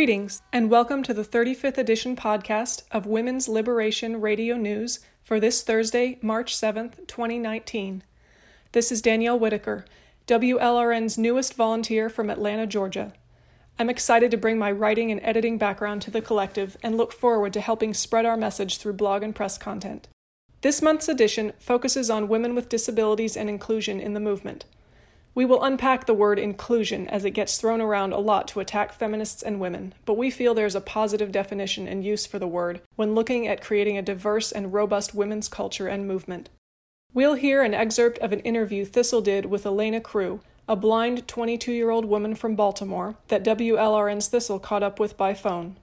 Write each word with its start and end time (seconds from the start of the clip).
Greetings, 0.00 0.40
and 0.50 0.70
welcome 0.70 1.02
to 1.02 1.12
the 1.12 1.22
35th 1.22 1.76
edition 1.76 2.16
podcast 2.16 2.84
of 2.90 3.04
Women's 3.04 3.50
Liberation 3.50 4.18
Radio 4.18 4.56
News 4.56 5.00
for 5.22 5.38
this 5.38 5.62
Thursday, 5.62 6.18
March 6.22 6.56
7th, 6.56 7.06
2019. 7.06 8.02
This 8.72 8.90
is 8.90 9.02
Danielle 9.02 9.38
Whitaker, 9.38 9.84
WLRN's 10.26 11.18
newest 11.18 11.52
volunteer 11.52 12.08
from 12.08 12.30
Atlanta, 12.30 12.66
Georgia. 12.66 13.12
I'm 13.78 13.90
excited 13.90 14.30
to 14.30 14.38
bring 14.38 14.58
my 14.58 14.72
writing 14.72 15.12
and 15.12 15.20
editing 15.22 15.58
background 15.58 16.00
to 16.00 16.10
the 16.10 16.22
collective 16.22 16.78
and 16.82 16.96
look 16.96 17.12
forward 17.12 17.52
to 17.52 17.60
helping 17.60 17.92
spread 17.92 18.24
our 18.24 18.38
message 18.38 18.78
through 18.78 18.94
blog 18.94 19.22
and 19.22 19.34
press 19.34 19.58
content. 19.58 20.08
This 20.62 20.80
month's 20.80 21.10
edition 21.10 21.52
focuses 21.58 22.08
on 22.08 22.26
women 22.26 22.54
with 22.54 22.70
disabilities 22.70 23.36
and 23.36 23.50
inclusion 23.50 24.00
in 24.00 24.14
the 24.14 24.18
movement. 24.18 24.64
We 25.40 25.46
will 25.46 25.64
unpack 25.64 26.04
the 26.04 26.12
word 26.12 26.38
inclusion 26.38 27.08
as 27.08 27.24
it 27.24 27.30
gets 27.30 27.56
thrown 27.56 27.80
around 27.80 28.12
a 28.12 28.18
lot 28.18 28.46
to 28.48 28.60
attack 28.60 28.92
feminists 28.92 29.42
and 29.42 29.58
women, 29.58 29.94
but 30.04 30.18
we 30.18 30.30
feel 30.30 30.52
there's 30.52 30.74
a 30.74 30.82
positive 30.82 31.32
definition 31.32 31.88
and 31.88 32.04
use 32.04 32.26
for 32.26 32.38
the 32.38 32.46
word 32.46 32.82
when 32.96 33.14
looking 33.14 33.48
at 33.48 33.62
creating 33.62 33.96
a 33.96 34.02
diverse 34.02 34.52
and 34.52 34.74
robust 34.74 35.14
women's 35.14 35.48
culture 35.48 35.88
and 35.88 36.06
movement. 36.06 36.50
We'll 37.14 37.36
hear 37.36 37.62
an 37.62 37.72
excerpt 37.72 38.18
of 38.18 38.34
an 38.34 38.40
interview 38.40 38.84
Thistle 38.84 39.22
did 39.22 39.46
with 39.46 39.64
Elena 39.64 40.02
Crew, 40.02 40.42
a 40.68 40.76
blind 40.76 41.26
22 41.26 41.72
year 41.72 41.88
old 41.88 42.04
woman 42.04 42.34
from 42.34 42.54
Baltimore 42.54 43.16
that 43.28 43.42
WLRN's 43.42 44.28
Thistle 44.28 44.58
caught 44.58 44.82
up 44.82 45.00
with 45.00 45.16
by 45.16 45.32
phone. 45.32 45.78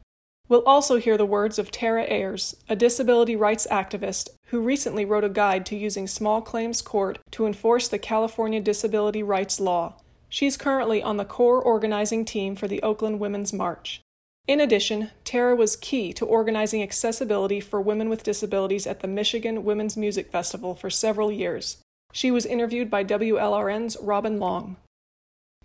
We'll 0.50 0.64
also 0.64 0.96
hear 0.98 1.18
the 1.18 1.26
words 1.26 1.60
of 1.60 1.72
Tara 1.72 2.06
Ayers, 2.08 2.56
a 2.70 2.76
disability 2.76 3.36
rights 3.36 3.68
activist 3.70 4.30
who 4.48 4.62
recently 4.62 5.04
wrote 5.04 5.26
a 5.26 5.30
guide 5.30 5.66
to 5.68 5.76
using 5.76 6.08
small 6.08 6.42
claims 6.42 6.82
court 6.82 7.20
to 7.32 7.46
enforce 7.46 7.90
the 7.90 8.00
California 8.00 8.62
disability 8.62 9.22
rights 9.22 9.60
law. 9.60 9.96
She's 10.30 10.56
currently 10.56 11.04
on 11.04 11.18
the 11.18 11.26
core 11.26 11.62
organizing 11.62 12.24
team 12.24 12.56
for 12.56 12.68
the 12.68 12.82
Oakland 12.82 13.20
Women's 13.20 13.52
March. 13.52 14.02
In 14.48 14.62
addition, 14.62 15.12
Tara 15.26 15.54
was 15.54 15.76
key 15.76 16.14
to 16.14 16.26
organizing 16.26 16.82
accessibility 16.82 17.60
for 17.60 17.82
women 17.82 18.08
with 18.08 18.24
disabilities 18.24 18.88
at 18.88 19.02
the 19.02 19.08
Michigan 19.08 19.66
Women's 19.66 19.98
Music 19.98 20.32
Festival 20.32 20.74
for 20.74 20.90
several 20.90 21.30
years. 21.30 21.78
She 22.14 22.32
was 22.32 22.46
interviewed 22.46 22.90
by 22.90 23.04
WLRN's 23.04 23.98
Robin 24.02 24.40
Long. 24.40 24.78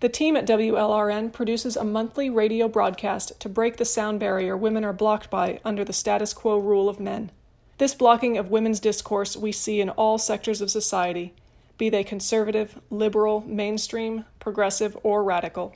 The 0.03 0.09
team 0.09 0.35
at 0.35 0.45
WLRN 0.45 1.31
produces 1.31 1.77
a 1.77 1.85
monthly 1.85 2.29
radio 2.29 2.67
broadcast 2.67 3.39
to 3.39 3.47
break 3.47 3.77
the 3.77 3.85
sound 3.85 4.19
barrier 4.19 4.57
women 4.57 4.83
are 4.83 4.91
blocked 4.91 5.29
by 5.29 5.61
under 5.63 5.85
the 5.85 5.93
status 5.93 6.33
quo 6.33 6.57
rule 6.57 6.89
of 6.89 6.99
men. 6.99 7.31
This 7.77 7.95
blocking 7.95 8.37
of 8.37 8.51
women's 8.51 8.81
discourse 8.81 9.37
we 9.37 9.53
see 9.53 9.79
in 9.79 9.89
all 9.91 10.17
sectors 10.17 10.59
of 10.59 10.69
society, 10.69 11.33
be 11.77 11.89
they 11.89 12.03
conservative, 12.03 12.81
liberal, 12.89 13.45
mainstream, 13.47 14.25
progressive, 14.41 14.97
or 15.03 15.23
radical. 15.23 15.73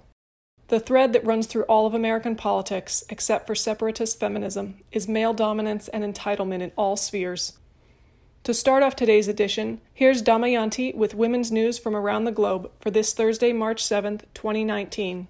The 0.68 0.82
thread 0.82 1.14
that 1.14 1.26
runs 1.26 1.48
through 1.48 1.64
all 1.64 1.88
of 1.88 1.94
American 1.94 2.36
politics, 2.36 3.06
except 3.08 3.48
for 3.48 3.56
separatist 3.56 4.20
feminism, 4.20 4.76
is 4.92 5.08
male 5.08 5.34
dominance 5.34 5.88
and 5.88 6.04
entitlement 6.04 6.60
in 6.60 6.74
all 6.76 6.98
spheres. 6.98 7.54
To 8.48 8.54
start 8.54 8.82
off 8.82 8.96
today's 8.96 9.28
edition, 9.28 9.82
here's 9.94 10.24
Damayanti 10.24 10.96
with 10.96 11.14
women's 11.14 11.52
news 11.52 11.78
from 11.78 11.94
around 11.94 12.24
the 12.24 12.32
globe 12.32 12.72
for 12.80 12.90
this 12.90 13.14
Thursday, 13.14 13.52
March 13.52 13.84
7th, 13.84 14.22
2019. 14.34 15.28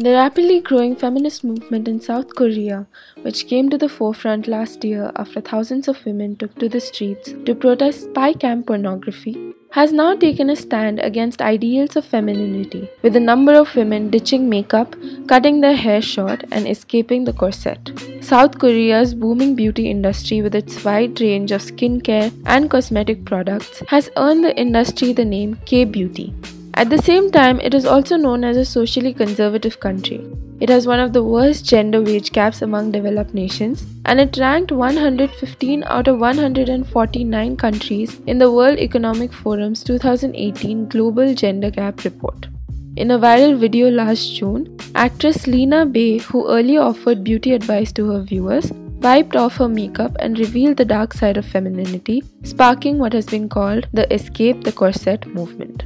The 0.00 0.12
rapidly 0.12 0.60
growing 0.60 0.94
feminist 0.94 1.42
movement 1.42 1.88
in 1.88 2.00
South 2.00 2.36
Korea, 2.36 2.86
which 3.22 3.48
came 3.48 3.68
to 3.68 3.76
the 3.76 3.88
forefront 3.88 4.46
last 4.46 4.84
year 4.84 5.10
after 5.16 5.40
thousands 5.40 5.88
of 5.88 6.06
women 6.06 6.36
took 6.36 6.54
to 6.60 6.68
the 6.68 6.78
streets 6.78 7.34
to 7.46 7.52
protest 7.52 8.04
spy 8.04 8.32
cam 8.32 8.62
pornography, 8.62 9.54
has 9.72 9.92
now 9.92 10.14
taken 10.14 10.50
a 10.50 10.54
stand 10.54 11.00
against 11.00 11.42
ideals 11.42 11.96
of 11.96 12.04
femininity, 12.04 12.88
with 13.02 13.16
a 13.16 13.20
number 13.28 13.54
of 13.54 13.74
women 13.74 14.08
ditching 14.08 14.48
makeup, 14.48 14.94
cutting 15.26 15.60
their 15.62 15.74
hair 15.74 16.00
short, 16.00 16.44
and 16.52 16.68
escaping 16.68 17.24
the 17.24 17.32
corset. 17.32 17.90
South 18.20 18.56
Korea's 18.60 19.14
booming 19.14 19.56
beauty 19.56 19.90
industry, 19.90 20.42
with 20.42 20.54
its 20.54 20.84
wide 20.84 21.20
range 21.20 21.50
of 21.50 21.60
skincare 21.60 22.30
and 22.46 22.70
cosmetic 22.70 23.24
products, 23.24 23.82
has 23.88 24.08
earned 24.16 24.44
the 24.44 24.56
industry 24.56 25.12
the 25.12 25.24
name 25.24 25.58
K 25.66 25.84
beauty. 25.84 26.32
At 26.80 26.90
the 26.90 27.02
same 27.02 27.32
time, 27.32 27.58
it 27.60 27.74
is 27.74 27.84
also 27.84 28.16
known 28.16 28.44
as 28.44 28.56
a 28.56 28.64
socially 28.64 29.12
conservative 29.12 29.80
country. 29.80 30.24
It 30.60 30.68
has 30.68 30.86
one 30.86 31.00
of 31.00 31.12
the 31.12 31.24
worst 31.24 31.64
gender 31.64 32.00
wage 32.00 32.30
gaps 32.30 32.62
among 32.62 32.92
developed 32.92 33.34
nations, 33.34 33.84
and 34.04 34.20
it 34.20 34.38
ranked 34.38 34.70
115 34.70 35.82
out 35.88 36.06
of 36.06 36.20
149 36.20 37.56
countries 37.56 38.20
in 38.28 38.38
the 38.38 38.52
World 38.52 38.78
Economic 38.78 39.32
Forum's 39.32 39.82
2018 39.82 40.86
Global 40.86 41.34
Gender 41.34 41.72
Gap 41.72 42.04
Report. 42.04 42.46
In 42.94 43.10
a 43.10 43.18
viral 43.18 43.58
video 43.58 43.90
last 43.90 44.36
June, 44.36 44.78
actress 44.94 45.48
Lina 45.48 45.84
Bae, 45.84 46.18
who 46.28 46.46
earlier 46.48 46.80
offered 46.80 47.24
beauty 47.24 47.54
advice 47.54 47.90
to 47.94 48.08
her 48.12 48.22
viewers, 48.22 48.70
wiped 49.02 49.34
off 49.34 49.56
her 49.56 49.68
makeup 49.68 50.16
and 50.20 50.38
revealed 50.38 50.76
the 50.76 50.84
dark 50.84 51.12
side 51.12 51.36
of 51.36 51.44
femininity, 51.44 52.22
sparking 52.44 52.98
what 53.00 53.12
has 53.12 53.26
been 53.26 53.48
called 53.48 53.88
the 53.92 54.12
Escape 54.14 54.62
the 54.62 54.70
Corset 54.70 55.26
movement. 55.26 55.82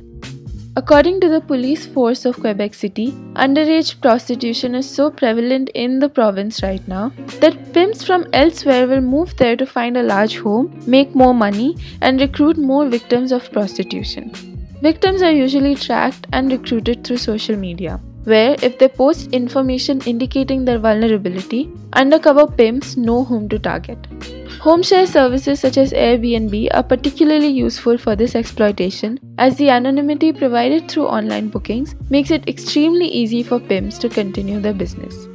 According 0.74 1.20
to 1.20 1.28
the 1.28 1.42
police 1.42 1.84
force 1.84 2.24
of 2.24 2.40
Quebec 2.40 2.72
City, 2.72 3.10
underage 3.34 4.00
prostitution 4.00 4.74
is 4.74 4.88
so 4.88 5.10
prevalent 5.10 5.68
in 5.74 5.98
the 5.98 6.08
province 6.08 6.62
right 6.62 6.86
now 6.88 7.12
that 7.40 7.74
pimps 7.74 8.02
from 8.06 8.26
elsewhere 8.32 8.86
will 8.86 9.02
move 9.02 9.36
there 9.36 9.54
to 9.54 9.66
find 9.66 9.98
a 9.98 10.02
large 10.02 10.38
home, 10.38 10.72
make 10.86 11.14
more 11.14 11.34
money, 11.34 11.76
and 12.00 12.22
recruit 12.22 12.56
more 12.56 12.88
victims 12.88 13.32
of 13.32 13.52
prostitution. 13.52 14.32
Victims 14.80 15.20
are 15.20 15.30
usually 15.30 15.74
tracked 15.74 16.26
and 16.32 16.50
recruited 16.50 17.04
through 17.04 17.18
social 17.18 17.54
media, 17.54 18.00
where 18.24 18.56
if 18.62 18.78
they 18.78 18.88
post 18.88 19.30
information 19.32 20.00
indicating 20.06 20.64
their 20.64 20.78
vulnerability, 20.78 21.70
undercover 21.92 22.46
pimps 22.46 22.96
know 22.96 23.24
whom 23.24 23.46
to 23.50 23.58
target. 23.58 23.98
Home 24.62 24.82
share 24.84 25.06
services 25.08 25.58
such 25.58 25.76
as 25.76 25.92
Airbnb 25.92 26.68
are 26.72 26.84
particularly 26.84 27.48
useful 27.48 27.98
for 27.98 28.14
this 28.14 28.36
exploitation 28.36 29.18
as 29.36 29.56
the 29.56 29.70
anonymity 29.70 30.32
provided 30.32 30.88
through 30.88 31.06
online 31.06 31.48
bookings 31.48 31.96
makes 32.10 32.30
it 32.30 32.48
extremely 32.48 33.08
easy 33.08 33.42
for 33.42 33.58
pimps 33.58 33.98
to 33.98 34.08
continue 34.08 34.60
their 34.60 34.72
business. 34.72 35.26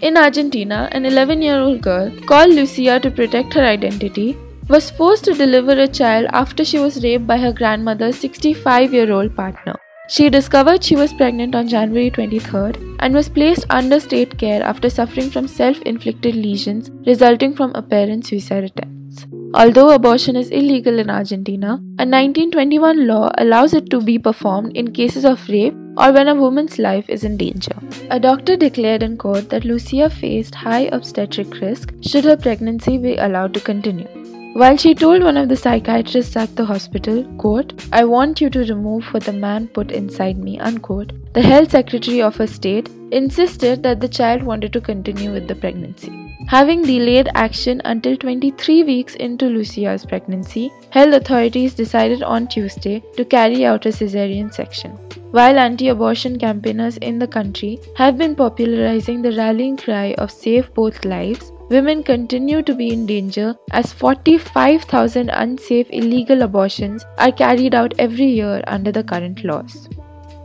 In 0.00 0.16
Argentina, 0.16 0.88
an 0.92 1.06
11 1.06 1.42
year 1.42 1.58
old 1.58 1.80
girl, 1.80 2.08
called 2.26 2.54
Lucia 2.54 3.00
to 3.00 3.10
protect 3.10 3.52
her 3.54 3.64
identity, 3.64 4.36
was 4.68 4.90
forced 4.90 5.24
to 5.24 5.34
deliver 5.34 5.72
a 5.72 5.88
child 5.88 6.28
after 6.30 6.64
she 6.64 6.78
was 6.78 7.02
raped 7.02 7.26
by 7.26 7.36
her 7.36 7.52
grandmother's 7.52 8.16
65 8.16 8.94
year 8.94 9.10
old 9.10 9.34
partner. 9.34 9.74
She 10.10 10.30
discovered 10.30 10.82
she 10.82 10.96
was 10.96 11.12
pregnant 11.12 11.54
on 11.54 11.68
January 11.68 12.10
23rd 12.10 12.96
and 13.00 13.14
was 13.14 13.28
placed 13.28 13.66
under 13.68 14.00
state 14.00 14.38
care 14.38 14.62
after 14.62 14.88
suffering 14.88 15.28
from 15.28 15.46
self 15.46 15.82
inflicted 15.82 16.34
lesions 16.34 16.90
resulting 17.06 17.54
from 17.54 17.72
apparent 17.74 18.24
suicide 18.24 18.64
attempts. 18.64 19.26
Although 19.52 19.90
abortion 19.90 20.34
is 20.34 20.48
illegal 20.48 20.98
in 20.98 21.10
Argentina, 21.10 21.74
a 21.98 22.06
1921 22.06 23.06
law 23.06 23.30
allows 23.36 23.74
it 23.74 23.90
to 23.90 24.00
be 24.00 24.18
performed 24.18 24.74
in 24.74 24.92
cases 24.92 25.26
of 25.26 25.46
rape 25.50 25.74
or 25.98 26.10
when 26.12 26.28
a 26.28 26.34
woman's 26.34 26.78
life 26.78 27.10
is 27.10 27.22
in 27.22 27.36
danger. 27.36 27.76
A 28.10 28.18
doctor 28.18 28.56
declared 28.56 29.02
in 29.02 29.18
court 29.18 29.50
that 29.50 29.66
Lucia 29.66 30.08
faced 30.08 30.54
high 30.54 30.88
obstetric 30.92 31.60
risk 31.60 31.92
should 32.00 32.24
her 32.24 32.36
pregnancy 32.36 32.96
be 32.96 33.16
allowed 33.16 33.52
to 33.52 33.60
continue. 33.60 34.17
While 34.60 34.76
she 34.76 34.92
told 34.92 35.22
one 35.22 35.36
of 35.36 35.48
the 35.48 35.54
psychiatrists 35.54 36.34
at 36.34 36.56
the 36.56 36.64
hospital, 36.64 37.22
quote, 37.38 37.74
I 37.92 38.04
want 38.04 38.40
you 38.40 38.50
to 38.50 38.64
remove 38.64 39.04
what 39.14 39.22
the 39.22 39.32
man 39.32 39.68
put 39.68 39.92
inside 39.92 40.36
me, 40.36 40.58
unquote, 40.58 41.12
the 41.32 41.42
health 41.42 41.70
secretary 41.70 42.20
of 42.20 42.34
her 42.38 42.48
state 42.48 42.88
insisted 43.12 43.84
that 43.84 44.00
the 44.00 44.08
child 44.08 44.42
wanted 44.42 44.72
to 44.72 44.80
continue 44.80 45.32
with 45.32 45.46
the 45.46 45.54
pregnancy. 45.54 46.10
having 46.52 46.82
delayed 46.82 47.28
action 47.40 47.80
until 47.84 48.16
23 48.16 48.82
weeks 48.82 49.14
into 49.26 49.46
Lucia's 49.46 50.04
pregnancy, 50.04 50.72
health 50.90 51.14
authorities 51.14 51.74
decided 51.74 52.24
on 52.24 52.48
Tuesday 52.48 52.96
to 53.18 53.24
carry 53.24 53.64
out 53.64 53.86
a 53.86 53.92
caesarean 53.92 54.50
section. 54.50 54.96
While 55.38 55.60
anti 55.66 55.90
abortion 55.94 56.38
campaigners 56.46 56.96
in 57.10 57.20
the 57.20 57.28
country 57.28 57.78
have 57.96 58.18
been 58.18 58.34
popularizing 58.34 59.22
the 59.22 59.36
rallying 59.36 59.76
cry 59.76 60.14
of 60.18 60.32
Save 60.32 60.74
Both 60.74 61.04
Lives, 61.04 61.52
women 61.70 62.02
continue 62.02 62.62
to 62.62 62.74
be 62.74 62.90
in 62.92 63.06
danger 63.06 63.54
as 63.72 63.92
45,000 63.92 65.28
unsafe 65.28 65.86
illegal 65.90 66.42
abortions 66.42 67.04
are 67.18 67.32
carried 67.32 67.74
out 67.74 67.94
every 67.98 68.26
year 68.26 68.62
under 68.66 68.90
the 68.90 69.04
current 69.04 69.44
laws. 69.44 69.88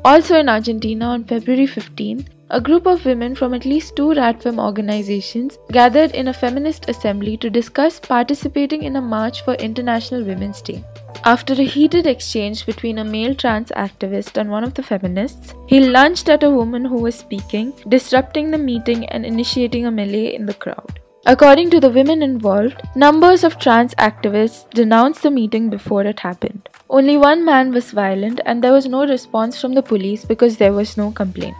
Also 0.05 0.37
in 0.37 0.49
Argentina 0.49 1.05
on 1.05 1.23
February 1.23 1.65
15, 1.65 2.27
a 2.49 2.59
group 2.61 2.85
of 2.85 3.05
women 3.05 3.33
from 3.33 3.53
at 3.53 3.65
least 3.65 3.95
two 3.95 4.09
RADFEM 4.09 4.59
organizations 4.59 5.57
gathered 5.71 6.11
in 6.11 6.27
a 6.27 6.33
feminist 6.33 6.89
assembly 6.89 7.37
to 7.37 7.49
discuss 7.49 7.99
participating 7.99 8.83
in 8.83 8.97
a 8.97 9.01
march 9.01 9.43
for 9.43 9.53
International 9.55 10.23
Women's 10.23 10.61
Day. 10.61 10.83
After 11.23 11.53
a 11.53 11.63
heated 11.63 12.05
exchange 12.05 12.65
between 12.65 12.97
a 12.97 13.05
male 13.05 13.33
trans 13.33 13.69
activist 13.69 14.37
and 14.37 14.51
one 14.51 14.65
of 14.65 14.73
the 14.73 14.83
feminists, 14.83 15.55
he 15.67 15.79
lunged 15.79 16.29
at 16.29 16.43
a 16.43 16.51
woman 16.51 16.83
who 16.83 16.97
was 16.97 17.15
speaking, 17.15 17.73
disrupting 17.87 18.51
the 18.51 18.57
meeting 18.57 19.05
and 19.05 19.25
initiating 19.25 19.85
a 19.85 19.91
melee 19.91 20.35
in 20.35 20.45
the 20.45 20.53
crowd. 20.53 20.99
According 21.25 21.69
to 21.69 21.79
the 21.79 21.89
women 21.89 22.21
involved, 22.21 22.81
numbers 22.97 23.45
of 23.45 23.57
trans 23.57 23.95
activists 23.95 24.69
denounced 24.71 25.23
the 25.23 25.31
meeting 25.31 25.69
before 25.69 26.03
it 26.03 26.19
happened. 26.19 26.67
Only 26.89 27.15
one 27.15 27.45
man 27.45 27.71
was 27.71 27.91
violent, 27.91 28.41
and 28.45 28.61
there 28.61 28.73
was 28.73 28.87
no 28.87 29.07
response 29.07 29.59
from 29.59 29.73
the 29.73 29.81
police 29.81 30.25
because 30.25 30.57
there 30.57 30.73
was 30.73 30.97
no 30.97 31.11
complaint. 31.11 31.55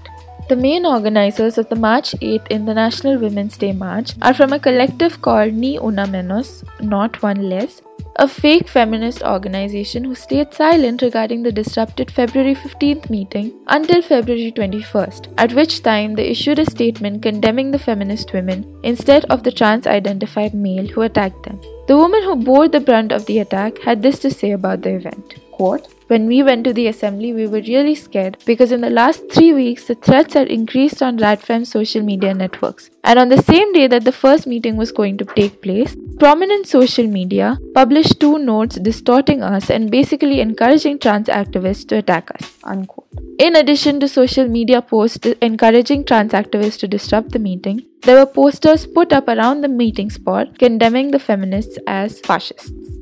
The 0.50 0.58
main 0.58 0.86
organizers 0.86 1.58
of 1.58 1.70
the 1.70 1.78
March 1.78 2.12
8th 2.22 2.50
International 2.50 3.18
Women's 3.18 3.56
Day 3.56 3.72
March 3.72 4.12
are 4.22 4.34
from 4.34 4.52
a 4.52 4.60
collective 4.60 5.22
called 5.22 5.54
Ni 5.54 5.78
Una 5.78 6.06
Menos, 6.06 6.66
Not 6.82 7.22
One 7.24 7.50
Less, 7.50 7.82
a 8.18 8.28
fake 8.28 8.68
feminist 8.68 9.24
organization 9.24 10.04
who 10.04 10.14
stayed 10.14 10.54
silent 10.54 11.02
regarding 11.02 11.44
the 11.44 11.52
disrupted 11.52 12.12
February 12.12 12.56
15th 12.56 13.10
meeting 13.10 13.54
until 13.68 14.02
February 14.02 14.52
21st, 14.52 15.34
at 15.38 15.54
which 15.54 15.82
time 15.82 16.14
they 16.14 16.28
issued 16.28 16.60
a 16.60 16.70
statement 16.70 17.24
condemning 17.24 17.72
the 17.72 17.80
feminist 17.80 18.34
women 18.34 18.66
instead 18.84 19.24
of 19.26 19.44
the 19.44 19.52
trans 19.52 19.88
identified 19.88 20.54
male 20.54 20.86
who 20.88 21.04
attacked 21.04 21.42
them. 21.44 21.62
The 21.88 21.98
woman 21.98 22.22
who 22.22 22.36
bore 22.36 22.68
the 22.68 22.82
brunt 22.82 23.14
of 23.14 23.26
the 23.28 23.40
attack 23.40 23.80
had 23.80 24.02
this 24.02 24.20
to 24.20 24.30
say 24.30 24.52
about 24.52 24.82
the 24.82 24.96
event. 24.96 25.36
Quote, 25.52 25.88
when 26.14 26.28
we 26.28 26.44
went 26.48 26.64
to 26.66 26.74
the 26.74 26.88
assembly, 26.88 27.34
we 27.34 27.48
were 27.48 27.62
really 27.68 27.96
scared 27.96 28.38
because 28.46 28.72
in 28.72 28.82
the 28.82 28.90
last 28.90 29.24
three 29.32 29.52
weeks, 29.52 29.86
the 29.86 29.96
threats 29.96 30.36
had 30.36 30.48
increased 30.48 31.02
on 31.02 31.18
RADFEM's 31.18 31.72
social 31.72 32.04
media 32.04 32.34
networks. 32.36 32.92
And 33.04 33.18
on 33.18 33.30
the 33.30 33.42
same 33.42 33.74
day 33.74 33.88
that 33.88 34.04
the 34.04 34.12
first 34.12 34.46
meeting 34.46 34.78
was 34.78 34.92
going 34.92 35.18
to 35.18 35.26
take 35.26 35.62
place, 35.64 35.96
prominent 36.20 36.68
social 36.68 37.08
media 37.08 37.58
published 37.74 38.20
two 38.20 38.38
notes 38.38 38.76
distorting 38.76 39.42
us 39.42 39.72
and 39.72 39.90
basically 39.90 40.40
encouraging 40.40 41.00
trans 41.00 41.28
activists 41.28 41.88
to 41.88 41.98
attack 41.98 42.30
us. 42.36 42.58
Unquote. 42.64 43.08
In 43.40 43.56
addition 43.56 44.00
to 44.02 44.08
social 44.08 44.48
media 44.48 44.84
posts 44.84 45.26
encouraging 45.42 46.06
trans 46.06 46.34
activists 46.34 46.80
to 46.82 46.88
disrupt 46.88 47.32
the 47.32 47.40
meeting, 47.40 47.86
there 48.04 48.20
were 48.20 48.32
posters 48.40 48.86
put 48.86 49.12
up 49.12 49.28
around 49.28 49.62
the 49.62 49.76
meeting 49.84 50.12
spot 50.12 50.60
condemning 50.60 51.10
the 51.10 51.20
feminists 51.20 51.80
as 51.88 52.20
fascists. 52.20 52.93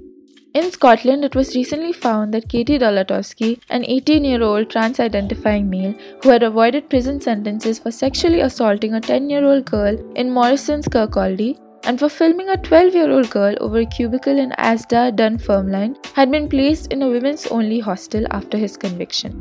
In 0.53 0.69
Scotland, 0.69 1.23
it 1.23 1.33
was 1.33 1.55
recently 1.55 1.93
found 1.93 2.33
that 2.33 2.49
Katie 2.49 2.77
Dolatowski, 2.77 3.61
an 3.69 3.85
18 3.85 4.25
year 4.25 4.43
old 4.43 4.69
trans 4.69 4.99
identifying 4.99 5.69
male 5.69 5.93
who 6.21 6.27
had 6.27 6.43
avoided 6.43 6.89
prison 6.89 7.21
sentences 7.21 7.79
for 7.79 7.89
sexually 7.89 8.41
assaulting 8.41 8.93
a 8.93 8.99
10 8.99 9.29
year 9.29 9.45
old 9.45 9.63
girl 9.63 9.97
in 10.15 10.29
Morrison's 10.29 10.89
Kirkcaldy 10.89 11.57
and 11.85 11.97
for 11.97 12.09
filming 12.09 12.49
a 12.49 12.57
12 12.57 12.93
year 12.93 13.09
old 13.09 13.29
girl 13.29 13.55
over 13.61 13.79
a 13.79 13.85
cubicle 13.85 14.37
in 14.37 14.51
Asda 14.57 15.15
Dunfermline, 15.15 15.95
had 16.15 16.29
been 16.29 16.49
placed 16.49 16.91
in 16.91 17.01
a 17.01 17.07
women's 17.07 17.47
only 17.47 17.79
hostel 17.79 18.27
after 18.31 18.57
his 18.57 18.75
conviction. 18.75 19.31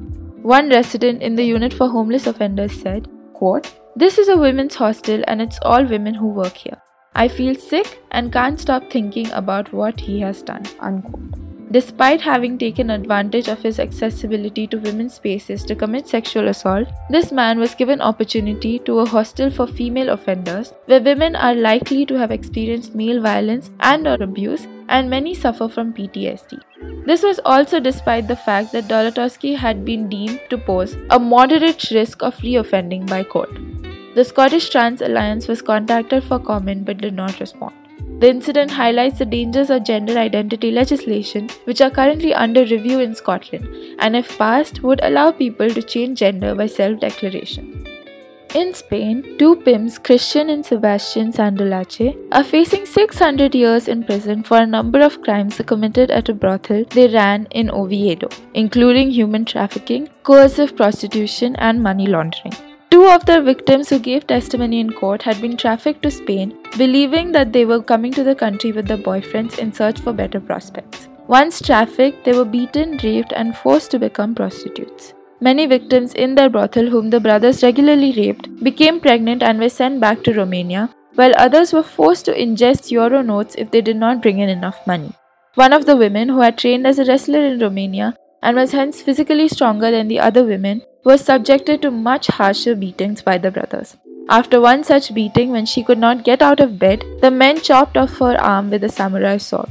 One 0.43 0.69
resident 0.69 1.23
in 1.23 1.35
the 1.35 1.43
unit 1.43 1.75
for 1.75 1.89
homeless 1.89 2.29
offenders 2.29 2.81
said, 2.81 3.09
quote, 3.35 3.69
This 3.97 4.17
is 4.17 4.29
a 4.29 4.37
women's 4.37 4.77
hostel 4.77 5.25
and 5.27 5.43
it's 5.43 5.59
all 5.63 5.85
women 5.85 6.15
who 6.15 6.29
work 6.29 6.57
here. 6.57 6.81
I 7.15 7.29
feel 7.29 7.55
sick 7.55 8.03
and 8.13 8.33
can't 8.33 8.61
stop 8.61 8.91
thinking 8.91 9.31
about 9.33 9.73
what 9.73 10.01
he 10.01 10.21
has 10.21 10.43
done. 10.43 10.65
Unquote. 10.81 11.41
Despite 11.73 12.21
having 12.21 12.59
taken 12.59 12.91
advantage 12.91 13.47
of 13.47 13.63
his 13.63 13.79
accessibility 13.79 14.67
to 14.67 14.79
women's 14.79 15.15
spaces 15.15 15.63
to 15.65 15.77
commit 15.77 16.09
sexual 16.09 16.49
assault, 16.49 16.89
this 17.11 17.31
man 17.31 17.61
was 17.61 17.77
given 17.77 18.01
opportunity 18.01 18.81
to 18.81 18.99
a 18.99 19.07
hostel 19.07 19.51
for 19.51 19.69
female 19.69 20.09
offenders 20.09 20.73
where 20.87 21.01
women 21.01 21.37
are 21.37 21.55
likely 21.55 22.05
to 22.07 22.19
have 22.19 22.33
experienced 22.33 22.97
male 22.97 23.23
violence 23.23 23.71
and 23.79 24.09
or 24.09 24.21
abuse 24.21 24.67
and 24.89 25.09
many 25.09 25.33
suffer 25.33 25.69
from 25.69 25.93
PTSD. 25.93 26.61
This 27.07 27.23
was 27.23 27.39
also 27.45 27.79
despite 27.79 28.27
the 28.27 28.35
fact 28.35 28.73
that 28.73 28.89
Dolatowski 28.89 29.57
had 29.57 29.85
been 29.85 30.09
deemed 30.09 30.41
to 30.51 30.59
pose 30.59 30.97
a 31.11 31.21
moderate 31.21 31.91
risk 31.93 32.23
of 32.23 32.37
reoffending 32.39 33.09
by 33.09 33.23
court. 33.23 33.51
The 34.15 34.25
Scottish 34.25 34.71
Trans 34.71 35.03
Alliance 35.03 35.47
was 35.47 35.63
contacted 35.63 36.25
for 36.25 36.39
comment 36.39 36.85
but 36.85 36.99
did 36.99 37.15
not 37.15 37.39
respond. 37.39 37.75
The 38.21 38.29
incident 38.29 38.71
highlights 38.71 39.21
the 39.21 39.25
dangers 39.25 39.71
of 39.71 39.85
gender 39.85 40.19
identity 40.19 40.71
legislation, 40.71 41.49
which 41.65 41.81
are 41.81 41.91
currently 41.91 42.35
under 42.35 42.65
review 42.65 42.99
in 43.01 43.15
Scotland, 43.15 43.69
and 43.99 44.17
if 44.17 44.37
passed, 44.37 44.83
would 44.83 45.01
allow 45.03 45.31
people 45.31 45.71
to 45.71 45.83
change 45.83 46.19
gender 46.19 46.55
by 46.55 46.67
self 46.67 47.01
declaration. 47.01 47.87
In 48.55 48.75
Spain, 48.75 49.37
two 49.39 49.55
pimps, 49.57 49.97
Christian 49.97 50.51
and 50.51 50.67
Sebastian 50.67 51.33
Sandolache, 51.33 52.17
are 52.33 52.43
facing 52.43 52.85
600 52.85 53.55
years 53.55 53.87
in 53.87 54.03
prison 54.03 54.43
for 54.43 54.59
a 54.59 54.67
number 54.67 55.01
of 55.01 55.23
crimes 55.23 55.61
committed 55.65 56.11
at 56.11 56.29
a 56.29 56.35
brothel 56.35 56.85
they 56.91 57.07
ran 57.07 57.47
in 57.53 57.71
Oviedo, 57.71 58.29
including 58.55 59.11
human 59.11 59.45
trafficking, 59.45 60.09
coercive 60.25 60.77
prostitution, 60.77 61.55
and 61.57 61.81
money 61.81 62.09
laundering. 62.09 62.70
Two 62.91 63.07
of 63.07 63.25
the 63.25 63.41
victims 63.41 63.89
who 63.89 63.99
gave 64.01 64.27
testimony 64.27 64.81
in 64.81 64.91
court 64.93 65.23
had 65.23 65.41
been 65.41 65.57
trafficked 65.57 66.03
to 66.03 66.11
Spain, 66.11 66.59
believing 66.77 67.31
that 67.33 67.53
they 67.53 67.65
were 67.65 67.81
coming 67.81 68.13
to 68.13 68.25
the 68.25 68.35
country 68.35 68.73
with 68.73 68.89
their 68.89 68.99
boyfriends 68.99 69.59
in 69.59 69.73
search 69.73 70.01
for 70.01 70.13
better 70.13 70.41
prospects. 70.41 71.07
Once 71.29 71.63
trafficked, 71.63 72.25
they 72.25 72.33
were 72.33 72.45
beaten, 72.45 72.99
raped, 73.05 73.33
and 73.33 73.57
forced 73.57 73.93
to 73.93 74.01
become 74.01 74.35
prostitutes. 74.35 75.15
Many 75.41 75.67
victims 75.67 76.13
in 76.15 76.35
their 76.35 76.51
brothel, 76.51 76.91
whom 76.91 77.11
the 77.11 77.21
brothers 77.21 77.63
regularly 77.63 78.13
raped, 78.17 78.49
became 78.65 79.01
pregnant 79.01 79.45
and 79.45 79.61
were 79.61 79.69
sent 79.69 80.01
back 80.01 80.25
to 80.25 80.35
Romania, 80.35 80.91
while 81.15 81.33
others 81.37 81.73
were 81.73 81.85
forced 81.85 82.25
to 82.25 82.35
ingest 82.35 82.91
euro 82.91 83.23
notes 83.23 83.55
if 83.57 83.71
they 83.71 83.81
did 83.81 83.97
not 83.97 84.21
bring 84.21 84.41
in 84.41 84.49
enough 84.49 84.85
money. 84.87 85.13
One 85.55 85.73
of 85.73 85.87
the 85.87 85.97
women, 85.97 86.29
who 86.29 86.41
had 86.41 86.59
trained 86.59 86.87
as 86.87 86.99
a 86.99 87.05
wrestler 87.05 87.47
in 87.47 87.61
Romania 87.61 88.17
and 88.43 88.57
was 88.57 88.73
hence 88.73 89.01
physically 89.01 89.49
stronger 89.49 89.91
than 89.91 90.09
the 90.09 90.19
other 90.19 90.45
women, 90.45 90.83
was 91.05 91.21
subjected 91.21 91.83
to 91.83 91.91
much 91.91 92.27
harsher 92.27 92.75
beatings 92.75 93.23
by 93.23 93.39
the 93.39 93.51
brothers. 93.51 93.97
After 94.29 94.61
one 94.61 94.85
such 94.85 95.13
beating, 95.13 95.51
when 95.51 95.67
she 95.67 95.83
could 95.83 95.99
not 95.99 96.25
get 96.25 96.43
out 96.43 96.61
of 96.61 96.79
bed, 96.79 97.05
the 97.21 97.31
men 97.31 97.61
chopped 97.61 97.97
off 97.97 98.19
her 98.19 98.41
arm 98.41 98.71
with 98.71 98.85
a 98.85 98.89
samurai 98.89 99.39
sword. 99.39 99.69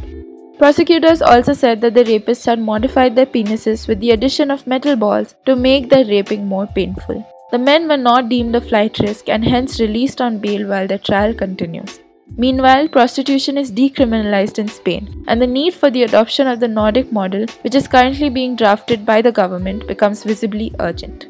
Prosecutors 0.57 1.21
also 1.21 1.53
said 1.53 1.79
that 1.81 1.93
the 1.93 2.03
rapists 2.03 2.45
had 2.45 2.59
modified 2.59 3.15
their 3.15 3.25
penises 3.25 3.87
with 3.87 4.01
the 4.01 4.11
addition 4.11 4.51
of 4.51 4.67
metal 4.67 4.97
balls 4.97 5.35
to 5.45 5.55
make 5.55 5.89
their 5.89 6.03
raping 6.03 6.45
more 6.45 6.67
painful. 6.67 7.25
The 7.51 7.57
men 7.57 7.87
were 7.87 7.97
not 7.97 8.27
deemed 8.27 8.55
a 8.55 8.61
flight 8.61 8.99
risk 8.99 9.29
and 9.29 9.45
hence 9.45 9.79
released 9.79 10.19
on 10.19 10.39
bail 10.39 10.67
while 10.67 10.87
their 10.87 10.97
trial 10.97 11.33
continues. 11.33 12.01
Meanwhile, 12.37 12.87
prostitution 12.89 13.57
is 13.57 13.71
decriminalized 13.71 14.59
in 14.59 14.67
Spain, 14.67 15.25
and 15.27 15.41
the 15.41 15.47
need 15.47 15.73
for 15.73 15.89
the 15.89 16.03
adoption 16.03 16.47
of 16.47 16.59
the 16.59 16.67
Nordic 16.67 17.11
model, 17.11 17.45
which 17.61 17.75
is 17.75 17.87
currently 17.87 18.29
being 18.29 18.55
drafted 18.55 19.05
by 19.05 19.21
the 19.21 19.31
government, 19.31 19.87
becomes 19.87 20.23
visibly 20.23 20.73
urgent. 20.79 21.27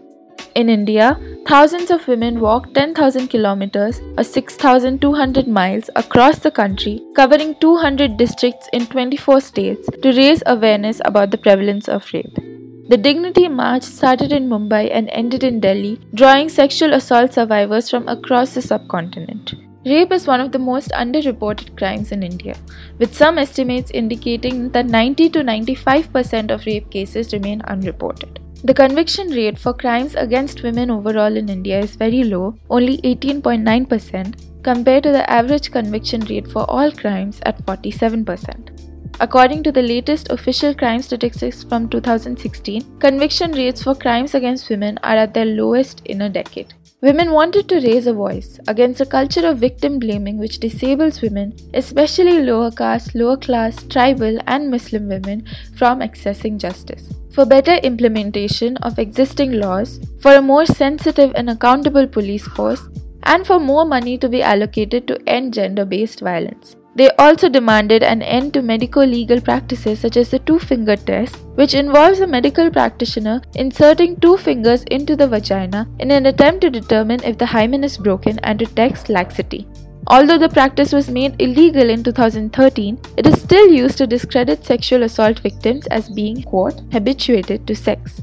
In 0.56 0.68
India, 0.68 1.18
thousands 1.48 1.92
of 1.92 2.08
women 2.08 2.40
walk 2.40 2.74
10,000 2.74 3.28
kilometers 3.28 4.02
or 4.18 4.24
6,200 4.24 5.48
miles 5.48 5.90
across 5.96 6.40
the 6.40 6.52
country, 6.52 7.02
covering 7.16 7.56
200 7.62 8.18
districts 8.18 8.68
in 8.74 8.86
24 8.88 9.42
states, 9.42 9.88
to 10.02 10.12
raise 10.12 10.44
awareness 10.46 11.02
about 11.06 11.32
the 11.32 11.38
prevalence 11.38 11.88
of 11.88 12.12
rape. 12.14 12.36
The 12.90 12.98
Dignity 12.98 13.48
March 13.48 13.84
started 13.84 14.32
in 14.32 14.50
Mumbai 14.50 14.90
and 14.92 15.10
ended 15.12 15.44
in 15.44 15.60
Delhi, 15.60 16.02
drawing 16.16 16.50
sexual 16.50 16.94
assault 16.94 17.34
survivors 17.34 17.90
from 17.90 18.08
across 18.08 18.56
the 18.56 18.64
subcontinent. 18.64 19.54
Rape 19.86 20.12
is 20.12 20.28
one 20.28 20.42
of 20.42 20.52
the 20.52 20.60
most 20.60 20.90
underreported 20.90 21.78
crimes 21.78 22.12
in 22.12 22.22
India, 22.22 22.56
with 22.98 23.16
some 23.16 23.38
estimates 23.38 23.92
indicating 23.92 24.70
that 24.72 24.88
90 24.88 25.30
to 25.30 25.40
95% 25.40 26.52
of 26.52 26.66
rape 26.66 26.90
cases 26.92 27.32
remain 27.32 27.62
unreported. 27.62 28.42
The 28.66 28.74
conviction 28.74 29.30
rate 29.30 29.58
for 29.58 29.74
crimes 29.74 30.16
against 30.16 30.64
women 30.64 30.92
overall 30.92 31.38
in 31.38 31.48
India 31.48 31.80
is 31.80 31.96
very 31.96 32.26
low, 32.26 32.56
only 32.70 32.98
18.9%, 32.98 34.64
compared 34.64 35.04
to 35.04 35.14
the 35.14 35.30
average 35.30 35.72
conviction 35.72 36.22
rate 36.26 36.52
for 36.52 36.70
all 36.70 36.92
crimes 36.92 37.40
at 37.46 37.66
47%. 37.66 38.90
According 39.22 39.64
to 39.64 39.72
the 39.72 39.82
latest 39.82 40.30
official 40.30 40.74
crime 40.74 41.02
statistics 41.02 41.64
from 41.64 41.88
2016, 41.88 43.00
conviction 43.00 43.54
rates 43.54 43.82
for 43.82 43.96
crimes 43.96 44.36
against 44.36 44.70
women 44.70 45.00
are 45.04 45.16
at 45.16 45.34
their 45.34 45.46
lowest 45.46 46.06
in 46.06 46.24
a 46.24 46.30
decade. 46.30 46.74
Women 47.02 47.32
wanted 47.32 47.70
to 47.70 47.80
raise 47.80 48.08
a 48.08 48.14
voice 48.14 48.60
against 48.68 49.00
a 49.00 49.06
culture 49.06 49.48
of 49.48 49.60
victim 49.60 50.00
blaming 50.00 50.38
which 50.38 50.60
disables 50.60 51.22
women, 51.22 51.56
especially 51.74 52.42
lower 52.42 52.72
caste, 52.72 53.16
lower 53.16 53.38
class, 53.38 53.84
tribal, 53.84 54.38
and 54.48 54.70
Muslim 54.70 55.08
women, 55.08 55.46
from 55.78 56.02
accessing 56.02 56.58
justice. 56.58 57.10
For 57.32 57.46
better 57.46 57.76
implementation 57.76 58.76
of 58.78 59.00
existing 59.00 59.54
laws, 59.54 60.02
for 60.20 60.34
a 60.34 60.42
more 60.42 60.66
sensitive 60.66 61.32
and 61.36 61.50
accountable 61.50 62.06
police 62.06 62.46
force, 62.50 62.90
and 63.24 63.48
for 63.48 63.62
more 63.62 63.86
money 63.86 64.18
to 64.18 64.28
be 64.28 64.42
allocated 64.42 65.08
to 65.08 65.22
end 65.26 65.54
gender 65.54 65.86
based 65.86 66.20
violence. 66.20 66.76
They 67.00 67.10
also 67.12 67.48
demanded 67.48 68.04
an 68.04 68.22
end 68.22 68.54
to 68.56 68.62
medico 68.62 69.06
legal 69.06 69.40
practices 69.40 70.02
such 70.02 70.18
as 70.18 70.32
the 70.32 70.40
two 70.40 70.60
finger 70.60 70.98
test, 70.98 71.38
which 71.56 71.74
involves 71.74 72.20
a 72.20 72.28
medical 72.28 72.70
practitioner 72.70 73.42
inserting 73.56 74.18
two 74.20 74.36
fingers 74.36 74.84
into 74.92 75.16
the 75.16 75.26
vagina 75.26 75.88
in 76.00 76.12
an 76.12 76.26
attempt 76.26 76.60
to 76.62 76.70
determine 76.70 77.24
if 77.24 77.38
the 77.38 77.46
hymen 77.46 77.86
is 77.86 77.98
broken 77.98 78.38
and 78.40 78.68
test 78.76 79.08
laxity. 79.08 79.66
Although 80.08 80.40
the 80.40 80.50
practice 80.50 80.92
was 80.92 81.10
made 81.10 81.42
illegal 81.42 81.90
in 81.90 82.04
2013, 82.04 83.00
it 83.16 83.26
is 83.26 83.42
still 83.42 83.70
used 83.70 83.98
to 84.00 84.06
discredit 84.06 84.66
sexual 84.66 85.04
assault 85.04 85.40
victims 85.40 85.88
as 85.88 86.10
being, 86.10 86.44
quote, 86.44 86.82
habituated 86.92 87.66
to 87.66 87.76
sex. 87.78 88.22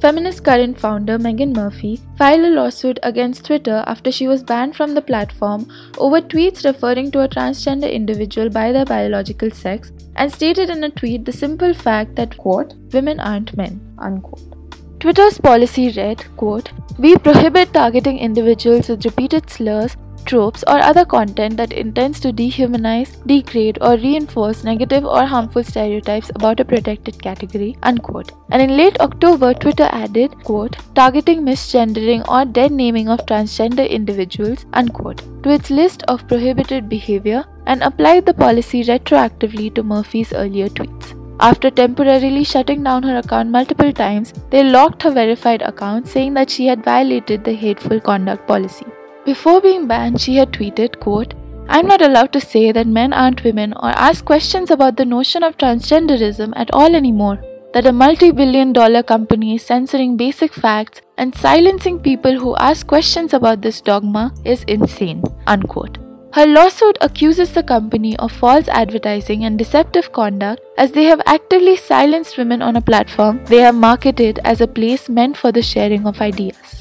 Feminist 0.00 0.44
Current 0.44 0.78
founder 0.78 1.18
Meghan 1.18 1.56
Murphy 1.56 2.00
filed 2.16 2.44
a 2.44 2.50
lawsuit 2.50 3.00
against 3.02 3.46
Twitter 3.46 3.82
after 3.88 4.12
she 4.12 4.28
was 4.28 4.44
banned 4.44 4.76
from 4.76 4.94
the 4.94 5.02
platform 5.02 5.68
over 5.98 6.20
tweets 6.20 6.64
referring 6.64 7.10
to 7.10 7.22
a 7.22 7.28
transgender 7.28 7.92
individual 7.92 8.48
by 8.48 8.70
their 8.70 8.84
biological 8.84 9.50
sex 9.50 9.90
and 10.14 10.32
stated 10.32 10.70
in 10.70 10.84
a 10.84 10.90
tweet 10.90 11.24
the 11.24 11.32
simple 11.32 11.74
fact 11.74 12.14
that, 12.14 12.36
quote, 12.36 12.74
women 12.92 13.18
aren't 13.18 13.56
men, 13.56 13.80
unquote. 13.98 14.54
Twitter's 15.00 15.38
policy 15.38 15.90
read, 15.96 16.24
quote, 16.36 16.70
We 16.96 17.16
prohibit 17.16 17.72
targeting 17.72 18.18
individuals 18.18 18.88
with 18.88 19.04
repeated 19.04 19.50
slurs 19.50 19.96
tropes, 20.24 20.64
or 20.66 20.78
other 20.78 21.04
content 21.04 21.56
that 21.56 21.72
intends 21.72 22.20
to 22.20 22.32
dehumanize, 22.32 23.10
degrade, 23.26 23.78
or 23.80 23.96
reinforce 23.96 24.64
negative 24.64 25.04
or 25.04 25.24
harmful 25.24 25.64
stereotypes 25.64 26.30
about 26.34 26.60
a 26.60 26.64
protected 26.64 27.22
category. 27.22 27.76
Unquote. 27.82 28.32
And 28.50 28.62
in 28.62 28.76
late 28.76 29.00
October, 29.00 29.54
Twitter 29.54 29.88
added, 29.92 30.32
quote, 30.44 30.76
targeting 30.94 31.42
misgendering 31.42 32.26
or 32.28 32.44
dead 32.44 32.72
naming 32.72 33.08
of 33.08 33.26
transgender 33.26 33.88
individuals, 33.88 34.66
unquote, 34.72 35.22
to 35.42 35.50
its 35.50 35.70
list 35.70 36.02
of 36.08 36.26
prohibited 36.28 36.88
behavior 36.88 37.44
and 37.66 37.82
applied 37.82 38.26
the 38.26 38.34
policy 38.34 38.82
retroactively 38.84 39.74
to 39.74 39.82
Murphy's 39.82 40.32
earlier 40.32 40.68
tweets. 40.68 41.14
After 41.40 41.70
temporarily 41.70 42.42
shutting 42.42 42.82
down 42.82 43.04
her 43.04 43.18
account 43.18 43.50
multiple 43.50 43.92
times, 43.92 44.32
they 44.50 44.64
locked 44.64 45.04
her 45.04 45.12
verified 45.12 45.62
account 45.62 46.08
saying 46.08 46.34
that 46.34 46.50
she 46.50 46.66
had 46.66 46.82
violated 46.82 47.44
the 47.44 47.52
hateful 47.52 48.00
conduct 48.00 48.46
policy. 48.48 48.86
Before 49.28 49.60
being 49.60 49.86
banned, 49.86 50.22
she 50.22 50.36
had 50.36 50.52
tweeted, 50.52 51.00
quote, 51.00 51.34
I'm 51.68 51.86
not 51.86 52.00
allowed 52.00 52.32
to 52.32 52.40
say 52.40 52.72
that 52.72 52.86
men 52.86 53.12
aren't 53.12 53.44
women 53.44 53.74
or 53.74 53.90
ask 53.90 54.24
questions 54.24 54.70
about 54.70 54.96
the 54.96 55.04
notion 55.04 55.42
of 55.42 55.58
transgenderism 55.58 56.54
at 56.56 56.70
all 56.72 56.94
anymore. 56.94 57.38
That 57.74 57.84
a 57.84 57.92
multi 57.92 58.30
billion 58.30 58.72
dollar 58.72 59.02
company 59.02 59.56
is 59.56 59.66
censoring 59.66 60.16
basic 60.16 60.54
facts 60.54 61.02
and 61.18 61.34
silencing 61.34 62.00
people 62.00 62.38
who 62.38 62.56
ask 62.56 62.86
questions 62.86 63.34
about 63.34 63.60
this 63.60 63.82
dogma 63.82 64.32
is 64.46 64.62
insane. 64.62 65.22
Unquote. 65.46 65.98
Her 66.32 66.46
lawsuit 66.46 66.96
accuses 67.02 67.52
the 67.52 67.62
company 67.62 68.16
of 68.16 68.32
false 68.32 68.68
advertising 68.68 69.44
and 69.44 69.58
deceptive 69.58 70.10
conduct 70.10 70.62
as 70.78 70.92
they 70.92 71.04
have 71.04 71.20
actively 71.26 71.76
silenced 71.76 72.38
women 72.38 72.62
on 72.62 72.76
a 72.76 72.86
platform 72.90 73.44
they 73.44 73.60
have 73.60 73.74
marketed 73.74 74.40
as 74.44 74.62
a 74.62 74.74
place 74.80 75.10
meant 75.10 75.36
for 75.36 75.52
the 75.52 75.68
sharing 75.74 76.06
of 76.06 76.22
ideas. 76.22 76.78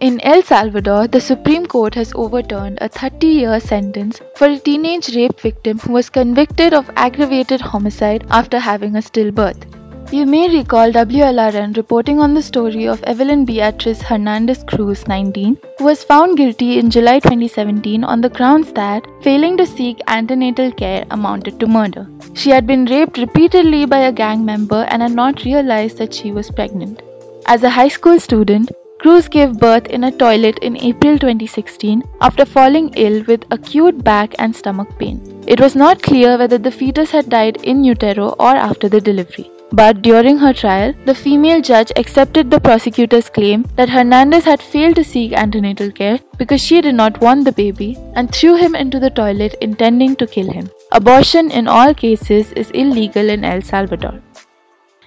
In 0.00 0.18
El 0.22 0.42
Salvador, 0.42 1.08
the 1.08 1.20
Supreme 1.20 1.66
Court 1.66 1.94
has 1.94 2.14
overturned 2.14 2.78
a 2.80 2.88
30 2.88 3.26
year 3.26 3.60
sentence 3.60 4.22
for 4.34 4.46
a 4.46 4.58
teenage 4.58 5.14
rape 5.14 5.38
victim 5.38 5.78
who 5.78 5.92
was 5.92 6.08
convicted 6.08 6.72
of 6.72 6.88
aggravated 6.96 7.60
homicide 7.60 8.24
after 8.30 8.58
having 8.58 8.96
a 8.96 9.02
stillbirth. 9.02 9.66
You 10.10 10.24
may 10.24 10.48
recall 10.48 10.90
WLRN 10.90 11.76
reporting 11.76 12.18
on 12.18 12.32
the 12.32 12.40
story 12.42 12.88
of 12.88 13.02
Evelyn 13.02 13.44
Beatriz 13.44 14.00
Hernandez 14.00 14.64
Cruz, 14.64 15.06
19, 15.06 15.58
who 15.76 15.84
was 15.84 16.02
found 16.02 16.38
guilty 16.38 16.78
in 16.78 16.88
July 16.88 17.18
2017 17.18 18.02
on 18.02 18.22
the 18.22 18.30
grounds 18.30 18.72
that 18.72 19.06
failing 19.22 19.58
to 19.58 19.66
seek 19.66 20.00
antenatal 20.06 20.72
care 20.72 21.04
amounted 21.10 21.60
to 21.60 21.66
murder. 21.66 22.08
She 22.32 22.48
had 22.48 22.66
been 22.66 22.86
raped 22.86 23.18
repeatedly 23.18 23.84
by 23.84 23.98
a 23.98 24.12
gang 24.12 24.46
member 24.46 24.86
and 24.88 25.02
had 25.02 25.12
not 25.12 25.44
realized 25.44 25.98
that 25.98 26.14
she 26.14 26.32
was 26.32 26.50
pregnant. 26.50 27.02
As 27.44 27.62
a 27.64 27.70
high 27.70 27.88
school 27.88 28.18
student, 28.18 28.70
Cruz 29.00 29.28
gave 29.28 29.58
birth 29.58 29.86
in 29.86 30.04
a 30.04 30.12
toilet 30.12 30.58
in 30.58 30.76
April 30.76 31.18
2016 31.18 32.02
after 32.20 32.44
falling 32.44 32.92
ill 32.96 33.22
with 33.24 33.46
acute 33.50 34.04
back 34.04 34.34
and 34.38 34.54
stomach 34.54 34.90
pain. 34.98 35.22
It 35.46 35.58
was 35.58 35.74
not 35.74 36.02
clear 36.02 36.36
whether 36.36 36.58
the 36.58 36.70
fetus 36.70 37.10
had 37.10 37.30
died 37.30 37.56
in 37.64 37.82
utero 37.82 38.34
or 38.38 38.54
after 38.56 38.90
the 38.90 39.00
delivery. 39.00 39.50
But 39.72 40.02
during 40.02 40.36
her 40.36 40.52
trial, 40.52 40.92
the 41.06 41.14
female 41.14 41.62
judge 41.62 41.92
accepted 41.96 42.50
the 42.50 42.60
prosecutor's 42.60 43.30
claim 43.30 43.64
that 43.76 43.88
Hernandez 43.88 44.44
had 44.44 44.60
failed 44.60 44.96
to 44.96 45.04
seek 45.04 45.32
antenatal 45.32 45.90
care 45.92 46.18
because 46.36 46.60
she 46.60 46.82
did 46.82 46.96
not 46.96 47.20
want 47.22 47.46
the 47.46 47.52
baby 47.52 47.96
and 48.14 48.30
threw 48.30 48.56
him 48.56 48.74
into 48.74 49.00
the 49.00 49.10
toilet 49.10 49.54
intending 49.62 50.14
to 50.16 50.26
kill 50.26 50.50
him. 50.50 50.68
Abortion 50.92 51.50
in 51.50 51.68
all 51.68 51.94
cases 51.94 52.52
is 52.52 52.70
illegal 52.72 53.30
in 53.30 53.44
El 53.44 53.62
Salvador. 53.62 54.20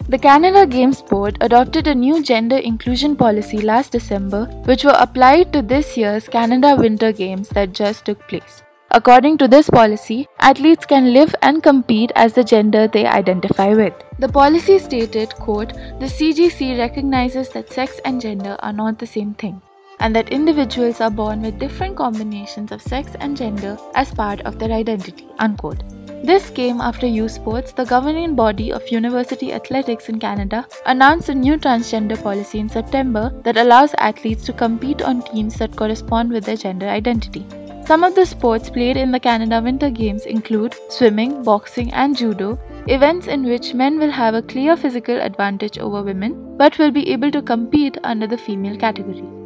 The 0.09 0.17
Canada 0.17 0.67
Games 0.67 1.01
Board 1.01 1.37
adopted 1.39 1.87
a 1.87 1.95
new 1.95 2.21
gender 2.21 2.57
inclusion 2.57 3.15
policy 3.15 3.59
last 3.59 3.93
December, 3.93 4.45
which 4.65 4.83
were 4.83 4.97
applied 4.99 5.53
to 5.53 5.61
this 5.61 5.95
year's 5.95 6.27
Canada 6.27 6.75
Winter 6.77 7.13
Games 7.13 7.47
that 7.49 7.71
just 7.71 8.03
took 8.03 8.27
place. 8.27 8.61
According 8.91 9.37
to 9.37 9.47
this 9.47 9.69
policy, 9.69 10.27
athletes 10.39 10.85
can 10.85 11.13
live 11.13 11.33
and 11.41 11.63
compete 11.63 12.11
as 12.15 12.33
the 12.33 12.43
gender 12.43 12.85
they 12.87 13.05
identify 13.05 13.73
with. 13.73 13.93
The 14.19 14.27
policy 14.27 14.77
stated, 14.77 15.33
quote, 15.35 15.73
"The 16.01 16.09
CGC 16.09 16.77
recognizes 16.77 17.49
that 17.49 17.71
sex 17.71 18.01
and 18.03 18.19
gender 18.19 18.57
are 18.59 18.73
not 18.73 18.99
the 18.99 19.13
same 19.17 19.33
thing." 19.45 19.61
and 19.99 20.15
that 20.15 20.29
individuals 20.35 20.99
are 20.99 21.11
born 21.17 21.41
with 21.41 21.59
different 21.59 21.95
combinations 21.95 22.71
of 22.71 22.81
sex 22.81 23.15
and 23.19 23.37
gender 23.37 23.77
as 23.95 24.11
part 24.11 24.41
of 24.41 24.59
their 24.59 24.71
identity. 24.71 25.27
Unquote. 25.39 25.83
This 26.23 26.49
came 26.49 26.79
after 26.79 27.05
U 27.05 27.27
Sports, 27.27 27.73
the 27.73 27.83
governing 27.83 28.33
body 28.33 28.71
of 28.71 28.87
university 28.89 29.51
athletics 29.51 30.07
in 30.07 30.19
Canada, 30.19 30.65
announced 30.85 31.27
a 31.27 31.35
new 31.35 31.57
transgender 31.57 32.21
policy 32.23 32.59
in 32.59 32.69
September 32.69 33.29
that 33.43 33.57
allows 33.57 33.93
athletes 33.97 34.45
to 34.45 34.53
compete 34.53 35.01
on 35.01 35.21
teams 35.23 35.57
that 35.57 35.75
correspond 35.75 36.31
with 36.31 36.45
their 36.45 36.55
gender 36.55 36.87
identity. 36.87 37.45
Some 37.85 38.05
of 38.05 38.15
the 38.15 38.25
sports 38.25 38.69
played 38.69 38.95
in 38.95 39.11
the 39.11 39.19
Canada 39.19 39.61
Winter 39.61 39.89
Games 39.89 40.25
include 40.25 40.77
swimming, 40.87 41.43
boxing, 41.43 41.91
and 41.91 42.15
judo, 42.15 42.57
events 42.87 43.27
in 43.27 43.43
which 43.43 43.73
men 43.73 43.99
will 43.99 44.11
have 44.11 44.33
a 44.33 44.41
clear 44.41 44.77
physical 44.77 45.19
advantage 45.19 45.77
over 45.77 46.03
women 46.03 46.55
but 46.55 46.79
will 46.79 46.91
be 46.91 47.09
able 47.09 47.31
to 47.31 47.41
compete 47.41 47.97
under 48.05 48.27
the 48.27 48.37
female 48.37 48.77
category. 48.77 49.42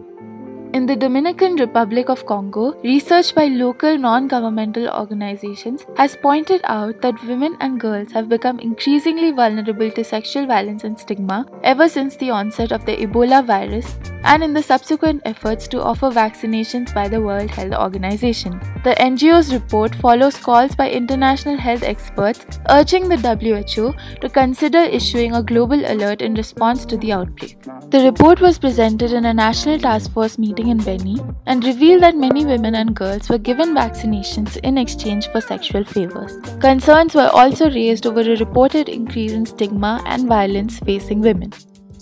In 0.73 0.85
the 0.85 0.95
Dominican 0.95 1.55
Republic 1.55 2.09
of 2.09 2.25
Congo, 2.25 2.73
research 2.83 3.33
by 3.33 3.45
local 3.45 3.97
non 3.97 4.27
governmental 4.27 4.89
organizations 4.89 5.85
has 5.95 6.15
pointed 6.15 6.61
out 6.65 7.01
that 7.01 7.23
women 7.23 7.55
and 7.61 7.79
girls 7.79 8.11
have 8.11 8.27
become 8.27 8.59
increasingly 8.59 9.31
vulnerable 9.31 9.89
to 9.91 10.03
sexual 10.03 10.45
violence 10.45 10.83
and 10.83 10.99
stigma 10.99 11.45
ever 11.63 11.87
since 11.87 12.17
the 12.17 12.29
onset 12.29 12.71
of 12.71 12.85
the 12.85 12.97
Ebola 12.97 13.45
virus 13.45 13.95
and 14.27 14.43
in 14.43 14.53
the 14.53 14.61
subsequent 14.61 15.21
efforts 15.25 15.67
to 15.69 15.81
offer 15.81 16.09
vaccinations 16.09 16.93
by 16.93 17.07
the 17.07 17.21
World 17.21 17.49
Health 17.49 17.73
Organization. 17.73 18.59
The 18.83 18.95
NGO's 18.99 19.53
report 19.53 19.95
follows 19.95 20.37
calls 20.37 20.75
by 20.75 20.89
international 20.91 21.57
health 21.57 21.83
experts 21.83 22.59
urging 22.69 23.07
the 23.07 23.17
WHO 23.17 23.93
to 24.19 24.29
consider 24.29 24.79
issuing 24.79 25.33
a 25.33 25.41
global 25.41 25.85
alert 25.85 26.21
in 26.21 26.33
response 26.33 26.85
to 26.85 26.97
the 26.97 27.13
outbreak. 27.13 27.57
The 27.89 28.01
report 28.03 28.41
was 28.41 28.59
presented 28.59 29.13
in 29.13 29.25
a 29.25 29.33
national 29.33 29.79
task 29.79 30.11
force 30.11 30.37
meeting 30.37 30.67
in 30.67 30.79
Beni 30.79 31.17
and 31.45 31.63
revealed 31.63 32.03
that 32.03 32.17
many 32.17 32.45
women 32.45 32.75
and 32.75 32.93
girls 32.93 33.29
were 33.29 33.37
given 33.37 33.73
vaccinations 33.73 34.57
in 34.57 34.77
exchange 34.77 35.29
for 35.31 35.39
sexual 35.39 35.85
favors. 35.85 36.37
Concerns 36.59 37.15
were 37.15 37.29
also 37.33 37.69
raised 37.69 38.05
over 38.05 38.19
a 38.19 38.35
reported 38.35 38.89
increase 38.89 39.31
in 39.31 39.45
stigma 39.45 40.01
and 40.05 40.27
violence 40.27 40.79
facing 40.79 41.21
women. 41.21 41.53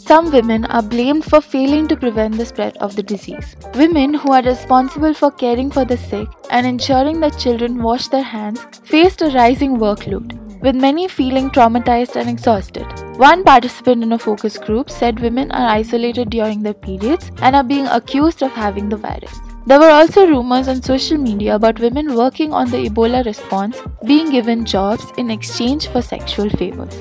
Some 0.07 0.31
women 0.31 0.65
are 0.65 0.83
blamed 0.83 1.25
for 1.25 1.41
failing 1.41 1.87
to 1.87 1.95
prevent 1.97 2.37
the 2.37 2.45
spread 2.45 2.77
of 2.77 2.95
the 2.95 3.01
disease. 3.01 3.55
Women 3.73 4.13
who 4.13 4.33
are 4.33 4.43
responsible 4.43 5.15
for 5.15 5.31
caring 5.31 5.71
for 5.71 5.83
the 5.83 5.97
sick 5.97 6.27
and 6.51 6.67
ensuring 6.67 7.19
that 7.21 7.39
children 7.39 7.81
wash 7.81 8.07
their 8.09 8.21
hands 8.21 8.63
faced 8.83 9.23
a 9.23 9.31
rising 9.31 9.77
workload, 9.77 10.37
with 10.61 10.75
many 10.75 11.07
feeling 11.07 11.49
traumatized 11.49 12.15
and 12.15 12.29
exhausted. 12.29 12.85
One 13.17 13.43
participant 13.43 14.03
in 14.03 14.13
a 14.13 14.19
focus 14.19 14.59
group 14.59 14.91
said 14.91 15.19
women 15.19 15.51
are 15.51 15.69
isolated 15.69 16.29
during 16.29 16.61
their 16.61 16.75
periods 16.75 17.31
and 17.41 17.55
are 17.55 17.63
being 17.63 17.87
accused 17.87 18.43
of 18.43 18.51
having 18.51 18.89
the 18.89 18.97
virus. 18.97 19.39
There 19.65 19.79
were 19.79 19.89
also 19.89 20.27
rumors 20.27 20.67
on 20.67 20.83
social 20.83 21.17
media 21.17 21.55
about 21.55 21.79
women 21.79 22.13
working 22.13 22.53
on 22.53 22.69
the 22.69 22.87
Ebola 22.87 23.25
response 23.25 23.81
being 24.05 24.29
given 24.29 24.65
jobs 24.65 25.11
in 25.17 25.31
exchange 25.31 25.87
for 25.87 26.03
sexual 26.03 26.51
favors. 26.51 26.95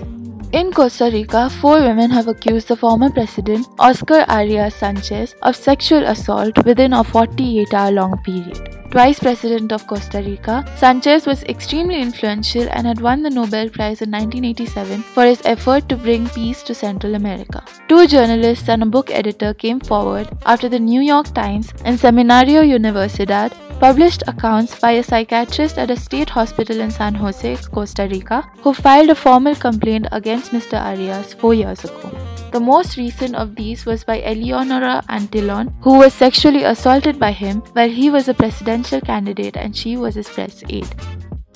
In 0.54 0.70
Costa 0.70 1.10
Rica, 1.10 1.50
four 1.50 1.80
women 1.80 2.12
have 2.12 2.28
accused 2.28 2.68
the 2.68 2.76
former 2.76 3.10
president, 3.10 3.66
Oscar 3.80 4.24
Arias 4.28 4.76
Sanchez, 4.76 5.34
of 5.42 5.56
sexual 5.56 6.04
assault 6.04 6.64
within 6.64 6.92
a 6.92 7.02
48 7.02 7.74
hour 7.74 7.90
long 7.90 8.16
period. 8.22 8.83
Twice 8.94 9.18
president 9.18 9.72
of 9.72 9.88
Costa 9.88 10.22
Rica, 10.22 10.64
Sanchez 10.76 11.26
was 11.26 11.42
extremely 11.54 12.00
influential 12.00 12.68
and 12.70 12.86
had 12.86 13.00
won 13.00 13.24
the 13.24 13.28
Nobel 13.28 13.68
Prize 13.68 14.02
in 14.02 14.12
1987 14.12 15.02
for 15.02 15.24
his 15.24 15.42
effort 15.44 15.88
to 15.88 15.96
bring 15.96 16.28
peace 16.28 16.62
to 16.62 16.76
Central 16.76 17.16
America. 17.16 17.64
Two 17.88 18.06
journalists 18.06 18.68
and 18.68 18.84
a 18.84 18.86
book 18.86 19.10
editor 19.10 19.52
came 19.52 19.80
forward 19.80 20.28
after 20.46 20.68
the 20.68 20.78
New 20.78 21.00
York 21.00 21.34
Times 21.34 21.74
and 21.84 21.98
Seminario 21.98 22.62
Universidad 22.62 23.52
published 23.80 24.22
accounts 24.28 24.78
by 24.78 24.92
a 24.92 25.02
psychiatrist 25.02 25.76
at 25.76 25.90
a 25.90 25.96
state 25.96 26.30
hospital 26.30 26.78
in 26.78 26.92
San 26.92 27.16
Jose, 27.16 27.56
Costa 27.72 28.06
Rica, 28.08 28.48
who 28.58 28.72
filed 28.72 29.10
a 29.10 29.16
formal 29.16 29.56
complaint 29.56 30.06
against 30.12 30.52
Mr. 30.52 30.80
Arias 30.80 31.34
four 31.34 31.52
years 31.52 31.82
ago. 31.82 32.12
The 32.54 32.60
most 32.60 32.96
recent 32.96 33.34
of 33.34 33.56
these 33.56 33.84
was 33.84 34.04
by 34.04 34.22
Eleonora 34.22 35.02
Antillon, 35.08 35.72
who 35.80 35.98
was 35.98 36.14
sexually 36.14 36.62
assaulted 36.62 37.18
by 37.18 37.32
him 37.32 37.62
while 37.72 37.88
he 37.88 38.10
was 38.10 38.28
a 38.28 38.34
presidential 38.34 38.83
candidate 39.00 39.56
and 39.56 39.76
she 39.76 39.96
was 39.96 40.14
his 40.14 40.28
press 40.28 40.62
aide. 40.68 40.94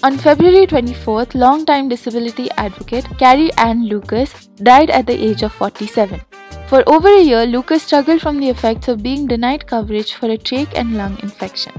On 0.03 0.17
February 0.17 0.67
24th, 0.67 1.35
longtime 1.35 1.89
disability 1.89 2.49
advocate 2.57 3.05
Carrie 3.19 3.53
Ann 3.55 3.87
Lucas 3.87 4.47
died 4.57 4.91
at 4.91 5.07
the 5.07 5.13
age 5.13 5.43
of 5.43 5.53
47. 5.53 6.21
For 6.69 6.83
over 6.87 7.09
a 7.09 7.21
year, 7.21 7.47
Lucas 7.47 7.83
struggled 7.83 8.21
from 8.21 8.39
the 8.39 8.49
effects 8.49 8.89
of 8.89 9.03
being 9.03 9.27
denied 9.27 9.67
coverage 9.67 10.15
for 10.15 10.27
a 10.27 10.39
trach 10.39 10.73
and 10.77 10.97
lung 10.97 11.19
infection. 11.23 11.73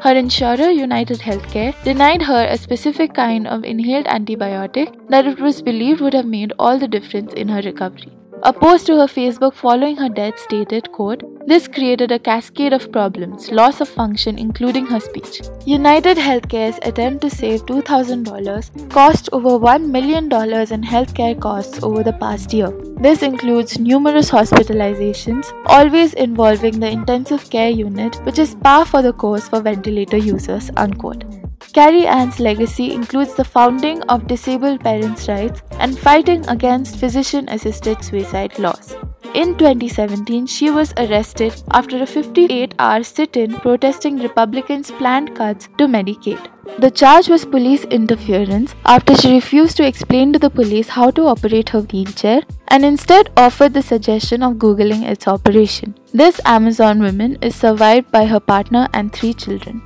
Her 0.00 0.14
insurer, 0.14 0.70
United 0.70 1.20
Healthcare, 1.20 1.72
denied 1.84 2.22
her 2.22 2.44
a 2.44 2.58
specific 2.58 3.14
kind 3.14 3.46
of 3.46 3.64
inhaled 3.64 4.06
antibiotic 4.06 5.08
that 5.08 5.26
it 5.26 5.38
was 5.38 5.62
believed 5.62 6.00
would 6.00 6.12
have 6.12 6.26
made 6.26 6.52
all 6.58 6.78
the 6.78 6.88
difference 6.88 7.32
in 7.34 7.48
her 7.48 7.62
recovery. 7.62 8.12
A 8.44 8.52
post 8.52 8.86
to 8.86 8.96
her 8.96 9.06
Facebook 9.06 9.54
following 9.54 9.96
her 9.96 10.08
death 10.08 10.36
stated, 10.36 10.90
quote, 10.90 11.22
This 11.46 11.68
created 11.68 12.10
a 12.10 12.18
cascade 12.18 12.72
of 12.72 12.90
problems, 12.90 13.52
loss 13.52 13.80
of 13.80 13.88
function, 13.88 14.36
including 14.36 14.84
her 14.86 14.98
speech. 14.98 15.42
United 15.64 16.16
Healthcare's 16.16 16.80
attempt 16.82 17.22
to 17.22 17.30
save 17.30 17.64
$2,000 17.66 18.90
cost 18.90 19.28
over 19.32 19.50
$1 19.50 19.88
million 19.88 20.24
in 20.24 20.82
healthcare 20.82 21.40
costs 21.40 21.84
over 21.84 22.02
the 22.02 22.14
past 22.14 22.52
year. 22.52 22.72
This 22.96 23.22
includes 23.22 23.78
numerous 23.78 24.28
hospitalizations, 24.28 25.52
always 25.66 26.14
involving 26.14 26.80
the 26.80 26.90
intensive 26.90 27.48
care 27.48 27.70
unit, 27.70 28.16
which 28.24 28.40
is 28.40 28.56
par 28.56 28.84
for 28.84 29.02
the 29.02 29.12
course 29.12 29.48
for 29.48 29.60
ventilator 29.60 30.16
users, 30.16 30.68
unquote. 30.76 31.41
Carrie 31.72 32.06
Ann's 32.06 32.38
legacy 32.38 32.92
includes 32.92 33.34
the 33.34 33.44
founding 33.44 34.02
of 34.02 34.26
disabled 34.26 34.80
parents' 34.80 35.28
rights 35.28 35.62
and 35.78 35.98
fighting 35.98 36.46
against 36.48 36.98
physician 36.98 37.48
assisted 37.48 38.04
suicide 38.04 38.58
laws. 38.58 38.96
In 39.34 39.56
2017, 39.56 40.46
she 40.46 40.70
was 40.70 40.92
arrested 40.98 41.54
after 41.70 42.02
a 42.02 42.06
58 42.06 42.74
hour 42.78 43.02
sit 43.02 43.34
in 43.34 43.54
protesting 43.54 44.18
Republicans' 44.18 44.90
planned 44.90 45.34
cuts 45.34 45.68
to 45.78 45.86
Medicaid. 45.86 46.50
The 46.78 46.90
charge 46.90 47.28
was 47.28 47.46
police 47.46 47.84
interference 47.84 48.74
after 48.84 49.16
she 49.16 49.32
refused 49.32 49.78
to 49.78 49.86
explain 49.86 50.34
to 50.34 50.38
the 50.38 50.50
police 50.50 50.88
how 50.88 51.10
to 51.12 51.26
operate 51.28 51.70
her 51.70 51.80
wheelchair 51.80 52.42
and 52.68 52.84
instead 52.84 53.30
offered 53.36 53.72
the 53.72 53.82
suggestion 53.82 54.42
of 54.42 54.56
Googling 54.56 55.08
its 55.08 55.26
operation. 55.26 55.94
This 56.12 56.38
Amazon 56.44 57.00
woman 57.00 57.38
is 57.40 57.54
survived 57.54 58.10
by 58.10 58.26
her 58.26 58.40
partner 58.40 58.86
and 58.92 59.12
three 59.14 59.32
children. 59.32 59.82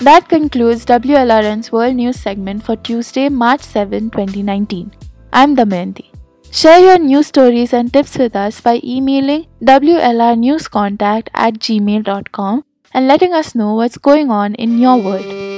That 0.00 0.28
concludes 0.28 0.86
WLRN's 0.86 1.72
World 1.72 1.96
News 1.96 2.20
segment 2.20 2.62
for 2.62 2.76
Tuesday, 2.76 3.28
March 3.28 3.62
7, 3.62 4.10
2019. 4.10 4.92
I'm 5.32 5.56
Damayanti. 5.56 6.06
Share 6.52 6.78
your 6.78 6.98
news 6.98 7.26
stories 7.26 7.72
and 7.72 7.92
tips 7.92 8.16
with 8.16 8.36
us 8.36 8.60
by 8.60 8.80
emailing 8.84 9.46
WLRnewscontact 9.60 11.28
at 11.34 11.54
gmail.com 11.54 12.64
and 12.94 13.08
letting 13.08 13.34
us 13.34 13.56
know 13.56 13.74
what's 13.74 13.98
going 13.98 14.30
on 14.30 14.54
in 14.54 14.78
your 14.78 14.98
world. 14.98 15.57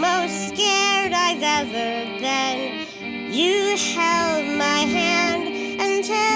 Most 0.00 0.48
scared 0.48 1.12
I've 1.12 1.42
ever 1.42 2.18
been. 2.20 2.86
You 3.32 3.76
held 3.76 4.46
my 4.58 4.80
hand 4.96 5.80
until 5.80 6.33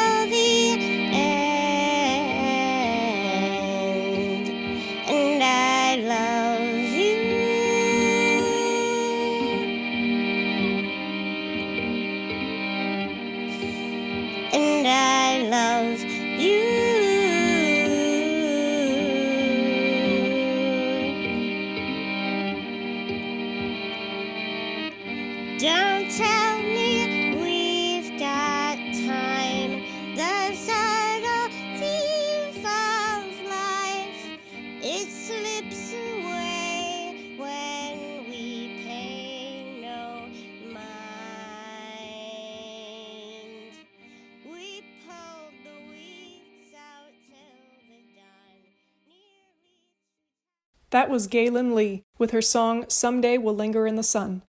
That 50.98 51.10
was 51.10 51.28
Galen 51.28 51.76
Lee 51.76 52.02
with 52.18 52.32
her 52.32 52.42
song 52.42 52.84
Someday 52.88 53.38
We'll 53.38 53.54
Linger 53.54 53.86
in 53.86 53.94
the 53.94 54.02
Sun. 54.02 54.42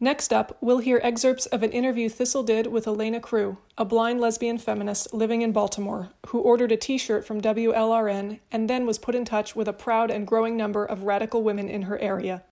Next 0.00 0.32
up, 0.32 0.56
we'll 0.62 0.78
hear 0.78 0.98
excerpts 1.02 1.44
of 1.44 1.62
an 1.62 1.72
interview 1.72 2.08
Thistle 2.08 2.42
did 2.42 2.68
with 2.68 2.86
Elena 2.86 3.20
Crew, 3.20 3.58
a 3.76 3.84
blind 3.84 4.18
lesbian 4.18 4.56
feminist 4.56 5.12
living 5.12 5.42
in 5.42 5.52
Baltimore, 5.52 6.08
who 6.28 6.40
ordered 6.40 6.72
a 6.72 6.78
t 6.78 6.96
shirt 6.96 7.26
from 7.26 7.42
WLRN 7.42 8.40
and 8.50 8.70
then 8.70 8.86
was 8.86 8.96
put 8.96 9.14
in 9.14 9.26
touch 9.26 9.54
with 9.54 9.68
a 9.68 9.74
proud 9.74 10.10
and 10.10 10.26
growing 10.26 10.56
number 10.56 10.86
of 10.86 11.02
radical 11.02 11.42
women 11.42 11.68
in 11.68 11.82
her 11.82 11.98
area. 11.98 12.44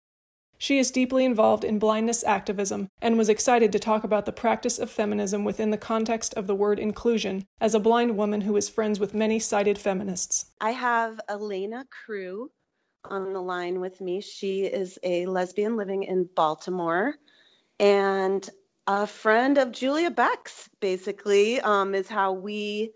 She 0.59 0.79
is 0.79 0.91
deeply 0.91 1.25
involved 1.25 1.65
in 1.65 1.79
blindness 1.79 2.23
activism 2.25 2.89
and 3.01 3.17
was 3.17 3.31
excited 3.31 3.73
to 3.73 3.79
talk 3.79 4.05
about 4.05 4.27
the 4.27 4.33
practice 4.33 4.79
of 4.79 4.91
feminism 4.91 5.43
within 5.43 5.71
the 5.71 5.79
context 5.79 6.35
of 6.35 6.47
the 6.47 6.55
word 6.55 6.79
inclusion 6.79 7.47
as 7.63 7.75
a 7.75 7.81
blind 7.81 8.15
woman 8.15 8.43
who 8.43 8.55
is 8.59 8.69
friends 8.69 9.01
with 9.01 9.15
many 9.15 9.39
sighted 9.39 9.79
feminists. 9.79 10.51
I 10.61 10.73
have 10.73 11.19
Elena 11.31 11.87
Crew 12.05 12.51
on 13.05 13.33
the 13.33 13.41
line 13.41 13.81
with 13.81 14.01
me. 14.01 14.21
She 14.21 14.65
is 14.65 14.99
a 15.03 15.27
lesbian 15.27 15.77
living 15.77 16.05
in 16.05 16.29
Baltimore 16.35 17.17
and 17.81 18.49
a 18.87 19.07
friend 19.07 19.59
of 19.59 19.73
Julia 19.73 20.11
Beck's, 20.11 20.69
basically, 20.81 21.61
um, 21.61 21.95
is 21.95 22.09
how 22.09 22.33
we 22.33 22.93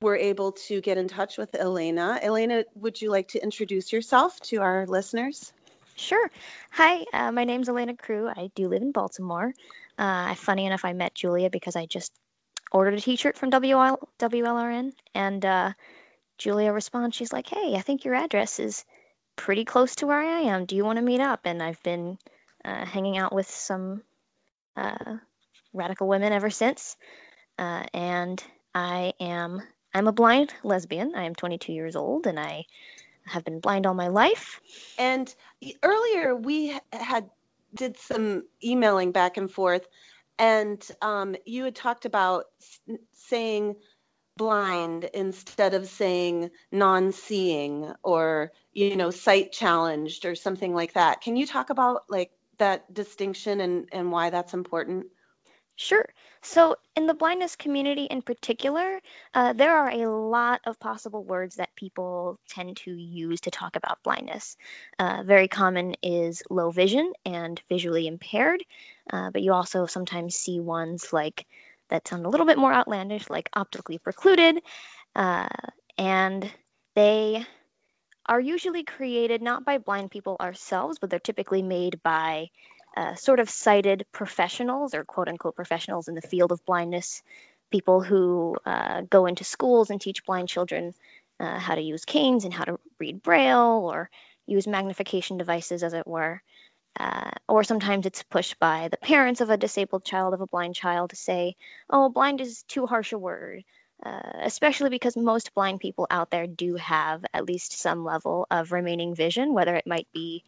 were 0.00 0.16
able 0.16 0.52
to 0.52 0.80
get 0.80 0.96
in 0.96 1.08
touch 1.08 1.36
with 1.36 1.54
Elena. 1.54 2.18
Elena, 2.22 2.64
would 2.74 3.00
you 3.00 3.10
like 3.10 3.28
to 3.28 3.42
introduce 3.42 3.92
yourself 3.92 4.40
to 4.40 4.58
our 4.58 4.86
listeners? 4.86 5.52
Sure. 5.96 6.30
Hi, 6.70 7.04
uh, 7.12 7.30
my 7.32 7.44
name's 7.44 7.68
Elena 7.68 7.94
Crew. 7.94 8.28
I 8.28 8.50
do 8.54 8.68
live 8.68 8.80
in 8.80 8.92
Baltimore. 8.92 9.52
Uh, 9.98 10.34
funny 10.34 10.64
enough, 10.64 10.84
I 10.84 10.94
met 10.94 11.14
Julia 11.14 11.50
because 11.50 11.76
I 11.76 11.84
just 11.84 12.12
ordered 12.72 12.94
a 12.94 13.00
T-shirt 13.00 13.36
from 13.36 13.50
WL- 13.50 14.02
WLRN, 14.18 14.92
and 15.14 15.44
uh, 15.44 15.72
Julia 16.38 16.72
responds. 16.72 17.16
She's 17.16 17.32
like, 17.32 17.48
"Hey, 17.48 17.74
I 17.76 17.80
think 17.80 18.04
your 18.04 18.14
address 18.14 18.58
is 18.58 18.86
pretty 19.36 19.64
close 19.64 19.96
to 19.96 20.06
where 20.06 20.20
I 20.20 20.40
am. 20.40 20.64
Do 20.64 20.76
you 20.76 20.84
want 20.84 20.96
to 20.96 21.02
meet 21.02 21.20
up?" 21.20 21.40
And 21.44 21.62
I've 21.62 21.82
been 21.82 22.18
uh, 22.64 22.84
hanging 22.84 23.18
out 23.18 23.34
with 23.34 23.50
some 23.50 24.02
uh, 24.76 25.16
radical 25.72 26.08
women 26.08 26.32
ever 26.32 26.50
since, 26.50 26.96
uh, 27.58 27.84
and 27.94 28.42
I 28.74 29.14
am 29.20 29.62
I'm 29.94 30.08
a 30.08 30.12
blind 30.12 30.54
lesbian. 30.62 31.14
I 31.14 31.24
am 31.24 31.34
22 31.34 31.72
years 31.72 31.96
old, 31.96 32.26
and 32.26 32.38
I 32.38 32.64
have 33.26 33.44
been 33.44 33.60
blind 33.60 33.86
all 33.86 33.94
my 33.94 34.08
life. 34.08 34.60
And 34.98 35.34
earlier 35.82 36.34
we 36.36 36.78
had 36.92 37.28
did 37.74 37.96
some 37.96 38.44
emailing 38.64 39.12
back 39.12 39.36
and 39.36 39.50
forth, 39.50 39.86
and 40.38 40.86
um, 41.02 41.36
you 41.44 41.64
had 41.64 41.74
talked 41.74 42.04
about 42.04 42.46
saying 43.12 43.76
blind 44.36 45.04
instead 45.14 45.74
of 45.74 45.86
saying 45.86 46.50
non-seeing 46.72 47.92
or 48.02 48.52
you 48.72 48.96
know 48.96 49.10
sight 49.10 49.52
challenged 49.52 50.24
or 50.24 50.34
something 50.34 50.74
like 50.74 50.94
that. 50.94 51.20
Can 51.20 51.36
you 51.36 51.46
talk 51.46 51.70
about 51.70 52.02
like 52.08 52.32
that 52.58 52.92
distinction 52.94 53.60
and 53.60 53.88
and 53.92 54.10
why 54.12 54.30
that's 54.30 54.54
important? 54.54 55.06
Sure. 55.76 56.04
So, 56.42 56.76
in 56.94 57.06
the 57.06 57.14
blindness 57.14 57.56
community 57.56 58.04
in 58.04 58.20
particular, 58.20 59.00
uh, 59.34 59.54
there 59.54 59.74
are 59.74 59.90
a 59.90 60.10
lot 60.10 60.60
of 60.66 60.78
possible 60.78 61.24
words 61.24 61.56
that 61.56 61.74
people 61.74 62.38
tend 62.48 62.76
to 62.78 62.92
use 62.94 63.40
to 63.42 63.50
talk 63.50 63.76
about 63.76 64.02
blindness. 64.02 64.58
Uh, 64.98 65.22
very 65.24 65.48
common 65.48 65.94
is 66.02 66.42
low 66.50 66.70
vision 66.70 67.12
and 67.24 67.60
visually 67.70 68.06
impaired, 68.06 68.62
uh, 69.10 69.30
but 69.30 69.42
you 69.42 69.54
also 69.54 69.86
sometimes 69.86 70.36
see 70.36 70.60
ones 70.60 71.12
like 71.14 71.46
that 71.90 72.08
sound 72.08 72.26
a 72.26 72.28
little 72.28 72.46
bit 72.46 72.58
more 72.58 72.72
outlandish, 72.72 73.28
like 73.28 73.50
optically 73.54 73.98
precluded, 73.98 74.62
uh, 75.14 75.48
and 75.98 76.50
they 76.94 77.44
are 78.26 78.40
usually 78.40 78.84
created 78.84 79.42
not 79.42 79.64
by 79.64 79.78
blind 79.78 80.10
people 80.10 80.36
ourselves, 80.40 80.98
but 80.98 81.10
they're 81.10 81.18
typically 81.18 81.62
made 81.62 82.00
by 82.02 82.48
uh, 82.96 83.14
sort 83.14 83.40
of 83.40 83.50
sighted 83.50 84.04
professionals 84.12 84.94
or 84.94 85.04
quote 85.04 85.28
unquote 85.28 85.56
professionals 85.56 86.08
in 86.08 86.14
the 86.14 86.22
field 86.22 86.52
of 86.52 86.64
blindness, 86.64 87.22
people 87.70 88.00
who 88.00 88.56
uh, 88.66 89.02
go 89.10 89.26
into 89.26 89.44
schools 89.44 89.90
and 89.90 90.00
teach 90.00 90.24
blind 90.24 90.48
children 90.48 90.94
uh, 91.38 91.58
how 91.58 91.74
to 91.74 91.80
use 91.80 92.04
canes 92.04 92.44
and 92.44 92.52
how 92.52 92.64
to 92.64 92.78
read 92.98 93.22
braille 93.22 93.88
or 93.90 94.10
use 94.46 94.66
magnification 94.66 95.38
devices, 95.38 95.82
as 95.82 95.92
it 95.92 96.06
were. 96.06 96.42
Uh, 97.00 97.30
or 97.48 97.64
sometimes 97.64 98.04
it's 98.04 98.22
pushed 98.22 98.58
by 98.58 98.88
the 98.88 98.98
parents 98.98 99.40
of 99.40 99.48
a 99.48 99.56
disabled 99.56 100.04
child, 100.04 100.34
of 100.34 100.42
a 100.42 100.46
blind 100.46 100.74
child, 100.74 101.08
to 101.08 101.16
say, 101.16 101.56
oh, 101.88 102.10
blind 102.10 102.40
is 102.42 102.62
too 102.64 102.86
harsh 102.86 103.12
a 103.12 103.18
word. 103.18 103.64
Uh, 104.04 104.32
especially 104.42 104.90
because 104.90 105.16
most 105.16 105.54
blind 105.54 105.80
people 105.80 106.06
out 106.10 106.30
there 106.30 106.46
do 106.46 106.74
have 106.76 107.24
at 107.34 107.46
least 107.46 107.78
some 107.78 108.04
level 108.04 108.46
of 108.50 108.72
remaining 108.72 109.14
vision, 109.14 109.54
whether 109.54 109.74
it 109.76 109.86
might 109.86 110.08
be 110.12 110.44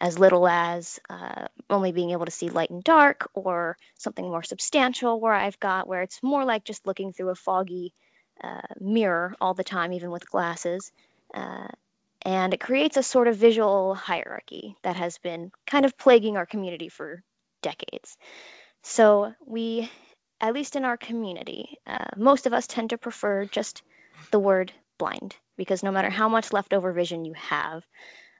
as 0.00 0.18
little 0.18 0.46
as 0.48 1.00
uh, 1.08 1.46
only 1.70 1.92
being 1.92 2.10
able 2.10 2.24
to 2.24 2.30
see 2.30 2.48
light 2.48 2.70
and 2.70 2.84
dark, 2.84 3.28
or 3.34 3.76
something 3.98 4.28
more 4.28 4.42
substantial 4.42 5.20
where 5.20 5.32
I've 5.32 5.58
got 5.60 5.88
where 5.88 6.02
it's 6.02 6.22
more 6.22 6.44
like 6.44 6.64
just 6.64 6.86
looking 6.86 7.12
through 7.12 7.30
a 7.30 7.34
foggy 7.34 7.92
uh, 8.42 8.74
mirror 8.80 9.34
all 9.40 9.54
the 9.54 9.64
time, 9.64 9.92
even 9.92 10.10
with 10.10 10.30
glasses. 10.30 10.92
Uh, 11.34 11.68
and 12.22 12.54
it 12.54 12.60
creates 12.60 12.96
a 12.96 13.02
sort 13.02 13.28
of 13.28 13.36
visual 13.36 13.94
hierarchy 13.94 14.76
that 14.82 14.96
has 14.96 15.18
been 15.18 15.50
kind 15.66 15.84
of 15.84 15.96
plaguing 15.98 16.36
our 16.36 16.46
community 16.46 16.88
for 16.88 17.22
decades. 17.62 18.16
So, 18.82 19.34
we, 19.44 19.90
at 20.40 20.54
least 20.54 20.76
in 20.76 20.84
our 20.84 20.96
community, 20.96 21.78
uh, 21.86 22.06
most 22.16 22.46
of 22.46 22.52
us 22.52 22.66
tend 22.66 22.90
to 22.90 22.98
prefer 22.98 23.44
just 23.46 23.82
the 24.30 24.38
word 24.38 24.72
blind 24.98 25.36
because 25.56 25.82
no 25.82 25.90
matter 25.90 26.10
how 26.10 26.28
much 26.28 26.52
leftover 26.52 26.92
vision 26.92 27.24
you 27.24 27.32
have, 27.34 27.84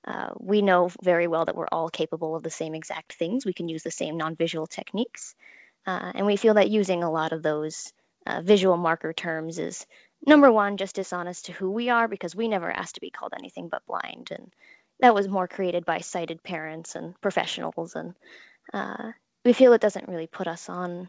uh, 0.07 0.31
we 0.39 0.63
know 0.63 0.91
very 1.03 1.27
well 1.27 1.45
that 1.45 1.57
we're 1.57 1.67
all 1.73 1.89
capable 1.89 2.37
of 2.37 2.43
the 2.43 2.51
same 2.51 2.75
exact 2.75 3.15
things. 3.15 3.45
We 3.45 3.53
can 3.53 3.69
use 3.69 3.83
the 3.83 3.91
same 3.91 4.17
non 4.17 4.37
visual 4.37 4.67
techniques. 4.67 5.35
Uh, 5.87 6.13
and 6.15 6.27
we 6.27 6.37
feel 6.37 6.55
that 6.55 6.71
using 6.71 7.03
a 7.03 7.11
lot 7.11 7.33
of 7.33 7.43
those 7.43 7.93
uh, 8.27 8.41
visual 8.43 8.77
marker 8.77 9.13
terms 9.13 9.59
is 9.59 9.87
number 10.27 10.51
one, 10.51 10.77
just 10.77 10.97
dishonest 10.97 11.47
to 11.47 11.53
who 11.53 11.71
we 11.71 11.89
are 11.89 12.09
because 12.09 12.37
we 12.37 12.49
never 12.49 12.71
asked 12.71 12.97
to 12.97 13.01
be 13.01 13.11
called 13.11 13.33
anything 13.39 13.69
but 13.69 13.87
blind. 13.87 14.29
And 14.31 14.53
that 15.01 15.15
was 15.15 15.29
more 15.29 15.49
created 15.49 15.85
by 15.85 15.99
sighted 15.99 16.43
parents 16.43 16.95
and 16.95 17.19
professionals. 17.21 17.95
And 17.95 18.15
uh, 18.73 19.13
we 19.45 19.53
feel 19.53 19.73
it 19.73 19.81
doesn't 19.81 20.09
really 20.09 20.27
put 20.27 20.47
us 20.47 20.69
on 20.69 21.09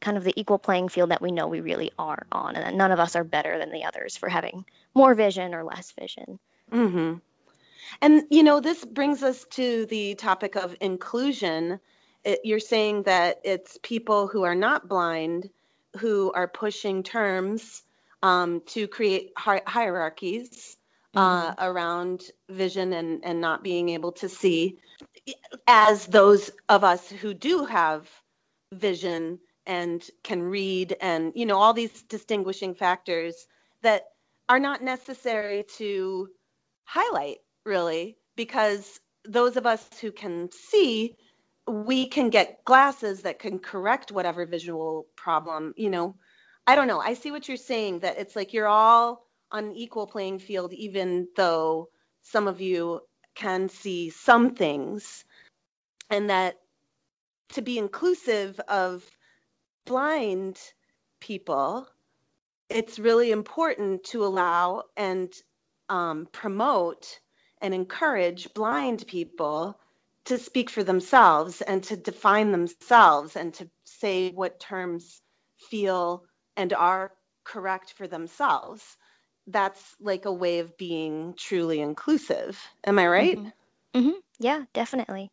kind 0.00 0.16
of 0.16 0.24
the 0.24 0.38
equal 0.38 0.58
playing 0.58 0.88
field 0.88 1.10
that 1.10 1.22
we 1.22 1.32
know 1.32 1.46
we 1.46 1.60
really 1.60 1.90
are 1.98 2.26
on, 2.30 2.56
and 2.56 2.64
that 2.64 2.74
none 2.74 2.92
of 2.92 3.00
us 3.00 3.16
are 3.16 3.24
better 3.24 3.58
than 3.58 3.70
the 3.70 3.84
others 3.84 4.16
for 4.16 4.28
having 4.28 4.64
more 4.94 5.14
vision 5.14 5.54
or 5.54 5.64
less 5.64 5.92
vision. 5.92 6.38
Mm-hmm. 6.70 7.14
And, 8.02 8.22
you 8.30 8.42
know, 8.42 8.60
this 8.60 8.84
brings 8.84 9.22
us 9.22 9.44
to 9.50 9.86
the 9.86 10.14
topic 10.16 10.56
of 10.56 10.76
inclusion. 10.80 11.80
It, 12.24 12.40
you're 12.44 12.60
saying 12.60 13.04
that 13.04 13.40
it's 13.44 13.78
people 13.82 14.26
who 14.26 14.42
are 14.42 14.54
not 14.54 14.88
blind 14.88 15.48
who 15.98 16.32
are 16.34 16.48
pushing 16.48 17.02
terms 17.02 17.82
um, 18.24 18.62
to 18.64 18.88
create 18.88 19.32
hi- 19.36 19.62
hierarchies 19.66 20.78
uh, 21.14 21.50
mm-hmm. 21.50 21.64
around 21.64 22.22
vision 22.48 22.94
and, 22.94 23.22
and 23.22 23.38
not 23.38 23.62
being 23.62 23.90
able 23.90 24.12
to 24.12 24.30
see, 24.30 24.78
as 25.68 26.06
those 26.06 26.50
of 26.70 26.82
us 26.84 27.10
who 27.10 27.34
do 27.34 27.66
have 27.66 28.10
vision 28.72 29.38
and 29.66 30.08
can 30.22 30.42
read 30.42 30.96
and, 31.02 31.32
you 31.36 31.44
know, 31.44 31.58
all 31.58 31.74
these 31.74 32.02
distinguishing 32.04 32.74
factors 32.74 33.46
that 33.82 34.04
are 34.48 34.58
not 34.58 34.82
necessary 34.82 35.62
to 35.76 36.28
highlight 36.84 37.38
really, 37.66 38.16
because 38.36 39.00
those 39.26 39.58
of 39.58 39.66
us 39.66 39.86
who 40.00 40.10
can 40.10 40.48
see, 40.50 41.14
we 41.68 42.06
can 42.06 42.30
get 42.30 42.64
glasses 42.64 43.20
that 43.22 43.38
can 43.38 43.58
correct 43.58 44.12
whatever 44.12 44.46
visual 44.46 45.06
problem, 45.14 45.74
you 45.76 45.90
know. 45.90 46.16
I 46.66 46.76
don't 46.76 46.88
know. 46.88 47.00
I 47.00 47.14
see 47.14 47.30
what 47.30 47.48
you're 47.48 47.56
saying 47.56 48.00
that 48.00 48.18
it's 48.18 48.36
like 48.36 48.52
you're 48.52 48.68
all 48.68 49.26
on 49.52 49.64
an 49.64 49.76
equal 49.76 50.06
playing 50.06 50.38
field, 50.38 50.72
even 50.72 51.28
though 51.36 51.90
some 52.22 52.48
of 52.48 52.60
you 52.60 53.00
can 53.34 53.68
see 53.68 54.10
some 54.10 54.54
things, 54.54 55.24
and 56.10 56.30
that 56.30 56.56
to 57.50 57.62
be 57.62 57.78
inclusive 57.78 58.58
of 58.60 59.04
blind 59.86 60.58
people, 61.20 61.86
it's 62.70 62.98
really 62.98 63.30
important 63.30 64.04
to 64.04 64.24
allow 64.24 64.84
and 64.96 65.32
um, 65.88 66.26
promote 66.32 67.20
and 67.60 67.74
encourage 67.74 68.52
blind 68.54 69.06
people 69.06 69.78
to 70.26 70.38
speak 70.38 70.70
for 70.70 70.82
themselves 70.84 71.60
and 71.62 71.84
to 71.84 71.96
define 71.96 72.52
themselves 72.52 73.36
and 73.36 73.54
to 73.54 73.68
say 73.84 74.30
what 74.32 74.58
terms 74.60 75.22
feel 75.70 76.24
and 76.56 76.72
are 76.72 77.12
correct 77.44 77.92
for 77.92 78.06
themselves. 78.06 78.96
That's 79.46 79.96
like 80.00 80.24
a 80.24 80.32
way 80.32 80.60
of 80.60 80.76
being 80.76 81.34
truly 81.36 81.80
inclusive. 81.80 82.60
Am 82.84 82.98
I 82.98 83.06
right? 83.08 83.38
Mm-hmm. 83.38 83.98
Mm-hmm. 83.98 84.18
Yeah, 84.40 84.64
definitely. 84.72 85.30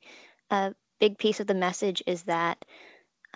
A 0.52 0.74
big 1.00 1.18
piece 1.18 1.40
of 1.40 1.48
the 1.48 1.54
message 1.54 2.04
is 2.06 2.24
that 2.24 2.64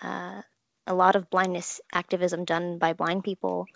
uh, 0.02 0.41
a 0.88 0.93
lot 0.93 1.15
of 1.15 1.30
blindness 1.30 1.82
activism 1.93 2.45
done 2.45 2.78
by 2.78 2.93
blind 2.93 3.24
people 3.24 3.67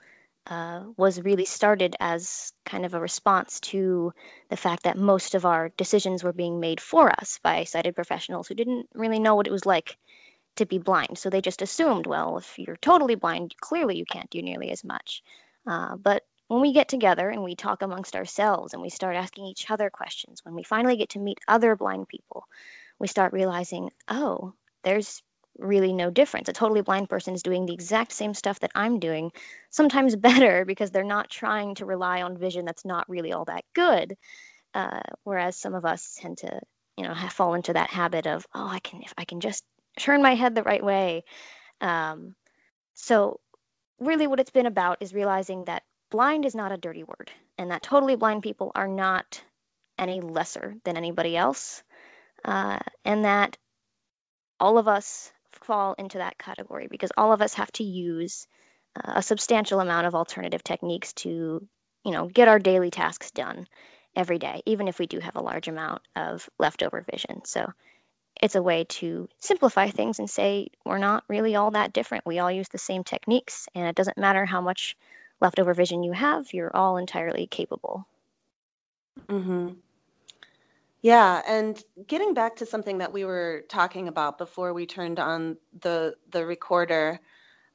uh, 0.47 0.83
was 0.97 1.21
really 1.21 1.45
started 1.45 1.95
as 1.99 2.53
kind 2.65 2.85
of 2.85 2.93
a 2.93 2.99
response 2.99 3.59
to 3.59 4.13
the 4.49 4.57
fact 4.57 4.83
that 4.83 4.97
most 4.97 5.35
of 5.35 5.45
our 5.45 5.69
decisions 5.77 6.23
were 6.23 6.33
being 6.33 6.59
made 6.59 6.81
for 6.81 7.09
us 7.19 7.39
by 7.43 7.63
sighted 7.63 7.95
professionals 7.95 8.47
who 8.47 8.55
didn't 8.55 8.87
really 8.93 9.19
know 9.19 9.35
what 9.35 9.47
it 9.47 9.51
was 9.51 9.65
like 9.65 9.97
to 10.55 10.65
be 10.65 10.77
blind. 10.77 11.17
So 11.17 11.29
they 11.29 11.41
just 11.41 11.61
assumed, 11.61 12.07
well, 12.07 12.37
if 12.37 12.57
you're 12.57 12.77
totally 12.77 13.15
blind, 13.15 13.55
clearly 13.59 13.97
you 13.97 14.05
can't 14.05 14.29
do 14.29 14.41
nearly 14.41 14.71
as 14.71 14.83
much. 14.83 15.23
Uh, 15.65 15.95
but 15.95 16.23
when 16.47 16.61
we 16.61 16.73
get 16.73 16.89
together 16.89 17.29
and 17.29 17.43
we 17.43 17.55
talk 17.55 17.81
amongst 17.81 18.15
ourselves 18.15 18.73
and 18.73 18.81
we 18.81 18.89
start 18.89 19.15
asking 19.15 19.45
each 19.45 19.69
other 19.69 19.89
questions, 19.89 20.43
when 20.43 20.55
we 20.55 20.63
finally 20.63 20.97
get 20.97 21.09
to 21.09 21.19
meet 21.19 21.39
other 21.47 21.75
blind 21.75 22.07
people, 22.07 22.45
we 22.97 23.07
start 23.07 23.33
realizing, 23.33 23.89
oh, 24.07 24.53
there's 24.83 25.21
really 25.59 25.93
no 25.93 26.09
difference. 26.09 26.49
A 26.49 26.53
totally 26.53 26.81
blind 26.81 27.09
person 27.09 27.33
is 27.33 27.43
doing 27.43 27.65
the 27.65 27.73
exact 27.73 28.11
same 28.11 28.33
stuff 28.33 28.59
that 28.61 28.71
I'm 28.75 28.99
doing, 28.99 29.31
sometimes 29.69 30.15
better 30.29 30.65
because 30.65 30.91
they're 30.91 31.03
not 31.03 31.29
trying 31.29 31.75
to 31.75 31.85
rely 31.85 32.21
on 32.21 32.37
vision 32.37 32.65
that's 32.65 32.85
not 32.85 33.09
really 33.09 33.31
all 33.33 33.45
that 33.45 33.65
good. 33.73 34.17
Uh, 34.73 35.01
whereas 35.23 35.55
some 35.55 35.73
of 35.73 35.85
us 35.85 36.17
tend 36.19 36.39
to, 36.39 36.59
you 36.97 37.03
know, 37.03 37.15
fall 37.29 37.53
into 37.53 37.73
that 37.73 37.89
habit 37.89 38.27
of, 38.27 38.45
oh, 38.53 38.67
I 38.67 38.79
can 38.79 39.01
if 39.01 39.13
I 39.17 39.25
can 39.25 39.39
just 39.39 39.63
turn 39.99 40.21
my 40.21 40.35
head 40.35 40.55
the 40.55 40.63
right 40.63 40.83
way. 40.83 41.23
Um, 41.81 42.35
so 42.93 43.39
really, 43.99 44.27
what 44.27 44.39
it's 44.39 44.51
been 44.51 44.65
about 44.65 44.97
is 45.01 45.13
realizing 45.13 45.65
that 45.65 45.83
blind 46.09 46.45
is 46.45 46.55
not 46.55 46.71
a 46.71 46.77
dirty 46.77 47.03
word, 47.03 47.31
and 47.57 47.71
that 47.71 47.83
totally 47.83 48.15
blind 48.15 48.43
people 48.43 48.71
are 48.75 48.87
not 48.87 49.41
any 49.97 50.21
lesser 50.21 50.75
than 50.85 50.97
anybody 50.97 51.35
else, 51.37 51.83
uh, 52.45 52.79
and 53.05 53.25
that 53.25 53.57
all 54.59 54.77
of 54.77 54.87
us 54.87 55.31
fall 55.51 55.93
into 55.97 56.17
that 56.17 56.37
category 56.37 56.87
because 56.89 57.11
all 57.17 57.33
of 57.33 57.41
us 57.41 57.53
have 57.53 57.71
to 57.73 57.83
use 57.83 58.47
uh, 58.95 59.13
a 59.15 59.21
substantial 59.21 59.79
amount 59.79 60.07
of 60.07 60.15
alternative 60.15 60.63
techniques 60.63 61.13
to, 61.13 61.67
you 62.05 62.11
know, 62.11 62.27
get 62.27 62.47
our 62.47 62.59
daily 62.59 62.89
tasks 62.89 63.31
done 63.31 63.67
every 64.15 64.39
day, 64.39 64.61
even 64.65 64.87
if 64.87 64.99
we 64.99 65.07
do 65.07 65.19
have 65.19 65.35
a 65.35 65.41
large 65.41 65.67
amount 65.67 66.01
of 66.15 66.49
leftover 66.59 67.05
vision. 67.11 67.41
So 67.45 67.71
it's 68.41 68.55
a 68.55 68.61
way 68.61 68.85
to 68.85 69.27
simplify 69.39 69.89
things 69.89 70.19
and 70.19 70.29
say 70.29 70.69
we're 70.85 70.97
not 70.97 71.23
really 71.27 71.55
all 71.55 71.71
that 71.71 71.93
different. 71.93 72.25
We 72.25 72.39
all 72.39 72.51
use 72.51 72.69
the 72.69 72.77
same 72.77 73.03
techniques, 73.03 73.67
and 73.75 73.87
it 73.87 73.95
doesn't 73.95 74.17
matter 74.17 74.45
how 74.45 74.61
much 74.61 74.95
leftover 75.41 75.73
vision 75.73 76.03
you 76.03 76.11
have, 76.11 76.53
you're 76.53 76.75
all 76.75 76.97
entirely 76.97 77.47
capable. 77.47 78.05
Mm-hmm. 79.27 79.69
Yeah, 81.01 81.41
and 81.47 81.81
getting 82.07 82.33
back 82.33 82.57
to 82.57 82.65
something 82.65 82.97
that 82.97 83.13
we 83.13 83.23
were 83.23 83.63
talking 83.69 84.09
about 84.09 84.37
before 84.37 84.73
we 84.73 84.85
turned 84.85 85.19
on 85.19 85.57
the 85.81 86.15
the 86.31 86.45
recorder 86.45 87.19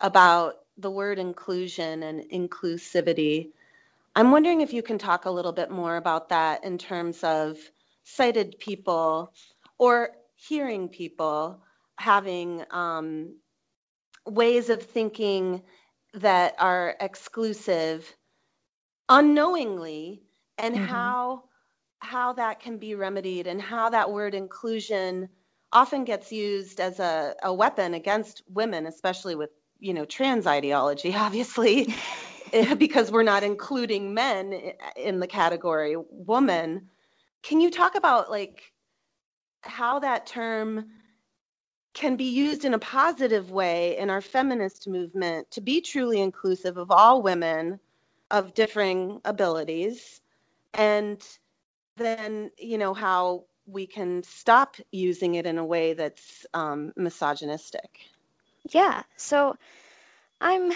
about 0.01 0.57
the 0.77 0.91
word 0.91 1.19
inclusion 1.19 2.03
and 2.03 2.21
inclusivity. 2.31 3.51
I'm 4.17 4.31
wondering 4.31 4.61
if 4.61 4.73
you 4.73 4.83
can 4.83 4.99
talk 4.99 5.25
a 5.25 5.31
little 5.31 5.53
bit 5.53 5.71
more 5.71 5.97
about 5.97 6.29
that 6.29 6.65
in 6.65 6.77
terms 6.77 7.25
of 7.25 7.59
sighted 8.05 8.59
people 8.59 9.33
or 9.79 10.11
hearing 10.49 10.89
people 10.89 11.63
having 11.99 12.65
um, 12.71 13.37
ways 14.27 14.69
of 14.69 14.83
thinking 14.83 15.63
that 16.15 16.55
are 16.59 16.97
exclusive 17.01 18.15
unknowingly 19.09 20.23
and 20.59 20.75
mm-hmm. 20.75 20.85
how 20.85 21.45
how 21.99 22.33
that 22.35 22.61
can 22.61 22.77
be 22.79 22.95
remedied 22.95 23.47
and 23.47 23.61
how 23.61 23.89
that 23.89 24.11
word 24.11 24.35
inclusion 24.35 25.29
often 25.73 26.05
gets 26.05 26.31
used 26.31 26.79
as 26.79 27.01
a, 27.01 27.35
a 27.43 27.53
weapon 27.53 27.95
against 27.95 28.43
women, 28.49 28.87
especially 28.87 29.35
with 29.35 29.51
you 29.79 29.95
know 29.95 30.05
trans 30.05 30.47
ideology, 30.47 31.15
obviously, 31.17 31.95
because 32.79 33.11
we're 33.11 33.23
not 33.23 33.43
including 33.43 34.15
men 34.15 34.73
in 34.97 35.21
the 35.21 35.27
category 35.27 35.97
woman. 36.11 36.89
Can 37.43 37.61
you 37.61 37.71
talk 37.71 37.95
about 37.95 38.31
like 38.31 38.74
how 39.67 39.99
that 40.01 40.27
term 40.27 40.87
can 41.93 42.17
be 42.17 42.25
used 42.25 42.65
in 42.65 42.75
a 42.75 42.79
positive 42.79 43.51
way 43.51 43.97
in 43.99 44.11
our 44.11 44.21
feminist 44.21 44.89
movement 44.89 45.51
to 45.53 45.61
be 45.61 45.81
truly 45.81 46.21
inclusive 46.21 46.77
of 46.77 46.91
all 46.91 47.23
women 47.23 47.79
of 48.31 48.53
differing 48.55 49.21
abilities. 49.25 50.21
And 50.75 51.23
then 51.97 52.51
you 52.59 52.79
know 52.79 52.95
how 52.95 53.45
we 53.67 53.87
can 53.87 54.23
stop 54.23 54.77
using 54.91 55.37
it 55.37 55.47
in 55.47 55.57
a 55.57 55.65
way 55.65 55.95
that's 55.95 56.45
um, 56.53 56.93
misogynistic. 56.97 58.01
Yeah. 58.71 59.03
So 59.17 59.57
i'm 60.41 60.73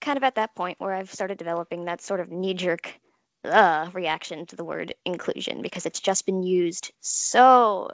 kind 0.00 0.16
of 0.16 0.24
at 0.24 0.34
that 0.34 0.54
point 0.54 0.80
where 0.80 0.94
i've 0.94 1.12
started 1.12 1.38
developing 1.38 1.84
that 1.84 2.00
sort 2.00 2.20
of 2.20 2.30
knee-jerk 2.30 2.98
uh, 3.44 3.88
reaction 3.92 4.44
to 4.46 4.56
the 4.56 4.64
word 4.64 4.94
inclusion 5.04 5.62
because 5.62 5.86
it's 5.86 6.00
just 6.00 6.26
been 6.26 6.42
used 6.42 6.92
so 7.00 7.88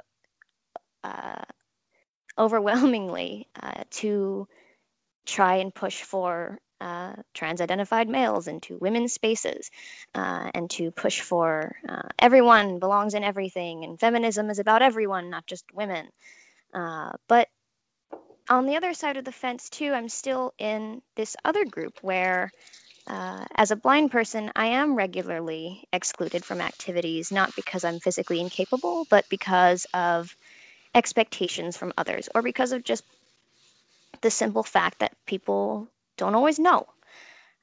uh, 1.06 1.44
overwhelmingly 2.38 3.46
uh, 3.62 3.84
to 3.90 4.46
try 5.26 5.56
and 5.56 5.74
push 5.74 6.02
for 6.02 6.58
uh, 6.80 7.14
trans 7.34 7.60
identified 7.60 8.08
males 8.08 8.48
into 8.48 8.78
women's 8.78 9.12
spaces 9.12 9.70
uh, 10.14 10.50
and 10.54 10.68
to 10.70 10.90
push 10.90 11.20
for 11.20 11.76
uh, 11.88 12.08
everyone 12.18 12.78
belongs 12.78 13.14
in 13.14 13.24
everything 13.24 13.84
and 13.84 13.98
feminism 13.98 14.50
is 14.50 14.58
about 14.58 14.82
everyone, 14.82 15.30
not 15.30 15.46
just 15.46 15.64
women. 15.72 16.06
Uh, 16.74 17.12
but 17.28 17.48
on 18.48 18.66
the 18.66 18.76
other 18.76 18.94
side 18.94 19.16
of 19.16 19.24
the 19.24 19.32
fence, 19.32 19.70
too, 19.70 19.92
I'm 19.92 20.08
still 20.08 20.52
in 20.58 21.02
this 21.16 21.36
other 21.44 21.64
group 21.64 21.98
where, 22.02 22.52
uh, 23.06 23.44
as 23.56 23.70
a 23.70 23.76
blind 23.76 24.10
person, 24.10 24.52
I 24.54 24.66
am 24.66 24.94
regularly 24.94 25.84
excluded 25.92 26.44
from 26.44 26.60
activities, 26.60 27.32
not 27.32 27.56
because 27.56 27.84
I'm 27.84 28.00
physically 28.00 28.40
incapable, 28.40 29.06
but 29.10 29.24
because 29.30 29.86
of 29.94 30.36
expectations 30.96 31.76
from 31.76 31.92
others 31.98 32.28
or 32.34 32.42
because 32.42 32.72
of 32.72 32.82
just 32.82 33.04
the 34.22 34.30
simple 34.30 34.62
fact 34.62 34.98
that 34.98 35.12
people 35.26 35.86
don't 36.16 36.34
always 36.34 36.58
know. 36.58 36.86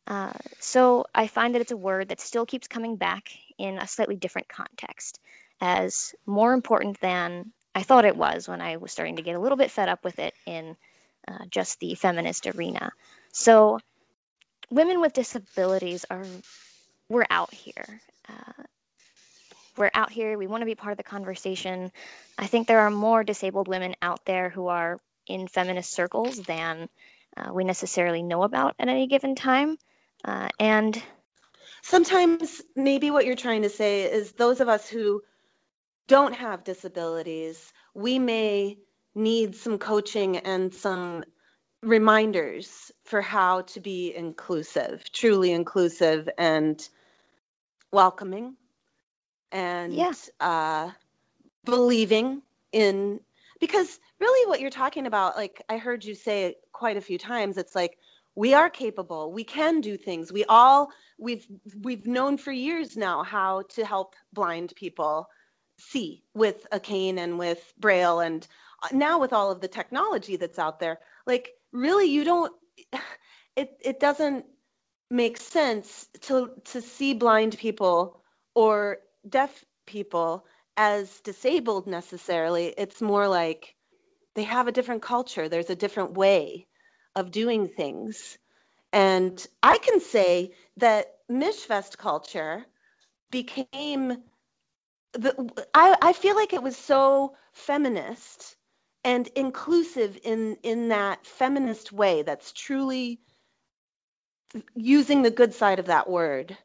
Uh, 0.06 0.34
so 0.60 1.06
I 1.16 1.28
find 1.28 1.56
that 1.56 1.62
it's 1.62 1.72
a 1.72 1.78
word 1.78 2.10
that 2.10 2.22
still 2.22 2.46
keeps 2.46 2.68
coming 2.68 2.96
back 2.96 3.30
in 3.58 3.80
a 3.80 3.88
slightly 3.88 4.16
different 4.16 4.48
context 4.48 5.20
as 5.62 6.14
more 6.26 6.54
important 6.54 7.00
than 7.00 7.52
I 7.74 7.84
thought 7.84 8.06
it 8.06 8.16
was 8.16 8.48
when 8.48 8.62
I 8.62 8.78
was 8.78 8.92
starting 8.92 9.16
to 9.16 9.24
get 9.24 9.36
a 9.36 9.40
little 9.40 9.58
bit 9.58 9.72
fed 9.72 9.90
up 9.90 10.04
with 10.04 10.20
it 10.20 10.36
in 10.46 10.76
uh, 11.28 11.46
just 11.50 11.80
the 11.80 11.96
feminist 11.96 12.46
arena. 12.48 12.92
So 13.32 13.80
women 14.70 15.02
with 15.02 15.14
disabilities 15.14 16.06
are, 16.12 16.26
we're 17.10 17.26
out 17.30 17.52
here. 17.54 18.02
Uh, 18.30 18.64
we're 19.78 19.92
out 19.94 20.12
here. 20.12 20.38
We 20.38 20.48
want 20.48 20.62
to 20.62 20.66
be 20.66 20.76
part 20.76 20.92
of 20.92 20.98
the 20.98 21.04
conversation. 21.04 21.92
I 22.38 22.48
think 22.48 22.68
there 22.68 22.82
are 22.82 22.92
more 22.92 23.24
disabled 23.24 23.68
women 23.68 23.96
out 24.02 24.26
there 24.26 24.50
who 24.50 24.68
are 24.68 25.00
in 25.28 25.48
feminist 25.48 25.92
circles 25.92 26.38
than 26.38 26.90
uh, 27.38 27.52
we 27.54 27.64
necessarily 27.64 28.22
know 28.22 28.44
about 28.44 28.76
at 28.80 28.88
any 28.88 29.08
given 29.08 29.36
time. 29.36 29.78
Uh, 30.26 30.50
and 30.60 31.02
sometimes 31.82 32.62
maybe 32.76 33.12
what 33.12 33.26
you're 33.26 33.36
trying 33.36 33.64
to 33.64 33.70
say 33.70 34.04
is 34.04 34.34
those 34.34 34.62
of 34.62 34.70
us 34.70 34.88
who 34.88 35.22
don't 36.08 36.36
have 36.36 36.64
disabilities, 36.64 37.72
we 37.94 38.20
may 38.20 38.78
need 39.16 39.56
some 39.56 39.78
coaching 39.78 40.38
and 40.38 40.74
some 40.74 41.24
reminders 41.82 42.92
for 43.04 43.22
how 43.22 43.62
to 43.62 43.80
be 43.80 44.14
inclusive, 44.16 45.04
truly 45.12 45.52
inclusive 45.52 46.30
and 46.38 46.88
welcoming 47.92 48.56
and 49.54 49.94
yeah. 49.94 50.12
uh, 50.42 50.90
believing 51.64 52.42
in 52.74 53.20
because 53.60 54.00
really 54.20 54.50
what 54.50 54.60
you're 54.60 54.70
talking 54.70 55.06
about 55.06 55.38
like 55.38 55.62
i 55.70 55.78
heard 55.78 56.04
you 56.04 56.16
say 56.16 56.46
it 56.46 56.58
quite 56.74 56.98
a 56.98 57.02
few 57.02 57.18
times 57.18 57.58
it's 57.58 57.76
like 57.76 57.98
we 58.36 58.54
are 58.54 58.70
capable 58.70 59.32
we 59.32 59.44
can 59.44 59.80
do 59.80 59.96
things 59.96 60.34
we 60.34 60.44
all 60.46 60.90
we've 61.18 61.46
we've 61.82 62.08
known 62.08 62.38
for 62.38 62.52
years 62.52 62.98
now 62.98 63.24
how 63.24 63.62
to 63.70 63.86
help 63.86 64.16
blind 64.34 64.74
people 64.76 65.30
see 65.78 66.24
with 66.34 66.66
a 66.72 66.80
cane 66.80 67.20
and 67.20 67.38
with 67.38 67.74
braille 67.80 68.20
and 68.20 68.48
uh, 68.82 68.90
now 68.92 69.20
with 69.20 69.32
all 69.32 69.52
of 69.52 69.62
the 69.62 69.68
technology 69.68 70.36
that's 70.36 70.60
out 70.60 70.80
there 70.80 71.00
like 71.28 71.52
really 71.72 72.08
you 72.08 72.24
don't 72.24 72.54
it 73.56 73.78
it 73.82 74.00
doesn't 74.00 74.46
make 75.12 75.38
sense 75.38 76.08
to 76.22 76.50
to 76.66 76.82
see 76.82 77.14
blind 77.14 77.56
people 77.58 78.20
or 78.56 78.98
deaf 79.28 79.64
people 79.86 80.46
as 80.78 81.20
disabled 81.22 81.88
necessarily. 81.88 82.74
It's 82.78 83.02
more 83.02 83.28
like 83.28 83.76
they 84.36 84.44
have 84.44 84.68
a 84.68 84.72
different 84.72 85.02
culture, 85.02 85.50
there's 85.50 85.70
a 85.70 85.76
different 85.76 86.14
way 86.14 86.68
of 87.16 87.32
doing 87.32 87.68
things. 87.68 88.38
And 88.92 89.46
I 89.62 89.78
can 89.78 90.00
say 90.00 90.54
that 90.78 91.18
Michfest 91.30 91.98
culture 91.98 92.66
became 93.32 94.18
the 95.14 95.66
I, 95.74 95.96
I 96.02 96.14
feel 96.14 96.36
like 96.36 96.54
it 96.54 96.64
was 96.64 96.76
so 96.76 97.36
feminist 97.54 98.56
and 99.04 99.28
inclusive 99.36 100.20
in 100.24 100.58
in 100.64 100.90
that 100.90 101.26
feminist 101.26 101.92
way 101.92 102.24
that's 102.24 102.52
truly 102.52 103.20
using 104.76 105.22
the 105.22 105.32
good 105.32 105.54
side 105.54 105.80
of 105.80 105.88
that 105.88 106.10
word 106.10 106.58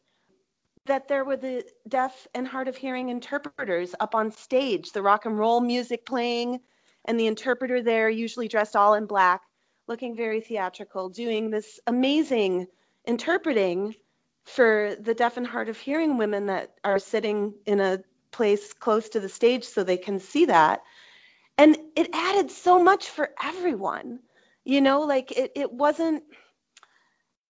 that 0.88 1.08
there 1.08 1.24
were 1.24 1.36
the 1.36 1.64
deaf 1.86 2.26
and 2.34 2.46
hard 2.48 2.68
of 2.68 2.76
hearing 2.76 3.08
interpreters 3.10 3.94
up 4.00 4.14
on 4.14 4.30
stage, 4.30 4.92
the 4.92 5.02
rock 5.02 5.24
and 5.26 5.38
roll 5.38 5.60
music 5.60 6.04
playing, 6.04 6.60
and 7.06 7.18
the 7.18 7.26
interpreter 7.26 7.82
there, 7.82 8.10
usually 8.10 8.48
dressed 8.48 8.76
all 8.76 8.94
in 8.94 9.06
black, 9.06 9.42
looking 9.86 10.16
very 10.16 10.40
theatrical, 10.40 11.08
doing 11.08 11.50
this 11.50 11.80
amazing 11.86 12.66
interpreting 13.06 13.94
for 14.44 14.96
the 15.00 15.14
deaf 15.14 15.36
and 15.36 15.46
hard 15.46 15.68
of 15.68 15.78
hearing 15.78 16.18
women 16.18 16.46
that 16.46 16.74
are 16.84 16.98
sitting 16.98 17.54
in 17.66 17.80
a 17.80 18.00
place 18.32 18.72
close 18.72 19.08
to 19.10 19.20
the 19.20 19.28
stage 19.28 19.64
so 19.64 19.82
they 19.84 19.96
can 19.96 20.18
see 20.18 20.46
that. 20.46 20.82
and 21.58 21.76
it 21.96 22.08
added 22.12 22.50
so 22.50 22.82
much 22.82 23.08
for 23.10 23.30
everyone 23.42 24.20
you 24.64 24.80
know 24.80 25.00
like 25.00 25.32
it, 25.32 25.52
it 25.56 25.72
wasn't 25.72 26.22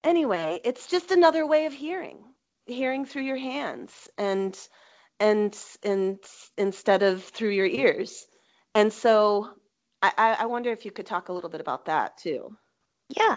anyway 0.05 0.61
it's 0.65 0.87
just 0.87 1.11
another 1.11 1.47
way 1.47 1.67
of 1.67 1.73
hearing 1.73 2.19
hearing 2.69 3.05
through 3.05 3.23
your 3.23 3.37
hands 3.37 4.09
and 4.19 4.57
and 5.21 5.59
and 5.83 6.19
instead 6.57 7.03
of 7.03 7.25
through 7.25 7.51
your 7.51 7.67
ears. 7.67 8.27
And 8.75 8.93
so 8.93 9.51
I, 10.01 10.37
I 10.39 10.47
wonder 10.47 10.71
if 10.71 10.85
you 10.85 10.93
could 10.93 11.07
talk 11.07 11.29
a 11.29 11.33
little 11.33 11.51
bit 11.51 11.61
about 11.61 11.87
that 11.87 12.17
too. 12.19 12.57
Yeah. 13.09 13.37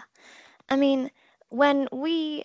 I 0.68 0.76
mean 0.76 1.10
when 1.48 1.88
we 1.92 2.44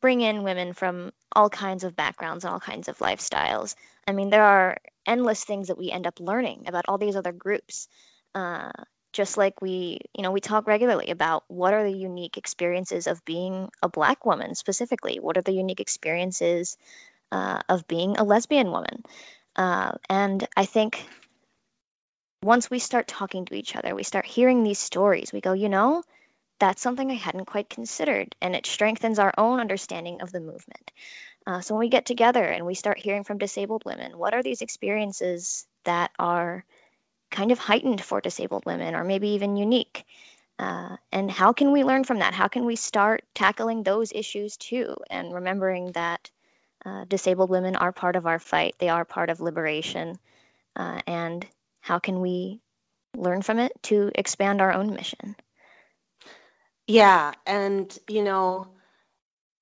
bring 0.00 0.20
in 0.20 0.42
women 0.42 0.72
from 0.72 1.12
all 1.32 1.48
kinds 1.48 1.84
of 1.84 1.96
backgrounds 1.96 2.44
and 2.44 2.52
all 2.52 2.60
kinds 2.60 2.88
of 2.88 2.98
lifestyles 2.98 3.76
i 4.08 4.12
mean 4.12 4.30
there 4.30 4.42
are 4.42 4.76
endless 5.06 5.44
things 5.44 5.68
that 5.68 5.78
we 5.78 5.90
end 5.90 6.06
up 6.06 6.20
learning 6.20 6.64
about 6.66 6.84
all 6.88 6.98
these 6.98 7.16
other 7.16 7.32
groups. 7.32 7.88
Uh, 8.34 8.70
just 9.16 9.38
like 9.38 9.62
we 9.62 9.98
you 10.14 10.22
know 10.22 10.30
we 10.30 10.40
talk 10.40 10.66
regularly 10.66 11.08
about 11.08 11.44
what 11.48 11.72
are 11.72 11.82
the 11.84 11.96
unique 11.96 12.36
experiences 12.36 13.06
of 13.06 13.24
being 13.24 13.68
a 13.82 13.88
black 13.88 14.26
woman 14.26 14.54
specifically? 14.54 15.18
What 15.18 15.38
are 15.38 15.42
the 15.42 15.52
unique 15.52 15.80
experiences 15.80 16.76
uh, 17.32 17.60
of 17.70 17.88
being 17.88 18.16
a 18.18 18.24
lesbian 18.24 18.70
woman? 18.70 19.02
Uh, 19.56 19.92
and 20.10 20.46
i 20.56 20.66
think 20.66 21.08
once 22.42 22.70
we 22.70 22.78
start 22.78 23.08
talking 23.08 23.46
to 23.46 23.54
each 23.54 23.74
other 23.74 23.94
we 23.94 24.02
start 24.02 24.26
hearing 24.26 24.62
these 24.62 24.78
stories 24.78 25.32
we 25.32 25.40
go 25.40 25.54
you 25.54 25.70
know 25.70 26.02
that's 26.60 26.82
something 26.82 27.10
i 27.10 27.14
hadn't 27.14 27.46
quite 27.46 27.70
considered 27.70 28.36
and 28.42 28.54
it 28.54 28.66
strengthens 28.66 29.18
our 29.18 29.32
own 29.38 29.60
understanding 29.60 30.20
of 30.20 30.30
the 30.32 30.40
movement. 30.40 30.92
Uh, 31.46 31.60
so 31.60 31.74
when 31.74 31.80
we 31.80 31.88
get 31.88 32.04
together 32.04 32.44
and 32.44 32.66
we 32.66 32.74
start 32.74 32.98
hearing 32.98 33.24
from 33.24 33.38
disabled 33.38 33.82
women 33.86 34.18
what 34.18 34.34
are 34.34 34.42
these 34.42 34.60
experiences 34.60 35.66
that 35.84 36.10
are 36.18 36.66
kind 37.36 37.52
of 37.52 37.58
heightened 37.58 38.02
for 38.02 38.20
disabled 38.22 38.64
women 38.64 38.94
or 38.94 39.04
maybe 39.04 39.28
even 39.28 39.56
unique. 39.56 40.06
Uh, 40.58 40.96
and 41.12 41.30
how 41.30 41.52
can 41.52 41.70
we 41.70 41.84
learn 41.84 42.02
from 42.02 42.18
that? 42.20 42.32
How 42.32 42.48
can 42.48 42.64
we 42.64 42.76
start 42.76 43.24
tackling 43.34 43.82
those 43.82 44.10
issues 44.12 44.56
too? 44.56 44.96
And 45.10 45.34
remembering 45.34 45.92
that 45.92 46.30
uh, 46.86 47.04
disabled 47.04 47.50
women 47.50 47.76
are 47.76 47.92
part 47.92 48.16
of 48.16 48.26
our 48.26 48.38
fight, 48.38 48.74
they 48.78 48.88
are 48.88 49.04
part 49.04 49.28
of 49.28 49.42
liberation. 49.42 50.18
Uh, 50.74 51.00
and 51.06 51.46
how 51.80 51.98
can 51.98 52.20
we 52.20 52.60
learn 53.14 53.42
from 53.42 53.58
it 53.58 53.72
to 53.82 54.10
expand 54.14 54.62
our 54.62 54.72
own 54.72 54.94
mission? 54.94 55.36
Yeah. 56.86 57.32
And, 57.46 57.98
you 58.08 58.24
know, 58.24 58.68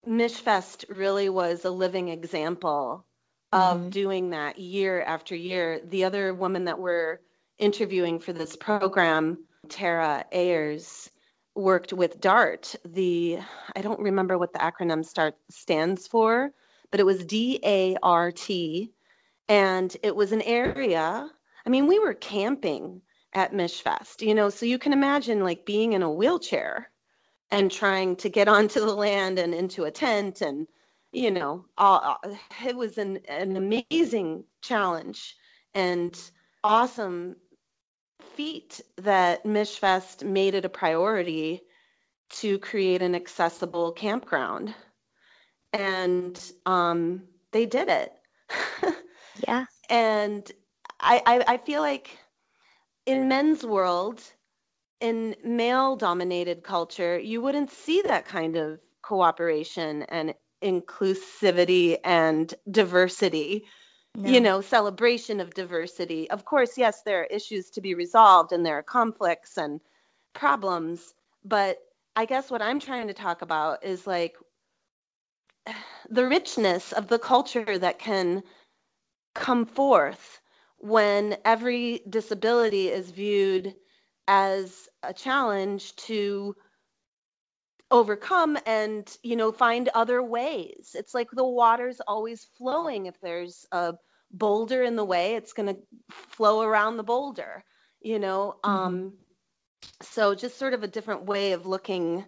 Michfest 0.07 0.85
really 0.97 1.29
was 1.29 1.65
a 1.65 1.71
living 1.71 2.09
example 2.09 3.05
of 3.53 3.79
mm-hmm. 3.79 3.89
doing 3.89 4.31
that 4.31 4.61
year 4.61 5.03
after 5.03 5.35
year. 5.35 5.81
The 5.89 6.05
other 6.05 6.33
woman 6.35 6.67
that 6.67 6.79
we're 6.79 7.19
interviewing 7.59 8.19
for 8.19 8.33
this 8.33 8.57
program, 8.57 9.39
Tara 9.69 10.25
Ayers 10.33 11.11
worked 11.55 11.93
with 11.93 12.21
DART. 12.21 12.75
The 12.85 13.39
I 13.77 13.83
don't 13.83 14.01
remember 14.01 14.39
what 14.39 14.53
the 14.53 14.59
acronym 14.59 15.05
start 15.05 15.37
stands 15.51 16.07
for, 16.07 16.53
but 16.91 17.01
it 17.01 17.07
was 17.07 17.25
D 17.25 17.61
A 17.65 17.97
R 18.03 18.33
T, 18.33 18.93
and 19.49 19.97
it 20.03 20.15
was 20.15 20.33
an 20.33 20.43
area. 20.43 21.29
I 21.67 21.71
mean, 21.71 21.87
we 21.87 21.99
were 21.99 22.15
camping 22.15 23.01
at 23.33 23.53
Michfest, 23.53 24.21
you 24.21 24.35
know, 24.35 24.49
so 24.49 24.67
you 24.67 24.79
can 24.79 24.93
imagine 24.93 25.43
like 25.43 25.67
being 25.67 25.93
in 25.93 26.03
a 26.03 26.11
wheelchair 26.11 26.91
and 27.51 27.71
trying 27.71 28.17
to 28.17 28.29
get 28.29 28.49
onto 28.57 28.81
the 28.81 28.95
land 28.95 29.39
and 29.39 29.55
into 29.55 29.85
a 29.85 29.91
tent 29.91 30.41
and 30.41 30.67
you 31.13 31.31
know 31.31 31.65
all, 31.79 32.19
it 32.67 32.77
was 32.77 32.99
an, 32.99 33.19
an 33.29 33.57
amazing 33.57 34.45
challenge 34.63 35.37
and 35.75 36.31
awesome 36.65 37.37
feat 38.37 38.81
that 38.97 39.45
Michfest 39.45 40.25
made 40.25 40.55
it 40.55 40.65
a 40.65 40.69
priority 40.69 41.63
to 42.31 42.59
create 42.59 43.03
an 43.03 43.15
accessible 43.15 43.93
campground. 43.93 44.75
And 45.73 46.41
um, 46.67 47.23
they 47.53 47.67
did 47.67 47.89
it. 47.89 48.13
yeah. 49.47 49.67
And 49.89 50.51
I, 51.01 51.23
I, 51.27 51.55
I 51.55 51.57
feel 51.59 51.83
like 51.83 52.19
in 53.07 53.29
men's 53.29 53.65
world, 53.65 54.23
in 55.01 55.37
male 55.45 55.97
dominated 55.97 56.63
culture, 56.63 57.19
you 57.19 57.43
wouldn't 57.43 57.71
see 57.71 58.03
that 58.03 58.25
kind 58.25 58.57
of 58.57 58.79
cooperation 59.03 60.03
and 60.05 60.35
inclusivity 60.63 61.99
and 62.05 62.55
diversity 62.71 63.65
no. 64.15 64.31
you 64.31 64.41
know 64.41 64.61
celebration 64.61 65.41
of 65.41 65.55
diversity 65.55 66.31
of 66.31 66.45
course 66.45 66.79
yes 66.79 67.03
there 67.03 67.23
are 67.23 67.27
issues 67.27 67.71
to 67.71 67.81
be 67.81 67.95
resolved 67.95 68.53
and 68.53 68.65
there 68.65 68.79
are 68.79 68.83
conflicts 68.83 69.57
and 69.57 69.81
problems 70.35 71.15
but 71.45 71.79
i 72.17 72.25
guess 72.25 72.51
what 72.51 72.63
i'm 72.63 72.81
trying 72.81 73.09
to 73.09 73.15
talk 73.15 73.43
about 73.43 73.85
is 73.85 74.07
like 74.07 74.37
the 76.11 76.27
richness 76.27 76.93
of 76.93 77.09
the 77.09 77.19
culture 77.19 77.79
that 77.79 77.99
can 77.99 78.43
come 79.35 79.67
forth 79.67 80.41
when 80.79 81.37
every 81.45 82.03
disability 82.09 82.89
is 82.89 83.11
viewed 83.11 83.75
as 84.29 84.89
a 85.03 85.13
challenge 85.13 85.95
to 85.97 86.55
overcome 87.95 88.59
and 88.67 89.17
you 89.23 89.37
know 89.37 89.53
find 89.53 89.89
other 89.95 90.21
ways 90.21 90.97
it's 90.99 91.15
like 91.15 91.31
the 91.31 91.45
water's 91.45 92.01
always 92.09 92.45
flowing 92.59 93.07
if 93.07 93.21
there's 93.21 93.67
a 93.71 93.95
boulder 94.33 94.83
in 94.83 94.97
the 94.97 95.05
way 95.05 95.37
it's 95.37 95.53
going 95.53 95.73
to 95.73 95.81
flow 96.11 96.63
around 96.63 96.97
the 96.97 97.05
boulder 97.05 97.63
you 98.01 98.19
know 98.19 98.57
mm-hmm. 98.65 98.77
um 98.77 99.13
so 100.03 100.35
just 100.35 100.59
sort 100.59 100.75
of 100.75 100.83
a 100.83 100.89
different 100.89 101.25
way 101.27 101.53
of 101.53 101.67
looking 101.67 102.25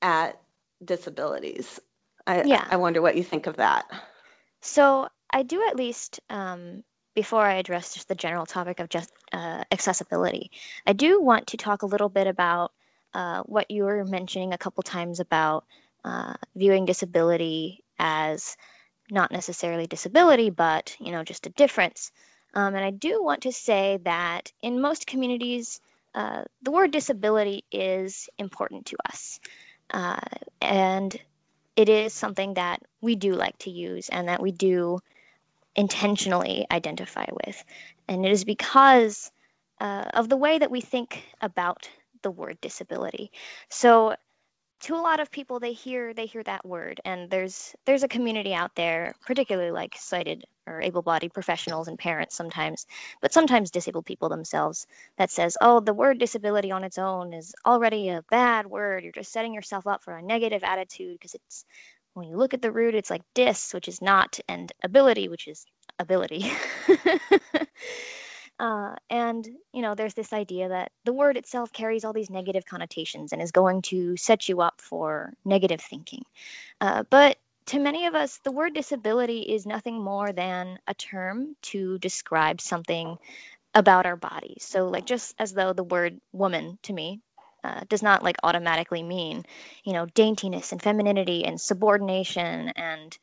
at 0.00 0.40
disabilities 0.84 1.80
i 2.28 2.44
yeah. 2.44 2.68
i 2.70 2.76
wonder 2.76 3.02
what 3.02 3.16
you 3.16 3.24
think 3.24 3.48
of 3.48 3.56
that 3.56 3.86
so 4.60 5.08
i 5.32 5.42
do 5.42 5.60
at 5.68 5.74
least 5.74 6.20
um 6.30 6.84
before 7.16 7.42
I 7.42 7.54
address 7.54 7.92
just 7.92 8.06
the 8.06 8.14
general 8.14 8.46
topic 8.46 8.78
of 8.78 8.88
just 8.88 9.12
uh, 9.32 9.64
accessibility, 9.72 10.52
I 10.86 10.92
do 10.92 11.20
want 11.20 11.48
to 11.48 11.56
talk 11.56 11.82
a 11.82 11.86
little 11.86 12.08
bit 12.08 12.28
about 12.28 12.72
uh, 13.14 13.42
what 13.42 13.70
you 13.70 13.84
were 13.84 14.04
mentioning 14.04 14.52
a 14.52 14.58
couple 14.58 14.82
times 14.82 15.20
about 15.20 15.64
uh, 16.04 16.34
viewing 16.54 16.84
disability 16.86 17.82
as 17.98 18.56
not 19.10 19.32
necessarily 19.32 19.86
disability, 19.86 20.50
but 20.50 20.96
you 21.00 21.12
know 21.12 21.24
just 21.24 21.46
a 21.46 21.50
difference. 21.50 22.12
Um, 22.54 22.74
and 22.74 22.84
I 22.84 22.90
do 22.90 23.22
want 23.22 23.42
to 23.42 23.52
say 23.52 23.98
that 24.04 24.52
in 24.62 24.80
most 24.80 25.06
communities, 25.06 25.80
uh, 26.14 26.44
the 26.62 26.70
word 26.70 26.90
disability 26.90 27.64
is 27.70 28.28
important 28.38 28.86
to 28.86 28.96
us, 29.08 29.40
uh, 29.90 30.20
and 30.60 31.16
it 31.76 31.88
is 31.88 32.12
something 32.12 32.54
that 32.54 32.82
we 33.00 33.14
do 33.14 33.32
like 33.32 33.58
to 33.58 33.70
use 33.70 34.08
and 34.08 34.28
that 34.28 34.42
we 34.42 34.52
do 34.52 34.98
intentionally 35.76 36.66
identify 36.70 37.26
with. 37.44 37.64
And 38.08 38.26
it 38.26 38.32
is 38.32 38.44
because 38.44 39.30
uh, 39.80 40.04
of 40.14 40.28
the 40.28 40.36
way 40.36 40.58
that 40.58 40.70
we 40.70 40.80
think 40.80 41.24
about 41.40 41.88
the 42.22 42.30
word 42.30 42.58
disability. 42.60 43.30
So 43.68 44.14
to 44.80 44.94
a 44.94 44.96
lot 44.96 45.20
of 45.20 45.30
people 45.30 45.60
they 45.60 45.72
hear 45.72 46.14
they 46.14 46.26
hear 46.26 46.42
that 46.42 46.64
word 46.64 47.00
and 47.04 47.30
there's 47.30 47.74
there's 47.84 48.02
a 48.02 48.08
community 48.08 48.54
out 48.54 48.74
there 48.74 49.14
particularly 49.26 49.70
like 49.70 49.94
sighted 49.96 50.44
or 50.66 50.80
able-bodied 50.80 51.32
professionals 51.34 51.86
and 51.88 51.98
parents 51.98 52.34
sometimes 52.34 52.86
but 53.20 53.32
sometimes 53.32 53.70
disabled 53.70 54.06
people 54.06 54.28
themselves 54.28 54.86
that 55.18 55.30
says 55.30 55.56
oh 55.60 55.80
the 55.80 55.94
word 55.94 56.18
disability 56.18 56.72
on 56.72 56.82
its 56.84 56.98
own 56.98 57.32
is 57.34 57.54
already 57.66 58.08
a 58.08 58.22
bad 58.30 58.66
word 58.66 59.02
you're 59.02 59.12
just 59.12 59.32
setting 59.32 59.52
yourself 59.54 59.86
up 59.86 60.02
for 60.02 60.16
a 60.16 60.22
negative 60.22 60.64
attitude 60.64 61.14
because 61.14 61.34
it's 61.34 61.64
when 62.14 62.26
you 62.28 62.36
look 62.36 62.54
at 62.54 62.62
the 62.62 62.72
root 62.72 62.94
it's 62.94 63.10
like 63.10 63.22
dis 63.34 63.74
which 63.74 63.88
is 63.88 64.00
not 64.00 64.38
and 64.48 64.72
ability 64.82 65.28
which 65.28 65.46
is 65.46 65.66
ability 65.98 66.50
Uh, 68.60 68.94
and 69.08 69.48
you 69.72 69.80
know, 69.80 69.94
there's 69.94 70.12
this 70.12 70.34
idea 70.34 70.68
that 70.68 70.92
the 71.04 71.14
word 71.14 71.38
itself 71.38 71.72
carries 71.72 72.04
all 72.04 72.12
these 72.12 72.28
negative 72.28 72.66
connotations 72.66 73.32
and 73.32 73.40
is 73.40 73.52
going 73.52 73.80
to 73.80 74.14
set 74.18 74.50
you 74.50 74.60
up 74.60 74.82
for 74.82 75.32
negative 75.46 75.80
thinking. 75.80 76.22
Uh, 76.82 77.02
but 77.08 77.38
to 77.66 77.78
many 77.78 78.04
of 78.06 78.14
us, 78.14 78.38
the 78.44 78.52
word 78.52 78.74
disability 78.74 79.40
is 79.40 79.64
nothing 79.64 80.02
more 80.02 80.30
than 80.32 80.78
a 80.86 80.92
term 80.92 81.56
to 81.62 81.98
describe 81.98 82.60
something 82.60 83.16
about 83.74 84.04
our 84.04 84.16
bodies. 84.16 84.62
So, 84.62 84.88
like, 84.88 85.06
just 85.06 85.34
as 85.38 85.54
though 85.54 85.72
the 85.72 85.84
word 85.84 86.20
woman 86.32 86.78
to 86.82 86.92
me 86.92 87.20
uh, 87.64 87.80
does 87.88 88.02
not 88.02 88.22
like 88.22 88.36
automatically 88.42 89.02
mean, 89.02 89.46
you 89.84 89.94
know, 89.94 90.04
daintiness 90.04 90.72
and 90.72 90.82
femininity 90.82 91.46
and 91.46 91.58
subordination 91.58 92.72
and 92.76 93.16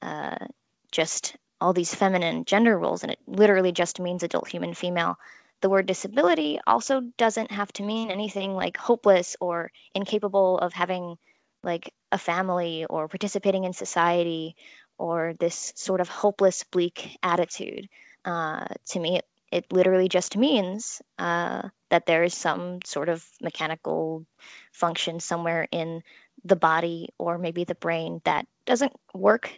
uh, 0.00 0.46
just 0.92 1.36
all 1.60 1.72
these 1.72 1.94
feminine 1.94 2.44
gender 2.44 2.78
roles 2.78 3.02
and 3.02 3.12
it 3.12 3.18
literally 3.26 3.72
just 3.72 4.00
means 4.00 4.22
adult 4.22 4.48
human 4.48 4.74
female. 4.74 5.16
The 5.60 5.68
word 5.68 5.86
disability 5.86 6.60
also 6.66 7.00
doesn't 7.16 7.50
have 7.50 7.72
to 7.74 7.82
mean 7.82 8.10
anything 8.10 8.54
like 8.54 8.76
hopeless 8.76 9.36
or 9.40 9.72
incapable 9.94 10.58
of 10.58 10.72
having 10.72 11.16
like 11.64 11.92
a 12.12 12.18
family 12.18 12.84
or 12.88 13.08
participating 13.08 13.64
in 13.64 13.72
society 13.72 14.54
or 14.98 15.34
this 15.40 15.72
sort 15.76 16.00
of 16.00 16.08
hopeless 16.08 16.62
bleak 16.64 17.16
attitude. 17.22 17.88
Uh, 18.24 18.66
to 18.86 19.00
me 19.00 19.20
it 19.50 19.72
literally 19.72 20.08
just 20.08 20.36
means 20.36 21.00
uh, 21.18 21.68
that 21.88 22.06
there 22.06 22.22
is 22.22 22.34
some 22.34 22.80
sort 22.84 23.08
of 23.08 23.24
mechanical 23.40 24.26
function 24.72 25.20
somewhere 25.20 25.66
in 25.72 26.02
the 26.44 26.56
body 26.56 27.08
or 27.18 27.38
maybe 27.38 27.64
the 27.64 27.74
brain 27.74 28.20
that 28.24 28.46
doesn't 28.66 28.92
work 29.14 29.50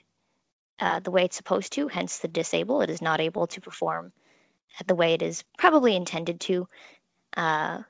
uh, 0.80 1.00
the 1.00 1.10
way 1.10 1.24
it's 1.24 1.36
supposed 1.36 1.72
to, 1.74 1.88
hence 1.88 2.18
the 2.18 2.28
disable. 2.28 2.80
It 2.80 2.90
is 2.90 3.02
not 3.02 3.20
able 3.20 3.46
to 3.48 3.60
perform 3.60 4.12
at 4.78 4.86
the 4.86 4.94
way 4.94 5.14
it 5.14 5.22
is 5.22 5.44
probably 5.58 5.96
intended 5.96 6.40
to. 6.40 6.68
Uh, 7.36 7.82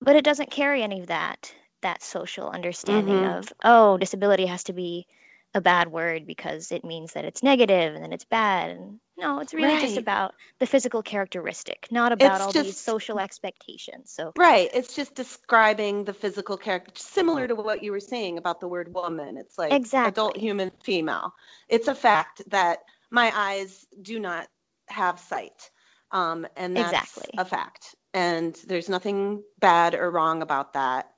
but 0.00 0.16
it 0.16 0.24
doesn't 0.24 0.50
carry 0.50 0.82
any 0.82 1.00
of 1.00 1.06
that 1.08 1.54
that 1.82 2.02
social 2.02 2.48
understanding 2.48 3.16
mm-hmm. 3.16 3.38
of 3.38 3.52
oh 3.64 3.98
disability 3.98 4.46
has 4.46 4.62
to 4.64 4.72
be 4.72 5.06
a 5.54 5.60
bad 5.60 5.88
word 5.88 6.26
because 6.26 6.72
it 6.72 6.84
means 6.84 7.12
that 7.12 7.24
it's 7.24 7.42
negative 7.42 7.94
and 7.94 8.02
then 8.02 8.12
it's 8.12 8.24
bad. 8.24 8.70
And 8.70 9.00
no, 9.22 9.38
it's 9.38 9.54
really 9.54 9.68
right. 9.68 9.82
just 9.82 9.96
about 9.96 10.34
the 10.58 10.66
physical 10.66 11.02
characteristic, 11.02 11.86
not 11.90 12.12
about 12.12 12.34
it's 12.34 12.40
all 12.40 12.52
just, 12.52 12.66
these 12.66 12.76
social 12.76 13.20
expectations. 13.20 14.10
So 14.10 14.32
right, 14.36 14.68
it's 14.74 14.94
just 14.94 15.14
describing 15.14 16.04
the 16.04 16.12
physical 16.12 16.56
character, 16.56 16.92
similar 16.96 17.46
to 17.46 17.54
what 17.54 17.82
you 17.82 17.92
were 17.92 18.00
saying 18.00 18.38
about 18.38 18.60
the 18.60 18.66
word 18.66 18.92
woman. 18.92 19.36
It's 19.36 19.56
like 19.56 19.72
exactly. 19.72 20.08
adult 20.08 20.36
human 20.36 20.72
female. 20.82 21.32
It's 21.68 21.88
a 21.88 21.94
fact 21.94 22.42
that 22.50 22.80
my 23.10 23.32
eyes 23.34 23.86
do 24.00 24.18
not 24.18 24.48
have 24.88 25.20
sight, 25.20 25.70
um, 26.10 26.46
and 26.56 26.76
that's 26.76 27.16
exactly. 27.16 27.34
a 27.38 27.44
fact. 27.44 27.94
And 28.14 28.54
there's 28.66 28.88
nothing 28.88 29.42
bad 29.60 29.94
or 29.94 30.10
wrong 30.10 30.42
about 30.42 30.72
that. 30.74 31.10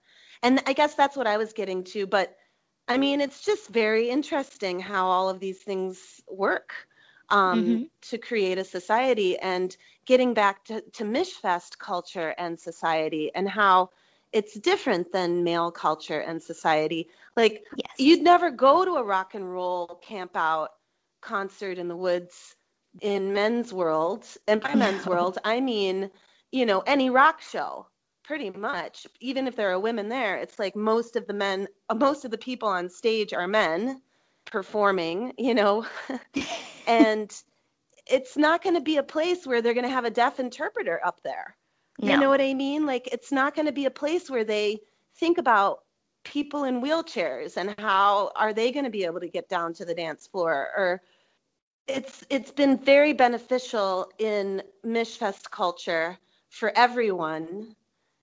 And 0.42 0.62
I 0.66 0.74
guess 0.74 0.94
that's 0.94 1.16
what 1.16 1.26
I 1.26 1.38
was 1.38 1.54
getting 1.54 1.84
to, 1.84 2.06
but 2.06 2.36
I 2.86 2.98
mean, 2.98 3.22
it's 3.22 3.42
just 3.42 3.70
very 3.70 4.10
interesting 4.10 4.78
how 4.78 5.06
all 5.06 5.30
of 5.30 5.40
these 5.40 5.62
things 5.62 6.20
work 6.28 6.74
um, 7.30 7.64
mm-hmm. 7.64 7.82
to 8.02 8.18
create 8.18 8.58
a 8.58 8.64
society. 8.64 9.38
And 9.38 9.76
getting 10.06 10.34
back 10.34 10.64
to, 10.66 10.80
to 10.80 11.04
Michfest 11.04 11.78
culture 11.78 12.34
and 12.38 12.58
society 12.58 13.30
and 13.34 13.48
how 13.48 13.90
it's 14.32 14.58
different 14.58 15.12
than 15.12 15.44
male 15.44 15.70
culture 15.70 16.20
and 16.20 16.42
society. 16.42 17.08
Like, 17.36 17.64
yes. 17.76 17.92
you'd 17.98 18.22
never 18.22 18.50
go 18.50 18.84
to 18.84 18.92
a 18.92 19.04
rock 19.04 19.34
and 19.34 19.50
roll 19.50 20.00
camp 20.02 20.32
out 20.34 20.70
concert 21.20 21.78
in 21.78 21.88
the 21.88 21.96
woods 21.96 22.56
in 23.00 23.32
men's 23.32 23.72
world. 23.72 24.26
And 24.48 24.60
by 24.60 24.74
men's 24.74 25.06
world, 25.06 25.38
I 25.44 25.60
mean, 25.60 26.10
you 26.50 26.66
know, 26.66 26.80
any 26.80 27.10
rock 27.10 27.40
show 27.40 27.86
pretty 28.24 28.50
much 28.50 29.06
even 29.20 29.46
if 29.46 29.54
there 29.54 29.70
are 29.70 29.78
women 29.78 30.08
there 30.08 30.36
it's 30.36 30.58
like 30.58 30.74
most 30.74 31.14
of 31.14 31.26
the 31.26 31.32
men 31.34 31.68
most 31.94 32.24
of 32.24 32.30
the 32.30 32.38
people 32.38 32.68
on 32.68 32.88
stage 32.88 33.34
are 33.34 33.46
men 33.46 34.00
performing 34.44 35.32
you 35.38 35.54
know 35.54 35.86
and 36.86 37.42
it's 38.06 38.36
not 38.36 38.62
going 38.62 38.74
to 38.74 38.80
be 38.80 38.98
a 38.98 39.02
place 39.02 39.46
where 39.46 39.62
they're 39.62 39.74
going 39.74 39.86
to 39.86 39.92
have 39.92 40.04
a 40.04 40.10
deaf 40.10 40.38
interpreter 40.38 41.00
up 41.04 41.20
there 41.22 41.56
no. 42.00 42.12
you 42.12 42.20
know 42.20 42.28
what 42.28 42.40
i 42.40 42.54
mean 42.54 42.86
like 42.86 43.08
it's 43.12 43.32
not 43.32 43.54
going 43.54 43.66
to 43.66 43.72
be 43.72 43.86
a 43.86 43.90
place 43.90 44.28
where 44.30 44.44
they 44.44 44.78
think 45.16 45.38
about 45.38 45.80
people 46.24 46.64
in 46.64 46.80
wheelchairs 46.80 47.56
and 47.56 47.74
how 47.78 48.32
are 48.34 48.52
they 48.52 48.72
going 48.72 48.84
to 48.84 48.90
be 48.90 49.04
able 49.04 49.20
to 49.20 49.28
get 49.28 49.48
down 49.48 49.72
to 49.72 49.84
the 49.84 49.94
dance 49.94 50.26
floor 50.26 50.70
or 50.76 51.02
it's 51.86 52.24
it's 52.30 52.50
been 52.50 52.78
very 52.78 53.12
beneficial 53.12 54.10
in 54.18 54.62
michfest 54.84 55.50
culture 55.50 56.18
for 56.48 56.72
everyone 56.76 57.74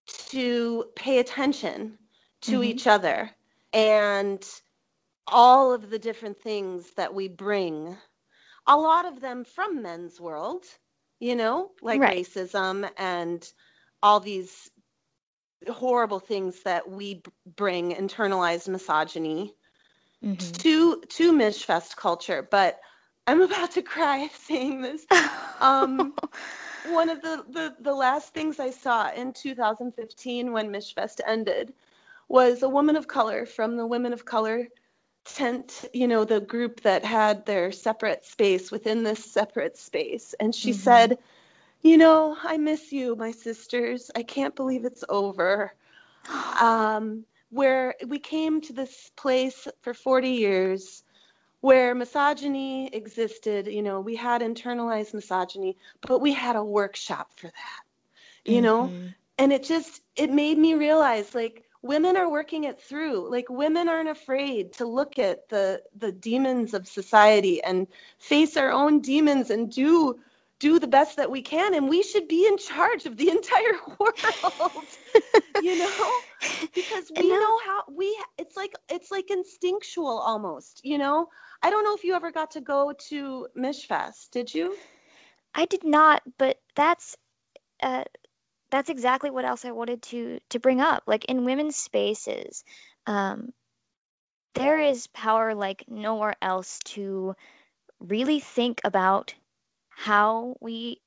to 0.07 0.85
pay 0.95 1.19
attention 1.19 1.97
to 2.41 2.53
mm-hmm. 2.53 2.63
each 2.63 2.87
other 2.87 3.29
and 3.73 4.61
all 5.27 5.73
of 5.73 5.89
the 5.89 5.99
different 5.99 6.39
things 6.39 6.91
that 6.95 7.13
we 7.13 7.27
bring, 7.27 7.97
a 8.67 8.77
lot 8.77 9.05
of 9.05 9.19
them 9.19 9.43
from 9.43 9.81
men's 9.81 10.19
world, 10.19 10.65
you 11.19 11.35
know, 11.35 11.71
like 11.81 12.01
right. 12.01 12.25
racism 12.25 12.89
and 12.97 13.51
all 14.03 14.19
these 14.19 14.69
horrible 15.69 16.19
things 16.19 16.63
that 16.63 16.89
we 16.89 17.21
bring, 17.55 17.93
internalized 17.93 18.67
misogyny, 18.67 19.53
mm-hmm. 20.23 20.51
to 20.53 21.01
to 21.01 21.33
Michfest 21.33 21.95
culture. 21.95 22.47
But 22.49 22.79
I'm 23.27 23.41
about 23.41 23.71
to 23.71 23.81
cry 23.81 24.29
saying 24.39 24.81
this. 24.81 25.05
Um, 25.59 26.13
one 26.89 27.09
of 27.09 27.21
the, 27.21 27.45
the, 27.49 27.75
the 27.79 27.93
last 27.93 28.33
things 28.33 28.59
I 28.59 28.71
saw 28.71 29.11
in 29.11 29.33
2015 29.33 30.51
when 30.51 30.71
Michfest 30.71 31.21
ended 31.25 31.73
was 32.27 32.63
a 32.63 32.69
woman 32.69 32.95
of 32.95 33.07
color 33.07 33.45
from 33.45 33.77
the 33.77 33.85
Women 33.85 34.13
of 34.13 34.25
Color 34.25 34.67
tent, 35.25 35.85
you 35.93 36.07
know, 36.07 36.23
the 36.23 36.41
group 36.41 36.81
that 36.81 37.05
had 37.05 37.45
their 37.45 37.71
separate 37.71 38.25
space 38.25 38.71
within 38.71 39.03
this 39.03 39.23
separate 39.23 39.77
space. 39.77 40.33
And 40.39 40.53
she 40.53 40.71
mm-hmm. 40.71 40.79
said, 40.79 41.17
You 41.81 41.97
know, 41.97 42.37
I 42.43 42.57
miss 42.57 42.91
you, 42.91 43.15
my 43.15 43.31
sisters. 43.31 44.11
I 44.15 44.23
can't 44.23 44.55
believe 44.55 44.85
it's 44.85 45.03
over. 45.09 45.73
Um, 46.61 47.25
where 47.49 47.95
we 48.07 48.19
came 48.19 48.61
to 48.61 48.73
this 48.73 49.11
place 49.15 49.67
for 49.81 49.93
40 49.93 50.29
years 50.29 51.03
where 51.61 51.93
misogyny 51.93 52.87
existed, 52.93 53.67
you 53.67 53.83
know, 53.83 53.99
we 53.99 54.15
had 54.15 54.41
internalized 54.41 55.13
misogyny, 55.13 55.77
but 56.01 56.19
we 56.19 56.33
had 56.33 56.55
a 56.55 56.63
workshop 56.63 57.31
for 57.35 57.47
that, 57.47 57.83
you 58.45 58.61
mm-hmm. 58.61 58.63
know? 58.63 58.91
And 59.37 59.53
it 59.53 59.63
just, 59.63 60.01
it 60.15 60.31
made 60.31 60.57
me 60.57 60.73
realize 60.73 61.35
like 61.35 61.63
women 61.81 62.17
are 62.17 62.29
working 62.29 62.65
it 62.65 62.79
through. 62.79 63.29
Like 63.29 63.49
women 63.49 63.89
aren't 63.89 64.09
afraid 64.09 64.73
to 64.73 64.85
look 64.85 65.19
at 65.19 65.49
the, 65.49 65.81
the 65.97 66.11
demons 66.11 66.73
of 66.73 66.87
society 66.87 67.63
and 67.63 67.87
face 68.19 68.57
our 68.57 68.71
own 68.71 69.01
demons 69.01 69.49
and 69.49 69.71
do 69.71 70.19
do 70.59 70.77
the 70.77 70.87
best 70.87 71.17
that 71.17 71.31
we 71.31 71.41
can 71.41 71.73
and 71.73 71.89
we 71.89 72.03
should 72.03 72.27
be 72.27 72.45
in 72.45 72.55
charge 72.55 73.07
of 73.07 73.17
the 73.17 73.29
entire 73.37 73.73
world 73.99 74.85
you 75.59 75.75
know 75.75 76.11
because 76.75 77.11
we 77.17 77.27
know 77.27 77.57
how 77.65 77.81
we 77.91 78.15
it's 78.37 78.55
like 78.55 78.73
it's 78.87 79.09
like 79.09 79.31
instinctual 79.31 80.19
almost 80.19 80.81
you 80.83 80.99
know 80.99 81.27
I 81.63 81.69
don't 81.69 81.83
know 81.83 81.95
if 81.95 82.03
you 82.03 82.15
ever 82.15 82.31
got 82.31 82.51
to 82.51 82.61
go 82.61 82.93
to 83.09 83.47
Michfest. 83.57 84.31
Did 84.31 84.53
you? 84.53 84.75
I 85.53 85.65
did 85.65 85.83
not, 85.83 86.23
but 86.37 86.59
that's 86.75 87.17
uh, 87.83 88.03
that's 88.71 88.89
exactly 88.89 89.29
what 89.29 89.45
else 89.45 89.65
I 89.65 89.71
wanted 89.71 90.01
to 90.03 90.39
to 90.49 90.59
bring 90.59 90.81
up. 90.81 91.03
Like 91.05 91.25
in 91.25 91.45
women's 91.45 91.75
spaces, 91.75 92.63
um, 93.05 93.53
there 94.55 94.79
is 94.79 95.07
power 95.07 95.53
like 95.53 95.85
nowhere 95.87 96.35
else 96.41 96.79
to 96.85 97.35
really 97.99 98.39
think 98.39 98.81
about 98.83 99.33
how 99.89 100.55
we 100.61 100.99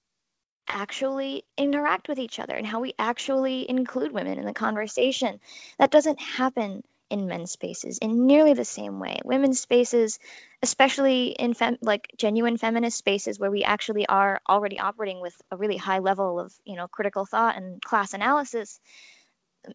actually 0.69 1.45
interact 1.59 2.09
with 2.09 2.19
each 2.19 2.39
other 2.39 2.55
and 2.55 2.67
how 2.67 2.81
we 2.81 2.95
actually 2.99 3.69
include 3.69 4.12
women 4.12 4.39
in 4.39 4.47
the 4.47 4.55
conversation. 4.55 5.41
That 5.79 5.91
doesn't 5.91 6.21
happen 6.21 6.85
in 7.11 7.27
men's 7.27 7.53
spaces 7.53 7.99
in 7.99 8.27
nearly 8.27 8.55
the 8.55 8.65
same 8.65 8.99
way. 8.99 9.19
Women's 9.25 9.61
spaces, 9.61 10.19
especially 10.63 11.29
in 11.29 11.55
fem- 11.55 11.79
like 11.83 12.11
genuine 12.17 12.57
feminist 12.57 12.99
spaces 12.99 13.39
where 13.39 13.51
we 13.51 13.63
actually 13.63 14.07
are 14.07 14.41
already 14.49 14.79
operating 14.79 15.21
with 15.21 15.41
a 15.51 15.57
really 15.57 15.77
high 15.77 15.99
level 15.99 16.41
of, 16.41 16.53
you 16.65 16.77
know, 16.77 16.89
critical 16.89 17.27
thought 17.27 17.57
and 17.57 17.81
class 17.83 18.15
analysis. 18.15 18.81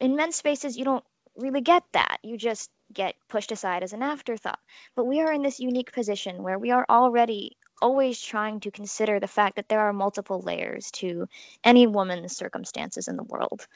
In 0.02 0.16
men's 0.16 0.36
spaces, 0.36 0.78
you 0.78 0.86
don't 0.86 1.04
really 1.36 1.62
get 1.62 1.84
that. 1.94 2.18
You 2.24 2.38
just 2.38 2.70
get 2.94 3.16
pushed 3.28 3.52
aside 3.52 3.84
as 3.84 3.94
an 3.94 4.04
afterthought. 4.04 4.60
But 4.96 5.06
we 5.06 5.22
are 5.22 5.32
in 5.32 5.44
this 5.44 5.60
unique 5.60 5.94
position 5.94 6.44
where 6.44 6.60
we 6.60 6.72
are 6.72 6.86
already 6.90 7.58
always 7.82 8.22
trying 8.22 8.60
to 8.60 8.72
consider 8.72 9.20
the 9.20 9.28
fact 9.28 9.56
that 9.56 9.70
there 9.70 9.80
are 9.80 9.94
multiple 9.94 10.42
layers 10.42 10.92
to 10.92 11.28
any 11.64 11.88
woman's 11.88 12.36
circumstances 12.36 13.08
in 13.08 13.16
the 13.16 13.24
world. 13.24 13.68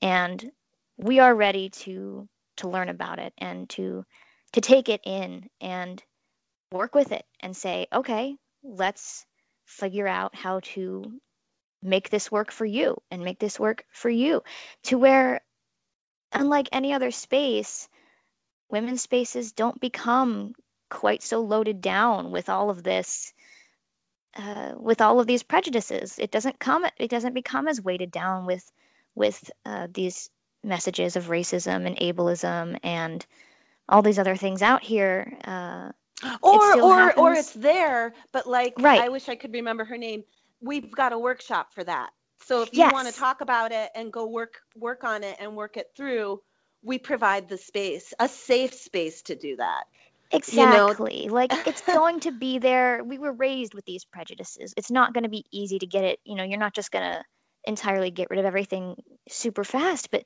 And 0.00 0.52
we 0.96 1.18
are 1.18 1.34
ready 1.34 1.70
to 1.70 2.28
to 2.58 2.68
learn 2.68 2.88
about 2.88 3.18
it 3.18 3.32
and 3.38 3.68
to 3.70 4.04
to 4.52 4.60
take 4.60 4.88
it 4.88 5.00
in 5.04 5.48
and 5.60 6.02
work 6.72 6.94
with 6.94 7.12
it 7.12 7.24
and 7.40 7.56
say 7.56 7.86
okay 7.92 8.36
let's 8.62 9.26
figure 9.64 10.08
out 10.08 10.34
how 10.34 10.60
to 10.60 11.20
make 11.82 12.10
this 12.10 12.30
work 12.30 12.50
for 12.50 12.64
you 12.64 12.96
and 13.10 13.22
make 13.22 13.38
this 13.38 13.60
work 13.60 13.84
for 13.90 14.10
you. 14.10 14.42
To 14.84 14.98
where 14.98 15.40
unlike 16.32 16.68
any 16.72 16.92
other 16.92 17.10
space 17.10 17.88
women's 18.70 19.00
spaces 19.00 19.52
don't 19.52 19.80
become 19.80 20.52
quite 20.90 21.22
so 21.22 21.40
loaded 21.40 21.80
down 21.80 22.30
with 22.30 22.48
all 22.50 22.68
of 22.68 22.82
this 22.82 23.32
uh, 24.36 24.74
with 24.76 25.00
all 25.00 25.20
of 25.20 25.26
these 25.26 25.42
prejudices. 25.42 26.18
It 26.18 26.30
doesn't 26.30 26.58
come 26.58 26.84
it 26.98 27.10
doesn't 27.10 27.34
become 27.34 27.68
as 27.68 27.82
weighted 27.82 28.10
down 28.10 28.46
with 28.46 28.70
with 29.14 29.50
uh, 29.64 29.88
these 29.92 30.30
messages 30.62 31.16
of 31.16 31.26
racism 31.26 31.86
and 31.86 31.96
ableism 31.98 32.78
and 32.82 33.24
all 33.88 34.02
these 34.02 34.18
other 34.18 34.36
things 34.36 34.62
out 34.62 34.82
here. 34.82 35.36
Uh, 35.44 35.90
or 36.42 36.80
or 36.80 36.94
happens. 36.94 37.18
or 37.18 37.32
it's 37.32 37.52
there, 37.52 38.12
but 38.32 38.46
like 38.46 38.74
right. 38.78 39.00
I 39.00 39.08
wish 39.08 39.28
I 39.28 39.36
could 39.36 39.52
remember 39.52 39.84
her 39.84 39.96
name. 39.96 40.24
We've 40.60 40.90
got 40.90 41.12
a 41.12 41.18
workshop 41.18 41.72
for 41.72 41.84
that. 41.84 42.10
So 42.44 42.62
if 42.62 42.72
you 42.72 42.80
yes. 42.80 42.92
want 42.92 43.08
to 43.08 43.14
talk 43.14 43.40
about 43.40 43.72
it 43.72 43.90
and 43.94 44.12
go 44.12 44.26
work 44.26 44.60
work 44.74 45.04
on 45.04 45.22
it 45.22 45.36
and 45.38 45.54
work 45.54 45.76
it 45.76 45.92
through, 45.96 46.40
we 46.82 46.98
provide 46.98 47.48
the 47.48 47.58
space, 47.58 48.12
a 48.18 48.28
safe 48.28 48.74
space 48.74 49.22
to 49.22 49.36
do 49.36 49.56
that. 49.56 49.84
Exactly. 50.30 51.22
You 51.22 51.28
know? 51.28 51.34
like 51.34 51.52
it's 51.66 51.82
going 51.82 52.20
to 52.20 52.32
be 52.32 52.58
there. 52.58 53.02
We 53.04 53.18
were 53.18 53.32
raised 53.32 53.74
with 53.74 53.84
these 53.84 54.04
prejudices. 54.04 54.74
It's 54.76 54.90
not 54.90 55.14
going 55.14 55.24
to 55.24 55.30
be 55.30 55.44
easy 55.50 55.78
to 55.78 55.86
get 55.86 56.04
it. 56.04 56.20
You 56.24 56.34
know, 56.34 56.44
you're 56.44 56.58
not 56.58 56.74
just 56.74 56.90
going 56.90 57.04
to 57.04 57.24
entirely 57.68 58.10
get 58.10 58.30
rid 58.30 58.40
of 58.40 58.46
everything 58.46 58.96
super 59.28 59.62
fast, 59.62 60.10
but 60.10 60.24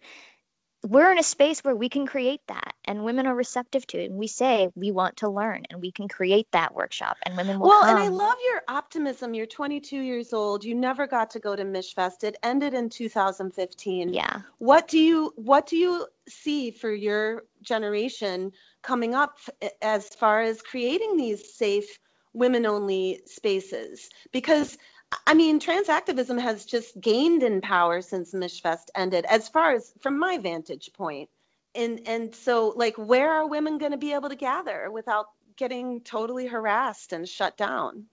we're 0.84 1.12
in 1.12 1.18
a 1.18 1.22
space 1.22 1.60
where 1.60 1.76
we 1.76 1.88
can 1.88 2.06
create 2.06 2.40
that 2.48 2.74
and 2.86 3.04
women 3.04 3.26
are 3.26 3.36
receptive 3.36 3.86
to 3.86 4.02
it 4.02 4.10
and 4.10 4.18
we 4.18 4.26
say 4.26 4.68
we 4.74 4.90
want 4.90 5.16
to 5.16 5.28
learn 5.28 5.62
and 5.70 5.80
we 5.80 5.92
can 5.92 6.08
create 6.08 6.48
that 6.50 6.74
workshop 6.74 7.16
and 7.24 7.36
women 7.36 7.60
will 7.60 7.68
well 7.68 7.82
come. 7.82 7.96
and 7.96 7.98
i 8.04 8.08
love 8.08 8.36
your 8.50 8.62
optimism. 8.66 9.32
You're 9.32 9.46
22 9.46 10.00
years 10.00 10.32
old. 10.32 10.64
You 10.64 10.74
never 10.74 11.06
got 11.06 11.30
to 11.30 11.38
go 11.38 11.54
to 11.54 11.62
michfest 11.64 12.24
it 12.24 12.36
ended 12.42 12.74
in 12.74 12.88
2015 12.88 14.12
yeah. 14.12 14.40
What 14.58 14.88
do 14.88 14.98
you 14.98 15.32
what 15.36 15.66
do 15.66 15.76
you 15.76 16.06
see 16.28 16.70
for 16.70 16.92
your 16.92 17.44
generation 17.62 18.50
coming 18.82 19.14
up 19.14 19.38
as 19.82 20.08
far 20.08 20.40
as 20.40 20.62
creating 20.62 21.16
these 21.16 21.54
safe 21.54 21.98
women 22.32 22.66
only 22.66 23.20
spaces? 23.26 24.08
Because 24.32 24.78
I 25.26 25.34
mean, 25.34 25.60
trans 25.60 25.88
activism 25.88 26.38
has 26.38 26.64
just 26.64 27.00
gained 27.00 27.42
in 27.42 27.60
power 27.60 28.02
since 28.02 28.34
Michfest 28.34 28.90
ended, 28.94 29.24
as 29.26 29.48
far 29.48 29.72
as 29.72 29.92
from 30.00 30.18
my 30.18 30.38
vantage 30.38 30.92
point. 30.92 31.28
And 31.74 32.06
and 32.06 32.34
so, 32.34 32.72
like, 32.76 32.96
where 32.96 33.32
are 33.32 33.46
women 33.46 33.78
going 33.78 33.92
to 33.92 33.98
be 33.98 34.12
able 34.12 34.28
to 34.28 34.36
gather 34.36 34.90
without 34.90 35.26
getting 35.56 36.00
totally 36.00 36.46
harassed 36.46 37.12
and 37.12 37.28
shut 37.28 37.56
down? 37.56 38.06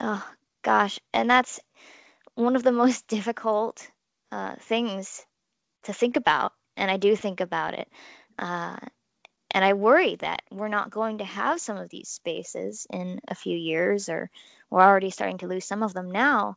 Oh 0.00 0.26
gosh, 0.62 0.98
and 1.12 1.30
that's 1.30 1.60
one 2.34 2.56
of 2.56 2.62
the 2.62 2.72
most 2.82 3.06
difficult 3.08 3.90
uh, 4.32 4.56
things 4.60 5.24
to 5.84 5.92
think 5.92 6.16
about, 6.16 6.52
and 6.76 6.90
I 6.90 6.96
do 6.96 7.16
think 7.16 7.40
about 7.40 7.74
it. 7.74 7.88
Uh, 8.38 8.76
and 9.52 9.64
I 9.64 9.72
worry 9.72 10.16
that 10.16 10.42
we're 10.50 10.68
not 10.68 10.90
going 10.90 11.18
to 11.18 11.24
have 11.24 11.60
some 11.60 11.76
of 11.76 11.90
these 11.90 12.08
spaces 12.08 12.86
in 12.92 13.20
a 13.28 13.34
few 13.34 13.56
years, 13.56 14.08
or 14.08 14.30
we're 14.70 14.82
already 14.82 15.10
starting 15.10 15.38
to 15.38 15.46
lose 15.48 15.64
some 15.64 15.82
of 15.82 15.92
them 15.92 16.10
now. 16.10 16.56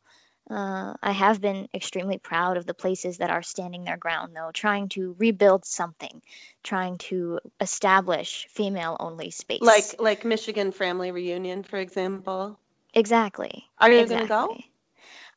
Uh, 0.50 0.94
I 1.02 1.12
have 1.12 1.40
been 1.40 1.68
extremely 1.74 2.18
proud 2.18 2.58
of 2.58 2.66
the 2.66 2.74
places 2.74 3.18
that 3.18 3.30
are 3.30 3.42
standing 3.42 3.84
their 3.84 3.98
ground, 3.98 4.36
though, 4.36 4.52
trying 4.54 4.90
to 4.90 5.16
rebuild 5.18 5.66
something, 5.66 6.22
trying 6.64 6.98
to 6.98 7.40
establish 7.62 8.46
female-only 8.50 9.32
space. 9.32 9.62
Like 9.62 9.96
like 10.00 10.26
Michigan 10.26 10.72
Family 10.72 11.12
Reunion, 11.12 11.64
for 11.64 11.78
example. 11.78 12.60
Exactly. 12.94 13.70
Are 13.80 13.90
you 13.90 14.02
exactly. 14.02 14.28
going 14.28 14.28
to 14.28 14.58
go? 14.58 14.64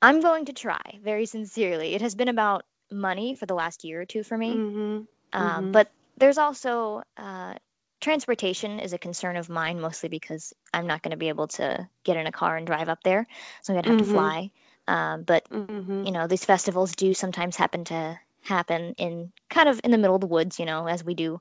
I'm 0.03 0.21
going 0.21 0.45
to 0.47 0.53
try, 0.53 0.99
very 1.03 1.27
sincerely. 1.27 1.95
It 1.95 2.03
has 2.03 2.15
been 2.15 2.29
about 2.29 2.65
money 2.91 3.35
for 3.35 3.47
the 3.47 3.55
last 3.55 3.85
year 3.85 4.03
or 4.03 4.05
two 4.05 4.23
for 4.23 4.37
me. 4.37 4.55
Mm-hmm. 4.55 5.03
Um, 5.33 5.69
Mhm. 5.69 5.73
But 5.73 5.91
there's 6.19 6.39
also 6.39 7.03
uh, 7.17 7.55
transportation 8.01 8.79
is 8.81 8.93
a 8.93 8.99
concern 8.99 9.37
of 9.37 9.49
mine, 9.49 9.81
mostly 9.81 10.09
because 10.09 10.53
I'm 10.75 10.87
not 10.87 11.03
going 11.03 11.11
to 11.13 11.17
be 11.17 11.29
able 11.29 11.49
to 11.49 11.89
get 12.05 12.17
in 12.17 12.27
a 12.27 12.33
car 12.33 12.57
and 12.57 12.67
drive 12.67 12.89
up 12.89 13.03
there, 13.05 13.27
so 13.63 13.73
I'm 13.73 13.77
going 13.77 13.85
to 13.85 13.89
have 13.91 13.97
Mhm. 13.97 13.99
to 13.99 14.05
fly. 14.05 14.51
Um, 14.89 15.23
but 15.25 15.49
Mm-hmm. 15.51 16.05
you 16.05 16.13
know, 16.13 16.27
these 16.27 16.45
festivals 16.45 16.95
do 16.95 17.15
sometimes 17.15 17.57
happen 17.57 17.85
to 17.87 18.19
happen 18.43 18.95
in 18.99 19.33
kind 19.51 19.69
of 19.69 19.81
in 19.85 19.91
the 19.91 19.99
middle 19.99 20.15
of 20.15 20.21
the 20.21 20.27
woods, 20.27 20.59
you 20.59 20.67
know, 20.67 20.87
as 20.87 21.05
we 21.05 21.15
do 21.15 21.41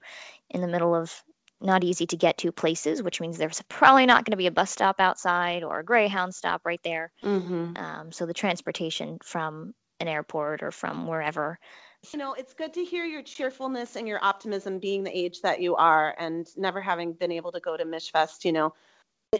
in 0.50 0.62
the 0.62 0.68
middle 0.68 0.96
of 0.96 1.24
not 1.62 1.84
easy 1.84 2.06
to 2.08 2.18
get 2.18 2.38
to 2.40 2.52
places, 2.52 3.04
which 3.04 3.22
means 3.22 3.38
there's 3.38 3.62
probably 3.70 4.06
not 4.06 4.26
going 4.26 4.32
to 4.32 4.38
be 4.38 4.48
a 4.48 4.52
bus 4.52 4.72
stop 4.72 5.00
outside 5.00 5.64
or 5.64 5.80
a 5.80 5.86
Greyhound 5.86 6.34
stop 6.34 6.62
right 6.66 6.82
there. 6.84 7.12
Mm-hmm. 7.24 7.74
Um, 7.76 8.12
so 8.12 8.26
the 8.26 8.34
transportation 8.34 9.20
from 9.24 9.74
an 10.00 10.08
airport 10.08 10.64
or 10.64 10.72
from 10.72 11.08
wherever 11.08 11.60
You 12.14 12.20
know, 12.20 12.34
it's 12.34 12.54
good 12.54 12.74
to 12.74 12.84
hear 12.84 13.06
your 13.06 13.22
cheerfulness 13.22 13.96
and 13.96 14.08
your 14.08 14.24
optimism 14.24 14.80
being 14.80 15.04
the 15.04 15.18
age 15.18 15.42
that 15.42 15.62
you 15.62 15.76
are 15.76 16.16
and 16.18 16.48
never 16.58 16.82
having 16.82 17.14
been 17.14 17.32
able 17.32 17.52
to 17.52 17.60
go 17.60 17.78
to 17.78 17.86
Michfest, 17.86 18.46
you 18.46 18.52
know. 18.52 18.74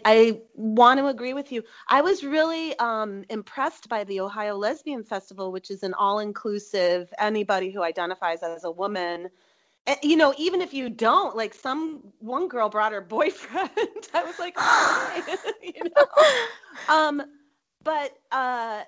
I 0.04 0.40
want 0.54 0.98
to 0.98 1.06
agree 1.06 1.32
with 1.32 1.52
you. 1.52 1.62
I 1.88 2.02
was 2.02 2.22
really 2.22 2.78
um, 2.78 3.24
impressed 3.30 3.88
by 3.88 4.04
the 4.04 4.20
Ohio 4.20 4.56
Lesbian 4.56 5.04
Festival, 5.04 5.52
which 5.52 5.70
is 5.70 5.82
an 5.82 5.94
all 5.94 6.18
inclusive, 6.18 7.12
anybody 7.18 7.70
who 7.70 7.82
identifies 7.82 8.42
as 8.42 8.64
a 8.64 8.70
woman. 8.70 9.30
And, 9.86 9.96
you 10.02 10.16
know, 10.16 10.34
even 10.36 10.60
if 10.60 10.74
you 10.74 10.90
don't, 10.90 11.36
like 11.36 11.54
some 11.54 12.00
one 12.18 12.48
girl 12.48 12.68
brought 12.68 12.92
her 12.92 13.00
boyfriend. 13.16 13.70
I 14.12 14.24
was 14.24 14.38
like, 14.38 14.56
you 15.62 15.84
know. 15.84 16.94
Um, 16.94 17.22
but 17.82 18.18
uh, 18.32 18.82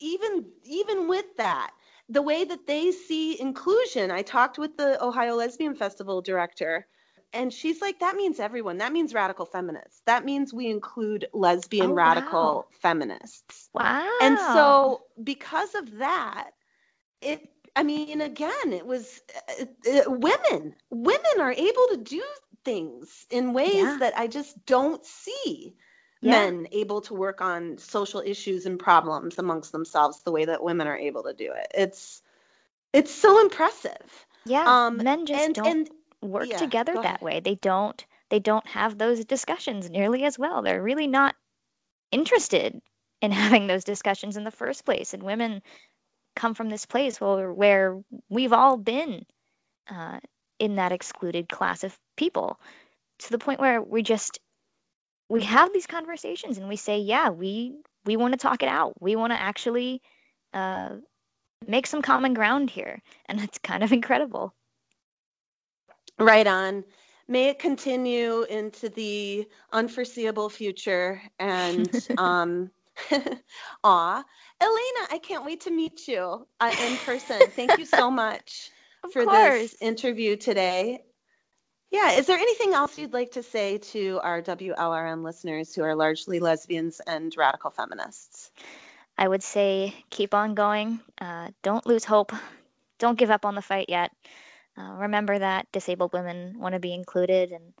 even 0.00 0.46
even 0.64 1.08
with 1.08 1.36
that, 1.36 1.72
the 2.12 2.22
way 2.22 2.44
that 2.44 2.66
they 2.66 2.92
see 2.92 3.40
inclusion, 3.40 4.10
I 4.10 4.22
talked 4.22 4.58
with 4.58 4.76
the 4.76 5.02
Ohio 5.02 5.34
Lesbian 5.36 5.74
Festival 5.74 6.22
director, 6.22 6.86
and 7.32 7.52
she's 7.52 7.80
like, 7.80 8.00
that 8.00 8.16
means 8.16 8.40
everyone. 8.40 8.78
That 8.78 8.92
means 8.92 9.14
radical 9.14 9.46
feminists. 9.46 10.02
That 10.06 10.24
means 10.24 10.52
we 10.52 10.68
include 10.70 11.26
lesbian 11.32 11.90
Oh, 11.90 11.94
radical 11.94 12.66
wow. 12.66 12.66
feminists. 12.80 13.70
wow. 13.74 14.08
And 14.20 14.38
so, 14.38 15.02
because 15.22 15.74
of 15.74 15.98
that, 15.98 16.50
it, 17.22 17.48
I 17.76 17.84
mean, 17.84 18.20
again, 18.20 18.72
it 18.72 18.86
was 18.86 19.20
uh, 19.60 19.64
uh, 19.90 20.10
women. 20.10 20.74
Women 20.90 21.40
are 21.40 21.52
able 21.52 21.86
to 21.92 21.96
do 22.04 22.22
things 22.64 23.26
in 23.30 23.54
ways 23.54 23.74
Yeah. 23.74 23.98
that 23.98 24.16
I 24.16 24.26
just 24.28 24.64
don't 24.66 25.04
see 25.04 25.74
Yeah. 26.22 26.52
men 26.52 26.68
able 26.72 27.00
to 27.02 27.14
work 27.14 27.40
on 27.40 27.78
social 27.78 28.20
issues 28.20 28.66
and 28.66 28.78
problems 28.78 29.38
amongst 29.38 29.72
themselves 29.72 30.22
the 30.22 30.32
way 30.32 30.44
that 30.46 30.62
women 30.62 30.86
are 30.86 30.96
able 30.96 31.22
to 31.24 31.34
do 31.34 31.52
it. 31.52 31.68
It's 31.74 32.22
it's 32.92 33.12
so 33.12 33.40
impressive. 33.40 34.26
yeah, 34.44 34.74
Um, 34.74 35.02
men 35.02 35.26
just 35.26 35.52
and 35.52 35.54
don't 35.54 35.76
and 35.76 35.90
work 36.22 36.52
yeah, 36.52 36.56
together 36.56 36.98
that 36.98 37.20
ahead. 37.20 37.22
way. 37.22 37.40
They 37.40 37.56
don't 37.56 38.04
they 38.30 38.40
don't 38.40 38.66
have 38.68 38.98
those 38.98 39.24
discussions 39.24 39.90
nearly 39.90 40.24
as 40.24 40.38
well. 40.38 40.62
They're 40.62 40.82
really 40.82 41.06
not 41.08 41.34
interested 42.12 42.80
in 43.22 43.32
having 43.32 43.66
those 43.66 43.84
discussions 43.84 44.36
in 44.36 44.44
the 44.44 44.50
first 44.50 44.84
place. 44.84 45.14
And 45.14 45.22
women 45.22 45.62
come 46.36 46.54
from 46.54 46.70
this 46.70 46.86
place 46.86 47.20
where 47.20 47.52
where 47.52 48.02
we've 48.28 48.52
all 48.52 48.76
been 48.76 49.26
uh, 49.90 50.20
in 50.58 50.76
that 50.76 50.92
excluded 50.92 51.48
class 51.48 51.84
of 51.84 51.98
people 52.16 52.60
to 53.20 53.30
the 53.30 53.38
point 53.38 53.60
where 53.60 53.82
we 53.82 54.02
just 54.02 54.38
we 55.28 55.42
have 55.42 55.72
these 55.72 55.86
conversations 55.86 56.58
and 56.58 56.68
we 56.68 56.76
say, 56.76 56.98
yeah, 56.98 57.30
we 57.30 57.76
we 58.04 58.16
want 58.16 58.32
to 58.32 58.38
talk 58.38 58.62
it 58.62 58.68
out. 58.68 58.94
We 59.00 59.16
want 59.16 59.32
to 59.32 59.40
actually 59.40 60.02
uh, 60.52 60.96
make 61.66 61.86
some 61.86 62.02
common 62.02 62.34
ground 62.34 62.70
here, 62.70 63.00
and 63.26 63.40
it's 63.40 63.58
kind 63.58 63.82
of 63.82 63.92
incredible. 63.92 64.54
Right 66.18 66.46
on. 66.46 66.84
May 67.28 67.48
it 67.48 67.58
continue 67.58 68.42
into 68.42 68.88
the 68.88 69.46
unforeseeable 69.72 70.48
future. 70.48 71.22
And 71.38 71.90
um, 72.18 72.70
aw, 73.84 74.22
Elena, 74.60 75.06
I 75.10 75.18
can't 75.22 75.44
wait 75.44 75.62
to 75.62 75.70
meet 75.70 76.06
you 76.08 76.46
uh, 76.60 76.72
in 76.84 76.96
person. 76.98 77.40
Thank 77.56 77.78
you 77.78 77.86
so 77.86 78.10
much 78.10 78.70
for 79.12 79.24
course. 79.24 79.60
this 79.60 79.76
interview 79.80 80.36
today. 80.36 81.00
Yeah, 81.92 82.12
is 82.12 82.26
there 82.26 82.38
anything 82.38 82.72
else 82.72 82.96
you'd 82.96 83.12
like 83.12 83.32
to 83.32 83.42
say 83.42 83.76
to 83.76 84.18
our 84.22 84.40
WLRN 84.40 85.22
listeners 85.22 85.74
who 85.74 85.82
are 85.82 85.94
largely 85.94 86.40
lesbians 86.40 87.00
and 87.06 87.36
radical 87.36 87.70
feminists? 87.70 88.50
I 89.18 89.28
would 89.28 89.42
say 89.42 89.94
keep 90.08 90.32
on 90.32 90.54
going. 90.54 91.00
Uh, 91.20 91.50
don't 91.62 91.84
lose 91.84 92.06
hope. 92.06 92.32
Don't 92.98 93.18
give 93.18 93.30
up 93.30 93.44
on 93.44 93.54
the 93.54 93.60
fight 93.60 93.90
yet. 93.90 94.10
Uh, 94.78 94.94
remember 94.94 95.38
that 95.38 95.70
disabled 95.70 96.14
women 96.14 96.58
want 96.58 96.72
to 96.72 96.78
be 96.78 96.94
included 96.94 97.52
and 97.52 97.74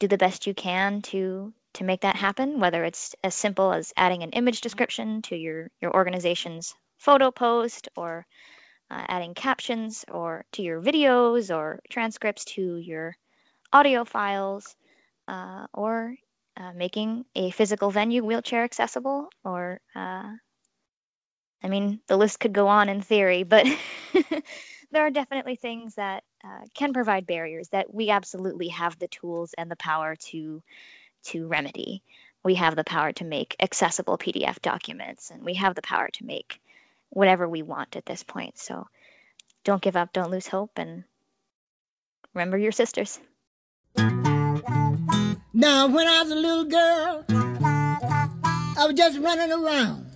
do 0.00 0.08
the 0.08 0.18
best 0.18 0.48
you 0.48 0.54
can 0.54 1.00
to 1.02 1.52
to 1.74 1.84
make 1.84 2.00
that 2.00 2.16
happen. 2.16 2.58
Whether 2.58 2.82
it's 2.82 3.14
as 3.22 3.36
simple 3.36 3.72
as 3.72 3.92
adding 3.96 4.24
an 4.24 4.30
image 4.30 4.62
description 4.62 5.22
to 5.22 5.36
your 5.36 5.70
your 5.80 5.94
organization's 5.94 6.74
photo 6.98 7.30
post, 7.30 7.88
or 7.96 8.26
uh, 8.90 9.04
adding 9.06 9.34
captions, 9.34 10.04
or 10.10 10.44
to 10.52 10.62
your 10.62 10.82
videos, 10.82 11.54
or 11.54 11.78
transcripts 11.88 12.44
to 12.46 12.78
your 12.78 13.16
audio 13.74 14.04
files, 14.04 14.76
uh, 15.28 15.66
or 15.74 16.14
uh, 16.56 16.72
making 16.74 17.24
a 17.34 17.50
physical 17.50 17.90
venue 17.90 18.24
wheelchair 18.24 18.62
accessible, 18.62 19.28
or 19.44 19.80
uh, 19.96 20.30
I 21.62 21.68
mean, 21.68 22.00
the 22.06 22.16
list 22.16 22.40
could 22.40 22.52
go 22.52 22.68
on 22.68 22.88
in 22.88 23.00
theory, 23.00 23.42
but 23.42 23.66
there 24.92 25.04
are 25.04 25.10
definitely 25.10 25.56
things 25.56 25.96
that 25.96 26.22
uh, 26.44 26.60
can 26.74 26.92
provide 26.92 27.26
barriers 27.26 27.68
that 27.70 27.92
we 27.92 28.10
absolutely 28.10 28.68
have 28.68 28.98
the 28.98 29.08
tools 29.08 29.54
and 29.58 29.70
the 29.70 29.76
power 29.76 30.14
to 30.30 30.62
to 31.24 31.46
remedy. 31.46 32.02
We 32.44 32.54
have 32.56 32.76
the 32.76 32.84
power 32.84 33.12
to 33.12 33.24
make 33.24 33.56
accessible 33.58 34.18
PDF 34.18 34.60
documents, 34.60 35.30
and 35.30 35.42
we 35.42 35.54
have 35.54 35.74
the 35.74 35.82
power 35.82 36.08
to 36.12 36.24
make 36.24 36.60
whatever 37.08 37.48
we 37.48 37.62
want 37.62 37.96
at 37.96 38.04
this 38.04 38.22
point. 38.22 38.58
So 38.58 38.86
don't 39.64 39.82
give 39.82 39.96
up, 39.96 40.12
don't 40.12 40.30
lose 40.30 40.46
hope, 40.46 40.72
and 40.76 41.04
remember 42.34 42.58
your 42.58 42.72
sisters. 42.72 43.18
Now, 43.96 45.86
when 45.86 46.06
I 46.08 46.22
was 46.22 46.32
a 46.32 46.34
little 46.34 46.64
girl, 46.64 47.24
I 47.30 48.86
was 48.86 48.94
just 48.96 49.18
running 49.20 49.52
around. 49.52 50.06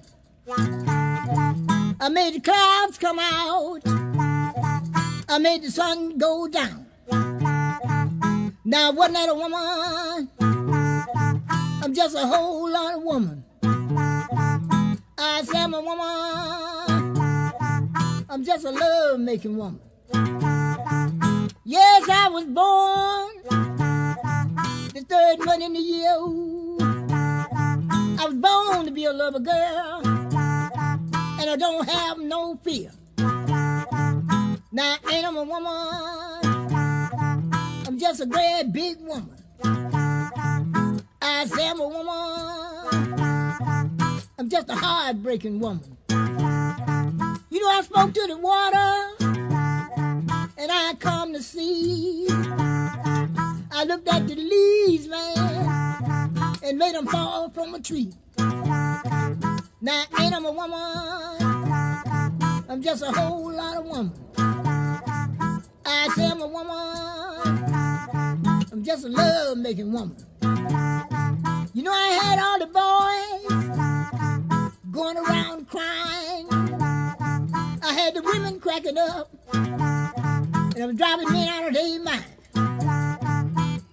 I 2.00 2.08
made 2.10 2.34
the 2.34 2.40
clouds 2.40 2.98
come 2.98 3.18
out. 3.18 3.80
I 5.28 5.38
made 5.38 5.62
the 5.62 5.70
sun 5.70 6.18
go 6.18 6.48
down. 6.48 6.86
Now, 8.64 8.92
wasn't 8.92 9.16
that 9.16 9.28
a 9.28 9.34
woman? 9.34 10.28
I'm 11.82 11.94
just 11.94 12.16
a 12.16 12.26
whole 12.26 12.70
lot 12.70 12.94
of 12.94 13.02
woman. 13.02 13.44
I 15.18 15.42
say 15.44 15.58
I'm 15.58 15.74
a 15.74 15.80
woman. 15.80 17.16
I'm 18.28 18.44
just 18.44 18.64
a 18.64 18.70
love 18.70 19.20
making 19.20 19.56
woman. 19.56 19.80
Yes, 21.70 22.08
I 22.08 22.30
was 22.30 22.46
born 22.46 23.42
the 24.94 25.04
third 25.06 25.44
month 25.44 25.62
in 25.62 25.74
the 25.74 25.80
year. 25.80 26.16
I 28.18 28.24
was 28.24 28.36
born 28.36 28.86
to 28.86 28.90
be 28.90 29.04
a 29.04 29.12
lover 29.12 29.38
girl, 29.38 30.00
and 30.02 31.50
I 31.50 31.56
don't 31.58 31.86
have 31.86 32.20
no 32.20 32.56
fear. 32.64 32.90
Now, 34.72 34.96
ain't 35.12 35.26
I'm 35.26 35.36
a 35.36 35.42
woman, 35.42 35.68
I'm 37.86 37.98
just 37.98 38.22
a 38.22 38.26
great 38.26 38.72
big 38.72 38.96
woman. 39.02 39.36
I 41.20 41.44
say 41.44 41.68
I'm 41.68 41.80
a 41.80 41.86
woman, 41.86 42.14
I'm 44.38 44.48
just 44.48 44.70
a 44.70 44.74
heartbreaking 44.74 45.60
woman. 45.60 45.98
You 47.50 47.60
know, 47.60 47.68
I 47.68 47.82
spoke 47.84 48.14
to 48.14 48.26
the 48.26 48.38
water, 48.38 49.17
and 50.68 50.88
I 50.88 50.94
come 50.98 51.32
to 51.32 51.42
see. 51.42 52.26
I 52.28 53.84
looked 53.86 54.08
at 54.08 54.26
the 54.28 54.34
leaves, 54.34 55.08
man, 55.08 56.36
and 56.62 56.78
made 56.78 56.94
them 56.94 57.06
fall 57.06 57.48
from 57.50 57.74
a 57.74 57.80
tree. 57.80 58.12
Now, 59.80 60.04
ain't 60.20 60.34
I'm 60.34 60.44
a 60.44 60.52
woman, 60.52 60.76
I'm 62.68 62.82
just 62.82 63.02
a 63.02 63.12
whole 63.12 63.50
lot 63.52 63.78
of 63.78 63.84
woman. 63.86 64.12
I 65.86 66.08
say 66.14 66.26
I'm 66.26 66.40
a 66.42 66.46
woman, 66.46 66.74
I'm 68.72 68.82
just 68.84 69.04
a 69.04 69.08
love 69.08 69.58
making 69.58 69.92
woman. 69.92 70.16
You 71.72 71.82
know, 71.82 71.92
I 71.92 72.08
had 72.22 72.38
all 72.38 72.58
the 72.58 72.66
boys 72.66 73.52
going 74.90 75.16
around 75.16 75.68
crying. 75.68 76.46
I 77.80 77.92
had 77.92 78.14
the 78.14 78.22
women 78.22 78.60
cracking 78.60 78.98
up, 78.98 79.30
and 80.78 80.84
I 80.84 80.86
was 80.86 80.96
driving 80.96 81.32
men 81.32 81.48
out 81.48 81.66
of 81.66 81.74
their 81.74 82.00
mind. 82.00 82.24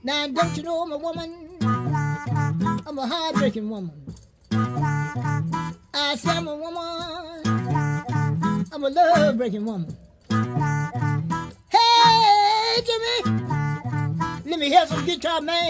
Now, 0.04 0.28
don't 0.28 0.56
you 0.56 0.62
know 0.62 0.84
I'm 0.84 0.92
a 0.92 0.98
woman? 0.98 1.58
I'm 2.86 3.00
a 3.00 3.08
heartbreaking 3.08 3.68
woman. 3.68 3.92
I 4.52 6.16
say 6.16 6.30
I'm 6.30 6.48
a 6.48 6.56
woman. 6.56 7.42
I'm 8.72 8.84
a 8.84 8.90
love 8.90 9.38
breaking 9.38 9.66
woman. 9.66 9.98
Hey, 11.70 12.82
Jimmy, 12.86 13.40
let 14.46 14.60
me 14.60 14.68
hear 14.68 14.86
some 14.86 15.06
guitar, 15.06 15.42
man. 15.42 15.66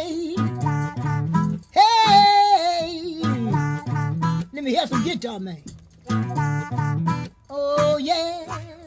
Hey, 1.71 3.21
let 4.51 4.63
me 4.63 4.71
hear 4.71 4.87
some 4.87 5.03
guitar, 5.03 5.39
man. 5.39 5.63
Oh, 7.49 7.97
yeah. 8.01 8.84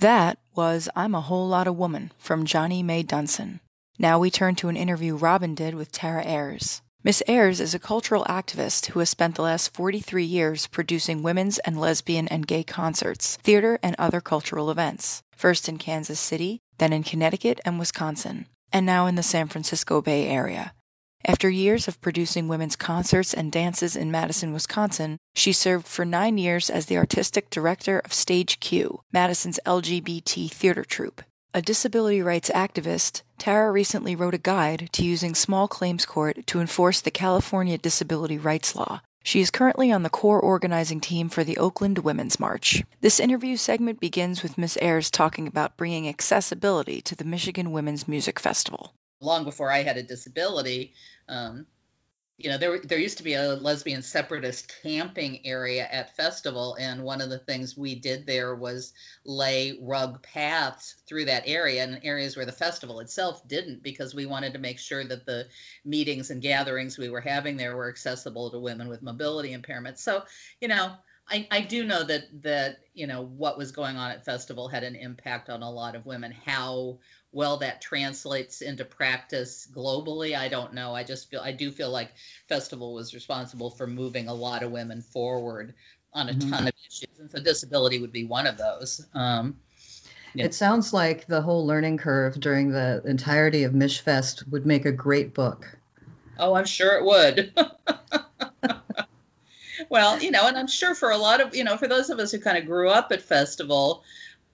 That 0.00 0.38
was 0.56 0.88
I'm 0.96 1.14
a 1.14 1.20
Whole 1.20 1.46
Lot 1.46 1.66
of 1.66 1.76
Woman 1.76 2.10
from 2.16 2.46
Johnnie 2.46 2.82
Mae 2.82 3.04
Dunson. 3.04 3.60
Now 3.98 4.18
we 4.18 4.30
turn 4.30 4.54
to 4.54 4.70
an 4.70 4.76
interview 4.76 5.14
Robin 5.14 5.54
did 5.54 5.74
with 5.74 5.92
Tara 5.92 6.24
Ayers. 6.24 6.80
Miss 7.04 7.22
Ayers 7.28 7.60
is 7.60 7.74
a 7.74 7.78
cultural 7.78 8.24
activist 8.24 8.86
who 8.86 9.00
has 9.00 9.10
spent 9.10 9.34
the 9.34 9.42
last 9.42 9.74
43 9.74 10.24
years 10.24 10.66
producing 10.68 11.22
women's 11.22 11.58
and 11.58 11.78
lesbian 11.78 12.28
and 12.28 12.46
gay 12.46 12.62
concerts, 12.62 13.36
theater, 13.42 13.78
and 13.82 13.94
other 13.98 14.22
cultural 14.22 14.70
events, 14.70 15.20
first 15.36 15.68
in 15.68 15.76
Kansas 15.76 16.18
City, 16.18 16.60
then 16.78 16.94
in 16.94 17.02
Connecticut 17.02 17.60
and 17.66 17.78
Wisconsin, 17.78 18.46
and 18.72 18.86
now 18.86 19.04
in 19.04 19.16
the 19.16 19.22
San 19.22 19.48
Francisco 19.48 20.00
Bay 20.00 20.28
Area. 20.28 20.72
After 21.24 21.50
years 21.50 21.86
of 21.86 22.00
producing 22.00 22.48
women's 22.48 22.76
concerts 22.76 23.34
and 23.34 23.52
dances 23.52 23.94
in 23.94 24.10
Madison, 24.10 24.54
Wisconsin, 24.54 25.18
she 25.34 25.52
served 25.52 25.86
for 25.86 26.04
nine 26.04 26.38
years 26.38 26.70
as 26.70 26.86
the 26.86 26.96
artistic 26.96 27.50
director 27.50 27.98
of 27.98 28.14
Stage 28.14 28.58
Q, 28.58 29.02
Madison's 29.12 29.60
LGBT 29.66 30.50
theater 30.50 30.82
troupe. 30.82 31.22
A 31.52 31.60
disability 31.60 32.22
rights 32.22 32.50
activist, 32.54 33.22
Tara 33.36 33.70
recently 33.70 34.16
wrote 34.16 34.34
a 34.34 34.38
guide 34.38 34.88
to 34.92 35.04
using 35.04 35.34
small 35.34 35.68
claims 35.68 36.06
court 36.06 36.46
to 36.46 36.60
enforce 36.60 37.00
the 37.00 37.10
California 37.10 37.76
disability 37.76 38.38
rights 38.38 38.74
law. 38.74 39.02
She 39.22 39.40
is 39.40 39.50
currently 39.50 39.92
on 39.92 40.02
the 40.02 40.10
core 40.10 40.40
organizing 40.40 41.00
team 41.00 41.28
for 41.28 41.44
the 41.44 41.58
Oakland 41.58 41.98
Women's 41.98 42.40
March. 42.40 42.82
This 43.02 43.20
interview 43.20 43.56
segment 43.56 44.00
begins 44.00 44.42
with 44.42 44.56
Miss 44.56 44.78
Ayers 44.80 45.10
talking 45.10 45.46
about 45.46 45.76
bringing 45.76 46.08
accessibility 46.08 47.02
to 47.02 47.14
the 47.14 47.24
Michigan 47.24 47.72
Women's 47.72 48.08
Music 48.08 48.40
Festival. 48.40 48.94
Long 49.20 49.44
before 49.44 49.70
I 49.70 49.82
had 49.82 49.96
a 49.96 50.02
disability, 50.02 50.94
um, 51.28 51.66
you 52.38 52.48
know, 52.48 52.56
there 52.56 52.78
there 52.78 52.98
used 52.98 53.18
to 53.18 53.22
be 53.22 53.34
a 53.34 53.54
lesbian 53.56 54.00
separatist 54.00 54.72
camping 54.82 55.46
area 55.46 55.86
at 55.92 56.16
festival, 56.16 56.74
and 56.80 57.02
one 57.02 57.20
of 57.20 57.28
the 57.28 57.40
things 57.40 57.76
we 57.76 57.94
did 57.94 58.26
there 58.26 58.54
was 58.54 58.94
lay 59.26 59.78
rug 59.82 60.22
paths 60.22 61.02
through 61.06 61.26
that 61.26 61.42
area 61.44 61.84
and 61.84 62.00
areas 62.02 62.36
where 62.36 62.46
the 62.46 62.52
festival 62.52 63.00
itself 63.00 63.46
didn't, 63.46 63.82
because 63.82 64.14
we 64.14 64.24
wanted 64.24 64.54
to 64.54 64.58
make 64.58 64.78
sure 64.78 65.04
that 65.04 65.26
the 65.26 65.48
meetings 65.84 66.30
and 66.30 66.40
gatherings 66.40 66.96
we 66.96 67.10
were 67.10 67.20
having 67.20 67.58
there 67.58 67.76
were 67.76 67.90
accessible 67.90 68.50
to 68.50 68.58
women 68.58 68.88
with 68.88 69.02
mobility 69.02 69.54
impairments. 69.54 69.98
So, 69.98 70.22
you 70.62 70.68
know. 70.68 70.94
I, 71.32 71.46
I 71.52 71.60
do 71.60 71.84
know 71.84 72.02
that 72.04 72.24
that 72.42 72.78
you 72.92 73.06
know 73.06 73.22
what 73.22 73.56
was 73.56 73.70
going 73.70 73.96
on 73.96 74.10
at 74.10 74.24
festival 74.24 74.66
had 74.66 74.82
an 74.82 74.96
impact 74.96 75.48
on 75.48 75.62
a 75.62 75.70
lot 75.70 75.94
of 75.94 76.04
women. 76.04 76.32
How 76.32 76.98
well 77.32 77.56
that 77.56 77.80
translates 77.80 78.60
into 78.60 78.84
practice 78.84 79.68
globally 79.74 80.36
i 80.36 80.48
don't 80.48 80.74
know 80.74 80.94
i 80.94 81.02
just 81.02 81.30
feel 81.30 81.40
i 81.40 81.52
do 81.52 81.70
feel 81.70 81.90
like 81.90 82.12
festival 82.48 82.92
was 82.94 83.14
responsible 83.14 83.70
for 83.70 83.86
moving 83.86 84.28
a 84.28 84.34
lot 84.34 84.62
of 84.62 84.70
women 84.72 85.00
forward 85.02 85.74
on 86.12 86.28
a 86.28 86.32
Mhm. 86.32 86.50
ton 86.50 86.66
of 86.68 86.74
issues 86.88 87.18
and 87.20 87.30
so 87.30 87.40
disability 87.40 87.98
would 88.00 88.12
be 88.12 88.24
one 88.24 88.46
of 88.46 88.56
those 88.56 89.06
um 89.14 89.56
Yeah. 90.34 90.44
It 90.44 90.54
sounds 90.54 90.92
like 90.92 91.26
the 91.26 91.42
whole 91.42 91.66
learning 91.66 91.98
curve 91.98 92.38
during 92.38 92.70
the 92.70 93.02
entirety 93.04 93.64
of 93.64 93.72
Michfest 93.72 94.46
would 94.48 94.64
make 94.64 94.84
a 94.86 94.92
great 94.92 95.34
book. 95.34 95.76
oh 96.38 96.54
i'm 96.54 96.64
sure 96.64 96.96
it 96.96 97.04
would 97.04 97.52
well 99.88 100.20
you 100.22 100.30
know 100.30 100.46
and 100.46 100.58
i'm 100.58 100.66
sure 100.66 100.94
for 100.94 101.10
a 101.10 101.16
lot 101.16 101.40
of 101.40 101.54
you 101.54 101.64
know 101.64 101.76
for 101.76 101.88
those 101.88 102.10
of 102.10 102.18
us 102.18 102.30
who 102.32 102.38
kind 102.38 102.58
of 102.58 102.66
grew 102.66 102.88
up 102.88 103.10
at 103.12 103.22
festival 103.22 104.02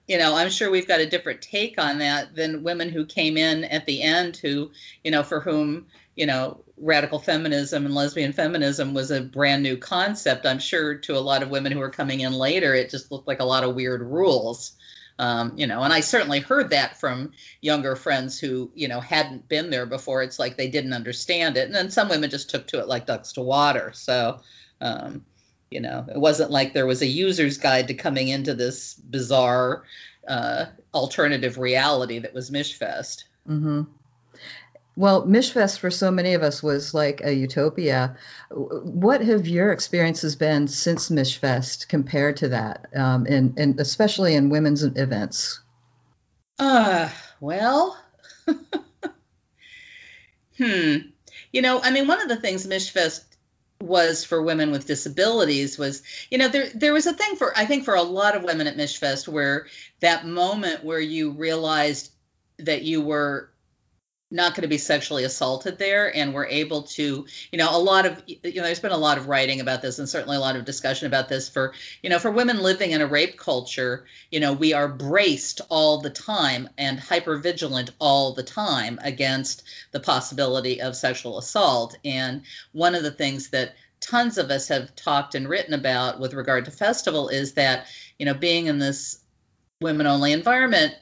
you 0.07 0.17
know 0.17 0.35
i'm 0.35 0.49
sure 0.49 0.71
we've 0.71 0.87
got 0.87 0.99
a 0.99 1.05
different 1.05 1.41
take 1.41 1.79
on 1.79 1.97
that 1.99 2.35
than 2.35 2.63
women 2.63 2.89
who 2.89 3.05
came 3.05 3.37
in 3.37 3.65
at 3.65 3.85
the 3.85 4.01
end 4.01 4.37
who 4.37 4.71
you 5.03 5.11
know 5.11 5.21
for 5.21 5.39
whom 5.39 5.85
you 6.15 6.25
know 6.25 6.59
radical 6.77 7.19
feminism 7.19 7.85
and 7.85 7.95
lesbian 7.95 8.33
feminism 8.33 8.93
was 8.93 9.09
a 9.09 9.21
brand 9.21 9.63
new 9.63 9.75
concept. 9.75 10.45
I'm 10.45 10.59
sure 10.59 10.95
to 10.95 11.17
a 11.17 11.19
lot 11.19 11.41
of 11.41 11.49
women 11.49 11.71
who 11.71 11.79
were 11.79 11.89
coming 11.89 12.19
in 12.21 12.33
later 12.33 12.73
it 12.73 12.89
just 12.89 13.11
looked 13.11 13.27
like 13.27 13.39
a 13.39 13.45
lot 13.45 13.63
of 13.63 13.75
weird 13.75 14.01
rules. 14.01 14.73
Um, 15.19 15.53
you 15.55 15.65
know 15.65 15.81
and 15.81 15.91
i 15.91 15.99
certainly 15.99 16.39
heard 16.39 16.69
that 16.69 16.99
from 16.99 17.31
younger 17.61 17.95
friends 17.95 18.39
who 18.39 18.69
you 18.75 18.87
know 18.87 18.99
hadn't 18.99 19.49
been 19.49 19.71
there 19.71 19.87
before. 19.87 20.21
It's 20.21 20.37
like 20.37 20.57
they 20.57 20.69
didn't 20.69 20.93
understand 20.93 21.57
it. 21.57 21.65
And 21.65 21.73
then 21.73 21.89
some 21.89 22.09
women 22.09 22.29
just 22.29 22.51
took 22.51 22.67
to 22.67 22.79
it 22.79 22.87
like 22.87 23.07
ducks 23.07 23.33
to 23.33 23.41
water. 23.41 23.91
So 23.95 24.39
um, 24.79 25.25
you 25.71 25.79
know 25.79 26.05
it 26.13 26.19
wasn't 26.19 26.51
like 26.51 26.73
there 26.73 26.85
was 26.85 27.01
a 27.01 27.07
user's 27.07 27.57
guide 27.57 27.87
to 27.87 27.93
coming 27.93 28.27
into 28.29 28.53
this 28.53 28.95
bizarre 28.95 29.83
uh, 30.27 30.65
alternative 30.93 31.57
reality 31.57 32.19
that 32.19 32.33
was 32.33 32.51
michfest 32.51 33.23
hmm 33.45 33.83
Well, 34.95 35.27
Michfest 35.27 35.77
for 35.79 35.91
so 35.91 36.09
many 36.09 36.33
of 36.33 36.41
us 36.41 36.63
was 36.63 36.93
like 36.93 37.21
a 37.23 37.33
utopia. 37.33 38.17
What 38.49 39.21
have 39.21 39.47
your 39.47 39.71
experiences 39.71 40.35
been 40.35 40.67
since 40.67 41.09
Michfest 41.09 41.87
compared 41.87 42.35
to 42.37 42.47
that, 42.49 42.87
um, 42.95 43.27
and, 43.29 43.53
and 43.59 43.79
especially 43.79 44.33
in 44.33 44.49
women's 44.49 44.83
events? 44.83 45.59
Uh, 46.59 47.09
well, 47.39 47.97
hmm. 50.57 50.97
You 51.53 51.61
know, 51.61 51.79
I 51.81 51.91
mean, 51.91 52.07
one 52.07 52.21
of 52.21 52.29
the 52.29 52.35
things 52.37 52.65
Michfest 52.67 53.36
was 53.81 54.23
for 54.23 54.41
women 54.41 54.71
with 54.71 54.87
disabilities 54.87 55.77
was, 55.77 56.01
you 56.29 56.37
know, 56.37 56.47
there 56.47 56.69
there 56.73 56.93
was 56.93 57.05
a 57.05 57.13
thing 57.13 57.35
for 57.35 57.57
I 57.57 57.65
think 57.65 57.85
for 57.85 57.95
a 57.95 58.01
lot 58.01 58.35
of 58.35 58.43
women 58.43 58.67
at 58.67 58.77
Michfest 58.77 59.27
where 59.27 59.67
that 59.99 60.25
moment 60.25 60.83
where 60.83 60.99
you 60.99 61.31
realized 61.31 62.11
that 62.57 62.83
you 62.83 63.01
were 63.01 63.51
not 64.29 64.53
going 64.53 64.63
to 64.63 64.67
be 64.67 64.77
sexually 64.77 65.23
assaulted 65.23 65.77
there 65.77 66.13
and 66.15 66.33
we're 66.33 66.47
able 66.47 66.81
to 66.81 67.25
you 67.51 67.57
know 67.57 67.69
a 67.71 67.79
lot 67.79 68.05
of 68.05 68.21
you 68.25 68.55
know 68.55 68.63
there's 68.63 68.79
been 68.79 68.91
a 68.91 68.97
lot 68.97 69.17
of 69.17 69.27
writing 69.27 69.61
about 69.61 69.81
this 69.81 69.99
and 69.99 70.09
certainly 70.09 70.35
a 70.35 70.39
lot 70.39 70.55
of 70.55 70.65
discussion 70.65 71.07
about 71.07 71.29
this 71.29 71.47
for 71.47 71.73
you 72.03 72.09
know 72.09 72.19
for 72.19 72.29
women 72.29 72.59
living 72.61 72.91
in 72.91 72.99
a 72.99 73.07
rape 73.07 73.37
culture 73.37 74.05
you 74.31 74.39
know 74.39 74.51
we 74.51 74.73
are 74.73 74.89
braced 74.89 75.61
all 75.69 76.01
the 76.01 76.09
time 76.09 76.67
and 76.77 76.99
hyper 76.99 77.37
vigilant 77.37 77.91
all 77.99 78.33
the 78.33 78.43
time 78.43 78.99
against 79.03 79.63
the 79.91 79.99
possibility 79.99 80.81
of 80.81 80.95
sexual 80.95 81.37
assault. 81.37 81.97
And 82.05 82.41
one 82.71 82.95
of 82.95 83.03
the 83.03 83.11
things 83.11 83.49
that 83.49 83.75
tons 83.99 84.37
of 84.37 84.51
us 84.51 84.67
have 84.67 84.95
talked 84.95 85.35
and 85.35 85.49
written 85.49 85.73
about 85.73 86.19
with 86.19 86.33
regard 86.33 86.65
to 86.65 86.71
festival 86.71 87.29
is 87.29 87.53
that 87.53 87.87
you 88.19 88.25
know 88.25 88.33
being 88.33 88.67
in 88.67 88.79
this 88.79 89.19
women 89.81 90.07
only 90.07 90.31
environment 90.31 90.95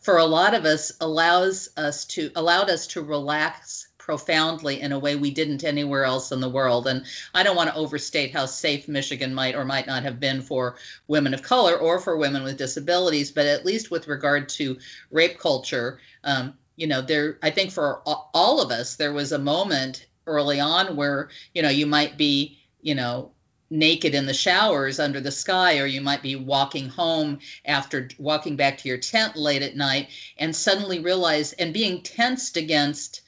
for 0.00 0.18
a 0.18 0.24
lot 0.24 0.54
of 0.54 0.64
us 0.64 0.92
allows 1.00 1.68
us 1.76 2.04
to 2.06 2.30
allowed 2.34 2.70
us 2.70 2.86
to 2.88 3.02
relax 3.02 3.88
profoundly 3.98 4.80
in 4.80 4.90
a 4.90 4.98
way 4.98 5.14
we 5.14 5.30
didn't 5.30 5.62
anywhere 5.62 6.04
else 6.04 6.32
in 6.32 6.40
the 6.40 6.48
world. 6.48 6.88
And 6.88 7.04
I 7.34 7.44
don't 7.44 7.54
want 7.54 7.70
to 7.70 7.76
overstate 7.76 8.32
how 8.32 8.46
safe 8.46 8.88
Michigan 8.88 9.32
might 9.32 9.54
or 9.54 9.64
might 9.64 9.86
not 9.86 10.02
have 10.02 10.18
been 10.18 10.42
for 10.42 10.76
women 11.06 11.32
of 11.32 11.42
color 11.42 11.76
or 11.76 12.00
for 12.00 12.16
women 12.16 12.42
with 12.42 12.58
disabilities, 12.58 13.30
but 13.30 13.46
at 13.46 13.64
least 13.64 13.92
with 13.92 14.08
regard 14.08 14.48
to 14.48 14.76
rape 15.12 15.38
culture, 15.38 16.00
um, 16.24 16.54
you 16.74 16.86
know, 16.88 17.00
there, 17.02 17.38
I 17.42 17.50
think 17.50 17.70
for 17.70 18.00
all 18.06 18.60
of 18.60 18.72
us, 18.72 18.96
there 18.96 19.12
was 19.12 19.30
a 19.30 19.38
moment 19.38 20.06
early 20.26 20.58
on 20.58 20.96
where, 20.96 21.28
you 21.54 21.62
know, 21.62 21.68
you 21.68 21.86
might 21.86 22.16
be, 22.16 22.58
you 22.80 22.94
know, 22.94 23.30
naked 23.70 24.14
in 24.14 24.26
the 24.26 24.34
showers 24.34 24.98
under 24.98 25.20
the 25.20 25.30
sky, 25.30 25.78
or 25.78 25.86
you 25.86 26.00
might 26.00 26.22
be 26.22 26.34
walking 26.34 26.88
home 26.88 27.38
after 27.64 28.08
walking 28.18 28.56
back 28.56 28.76
to 28.76 28.88
your 28.88 28.98
tent 28.98 29.36
late 29.36 29.62
at 29.62 29.76
night 29.76 30.08
and 30.38 30.54
suddenly 30.54 30.98
realize 30.98 31.52
and 31.54 31.72
being 31.72 32.02
tensed 32.02 32.56
against, 32.56 33.22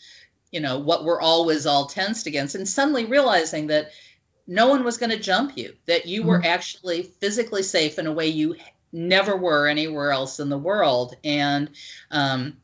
you 0.50 0.60
know, 0.60 0.78
what 0.78 1.04
we're 1.04 1.20
always 1.20 1.64
all 1.64 1.86
tensed 1.86 2.26
against, 2.26 2.56
and 2.56 2.68
suddenly 2.68 3.04
realizing 3.04 3.68
that 3.68 3.90
no 4.48 4.66
one 4.68 4.82
was 4.82 4.98
going 4.98 5.10
to 5.10 5.18
jump 5.18 5.56
you, 5.56 5.72
that 5.86 6.06
you 6.06 6.24
were 6.24 6.38
mm-hmm. 6.38 6.46
actually 6.46 7.02
physically 7.02 7.62
safe 7.62 7.98
in 7.98 8.08
a 8.08 8.12
way 8.12 8.26
you 8.26 8.56
never 8.92 9.36
were 9.36 9.68
anywhere 9.68 10.10
else 10.10 10.40
in 10.40 10.48
the 10.48 10.58
world. 10.58 11.14
And, 11.22 11.70
um, 12.10 12.56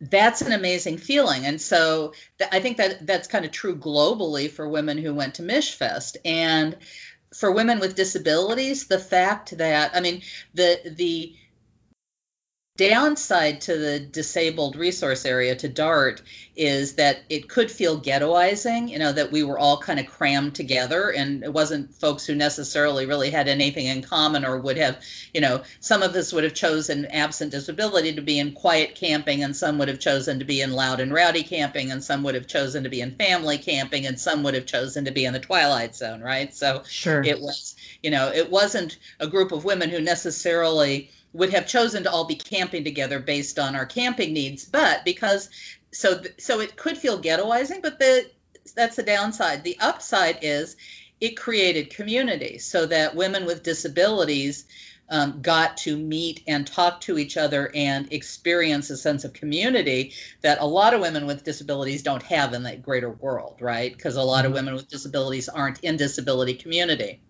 that's 0.00 0.42
an 0.42 0.52
amazing 0.52 0.98
feeling. 0.98 1.46
And 1.46 1.60
so 1.60 2.12
th- 2.38 2.50
i 2.52 2.60
think 2.60 2.76
that 2.76 3.06
that's 3.06 3.28
kind 3.28 3.44
of 3.44 3.50
true 3.50 3.76
globally 3.76 4.50
for 4.50 4.68
women 4.68 4.98
who 4.98 5.14
went 5.14 5.34
to 5.34 5.42
michfest 5.42 6.16
and 6.24 6.76
for 7.34 7.50
women 7.50 7.80
with 7.80 7.96
disabilities 7.96 8.86
the 8.86 8.98
fact 8.98 9.56
that 9.58 9.90
i 9.94 10.00
mean 10.00 10.22
the 10.54 10.78
the 10.96 11.34
downside 12.76 13.60
to 13.60 13.76
the 13.76 14.00
disabled 14.00 14.74
resource 14.74 15.24
area 15.24 15.54
to 15.54 15.68
dart 15.68 16.20
is 16.56 16.94
that 16.96 17.20
it 17.28 17.48
could 17.48 17.70
feel 17.70 18.00
ghettoizing 18.00 18.88
you 18.88 18.98
know 18.98 19.12
that 19.12 19.30
we 19.30 19.44
were 19.44 19.56
all 19.60 19.78
kind 19.78 20.00
of 20.00 20.06
crammed 20.06 20.56
together 20.56 21.12
and 21.12 21.44
it 21.44 21.52
wasn't 21.52 21.94
folks 21.94 22.26
who 22.26 22.34
necessarily 22.34 23.06
really 23.06 23.30
had 23.30 23.46
anything 23.46 23.86
in 23.86 24.02
common 24.02 24.44
or 24.44 24.58
would 24.58 24.76
have 24.76 25.00
you 25.32 25.40
know 25.40 25.62
some 25.78 26.02
of 26.02 26.16
us 26.16 26.32
would 26.32 26.42
have 26.42 26.52
chosen 26.52 27.06
absent 27.06 27.52
disability 27.52 28.12
to 28.12 28.20
be 28.20 28.40
in 28.40 28.50
quiet 28.50 28.96
camping 28.96 29.44
and 29.44 29.54
some 29.54 29.78
would 29.78 29.86
have 29.86 30.00
chosen 30.00 30.36
to 30.36 30.44
be 30.44 30.60
in 30.60 30.72
loud 30.72 30.98
and 30.98 31.12
rowdy 31.12 31.44
camping 31.44 31.92
and 31.92 32.02
some 32.02 32.24
would 32.24 32.34
have 32.34 32.48
chosen 32.48 32.82
to 32.82 32.90
be 32.90 33.00
in 33.00 33.14
family 33.14 33.56
camping 33.56 34.04
and 34.04 34.18
some 34.18 34.42
would 34.42 34.54
have 34.54 34.66
chosen 34.66 35.04
to 35.04 35.12
be 35.12 35.24
in 35.24 35.32
the 35.32 35.38
twilight 35.38 35.94
zone 35.94 36.20
right? 36.20 36.52
So 36.52 36.82
sure. 36.88 37.22
it 37.22 37.40
was 37.40 37.76
you 38.02 38.10
know 38.10 38.32
it 38.32 38.50
wasn't 38.50 38.98
a 39.20 39.28
group 39.28 39.52
of 39.52 39.64
women 39.64 39.90
who 39.90 40.00
necessarily 40.00 41.08
would 41.34 41.52
have 41.52 41.66
chosen 41.66 42.02
to 42.02 42.10
all 42.10 42.24
be 42.24 42.34
camping 42.34 42.84
together 42.84 43.18
based 43.18 43.58
on 43.58 43.76
our 43.76 43.84
camping 43.84 44.32
needs 44.32 44.64
but 44.64 45.04
because 45.04 45.50
so 45.92 46.22
so 46.38 46.60
it 46.60 46.76
could 46.76 46.96
feel 46.96 47.20
ghettoizing 47.20 47.82
but 47.82 47.98
the 47.98 48.30
that's 48.74 48.96
the 48.96 49.02
downside 49.02 49.62
the 49.62 49.76
upside 49.80 50.38
is 50.40 50.76
it 51.20 51.36
created 51.36 51.90
community 51.90 52.58
so 52.58 52.86
that 52.86 53.14
women 53.14 53.44
with 53.44 53.62
disabilities 53.62 54.64
um, 55.10 55.40
got 55.42 55.76
to 55.76 55.96
meet 55.96 56.42
and 56.46 56.66
talk 56.66 57.00
to 57.02 57.18
each 57.18 57.36
other 57.36 57.70
and 57.74 58.10
experience 58.12 58.90
a 58.90 58.96
sense 58.96 59.24
of 59.24 59.32
community 59.32 60.12
that 60.40 60.60
a 60.60 60.66
lot 60.66 60.94
of 60.94 61.00
women 61.00 61.26
with 61.26 61.44
disabilities 61.44 62.02
don't 62.02 62.22
have 62.22 62.54
in 62.54 62.62
the 62.62 62.76
greater 62.76 63.10
world, 63.10 63.56
right? 63.60 63.92
Because 63.94 64.16
a 64.16 64.22
lot 64.22 64.44
of 64.44 64.50
mm-hmm. 64.50 64.56
women 64.56 64.74
with 64.74 64.88
disabilities 64.88 65.48
aren't 65.48 65.80
in 65.80 65.96
disability 65.96 66.54
community. 66.54 67.20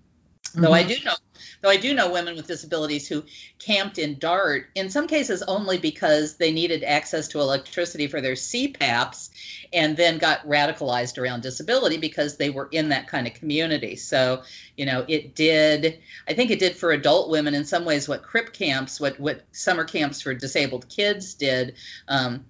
Mm-hmm. 0.44 0.62
Though 0.62 0.72
I 0.72 0.84
mm-hmm. 0.84 0.88
do 0.88 1.05
know 1.05 1.14
Though 1.61 1.70
I 1.70 1.76
do 1.76 1.95
know 1.95 2.11
women 2.11 2.36
with 2.36 2.47
disabilities 2.47 3.09
who 3.09 3.24
camped 3.59 3.99
in 3.99 4.18
Dart, 4.18 4.70
in 4.74 4.90
some 4.90 5.07
cases 5.07 5.42
only 5.42 5.78
because 5.78 6.36
they 6.36 6.53
needed 6.53 6.84
access 6.84 7.28
to 7.28 7.40
electricity 7.40 8.07
for 8.07 8.20
their 8.20 8.34
CPAPs 8.34 9.30
and 9.72 9.97
then 9.97 10.18
got 10.18 10.47
radicalized 10.47 11.18
around 11.18 11.42
disability 11.42 11.97
because 11.97 12.36
they 12.36 12.51
were 12.51 12.68
in 12.72 12.88
that 12.90 13.09
kind 13.09 13.26
of 13.26 13.34
community. 13.34 13.97
So, 13.97 14.42
you 14.76 14.86
know, 14.86 15.05
it 15.09 15.34
did, 15.34 15.99
I 16.28 16.34
think 16.34 16.51
it 16.51 16.59
did 16.59 16.76
for 16.76 16.92
adult 16.92 17.30
women 17.30 17.55
in 17.55 17.64
some 17.64 17.84
ways 17.84 18.09
what 18.09 18.22
CRIP 18.22 18.53
camps, 18.53 19.01
what, 19.01 19.18
what 19.18 19.42
summer 19.53 19.84
camps 19.84 20.20
for 20.20 20.34
disabled 20.34 20.88
kids 20.88 21.34
did. 21.34 21.74
Um, 22.09 22.45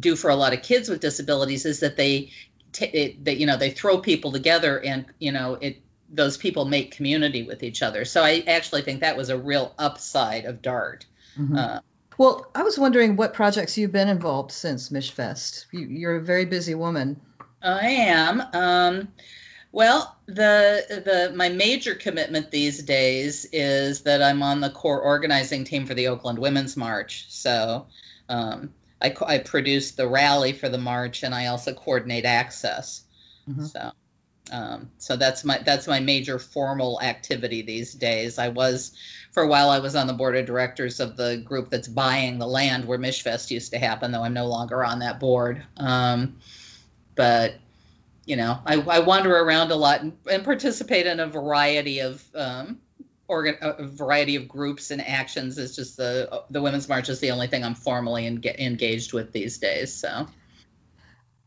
do 0.00 0.14
for 0.14 0.30
a 0.30 0.36
lot 0.36 0.52
of 0.52 0.62
kids 0.62 0.88
with 0.88 1.00
disabilities 1.00 1.64
is 1.64 1.80
that 1.80 1.96
they 1.96 2.30
t- 2.72 3.16
that 3.22 3.38
you 3.38 3.46
know 3.46 3.56
they 3.56 3.70
throw 3.70 3.98
people 3.98 4.32
together 4.32 4.80
and 4.84 5.06
you 5.18 5.32
know 5.32 5.54
it 5.60 5.80
those 6.10 6.36
people 6.36 6.64
make 6.64 6.90
community 6.90 7.42
with 7.42 7.62
each 7.62 7.82
other. 7.82 8.04
So 8.04 8.22
I 8.22 8.42
actually 8.46 8.82
think 8.82 9.00
that 9.00 9.16
was 9.16 9.28
a 9.28 9.38
real 9.38 9.74
upside 9.78 10.44
of 10.44 10.62
Dart. 10.62 11.06
Mm-hmm. 11.38 11.56
Uh, 11.56 11.80
well, 12.16 12.50
I 12.54 12.62
was 12.62 12.78
wondering 12.78 13.14
what 13.14 13.32
projects 13.32 13.78
you've 13.78 13.92
been 13.92 14.08
involved 14.08 14.50
since 14.50 14.88
Michfest. 14.88 15.66
You, 15.72 16.08
are 16.08 16.16
a 16.16 16.20
very 16.20 16.44
busy 16.44 16.74
woman. 16.74 17.20
I 17.62 17.88
am. 17.88 18.42
Um, 18.52 19.08
well, 19.70 20.16
the 20.26 21.02
the 21.04 21.32
my 21.36 21.48
major 21.48 21.94
commitment 21.94 22.50
these 22.50 22.82
days 22.82 23.46
is 23.52 24.00
that 24.02 24.22
I'm 24.22 24.42
on 24.42 24.60
the 24.60 24.70
core 24.70 25.00
organizing 25.00 25.62
team 25.62 25.86
for 25.86 25.94
the 25.94 26.08
Oakland 26.08 26.38
Women's 26.38 26.76
March. 26.76 27.26
So 27.28 27.86
um, 28.28 28.72
I, 29.02 29.14
I 29.26 29.38
produce 29.38 29.92
the 29.92 30.08
rally 30.08 30.52
for 30.52 30.68
the 30.68 30.78
march, 30.78 31.22
and 31.22 31.34
I 31.34 31.46
also 31.46 31.72
coordinate 31.72 32.24
access. 32.24 33.04
Mm-hmm. 33.48 33.66
So 33.66 33.92
um, 34.50 34.90
so 34.98 35.16
that's 35.16 35.44
my 35.44 35.58
that's 35.58 35.86
my 35.86 36.00
major 36.00 36.38
formal 36.38 37.00
activity 37.02 37.62
these 37.62 37.94
days. 37.94 38.38
I 38.38 38.48
was 38.48 38.96
for 39.32 39.42
a 39.42 39.46
while 39.46 39.70
I 39.70 39.78
was 39.78 39.94
on 39.94 40.06
the 40.06 40.12
board 40.12 40.36
of 40.36 40.46
directors 40.46 41.00
of 41.00 41.16
the 41.16 41.38
group 41.44 41.70
that's 41.70 41.88
buying 41.88 42.38
the 42.38 42.46
land 42.46 42.84
where 42.84 42.98
Michfest 42.98 43.50
used 43.50 43.70
to 43.72 43.78
happen, 43.78 44.10
though 44.12 44.22
I'm 44.22 44.34
no 44.34 44.46
longer 44.46 44.84
on 44.84 44.98
that 45.00 45.20
board. 45.20 45.62
Um, 45.76 46.36
but 47.14 47.54
you 48.24 48.36
know, 48.36 48.58
I, 48.66 48.76
I, 48.82 48.98
wander 48.98 49.34
around 49.38 49.70
a 49.70 49.74
lot 49.74 50.02
and, 50.02 50.12
and, 50.30 50.44
participate 50.44 51.06
in 51.06 51.20
a 51.20 51.26
variety 51.26 52.00
of 52.00 52.22
um, 52.34 52.78
organ, 53.26 53.56
a 53.62 53.84
variety 53.84 54.36
of 54.36 54.46
groups 54.46 54.90
and 54.90 55.00
actions. 55.06 55.56
It's 55.56 55.74
just 55.74 55.96
the 55.96 56.42
the 56.50 56.60
Women's 56.60 56.88
March 56.88 57.08
is 57.08 57.20
the 57.20 57.30
only 57.30 57.46
thing 57.46 57.64
I'm 57.64 57.74
formally 57.74 58.26
en- 58.26 58.42
engaged 58.58 59.12
with 59.12 59.32
these 59.32 59.58
days. 59.58 59.92
So. 59.92 60.26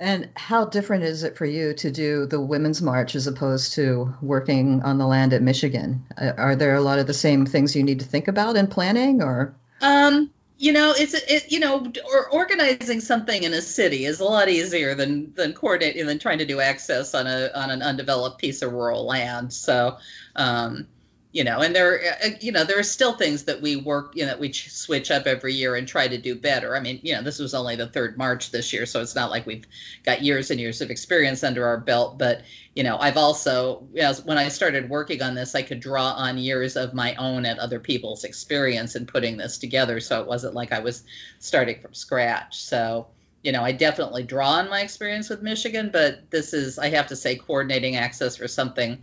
And 0.02 0.30
how 0.36 0.66
different 0.66 1.04
is 1.04 1.22
it 1.22 1.38
for 1.38 1.46
you 1.46 1.76
to 1.76 1.92
do 1.92 2.26
the 2.26 2.42
Women's 2.42 2.82
March 2.82 3.14
as 3.14 3.28
opposed 3.28 3.72
to 3.74 4.12
working 4.24 4.82
on 4.82 4.98
the 4.98 5.06
land 5.06 5.32
at 5.32 5.44
Michigan? 5.44 6.04
Uh, 6.18 6.32
are 6.38 6.56
there 6.56 6.74
a 6.74 6.82
lot 6.82 6.98
of 6.98 7.06
the 7.06 7.14
same 7.14 7.46
things 7.46 7.76
you 7.76 7.84
need 7.84 8.00
to 8.00 8.06
think 8.06 8.28
about 8.28 8.56
in 8.56 8.66
planning, 8.66 9.22
or? 9.22 9.54
Um, 9.82 10.32
you 10.58 10.74
know, 10.74 10.92
it's 10.98 11.14
it, 11.14 11.52
you 11.52 11.60
know, 11.60 11.86
or 12.12 12.30
organizing 12.32 13.00
something 13.00 13.44
in 13.44 13.54
a 13.54 13.62
city 13.62 14.06
is 14.06 14.20
a 14.20 14.24
lot 14.24 14.50
easier 14.50 14.96
than 14.96 15.32
than 15.36 15.54
coordinating 15.54 16.08
than 16.08 16.18
trying 16.18 16.40
to 16.40 16.48
do 16.48 16.60
access 16.60 17.14
on 17.14 17.28
a 17.28 17.52
on 17.54 17.70
an 17.70 17.84
undeveloped 17.84 18.42
piece 18.42 18.64
of 18.64 18.74
rural 18.74 19.06
land. 19.06 19.54
So, 19.54 19.98
um, 20.36 20.88
you 21.34 21.44
know 21.44 21.60
and 21.60 21.74
there 21.74 22.02
uh, 22.24 22.30
you 22.42 22.52
know 22.52 22.64
there 22.64 22.78
are 22.78 22.84
still 22.84 23.14
things 23.14 23.44
that 23.44 23.62
we 23.62 23.76
work 23.76 24.12
you 24.16 24.22
know 24.22 24.28
that 24.28 24.40
we 24.40 24.52
switch 24.52 25.12
up 25.12 25.26
every 25.26 25.54
year 25.54 25.76
and 25.76 25.88
try 25.88 26.08
to 26.08 26.18
do 26.18 26.36
better. 26.36 26.76
I 26.76 26.80
mean 26.80 27.00
you 27.04 27.14
know 27.14 27.22
this 27.22 27.40
was 27.40 27.54
only 27.54 27.76
the 27.76 27.88
third 27.88 28.18
march 28.18 28.52
this 28.52 28.74
year 28.74 28.86
so 28.86 29.02
it's 29.02 29.16
not 29.16 29.32
like 29.32 29.46
we've 29.46 29.66
got 30.04 30.22
years 30.22 30.52
and 30.52 30.60
years 30.60 30.82
of 30.82 30.90
experience 30.90 31.44
under 31.44 31.66
our 31.66 31.78
belt 31.78 32.18
but 32.18 32.42
you 32.76 32.84
know 32.84 32.98
i've 33.00 33.18
also 33.18 33.88
when 34.26 34.38
i 34.38 34.48
started 34.48 34.90
working 34.90 35.22
on 35.22 35.36
this 35.36 35.56
i 35.56 35.62
could 35.62 35.80
draw 35.80 36.12
on 36.12 36.38
years 36.38 36.76
of 36.76 36.94
my 36.94 37.16
own 37.16 37.46
and 37.46 37.60
other 37.60 37.80
people's 37.80 38.24
experience 38.24 38.96
in 38.96 39.06
putting 39.06 39.38
this 39.38 39.58
together 39.58 40.00
so 40.00 40.22
it 40.22 40.28
wasn't 40.28 40.54
like 40.54 40.72
i 40.72 40.80
was 40.80 41.04
starting 41.40 41.80
from 41.80 41.94
scratch. 41.94 42.62
So 42.62 43.08
you 43.44 43.52
know, 43.52 43.64
I 43.64 43.72
definitely 43.72 44.24
draw 44.24 44.52
on 44.52 44.70
my 44.70 44.82
experience 44.82 45.30
with 45.30 45.42
Michigan, 45.42 45.90
but 45.92 46.30
this 46.30 46.54
is, 46.54 46.78
I 46.78 46.90
have 46.90 47.08
to 47.08 47.16
say, 47.16 47.36
coordinating 47.36 47.96
access 47.96 48.36
for 48.36 48.48
something 48.48 49.00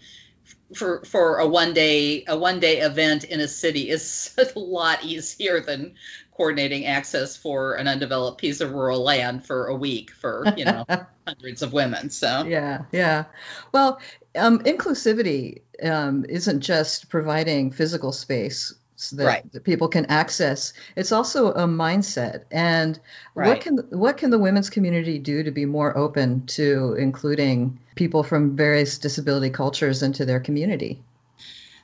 for 0.74 1.02
for 1.04 1.38
a 1.38 1.46
one 1.46 1.72
day 1.72 2.24
a 2.28 2.36
one 2.36 2.60
day 2.60 2.78
event 2.78 3.24
in 3.24 3.40
a 3.40 3.48
city 3.48 3.90
is 3.90 4.34
a 4.56 4.58
lot 4.58 5.02
easier 5.04 5.60
than 5.60 5.94
coordinating 6.36 6.86
access 6.86 7.36
for 7.36 7.74
an 7.74 7.88
undeveloped 7.88 8.40
piece 8.40 8.60
of 8.60 8.72
rural 8.72 9.02
land 9.02 9.44
for 9.44 9.66
a 9.66 9.74
week 9.74 10.10
for 10.10 10.44
you 10.56 10.64
know 10.64 10.84
hundreds 11.26 11.62
of 11.62 11.72
women 11.72 12.10
so. 12.10 12.44
Yeah 12.44 12.82
yeah. 12.92 13.24
Well 13.72 14.00
um, 14.36 14.60
inclusivity 14.60 15.62
um, 15.82 16.24
isn't 16.28 16.60
just 16.60 17.08
providing 17.08 17.70
physical 17.70 18.12
space 18.12 18.74
so 19.00 19.14
that, 19.16 19.24
Right. 19.26 19.52
that 19.52 19.62
people 19.62 19.86
can 19.88 20.04
access. 20.06 20.72
It's 20.96 21.12
also 21.12 21.52
a 21.52 21.66
mindset. 21.66 22.42
And 22.50 22.98
what 23.34 23.60
can 23.60 23.78
what 23.90 24.16
can 24.16 24.30
the 24.30 24.38
women's 24.40 24.68
community 24.68 25.18
do 25.20 25.44
to 25.44 25.52
be 25.52 25.64
more 25.64 25.96
open 25.96 26.44
to 26.46 26.94
including 26.98 27.78
people 27.94 28.24
from 28.24 28.56
various 28.56 28.98
disability 28.98 29.50
cultures 29.50 30.02
into 30.02 30.24
their 30.24 30.40
community? 30.40 31.00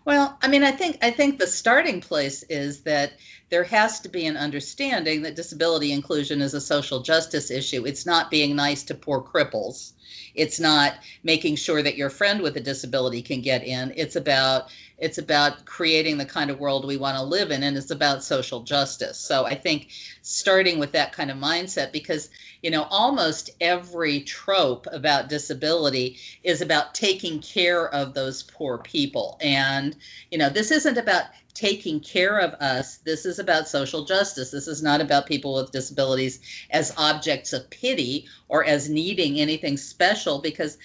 Well, 0.04 0.36
I 0.42 0.48
mean, 0.48 0.64
I 0.64 0.72
think 0.72 0.98
I 1.02 1.10
think 1.10 1.38
the 1.38 1.46
starting 1.46 2.00
place 2.00 2.42
is 2.44 2.82
that 2.82 3.12
there 3.54 3.62
has 3.62 4.00
to 4.00 4.08
be 4.08 4.26
an 4.26 4.36
understanding 4.36 5.22
that 5.22 5.36
disability 5.36 5.92
inclusion 5.92 6.42
is 6.42 6.54
a 6.54 6.60
social 6.60 6.98
justice 6.98 7.52
issue. 7.52 7.86
It's 7.86 8.04
not 8.04 8.28
being 8.28 8.56
nice 8.56 8.82
to 8.82 8.96
poor 8.96 9.22
cripples. 9.22 9.92
It's 10.34 10.58
not 10.58 10.94
making 11.22 11.54
sure 11.54 11.80
that 11.80 11.96
your 11.96 12.10
friend 12.10 12.42
with 12.42 12.56
a 12.56 12.60
disability 12.60 13.22
can 13.22 13.40
get 13.40 13.62
in. 13.62 13.92
It's 13.96 14.16
about 14.16 14.72
it's 14.98 15.18
about 15.18 15.64
creating 15.66 16.18
the 16.18 16.24
kind 16.24 16.50
of 16.50 16.58
world 16.58 16.84
we 16.84 16.96
want 16.96 17.16
to 17.16 17.22
live 17.22 17.52
in 17.52 17.62
and 17.62 17.76
it's 17.76 17.90
about 17.90 18.24
social 18.24 18.62
justice. 18.62 19.18
So 19.18 19.44
I 19.44 19.54
think 19.54 19.88
starting 20.22 20.80
with 20.80 20.90
that 20.92 21.12
kind 21.12 21.30
of 21.30 21.36
mindset 21.36 21.92
because 21.92 22.30
you 22.62 22.72
know 22.72 22.88
almost 22.90 23.50
every 23.60 24.20
trope 24.20 24.86
about 24.90 25.28
disability 25.28 26.18
is 26.42 26.60
about 26.60 26.94
taking 26.94 27.38
care 27.40 27.88
of 27.94 28.14
those 28.14 28.42
poor 28.42 28.78
people 28.78 29.38
and 29.40 29.94
you 30.32 30.38
know 30.38 30.48
this 30.48 30.72
isn't 30.72 30.98
about 30.98 31.26
taking 31.54 32.00
care 32.00 32.38
of 32.38 32.52
us 32.54 32.98
this 32.98 33.24
is 33.24 33.38
about 33.38 33.68
social 33.68 34.04
justice. 34.04 34.50
This 34.50 34.66
is 34.66 34.82
not 34.82 35.00
about 35.00 35.26
people 35.26 35.54
with 35.54 35.70
disabilities 35.70 36.40
as 36.70 36.92
objects 36.96 37.52
of 37.52 37.70
pity 37.70 38.26
or 38.48 38.64
as 38.64 38.88
needing 38.88 39.38
anything 39.38 39.76
special 39.76 40.40
because 40.40 40.78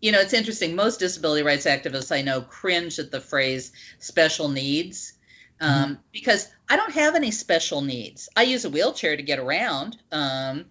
you 0.00 0.10
know 0.10 0.20
it's 0.20 0.32
interesting. 0.32 0.74
Most 0.74 0.98
disability 1.00 1.42
rights 1.42 1.66
activists 1.66 2.14
i 2.14 2.22
know 2.22 2.40
cringe 2.40 2.98
at 2.98 3.10
the 3.10 3.20
phrase 3.20 3.72
special 3.98 4.48
needs 4.48 5.14
um, 5.60 5.98
because 6.12 6.48
i 6.70 6.76
don't 6.76 6.92
have 6.92 7.14
any 7.14 7.30
special 7.30 7.82
needs. 7.82 8.28
I 8.36 8.42
use 8.42 8.64
a 8.64 8.70
wheelchair 8.70 9.16
to 9.16 9.22
get 9.22 9.38
around 9.38 9.98
um, 10.10 10.64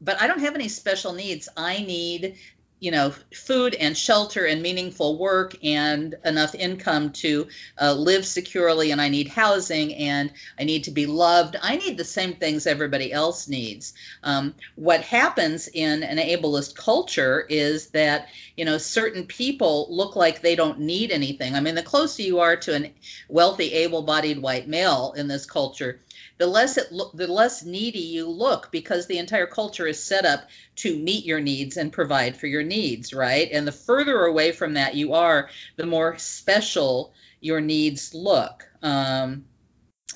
but 0.00 0.20
I 0.20 0.26
don't 0.26 0.40
have 0.40 0.54
any 0.54 0.68
special 0.68 1.12
needs. 1.12 1.48
I 1.56 1.78
need, 1.78 2.36
you 2.80 2.90
know, 2.90 3.10
food 3.34 3.74
and 3.76 3.96
shelter 3.96 4.44
and 4.44 4.60
meaningful 4.60 5.18
work 5.18 5.56
and 5.64 6.14
enough 6.26 6.54
income 6.54 7.10
to 7.10 7.46
uh, 7.80 7.92
live 7.92 8.26
securely. 8.26 8.90
And 8.90 9.00
I 9.00 9.08
need 9.08 9.28
housing 9.28 9.94
and 9.94 10.30
I 10.58 10.64
need 10.64 10.84
to 10.84 10.90
be 10.90 11.06
loved. 11.06 11.56
I 11.62 11.76
need 11.76 11.96
the 11.96 12.04
same 12.04 12.34
things 12.34 12.66
everybody 12.66 13.12
else 13.12 13.48
needs. 13.48 13.94
Um, 14.24 14.54
what 14.74 15.00
happens 15.00 15.68
in 15.68 16.02
an 16.02 16.18
ableist 16.18 16.76
culture 16.76 17.46
is 17.48 17.88
that, 17.88 18.28
you 18.58 18.64
know, 18.64 18.76
certain 18.76 19.24
people 19.24 19.86
look 19.88 20.14
like 20.14 20.42
they 20.42 20.54
don't 20.54 20.78
need 20.78 21.10
anything. 21.10 21.54
I 21.54 21.60
mean, 21.60 21.76
the 21.76 21.82
closer 21.82 22.22
you 22.22 22.40
are 22.40 22.56
to 22.56 22.76
a 22.76 22.92
wealthy, 23.28 23.72
able 23.72 24.02
bodied 24.02 24.42
white 24.42 24.68
male 24.68 25.14
in 25.16 25.28
this 25.28 25.46
culture, 25.46 26.00
the 26.38 26.46
less 26.46 26.76
it 26.76 26.92
look 26.92 27.16
the 27.16 27.26
less 27.26 27.64
needy 27.64 27.98
you 27.98 28.28
look 28.28 28.70
because 28.70 29.06
the 29.06 29.18
entire 29.18 29.46
culture 29.46 29.86
is 29.86 30.02
set 30.02 30.24
up 30.24 30.48
to 30.76 30.98
meet 30.98 31.24
your 31.24 31.40
needs 31.40 31.76
and 31.76 31.92
provide 31.92 32.36
for 32.36 32.46
your 32.46 32.62
needs 32.62 33.12
right? 33.14 33.48
And 33.52 33.66
the 33.66 33.72
further 33.72 34.24
away 34.24 34.52
from 34.52 34.74
that 34.74 34.94
you 34.94 35.14
are 35.14 35.48
the 35.76 35.86
more 35.86 36.18
special 36.18 37.12
your 37.40 37.60
needs 37.60 38.14
look. 38.14 38.68
Um, 38.82 39.44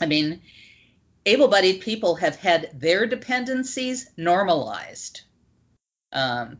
i 0.00 0.06
mean 0.06 0.40
able-bodied 1.26 1.80
people 1.80 2.14
have 2.14 2.36
had 2.36 2.70
their 2.74 3.06
dependencies 3.06 4.10
normalized. 4.16 5.22
Um, 6.12 6.58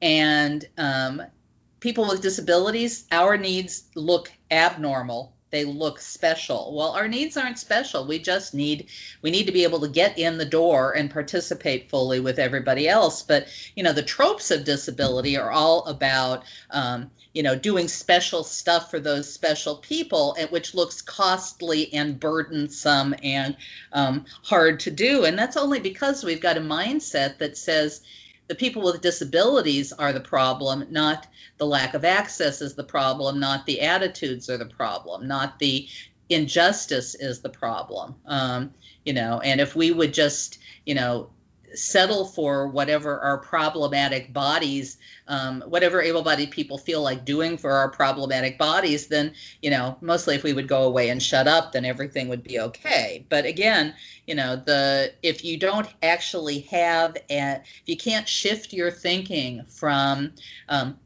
and 0.00 0.64
um, 0.78 1.22
people 1.80 2.06
with 2.06 2.22
disabilities 2.22 3.06
our 3.10 3.36
needs 3.36 3.88
look 3.94 4.32
abnormal 4.50 5.34
they 5.50 5.64
look 5.64 5.98
special. 5.98 6.74
Well 6.74 6.90
our 6.90 7.08
needs 7.08 7.36
aren't 7.36 7.58
special. 7.58 8.06
We 8.06 8.18
just 8.18 8.54
need 8.54 8.88
we 9.22 9.30
need 9.30 9.46
to 9.46 9.52
be 9.52 9.64
able 9.64 9.80
to 9.80 9.88
get 9.88 10.18
in 10.18 10.38
the 10.38 10.44
door 10.44 10.92
and 10.92 11.10
participate 11.10 11.88
fully 11.90 12.20
with 12.20 12.38
everybody 12.38 12.88
else. 12.88 13.22
But 13.22 13.48
you 13.74 13.82
know 13.82 13.92
the 13.92 14.02
tropes 14.02 14.50
of 14.50 14.64
disability 14.64 15.36
are 15.36 15.50
all 15.50 15.84
about 15.86 16.44
um, 16.70 17.10
you 17.34 17.42
know 17.42 17.54
doing 17.54 17.88
special 17.88 18.44
stuff 18.44 18.90
for 18.90 19.00
those 19.00 19.32
special 19.32 19.76
people 19.76 20.34
and 20.38 20.50
which 20.50 20.74
looks 20.74 21.02
costly 21.02 21.92
and 21.92 22.18
burdensome 22.20 23.14
and 23.22 23.56
um, 23.92 24.24
hard 24.42 24.80
to 24.80 24.90
do. 24.90 25.24
And 25.24 25.38
that's 25.38 25.56
only 25.56 25.80
because 25.80 26.24
we've 26.24 26.40
got 26.40 26.56
a 26.56 26.60
mindset 26.60 27.38
that 27.38 27.56
says 27.56 28.02
the 28.48 28.54
people 28.54 28.82
with 28.82 29.02
disabilities 29.02 29.92
are 29.92 30.12
the 30.12 30.20
problem, 30.20 30.86
not 30.90 31.26
the 31.58 31.66
lack 31.66 31.94
of 31.94 32.04
access 32.04 32.60
is 32.60 32.74
the 32.74 32.84
problem, 32.84 33.38
not 33.38 33.66
the 33.66 33.80
attitudes 33.80 34.48
are 34.48 34.56
the 34.56 34.66
problem, 34.66 35.28
not 35.28 35.58
the 35.58 35.86
injustice 36.30 37.14
is 37.14 37.40
the 37.40 37.48
problem. 37.48 38.14
Um, 38.26 38.72
you 39.04 39.12
know, 39.12 39.40
and 39.40 39.60
if 39.60 39.76
we 39.76 39.90
would 39.92 40.12
just, 40.12 40.58
you 40.86 40.94
know, 40.94 41.30
settle 41.74 42.24
for 42.24 42.68
whatever 42.68 43.20
our 43.20 43.38
problematic 43.38 44.32
bodies, 44.32 44.98
um, 45.26 45.62
whatever 45.66 46.00
able-bodied 46.00 46.50
people 46.50 46.78
feel 46.78 47.02
like 47.02 47.24
doing 47.24 47.56
for 47.56 47.72
our 47.72 47.88
problematic 47.88 48.58
bodies, 48.58 49.08
then 49.08 49.32
you 49.62 49.70
know, 49.70 49.96
mostly 50.00 50.34
if 50.34 50.42
we 50.42 50.52
would 50.52 50.68
go 50.68 50.84
away 50.84 51.10
and 51.10 51.22
shut 51.22 51.46
up, 51.46 51.72
then 51.72 51.84
everything 51.84 52.28
would 52.28 52.42
be 52.42 52.58
okay. 52.60 53.24
But 53.28 53.44
again, 53.44 53.94
you 54.26 54.34
know, 54.34 54.56
the 54.56 55.12
if 55.22 55.44
you 55.44 55.58
don't 55.58 55.88
actually 56.02 56.60
have, 56.60 57.16
a, 57.30 57.60
if 57.62 57.82
you 57.86 57.96
can't 57.96 58.28
shift 58.28 58.72
your 58.72 58.90
thinking 58.90 59.64
from 59.68 60.32
um, 60.68 60.98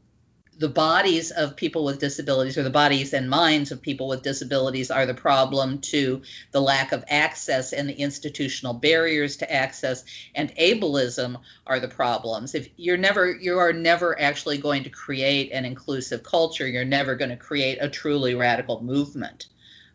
the 0.63 0.69
bodies 0.69 1.29
of 1.31 1.57
people 1.57 1.83
with 1.83 1.99
disabilities 1.99 2.57
or 2.57 2.63
the 2.63 2.69
bodies 2.69 3.13
and 3.13 3.29
minds 3.29 3.69
of 3.69 3.81
people 3.81 4.07
with 4.07 4.21
disabilities 4.21 4.89
are 4.89 5.05
the 5.05 5.13
problem 5.13 5.77
to 5.77 6.21
the 6.51 6.61
lack 6.61 6.93
of 6.93 7.03
access 7.09 7.73
and 7.73 7.89
the 7.89 7.93
institutional 7.95 8.73
barriers 8.73 9.35
to 9.35 9.53
access 9.53 10.05
and 10.35 10.55
ableism 10.55 11.37
are 11.67 11.81
the 11.81 11.87
problems. 11.89 12.55
If 12.55 12.69
you're 12.77 12.95
never 12.95 13.35
you 13.35 13.59
are 13.59 13.73
never 13.73 14.17
actually 14.21 14.57
going 14.57 14.85
to 14.85 14.89
create 14.89 15.51
an 15.51 15.65
inclusive 15.65 16.23
culture. 16.23 16.65
You're 16.65 16.85
never 16.85 17.13
going 17.13 17.31
to 17.31 17.35
create 17.35 17.77
a 17.81 17.89
truly 17.89 18.33
radical 18.33 18.81
movement. 18.81 19.47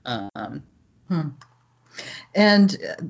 Um, 0.05 0.63
Hmm. 1.09 1.29
And 2.35 2.77
uh, 2.87 3.05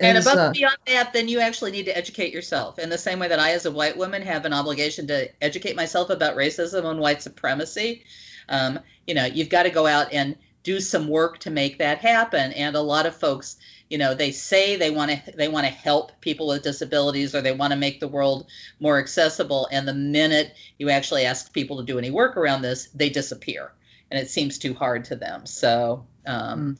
and 0.00 0.18
above 0.18 0.36
uh, 0.36 0.40
and 0.46 0.54
beyond 0.54 0.76
that, 0.86 1.12
then 1.12 1.28
you 1.28 1.40
actually 1.40 1.70
need 1.70 1.84
to 1.84 1.96
educate 1.96 2.32
yourself. 2.32 2.78
In 2.78 2.88
the 2.88 2.98
same 2.98 3.18
way 3.18 3.28
that 3.28 3.38
I, 3.38 3.52
as 3.52 3.66
a 3.66 3.70
white 3.70 3.96
woman, 3.96 4.22
have 4.22 4.44
an 4.44 4.52
obligation 4.52 5.06
to 5.08 5.28
educate 5.42 5.76
myself 5.76 6.10
about 6.10 6.36
racism 6.36 6.84
and 6.84 7.00
white 7.00 7.22
supremacy. 7.22 8.04
Um, 8.48 8.80
you 9.06 9.14
know, 9.14 9.26
you've 9.26 9.48
got 9.48 9.64
to 9.64 9.70
go 9.70 9.86
out 9.86 10.12
and 10.12 10.36
do 10.62 10.80
some 10.80 11.08
work 11.08 11.38
to 11.38 11.50
make 11.50 11.78
that 11.78 11.98
happen. 11.98 12.52
And 12.52 12.76
a 12.76 12.80
lot 12.80 13.06
of 13.06 13.16
folks, 13.16 13.56
you 13.88 13.98
know, 13.98 14.14
they 14.14 14.30
say 14.30 14.76
they 14.76 14.90
want 14.90 15.10
to 15.10 15.32
they 15.36 15.48
want 15.48 15.66
to 15.66 15.72
help 15.72 16.12
people 16.20 16.48
with 16.48 16.62
disabilities 16.62 17.34
or 17.34 17.40
they 17.40 17.52
want 17.52 17.72
to 17.72 17.78
make 17.78 18.00
the 18.00 18.08
world 18.08 18.46
more 18.78 18.98
accessible. 18.98 19.68
And 19.72 19.86
the 19.86 19.94
minute 19.94 20.54
you 20.78 20.90
actually 20.90 21.24
ask 21.24 21.52
people 21.52 21.76
to 21.78 21.84
do 21.84 21.98
any 21.98 22.10
work 22.10 22.36
around 22.36 22.62
this, 22.62 22.88
they 22.94 23.08
disappear, 23.08 23.72
and 24.10 24.20
it 24.20 24.30
seems 24.30 24.58
too 24.58 24.74
hard 24.74 25.04
to 25.06 25.16
them. 25.16 25.46
So. 25.46 26.04
Um, 26.26 26.76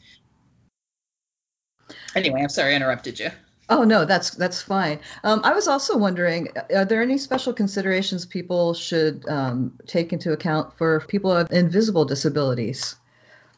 Anyway, 2.14 2.40
I'm 2.40 2.48
sorry 2.48 2.72
I 2.72 2.76
interrupted 2.76 3.18
you. 3.18 3.30
Oh 3.68 3.84
no, 3.84 4.04
that's 4.04 4.30
that's 4.30 4.60
fine. 4.60 4.98
Um, 5.22 5.40
I 5.44 5.54
was 5.54 5.68
also 5.68 5.96
wondering, 5.96 6.48
are 6.74 6.84
there 6.84 7.02
any 7.02 7.16
special 7.18 7.52
considerations 7.52 8.26
people 8.26 8.74
should 8.74 9.24
um, 9.28 9.72
take 9.86 10.12
into 10.12 10.32
account 10.32 10.76
for 10.76 11.00
people 11.06 11.32
with 11.32 11.52
invisible 11.52 12.04
disabilities? 12.04 12.96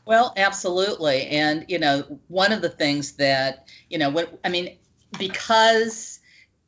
Well, 0.05 0.35
absolutely. 0.37 1.27
And, 1.29 1.65
you 1.69 1.79
know, 1.79 2.03
one 2.29 2.53
of 2.53 2.61
the 2.61 2.69
things 2.69 3.13
that, 3.13 3.69
you 3.89 3.99
know, 3.99 4.11
what 4.11 4.39
I 4.45 4.49
mean, 4.49 4.77
because 5.19 6.19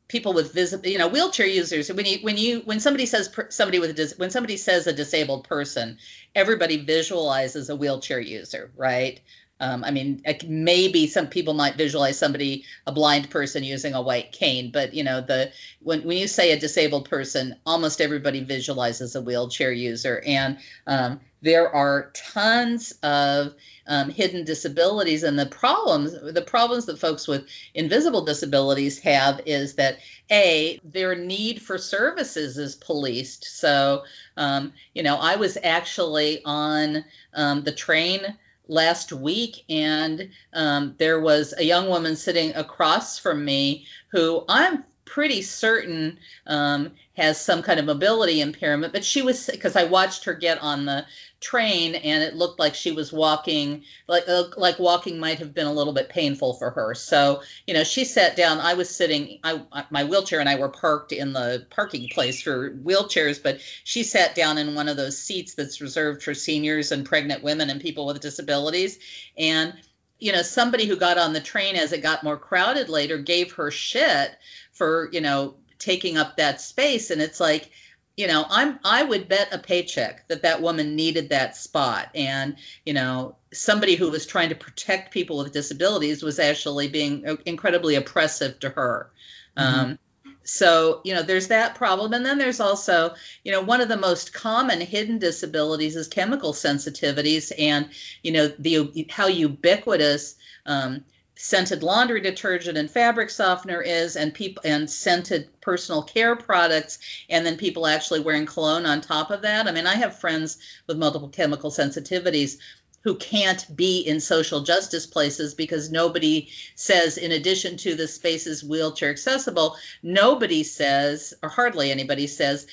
people 0.07 0.33
with 0.33 0.53
visible, 0.53 0.87
you 0.87 0.97
know, 0.97 1.07
wheelchair 1.07 1.47
users, 1.47 1.91
when 1.91 2.05
you, 2.05 2.19
when 2.21 2.37
you, 2.37 2.61
when 2.61 2.79
somebody 2.79 3.05
says 3.05 3.27
per, 3.27 3.49
somebody 3.49 3.79
with 3.79 3.89
a, 3.89 3.93
dis, 3.93 4.17
when 4.17 4.29
somebody 4.29 4.55
says 4.55 4.87
a 4.87 4.93
disabled 4.93 5.43
person, 5.43 5.97
everybody 6.35 6.77
visualizes 6.77 7.69
a 7.69 7.75
wheelchair 7.75 8.19
user, 8.19 8.71
right? 8.77 9.19
Um, 9.61 9.85
I 9.85 9.91
mean, 9.91 10.21
maybe 10.47 11.07
some 11.07 11.27
people 11.27 11.53
might 11.53 11.77
visualize 11.77 12.19
somebody, 12.19 12.65
a 12.87 12.91
blind 12.91 13.29
person 13.29 13.63
using 13.63 13.93
a 13.93 14.01
white 14.01 14.33
cane, 14.33 14.69
but 14.69 14.93
you 14.93 15.03
know, 15.03 15.21
the 15.21 15.51
when 15.81 16.03
when 16.03 16.17
you 16.17 16.27
say 16.27 16.51
a 16.51 16.59
disabled 16.59 17.09
person, 17.09 17.55
almost 17.65 18.01
everybody 18.01 18.43
visualizes 18.43 19.15
a 19.15 19.21
wheelchair 19.21 19.71
user, 19.71 20.21
and 20.25 20.57
um, 20.87 21.21
there 21.41 21.73
are 21.73 22.11
tons 22.13 22.91
of 23.01 23.53
um, 23.87 24.09
hidden 24.09 24.43
disabilities, 24.43 25.23
and 25.23 25.39
the 25.39 25.45
problems 25.45 26.19
the 26.33 26.41
problems 26.41 26.85
that 26.87 26.99
folks 26.99 27.25
with 27.25 27.47
invisible 27.75 28.25
disabilities 28.25 28.99
have 28.99 29.39
is 29.45 29.75
that 29.75 29.99
a 30.31 30.81
their 30.83 31.15
need 31.15 31.61
for 31.61 31.77
services 31.77 32.57
is 32.57 32.75
policed. 32.75 33.45
So, 33.45 34.03
um, 34.35 34.73
you 34.95 35.03
know, 35.03 35.15
I 35.15 35.37
was 35.37 35.57
actually 35.63 36.41
on 36.43 37.05
um, 37.35 37.63
the 37.63 37.71
train 37.71 38.35
last 38.67 39.11
week 39.11 39.63
and 39.69 40.29
um, 40.53 40.95
there 40.97 41.19
was 41.19 41.53
a 41.57 41.63
young 41.63 41.87
woman 41.89 42.15
sitting 42.15 42.53
across 42.55 43.17
from 43.19 43.43
me 43.45 43.85
who 44.11 44.43
i'm 44.49 44.83
pretty 45.05 45.41
certain 45.41 46.17
um, 46.47 46.91
has 47.15 47.39
some 47.39 47.61
kind 47.61 47.79
of 47.79 47.85
mobility 47.85 48.41
impairment. 48.41 48.93
But 48.93 49.05
she 49.05 49.21
was 49.21 49.49
because 49.51 49.75
I 49.75 49.85
watched 49.85 50.25
her 50.25 50.33
get 50.33 50.61
on 50.61 50.85
the 50.85 51.05
train 51.45 51.95
and 51.95 52.23
it 52.23 52.35
looked 52.35 52.59
like 52.59 52.73
she 52.73 52.91
was 52.91 53.13
walking 53.13 53.83
like 54.07 54.23
uh, 54.27 54.45
like 54.57 54.79
walking 54.79 55.19
might 55.19 55.37
have 55.37 55.53
been 55.53 55.67
a 55.67 55.73
little 55.73 55.93
bit 55.93 56.09
painful 56.09 56.53
for 56.53 56.71
her 56.71 56.95
so 56.95 57.39
you 57.67 57.73
know 57.73 57.83
she 57.83 58.03
sat 58.03 58.35
down 58.35 58.59
i 58.59 58.73
was 58.73 58.89
sitting 58.89 59.37
i 59.43 59.61
my 59.91 60.03
wheelchair 60.03 60.39
and 60.39 60.49
i 60.49 60.55
were 60.55 60.69
parked 60.69 61.11
in 61.11 61.33
the 61.33 61.67
parking 61.69 62.07
place 62.09 62.41
for 62.41 62.71
wheelchairs 62.77 63.41
but 63.41 63.59
she 63.83 64.01
sat 64.01 64.33
down 64.33 64.57
in 64.57 64.73
one 64.73 64.87
of 64.89 64.97
those 64.97 65.17
seats 65.17 65.53
that's 65.53 65.81
reserved 65.81 66.23
for 66.23 66.33
seniors 66.33 66.91
and 66.91 67.05
pregnant 67.05 67.43
women 67.43 67.69
and 67.69 67.79
people 67.79 68.07
with 68.07 68.19
disabilities 68.21 68.97
and 69.37 69.73
you 70.17 70.31
know 70.31 70.41
somebody 70.41 70.87
who 70.87 70.95
got 70.95 71.17
on 71.17 71.33
the 71.33 71.41
train 71.41 71.75
as 71.75 71.91
it 71.91 72.01
got 72.01 72.23
more 72.23 72.37
crowded 72.37 72.89
later 72.89 73.19
gave 73.19 73.51
her 73.51 73.69
shit 73.69 74.31
for 74.71 75.09
you 75.11 75.21
know 75.21 75.53
taking 75.85 76.17
up 76.17 76.35
that 76.35 76.59
space. 76.59 77.11
And 77.11 77.21
it's 77.21 77.39
like 77.39 77.69
you 78.17 78.27
know 78.27 78.45
i'm 78.49 78.79
i 78.85 79.03
would 79.03 79.27
bet 79.27 79.53
a 79.53 79.57
paycheck 79.57 80.25
that 80.29 80.41
that 80.41 80.61
woman 80.61 80.95
needed 80.95 81.29
that 81.29 81.55
spot. 81.55 82.09
And 82.15 82.55
you 82.85 82.93
know 82.93 83.35
somebody 83.53 83.95
who 83.95 84.09
was 84.09 84.25
trying 84.25 84.49
to 84.49 84.55
protect 84.55 85.13
people 85.13 85.37
with 85.37 85.53
disabilities 85.53 86.23
was 86.23 86.39
actually 86.39 86.87
being 86.87 87.37
incredibly 87.45 87.95
oppressive 87.95 88.59
to 88.61 88.69
her. 88.69 89.11
Mm-hmm. 89.57 89.79
um, 89.79 89.99
so 90.43 91.01
you 91.03 91.13
know 91.13 91.23
there's 91.23 91.47
that 91.47 91.75
problem. 91.75 92.13
And 92.13 92.25
then 92.25 92.37
there's 92.37 92.59
also 92.59 93.13
you 93.43 93.51
know 93.51 93.61
one 93.61 93.81
of 93.81 93.89
the 93.89 93.97
most 93.97 94.33
common 94.33 94.81
hidden 94.81 95.19
disabilities 95.19 95.95
is 95.95 96.07
chemical 96.07 96.53
sensitivities 96.53 97.51
and 97.59 97.89
you 98.23 98.31
know 98.31 98.47
the 98.59 99.07
how 99.09 99.27
ubiquitous 99.27 100.35
um, 100.65 101.03
scented 101.37 101.83
laundry 101.83 102.21
detergent 102.21 102.77
and 102.77 102.89
fabric 102.89 103.29
softener 103.29 103.81
is 103.81 104.15
and 104.15 104.33
people 104.33 104.61
and 104.65 104.89
scented 104.89 105.49
personal 105.61 106.01
care 106.01 106.35
products 106.35 106.97
and 107.29 107.45
then 107.45 107.57
people 107.57 107.87
actually 107.87 108.21
wearing 108.21 108.45
cologne 108.45 108.85
on 108.85 109.01
top 109.01 109.31
of 109.31 109.41
that. 109.41 109.67
I 109.67 109.71
mean 109.71 109.87
i 109.87 109.95
have 109.95 110.17
friends 110.17 110.57
with 110.87 110.97
multiple 110.97 111.29
chemical 111.29 111.71
sensitivities 111.71 112.57
who 113.01 113.15
can't 113.15 113.75
be 113.75 113.99
in 113.99 114.19
social 114.19 114.61
justice 114.61 115.05
places 115.05 115.53
because 115.53 115.91
nobody 115.91 116.49
says 116.75 117.17
in 117.17 117.33
addition 117.33 117.77
to 117.77 117.95
the 117.95 118.07
spaces 118.07 118.63
wheelchair 118.63 119.09
accessible 119.09 119.75
nobody 120.03 120.63
says 120.63 121.33
or 121.43 121.49
hardly 121.49 121.91
anybody 121.91 122.27
says 122.27 122.65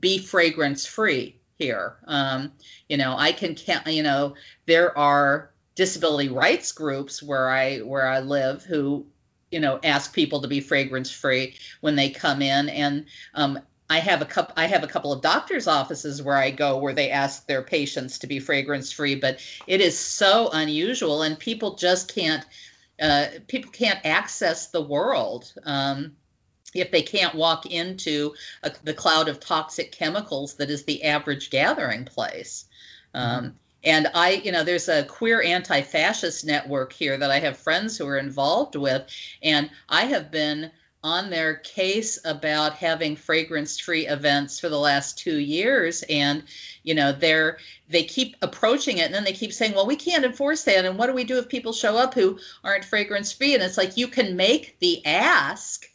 be 0.00 0.18
fragrance 0.18 0.86
free 0.86 1.36
here. 1.58 1.96
Um, 2.06 2.52
you 2.88 2.98
know 2.98 3.14
i 3.16 3.32
can 3.32 3.54
count 3.54 3.86
you 3.86 4.02
know 4.02 4.34
there 4.66 4.96
are 4.98 5.51
disability 5.74 6.28
rights 6.28 6.72
groups 6.72 7.22
where 7.22 7.50
I 7.50 7.78
where 7.78 8.06
I 8.06 8.20
live 8.20 8.64
who 8.64 9.06
you 9.50 9.60
know 9.60 9.78
ask 9.84 10.12
people 10.12 10.40
to 10.40 10.48
be 10.48 10.60
fragrance 10.60 11.10
free 11.10 11.56
when 11.80 11.96
they 11.96 12.10
come 12.10 12.42
in 12.42 12.68
and 12.68 13.06
um, 13.34 13.58
I 13.88 13.98
have 13.98 14.22
a 14.22 14.26
couple 14.26 14.54
I 14.56 14.66
have 14.66 14.84
a 14.84 14.88
couple 14.88 15.12
of 15.12 15.22
doctors 15.22 15.66
offices 15.66 16.22
where 16.22 16.36
I 16.36 16.50
go 16.50 16.78
where 16.78 16.94
they 16.94 17.10
ask 17.10 17.46
their 17.46 17.62
patients 17.62 18.18
to 18.20 18.26
be 18.26 18.38
fragrance 18.38 18.92
free 18.92 19.14
but 19.14 19.40
it 19.66 19.80
is 19.80 19.98
so 19.98 20.50
unusual 20.52 21.22
and 21.22 21.38
people 21.38 21.74
just 21.74 22.12
can't 22.12 22.44
uh, 23.00 23.26
people 23.48 23.70
can't 23.70 24.04
access 24.04 24.68
the 24.68 24.82
world 24.82 25.52
um, 25.64 26.12
if 26.74 26.90
they 26.90 27.02
can't 27.02 27.34
walk 27.34 27.66
into 27.66 28.34
a, 28.62 28.70
the 28.84 28.94
cloud 28.94 29.28
of 29.28 29.40
toxic 29.40 29.92
chemicals 29.92 30.54
that 30.54 30.70
is 30.70 30.84
the 30.84 31.02
average 31.04 31.50
gathering 31.50 32.04
place 32.04 32.66
um. 33.14 33.54
And 33.84 34.08
I, 34.14 34.42
you 34.44 34.52
know, 34.52 34.64
there's 34.64 34.88
a 34.88 35.04
queer 35.04 35.42
anti 35.42 35.82
fascist 35.82 36.44
network 36.44 36.92
here 36.92 37.16
that 37.16 37.30
I 37.30 37.40
have 37.40 37.56
friends 37.56 37.96
who 37.96 38.06
are 38.06 38.18
involved 38.18 38.76
with. 38.76 39.06
And 39.42 39.70
I 39.88 40.02
have 40.04 40.30
been 40.30 40.70
on 41.04 41.30
their 41.30 41.56
case 41.56 42.18
about 42.24 42.74
having 42.74 43.16
fragrance 43.16 43.78
free 43.78 44.06
events 44.06 44.60
for 44.60 44.68
the 44.68 44.78
last 44.78 45.18
two 45.18 45.38
years. 45.38 46.04
And 46.08 46.44
you 46.84 46.94
know 46.94 47.12
they're 47.12 47.58
they 47.88 48.04
keep 48.04 48.36
approaching 48.42 48.98
it 48.98 49.06
and 49.06 49.14
then 49.14 49.24
they 49.24 49.32
keep 49.32 49.52
saying 49.52 49.74
well 49.74 49.86
we 49.86 49.96
can't 49.96 50.24
enforce 50.24 50.62
that. 50.64 50.84
And 50.84 50.98
what 50.98 51.08
do 51.08 51.12
we 51.12 51.24
do 51.24 51.38
if 51.38 51.48
people 51.48 51.72
show 51.72 51.96
up 51.96 52.14
who 52.14 52.38
aren't 52.62 52.84
fragrance 52.84 53.32
free 53.32 53.54
and 53.54 53.62
it's 53.62 53.78
like 53.78 53.96
you 53.96 54.08
can 54.08 54.36
make 54.36 54.78
the 54.78 55.04
ask 55.04 55.86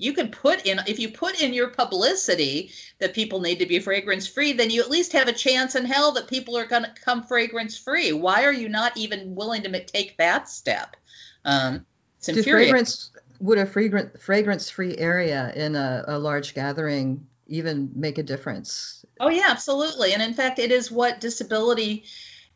you 0.00 0.12
can 0.12 0.28
put 0.28 0.64
in 0.66 0.80
if 0.86 0.98
you 0.98 1.10
put 1.10 1.40
in 1.40 1.52
your 1.52 1.68
publicity 1.68 2.70
that 2.98 3.14
people 3.14 3.40
need 3.40 3.58
to 3.58 3.66
be 3.66 3.78
fragrance 3.78 4.26
free 4.26 4.52
then 4.52 4.70
you 4.70 4.80
at 4.80 4.90
least 4.90 5.12
have 5.12 5.28
a 5.28 5.32
chance 5.32 5.74
in 5.74 5.84
hell 5.84 6.10
that 6.12 6.26
people 6.26 6.56
are 6.56 6.66
going 6.66 6.82
to 6.82 6.92
come 7.04 7.22
fragrance 7.22 7.76
free 7.76 8.12
why 8.12 8.44
are 8.44 8.52
you 8.52 8.68
not 8.68 8.96
even 8.96 9.34
willing 9.34 9.62
to 9.62 9.84
take 9.84 10.16
that 10.18 10.48
step? 10.48 10.96
Um, 11.44 11.86
it's 12.18 12.44
fragrance 12.44 13.10
would 13.40 13.58
a 13.58 13.64
fragrant 13.64 14.20
fragrance 14.20 14.68
free 14.68 14.96
area 14.98 15.52
in 15.56 15.74
a, 15.74 16.04
a 16.08 16.18
large 16.18 16.54
gathering 16.54 17.26
even 17.46 17.90
make 17.94 18.18
a 18.18 18.22
difference? 18.22 19.04
Oh 19.18 19.30
yeah 19.30 19.46
absolutely. 19.48 20.12
And 20.12 20.22
in 20.22 20.34
fact 20.34 20.58
it 20.58 20.70
is 20.70 20.90
what 20.90 21.20
disability 21.20 22.04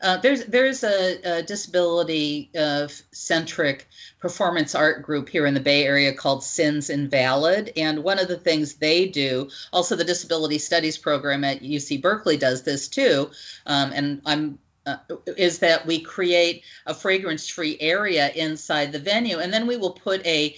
uh, 0.02 0.18
there's 0.18 0.44
there's 0.46 0.84
a, 0.84 1.38
a 1.38 1.42
disability 1.42 2.50
uh, 2.58 2.88
centric 3.12 3.88
performance 4.24 4.74
art 4.74 5.02
group 5.02 5.28
here 5.28 5.44
in 5.44 5.52
the 5.52 5.60
Bay 5.60 5.84
Area 5.84 6.10
called 6.10 6.42
Sins 6.42 6.88
Invalid, 6.88 7.70
and 7.76 8.02
one 8.02 8.18
of 8.18 8.26
the 8.26 8.38
things 8.38 8.72
they 8.72 9.06
do, 9.06 9.50
also 9.70 9.94
the 9.94 10.02
Disability 10.02 10.56
Studies 10.56 10.96
program 10.96 11.44
at 11.44 11.60
UC 11.60 12.00
Berkeley 12.00 12.38
does 12.38 12.62
this 12.62 12.88
too, 12.88 13.30
um, 13.66 13.92
and 13.92 14.22
I'm 14.24 14.58
uh, 14.86 14.96
is 15.36 15.58
that 15.58 15.84
we 15.84 16.00
create 16.00 16.62
a 16.86 16.94
fragrance 16.94 17.46
free 17.46 17.76
area 17.80 18.30
inside 18.30 18.92
the 18.92 18.98
venue 18.98 19.38
and 19.38 19.52
then 19.52 19.66
we 19.66 19.76
will 19.78 19.92
put 19.92 20.24
a 20.26 20.54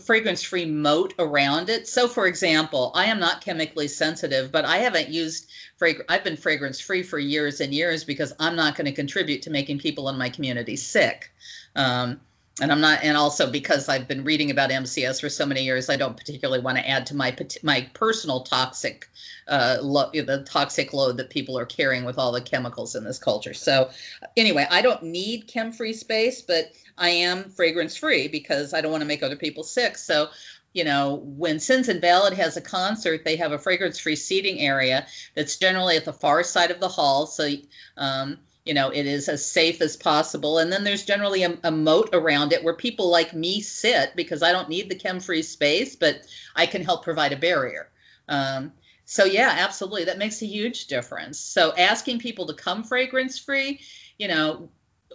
fragrance 0.00 0.42
free 0.42 0.64
moat 0.64 1.12
around 1.18 1.68
it. 1.68 1.86
So, 1.88 2.08
for 2.08 2.26
example, 2.26 2.90
I 2.94 3.06
am 3.06 3.18
not 3.18 3.42
chemically 3.42 3.88
sensitive, 3.88 4.52
but 4.52 4.64
I 4.64 4.76
haven't 4.78 5.08
used 5.08 5.50
fragrance. 5.76 6.06
I've 6.10 6.24
been 6.24 6.36
fragrance 6.36 6.80
free 6.80 7.02
for 7.02 7.18
years 7.18 7.60
and 7.60 7.72
years 7.72 8.04
because 8.04 8.34
I'm 8.38 8.56
not 8.56 8.76
going 8.76 8.86
to 8.86 8.92
contribute 8.92 9.40
to 9.42 9.50
making 9.50 9.78
people 9.78 10.08
in 10.10 10.18
my 10.18 10.28
community 10.28 10.76
sick. 10.76 11.30
Um, 11.76 12.20
and 12.62 12.72
I'm 12.72 12.80
not, 12.80 13.00
and 13.02 13.16
also 13.18 13.50
because 13.50 13.88
I've 13.88 14.08
been 14.08 14.24
reading 14.24 14.50
about 14.50 14.70
MCS 14.70 15.20
for 15.20 15.28
so 15.28 15.44
many 15.44 15.62
years, 15.62 15.90
I 15.90 15.96
don't 15.96 16.16
particularly 16.16 16.62
want 16.62 16.78
to 16.78 16.88
add 16.88 17.04
to 17.06 17.16
my 17.16 17.36
my 17.62 17.86
personal 17.92 18.44
toxic, 18.44 19.08
uh, 19.48 19.76
lo- 19.82 20.10
the 20.12 20.42
toxic 20.48 20.94
load 20.94 21.18
that 21.18 21.28
people 21.28 21.58
are 21.58 21.66
carrying 21.66 22.04
with 22.04 22.18
all 22.18 22.32
the 22.32 22.40
chemicals 22.40 22.94
in 22.94 23.04
this 23.04 23.18
culture. 23.18 23.52
So, 23.52 23.90
anyway, 24.38 24.66
I 24.70 24.80
don't 24.80 25.02
need 25.02 25.48
chem-free 25.48 25.92
space, 25.92 26.40
but 26.40 26.72
I 26.96 27.10
am 27.10 27.50
fragrance 27.50 27.94
free 27.94 28.26
because 28.26 28.72
I 28.72 28.80
don't 28.80 28.92
want 28.92 29.02
to 29.02 29.08
make 29.08 29.22
other 29.22 29.36
people 29.36 29.62
sick. 29.62 29.98
So, 29.98 30.30
you 30.72 30.84
know, 30.84 31.16
when 31.24 31.60
Sins 31.60 31.90
Invalid 31.90 32.32
has 32.34 32.56
a 32.56 32.62
concert, 32.62 33.22
they 33.24 33.36
have 33.36 33.52
a 33.52 33.58
fragrance 33.58 33.98
free 33.98 34.16
seating 34.16 34.60
area 34.60 35.06
that's 35.34 35.56
generally 35.58 35.96
at 35.96 36.06
the 36.06 36.12
far 36.12 36.42
side 36.42 36.70
of 36.70 36.80
the 36.80 36.88
hall. 36.88 37.26
So, 37.26 37.50
um, 37.98 38.38
you 38.66 38.74
know, 38.74 38.90
it 38.90 39.06
is 39.06 39.28
as 39.28 39.48
safe 39.48 39.80
as 39.80 39.96
possible. 39.96 40.58
And 40.58 40.72
then 40.72 40.82
there's 40.82 41.04
generally 41.04 41.44
a, 41.44 41.56
a, 41.62 41.70
moat 41.70 42.10
around 42.12 42.52
it 42.52 42.62
where 42.64 42.74
people 42.74 43.08
like 43.08 43.32
me 43.32 43.60
sit 43.60 44.14
because 44.16 44.42
I 44.42 44.50
don't 44.50 44.68
need 44.68 44.90
the 44.90 44.96
chem 44.96 45.20
free 45.20 45.42
space, 45.42 45.94
but 45.94 46.26
I 46.56 46.66
can 46.66 46.84
help 46.84 47.04
provide 47.04 47.32
a 47.32 47.36
barrier. 47.36 47.90
Um, 48.28 48.72
so, 49.04 49.24
yeah, 49.24 49.54
absolutely. 49.56 50.04
That 50.04 50.18
makes 50.18 50.42
a 50.42 50.46
huge 50.46 50.88
difference. 50.88 51.38
So, 51.38 51.72
asking 51.76 52.18
people 52.18 52.44
to 52.46 52.54
come 52.54 52.82
fragrance 52.82 53.38
free, 53.38 53.80
you 54.18 54.26
know, 54.26 54.68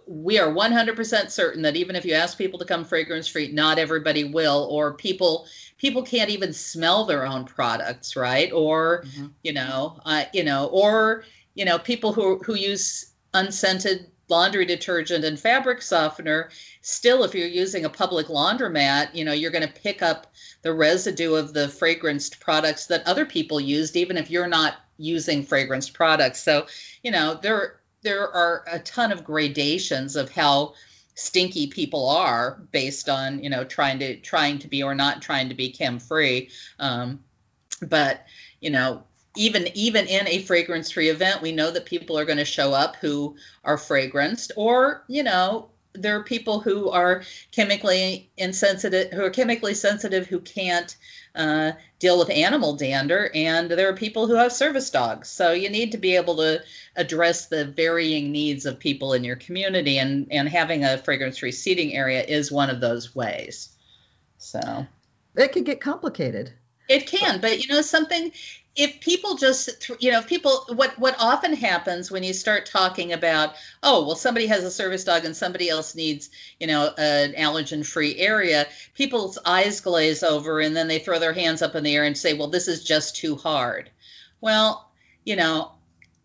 we 0.07 0.39
are 0.39 0.51
100% 0.53 1.29
certain 1.29 1.61
that 1.61 1.75
even 1.75 1.95
if 1.95 2.05
you 2.05 2.13
ask 2.13 2.37
people 2.37 2.57
to 2.59 2.65
come 2.65 2.83
fragrance 2.83 3.27
free 3.27 3.51
not 3.51 3.77
everybody 3.77 4.23
will 4.23 4.67
or 4.69 4.93
people 4.93 5.45
people 5.77 6.01
can't 6.01 6.29
even 6.29 6.51
smell 6.51 7.05
their 7.05 7.25
own 7.25 7.45
products 7.45 8.15
right 8.15 8.51
or 8.51 9.03
mm-hmm. 9.03 9.27
you 9.43 9.53
know 9.53 9.99
uh, 10.05 10.23
you 10.33 10.43
know 10.43 10.67
or 10.67 11.23
you 11.53 11.65
know 11.65 11.77
people 11.77 12.11
who 12.11 12.39
who 12.39 12.55
use 12.55 13.10
unscented 13.33 14.07
laundry 14.29 14.65
detergent 14.65 15.25
and 15.25 15.39
fabric 15.39 15.81
softener. 15.81 16.49
Still 16.81 17.23
if 17.23 17.35
you're 17.35 17.47
using 17.47 17.85
a 17.85 17.89
public 17.89 18.27
laundromat 18.27 19.13
you 19.13 19.25
know 19.25 19.33
you're 19.33 19.51
going 19.51 19.67
to 19.67 19.81
pick 19.81 20.01
up 20.01 20.33
the 20.61 20.73
residue 20.73 21.33
of 21.33 21.53
the 21.53 21.67
fragranced 21.67 22.39
products 22.39 22.85
that 22.87 23.05
other 23.07 23.25
people 23.25 23.59
used 23.59 23.95
even 23.95 24.17
if 24.17 24.29
you're 24.29 24.47
not 24.47 24.75
using 24.97 25.45
fragranced 25.45 25.93
products. 25.93 26.41
So 26.41 26.65
you 27.03 27.11
know 27.11 27.39
there 27.41 27.81
there 28.03 28.31
are 28.31 28.63
a 28.71 28.79
ton 28.79 29.11
of 29.11 29.23
gradations 29.23 30.15
of 30.15 30.31
how 30.31 30.73
stinky 31.15 31.67
people 31.67 32.09
are 32.09 32.61
based 32.71 33.09
on 33.09 33.43
you 33.43 33.49
know 33.49 33.63
trying 33.63 33.99
to 33.99 34.15
trying 34.21 34.57
to 34.59 34.67
be 34.67 34.81
or 34.81 34.95
not 34.95 35.21
trying 35.21 35.49
to 35.49 35.55
be 35.55 35.69
chem 35.69 35.99
free 35.99 36.49
um, 36.79 37.19
but 37.87 38.25
you 38.61 38.69
know 38.69 39.03
even 39.35 39.67
even 39.73 40.05
in 40.07 40.27
a 40.27 40.41
fragrance 40.43 40.91
free 40.91 41.09
event 41.09 41.41
we 41.41 41.51
know 41.51 41.71
that 41.71 41.85
people 41.85 42.17
are 42.17 42.25
going 42.25 42.37
to 42.37 42.45
show 42.45 42.73
up 42.73 42.95
who 42.97 43.35
are 43.63 43.77
fragranced 43.77 44.51
or 44.55 45.03
you 45.07 45.23
know 45.23 45.69
there 45.93 46.15
are 46.15 46.23
people 46.23 46.59
who 46.59 46.89
are 46.89 47.23
chemically 47.51 48.29
insensitive 48.37 49.11
who 49.11 49.23
are 49.23 49.29
chemically 49.29 49.73
sensitive 49.73 50.27
who 50.27 50.39
can't 50.39 50.95
uh, 51.35 51.71
deal 51.99 52.19
with 52.19 52.29
animal 52.29 52.75
dander 52.75 53.31
and 53.33 53.71
there 53.71 53.87
are 53.87 53.95
people 53.95 54.27
who 54.27 54.35
have 54.35 54.51
service 54.51 54.89
dogs. 54.89 55.29
So 55.29 55.51
you 55.51 55.69
need 55.69 55.91
to 55.91 55.97
be 55.97 56.15
able 56.15 56.35
to 56.37 56.61
address 56.97 57.45
the 57.45 57.65
varying 57.65 58.31
needs 58.31 58.65
of 58.65 58.79
people 58.79 59.13
in 59.13 59.23
your 59.23 59.37
community 59.37 59.97
and 59.97 60.27
and 60.31 60.49
having 60.49 60.83
a 60.83 60.97
fragrance 60.97 61.37
free 61.37 61.51
seating 61.51 61.95
area 61.95 62.23
is 62.23 62.51
one 62.51 62.69
of 62.69 62.81
those 62.81 63.15
ways. 63.15 63.69
So. 64.37 64.85
It 65.35 65.53
could 65.53 65.63
get 65.63 65.79
complicated. 65.79 66.51
It 66.89 67.07
can, 67.07 67.39
but 67.39 67.63
you 67.63 67.73
know 67.73 67.81
something 67.81 68.33
if 68.75 68.99
people 69.01 69.35
just 69.35 69.91
you 69.99 70.11
know 70.11 70.19
if 70.19 70.27
people 70.27 70.65
what 70.75 70.97
what 70.97 71.15
often 71.19 71.53
happens 71.53 72.09
when 72.09 72.23
you 72.23 72.33
start 72.33 72.65
talking 72.65 73.11
about 73.11 73.55
oh 73.83 74.05
well 74.05 74.15
somebody 74.15 74.47
has 74.47 74.63
a 74.63 74.71
service 74.71 75.03
dog 75.03 75.25
and 75.25 75.35
somebody 75.35 75.69
else 75.69 75.93
needs 75.93 76.29
you 76.59 76.67
know 76.67 76.93
an 76.97 77.33
allergen 77.33 77.85
free 77.85 78.17
area 78.17 78.65
people's 78.93 79.37
eyes 79.45 79.81
glaze 79.81 80.23
over 80.23 80.61
and 80.61 80.75
then 80.75 80.87
they 80.87 80.99
throw 80.99 81.19
their 81.19 81.33
hands 81.33 81.61
up 81.61 81.75
in 81.75 81.83
the 81.83 81.95
air 81.95 82.05
and 82.05 82.17
say 82.17 82.33
well 82.33 82.47
this 82.47 82.67
is 82.67 82.83
just 82.83 83.15
too 83.15 83.35
hard 83.35 83.89
well 84.39 84.91
you 85.25 85.35
know 85.35 85.73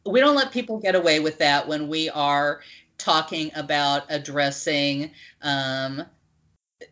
we 0.05 0.21
don't 0.21 0.37
let 0.37 0.53
people 0.53 0.79
get 0.79 0.95
away 0.95 1.19
with 1.19 1.39
that 1.39 1.67
when 1.67 1.89
we 1.89 2.09
are 2.11 2.61
talking 2.97 3.51
about 3.57 4.05
addressing 4.09 5.11
um, 5.43 6.05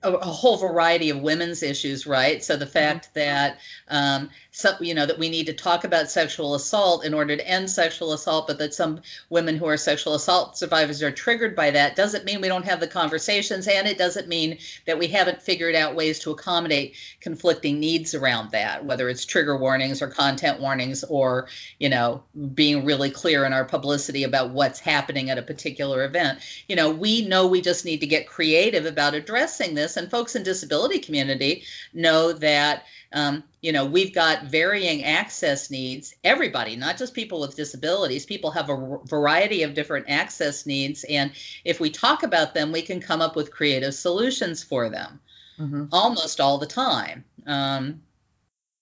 a, 0.02 0.12
a, 0.12 0.26
whole 0.26 0.56
variety 0.56 1.10
of 1.10 1.20
women's 1.20 1.62
issues, 1.62 2.06
right? 2.06 2.42
So 2.42 2.56
the 2.56 2.66
fact 2.66 3.06
mm-hmm. 3.06 3.18
that 3.20 3.58
um, 3.88 4.30
so, 4.56 4.76
you 4.80 4.94
know 4.94 5.04
that 5.04 5.18
we 5.18 5.28
need 5.28 5.46
to 5.46 5.52
talk 5.52 5.82
about 5.82 6.08
sexual 6.08 6.54
assault 6.54 7.04
in 7.04 7.12
order 7.12 7.36
to 7.36 7.48
end 7.48 7.68
sexual 7.68 8.12
assault, 8.12 8.46
but 8.46 8.56
that 8.58 8.72
some 8.72 9.00
women 9.28 9.56
who 9.56 9.66
are 9.66 9.76
sexual 9.76 10.14
assault 10.14 10.56
survivors 10.56 11.02
are 11.02 11.10
triggered 11.10 11.56
by 11.56 11.72
that 11.72 11.96
doesn't 11.96 12.24
mean 12.24 12.40
we 12.40 12.46
don't 12.46 12.64
have 12.64 12.78
the 12.78 12.86
conversations, 12.86 13.66
and 13.66 13.88
it 13.88 13.98
doesn't 13.98 14.28
mean 14.28 14.56
that 14.86 14.96
we 14.96 15.08
haven't 15.08 15.42
figured 15.42 15.74
out 15.74 15.96
ways 15.96 16.20
to 16.20 16.30
accommodate 16.30 16.94
conflicting 17.20 17.80
needs 17.80 18.14
around 18.14 18.52
that, 18.52 18.84
whether 18.84 19.08
it's 19.08 19.24
trigger 19.24 19.56
warnings 19.56 20.00
or 20.00 20.06
content 20.06 20.60
warnings, 20.60 21.02
or 21.08 21.48
you 21.80 21.88
know 21.88 22.22
being 22.54 22.84
really 22.84 23.10
clear 23.10 23.44
in 23.44 23.52
our 23.52 23.64
publicity 23.64 24.22
about 24.22 24.50
what's 24.50 24.78
happening 24.78 25.30
at 25.30 25.38
a 25.38 25.42
particular 25.42 26.04
event. 26.04 26.38
You 26.68 26.76
know, 26.76 26.92
we 26.92 27.26
know 27.26 27.44
we 27.44 27.60
just 27.60 27.84
need 27.84 27.98
to 27.98 28.06
get 28.06 28.28
creative 28.28 28.86
about 28.86 29.14
addressing 29.14 29.74
this, 29.74 29.96
and 29.96 30.08
folks 30.08 30.36
in 30.36 30.44
disability 30.44 31.00
community 31.00 31.64
know 31.92 32.32
that 32.32 32.84
um, 33.14 33.44
you 33.62 33.72
know, 33.72 33.86
we've 33.86 34.12
got 34.12 34.44
varying 34.44 35.04
access 35.04 35.70
needs. 35.70 36.14
Everybody, 36.24 36.76
not 36.76 36.98
just 36.98 37.14
people 37.14 37.40
with 37.40 37.56
disabilities, 37.56 38.26
people 38.26 38.50
have 38.50 38.68
a 38.68 38.98
variety 39.06 39.62
of 39.62 39.72
different 39.72 40.06
access 40.08 40.66
needs. 40.66 41.04
And 41.04 41.32
if 41.64 41.80
we 41.80 41.90
talk 41.90 42.24
about 42.24 42.54
them, 42.54 42.72
we 42.72 42.82
can 42.82 43.00
come 43.00 43.22
up 43.22 43.36
with 43.36 43.52
creative 43.52 43.94
solutions 43.94 44.62
for 44.62 44.90
them 44.90 45.20
mm-hmm. 45.58 45.84
almost 45.92 46.40
all 46.40 46.58
the 46.58 46.66
time. 46.66 47.24
Um, 47.46 48.02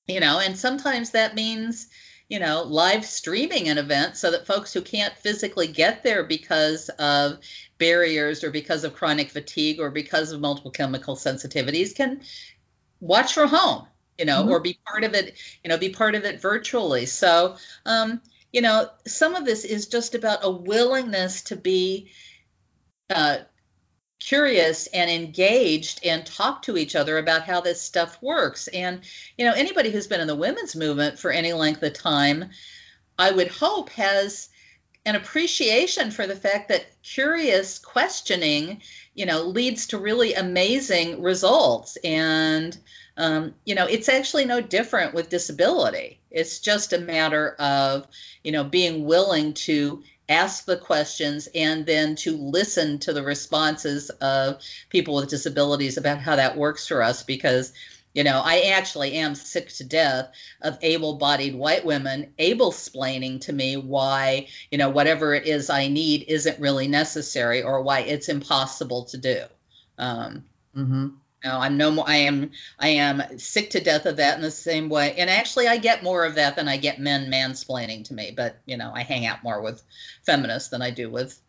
you 0.09 0.19
know, 0.19 0.41
and 0.41 0.57
sometimes 0.57 1.11
that 1.11 1.35
means, 1.35 1.89
you 2.29 2.39
know, 2.39 2.63
live 2.63 3.05
streaming 3.05 3.69
an 3.69 3.79
event 3.79 4.17
so 4.17 4.31
that 4.31 4.47
folks 4.47 4.73
who 4.73 4.81
can't 4.81 5.17
physically 5.17 5.67
get 5.67 6.03
there 6.03 6.25
because 6.25 6.89
of 6.99 7.39
barriers 7.79 8.43
or 8.43 8.51
because 8.51 8.83
of 8.83 8.95
chronic 8.95 9.29
fatigue 9.29 9.79
or 9.79 9.91
because 9.91 10.33
of 10.33 10.41
multiple 10.41 10.71
chemical 10.71 11.17
sensitivities 11.17 11.95
can 11.95 12.21
watch 13.01 13.35
from 13.35 13.49
home 13.49 13.87
you 14.19 14.25
know, 14.25 14.43
mm-hmm. 14.43 14.51
or 14.51 14.61
be 14.61 14.79
part 14.87 15.05
of 15.05 15.15
it, 15.15 15.35
you 15.65 15.69
know, 15.69 15.79
be 15.79 15.89
part 15.89 16.15
of 16.15 16.25
it 16.25 16.41
virtually. 16.41 17.07
So, 17.07 17.57
um, 17.87 18.21
you 18.53 18.61
know, 18.61 18.89
some 19.07 19.35
of 19.35 19.45
this 19.45 19.65
is 19.65 19.87
just 19.87 20.15
about 20.15 20.41
a 20.43 20.51
willingness 20.51 21.43
to 21.43 21.57
be 21.57 22.11
uh, 23.11 23.39
curious 24.21 24.87
and 24.89 25.11
engaged 25.11 26.05
and 26.05 26.25
talk 26.25 26.63
to 26.63 26.77
each 26.77 26.95
other 26.95 27.19
about 27.19 27.43
how 27.43 27.61
this 27.61 27.81
stuff 27.81 28.21
works. 28.23 28.69
And, 28.69 29.01
you 29.39 29.45
know, 29.45 29.55
anybody 29.55 29.91
who's 29.91 30.07
been 30.07 30.21
in 30.21 30.29
the 30.29 30.37
women's 30.37 30.77
movement 30.77 31.19
for 31.19 31.31
any 31.31 31.53
length 31.53 31.83
of 31.83 31.95
time, 31.95 32.51
I 33.19 33.31
would 33.31 33.49
hope 33.49 33.89
has 33.91 34.51
an 35.05 35.17
appreciation 35.17 36.11
for 36.11 36.27
the 36.27 36.37
fact 36.37 36.69
that 36.69 37.03
curious 37.03 37.79
questioning, 37.79 38.81
you 39.15 39.27
know, 39.27 39.43
leads 39.43 39.87
to 39.89 39.99
really 39.99 40.35
amazing 40.35 41.21
results. 41.21 41.97
And, 42.05 42.79
um, 43.17 43.55
you 43.65 43.75
know, 43.75 43.87
it's 43.87 44.09
actually 44.09 44.45
no 44.45 44.61
different 44.61 45.15
with 45.15 45.29
disability. 45.29 46.19
It's 46.31 46.59
just 46.59 46.93
a 46.93 46.99
matter 46.99 47.55
of, 47.59 48.07
you 48.43 48.53
know, 48.53 48.65
being 48.65 49.05
willing 49.05 49.53
to 49.55 50.03
ask 50.29 50.65
the 50.65 50.77
questions 50.77 51.49
and 51.55 51.85
then 51.85 52.15
to 52.17 52.37
listen 52.37 52.99
to 52.99 53.13
the 53.13 53.23
responses 53.23 54.09
of 54.21 54.63
people 54.89 55.15
with 55.15 55.29
disabilities 55.29 55.97
about 55.97 56.19
how 56.19 56.37
that 56.37 56.57
works 56.57 56.87
for 56.87 57.03
us 57.03 57.23
because 57.23 57.73
you 58.15 58.23
know 58.23 58.41
i 58.45 58.61
actually 58.61 59.15
am 59.15 59.35
sick 59.35 59.69
to 59.69 59.85
death 59.85 60.31
of 60.63 60.79
able-bodied 60.81 61.55
white 61.55 61.85
women 61.85 62.33
able-splaining 62.39 63.41
to 63.41 63.53
me 63.53 63.77
why 63.77 64.47
you 64.71 64.79
know 64.79 64.89
whatever 64.89 65.35
it 65.35 65.47
is 65.47 65.69
i 65.69 65.89
need 65.89 66.25
isn't 66.29 66.59
really 66.61 66.87
necessary 66.87 67.63
or 67.63 67.83
why 67.83 68.01
it's 68.01 68.29
impossible 68.29 69.05
to 69.05 69.19
do 69.19 69.43
um, 69.99 70.45
mm-hmm. 70.77 71.09
No, 71.45 71.59
I'm 71.59 71.77
no 71.77 71.91
more. 71.91 72.09
I 72.09 72.17
am. 72.17 72.51
I 72.79 72.89
am 72.89 73.23
sick 73.39 73.71
to 73.71 73.81
death 73.81 74.07
of 74.07 74.17
that 74.17 74.37
in 74.37 74.43
the 74.43 74.51
same 74.51 74.89
way. 74.89 75.15
And 75.17 75.29
actually, 75.29 75.67
I 75.67 75.77
get 75.77 76.03
more 76.03 76.25
of 76.25 76.35
that 76.37 76.57
than 76.57 76.69
I 76.69 76.77
get 76.77 77.01
men 77.01 77.31
mansplaining 77.31 78.05
to 78.05 78.15
me. 78.15 78.33
But 78.37 78.59
you 78.67 78.77
know, 78.77 78.93
I 78.95 79.03
hang 79.03 79.27
out 79.27 79.43
more 79.43 79.61
with 79.61 79.83
feminists 80.25 80.69
than 80.69 80.83
I 80.83 80.91
do 80.91 81.11
with 81.11 81.41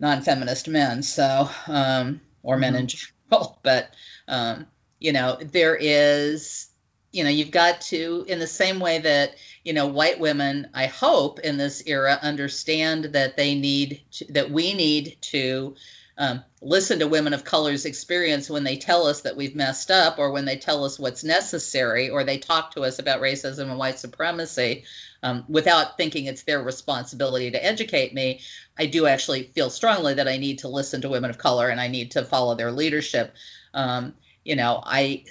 non-feminist 0.00 0.68
men. 0.68 1.02
So, 1.02 1.48
um, 1.68 2.20
or 2.42 2.56
men 2.58 2.74
mm-hmm. 2.74 2.80
in 2.80 2.86
general. 2.86 3.58
But 3.62 3.94
um, 4.28 4.66
you 5.00 5.12
know, 5.12 5.38
there 5.40 5.76
is. 5.76 6.66
You 7.10 7.24
know, 7.24 7.30
you've 7.30 7.50
got 7.50 7.80
to, 7.80 8.26
in 8.28 8.38
the 8.38 8.46
same 8.46 8.78
way 8.78 8.98
that 8.98 9.34
you 9.68 9.74
know, 9.74 9.86
white 9.86 10.18
women, 10.18 10.66
I 10.72 10.86
hope 10.86 11.40
in 11.40 11.58
this 11.58 11.82
era 11.86 12.18
understand 12.22 13.04
that 13.06 13.36
they 13.36 13.54
need 13.54 14.02
to, 14.12 14.32
that 14.32 14.50
we 14.50 14.72
need 14.72 15.18
to 15.20 15.74
um, 16.18 16.42
listen 16.60 16.98
to 16.98 17.06
women 17.06 17.32
of 17.32 17.44
color's 17.44 17.84
experience 17.84 18.50
when 18.50 18.64
they 18.64 18.76
tell 18.76 19.06
us 19.06 19.20
that 19.20 19.36
we've 19.36 19.54
messed 19.54 19.90
up 19.90 20.18
or 20.18 20.30
when 20.30 20.44
they 20.44 20.56
tell 20.56 20.84
us 20.84 20.98
what's 20.98 21.24
necessary 21.24 22.10
or 22.10 22.24
they 22.24 22.38
talk 22.38 22.70
to 22.72 22.82
us 22.82 22.98
about 22.98 23.20
racism 23.20 23.70
and 23.70 23.78
white 23.78 23.98
supremacy 23.98 24.84
um, 25.22 25.44
without 25.48 25.96
thinking 25.96 26.26
it's 26.26 26.42
their 26.42 26.62
responsibility 26.62 27.50
to 27.50 27.64
educate 27.64 28.12
me 28.12 28.40
i 28.78 28.86
do 28.86 29.06
actually 29.06 29.44
feel 29.54 29.70
strongly 29.70 30.14
that 30.14 30.28
i 30.28 30.36
need 30.36 30.58
to 30.58 30.68
listen 30.68 31.00
to 31.00 31.08
women 31.08 31.30
of 31.30 31.38
color 31.38 31.68
and 31.68 31.80
i 31.80 31.88
need 31.88 32.10
to 32.10 32.24
follow 32.24 32.54
their 32.54 32.72
leadership. 32.72 33.34
Um, 33.74 34.14
you 34.44 34.56
know 34.56 34.82
i 34.84 35.24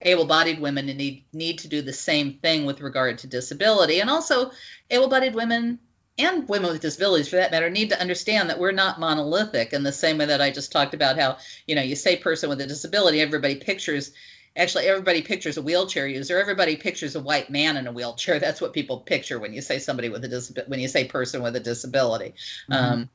able-bodied 0.00 0.60
women 0.60 0.86
need 0.86 1.24
need 1.32 1.58
to 1.58 1.68
do 1.68 1.82
the 1.82 1.92
same 1.92 2.34
thing 2.34 2.64
with 2.64 2.80
regard 2.80 3.18
to 3.18 3.26
disability 3.26 4.00
and 4.00 4.10
also 4.10 4.50
able-bodied 4.90 5.34
women 5.34 5.78
and 6.18 6.48
women 6.48 6.70
with 6.70 6.80
disabilities 6.80 7.28
for 7.28 7.36
that 7.36 7.50
matter 7.50 7.70
need 7.70 7.90
to 7.90 8.00
understand 8.00 8.48
that 8.48 8.58
we're 8.58 8.72
not 8.72 9.00
monolithic 9.00 9.72
in 9.72 9.82
the 9.82 9.92
same 9.92 10.18
way 10.18 10.26
that 10.26 10.40
I 10.40 10.50
just 10.50 10.70
talked 10.70 10.94
about 10.94 11.18
how, 11.18 11.38
you 11.66 11.74
know, 11.74 11.82
you 11.82 11.96
say 11.96 12.16
person 12.16 12.48
with 12.48 12.60
a 12.60 12.66
disability, 12.66 13.20
everybody 13.20 13.56
pictures 13.56 14.12
actually 14.56 14.86
everybody 14.86 15.20
pictures 15.20 15.56
a 15.56 15.62
wheelchair 15.62 16.06
user. 16.06 16.38
Everybody 16.38 16.76
pictures 16.76 17.16
a 17.16 17.20
white 17.20 17.50
man 17.50 17.76
in 17.76 17.86
a 17.86 17.92
wheelchair. 17.92 18.38
That's 18.40 18.60
what 18.60 18.72
people 18.72 19.00
picture 19.00 19.38
when 19.38 19.52
you 19.52 19.60
say 19.60 19.78
somebody 19.78 20.08
with 20.08 20.24
a 20.24 20.28
disability 20.28 20.70
when 20.70 20.80
you 20.80 20.88
say 20.88 21.04
person 21.04 21.42
with 21.42 21.56
a 21.56 21.60
disability. 21.60 22.34
Mm-hmm. 22.70 22.72
um, 22.72 23.10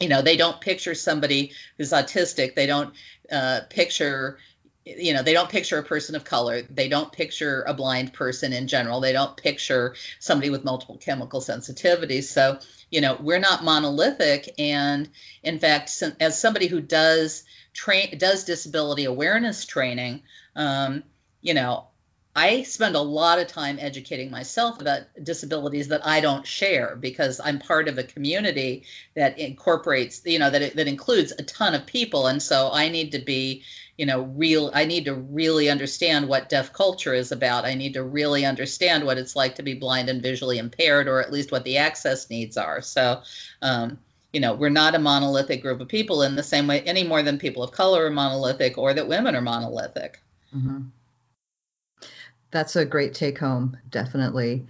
you 0.00 0.08
know 0.08 0.20
they 0.20 0.36
don't 0.36 0.60
picture 0.60 0.94
somebody 0.94 1.52
who's 1.78 1.92
autistic. 1.92 2.54
They 2.54 2.66
don't 2.66 2.92
uh, 3.30 3.60
picture 3.70 4.38
you 4.84 5.14
know 5.14 5.22
they 5.22 5.32
don't 5.32 5.48
picture 5.48 5.78
a 5.78 5.82
person 5.82 6.14
of 6.14 6.24
color. 6.24 6.62
They 6.62 6.88
don't 6.88 7.12
picture 7.12 7.62
a 7.66 7.74
blind 7.74 8.12
person 8.12 8.52
in 8.52 8.66
general. 8.66 9.00
They 9.00 9.12
don't 9.12 9.36
picture 9.36 9.94
somebody 10.18 10.50
with 10.50 10.64
multiple 10.64 10.98
chemical 10.98 11.40
sensitivities. 11.40 12.24
So 12.24 12.58
you 12.90 13.00
know 13.00 13.16
we're 13.20 13.38
not 13.38 13.64
monolithic. 13.64 14.52
And 14.58 15.08
in 15.42 15.58
fact 15.58 16.02
as 16.20 16.38
somebody 16.38 16.66
who 16.66 16.80
does 16.80 17.44
train 17.72 18.16
does 18.18 18.44
disability 18.44 19.04
awareness 19.04 19.64
training 19.64 20.22
um, 20.54 21.02
you 21.42 21.54
know 21.54 21.86
I 22.36 22.62
spend 22.64 22.96
a 22.96 23.00
lot 23.00 23.38
of 23.38 23.46
time 23.46 23.78
educating 23.80 24.28
myself 24.28 24.80
about 24.80 25.02
disabilities 25.22 25.86
that 25.88 26.04
I 26.04 26.20
don't 26.20 26.44
share 26.44 26.96
because 26.96 27.40
I'm 27.44 27.60
part 27.60 27.86
of 27.86 27.96
a 27.96 28.02
community 28.02 28.82
that 29.14 29.38
incorporates, 29.38 30.20
you 30.24 30.40
know, 30.40 30.50
that 30.50 30.74
that 30.74 30.88
includes 30.88 31.32
a 31.38 31.44
ton 31.44 31.74
of 31.74 31.86
people, 31.86 32.26
and 32.26 32.42
so 32.42 32.70
I 32.72 32.88
need 32.88 33.12
to 33.12 33.20
be 33.20 33.62
you 33.96 34.06
know 34.06 34.22
real 34.36 34.70
i 34.74 34.84
need 34.84 35.04
to 35.04 35.14
really 35.14 35.68
understand 35.70 36.28
what 36.28 36.48
deaf 36.48 36.72
culture 36.72 37.14
is 37.14 37.30
about 37.30 37.64
i 37.64 37.74
need 37.74 37.94
to 37.94 38.02
really 38.02 38.44
understand 38.44 39.04
what 39.04 39.18
it's 39.18 39.36
like 39.36 39.54
to 39.54 39.62
be 39.62 39.74
blind 39.74 40.08
and 40.08 40.22
visually 40.22 40.58
impaired 40.58 41.06
or 41.06 41.20
at 41.20 41.32
least 41.32 41.52
what 41.52 41.64
the 41.64 41.76
access 41.76 42.28
needs 42.30 42.56
are 42.56 42.80
so 42.80 43.20
um, 43.62 43.98
you 44.32 44.40
know 44.40 44.54
we're 44.54 44.68
not 44.68 44.94
a 44.94 44.98
monolithic 44.98 45.62
group 45.62 45.80
of 45.80 45.88
people 45.88 46.22
in 46.22 46.34
the 46.34 46.42
same 46.42 46.66
way 46.66 46.80
any 46.82 47.04
more 47.04 47.22
than 47.22 47.38
people 47.38 47.62
of 47.62 47.70
color 47.70 48.06
are 48.06 48.10
monolithic 48.10 48.76
or 48.76 48.92
that 48.92 49.06
women 49.06 49.34
are 49.34 49.40
monolithic 49.40 50.20
mm-hmm. 50.54 50.82
that's 52.50 52.76
a 52.76 52.84
great 52.84 53.14
take 53.14 53.38
home 53.38 53.76
definitely 53.90 54.66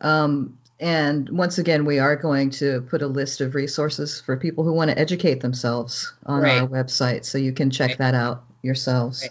um, 0.00 0.56
and 0.80 1.28
once 1.30 1.58
again, 1.58 1.84
we 1.84 1.98
are 1.98 2.14
going 2.14 2.50
to 2.50 2.82
put 2.82 3.02
a 3.02 3.06
list 3.08 3.40
of 3.40 3.56
resources 3.56 4.20
for 4.20 4.36
people 4.36 4.62
who 4.62 4.72
want 4.72 4.92
to 4.92 4.96
educate 4.96 5.40
themselves 5.40 6.12
on 6.26 6.42
right. 6.42 6.62
our 6.62 6.68
website. 6.68 7.24
So 7.24 7.36
you 7.36 7.52
can 7.52 7.68
check 7.68 7.88
right. 7.88 7.98
that 7.98 8.14
out 8.14 8.47
yourselves. 8.62 9.22
Right. 9.22 9.30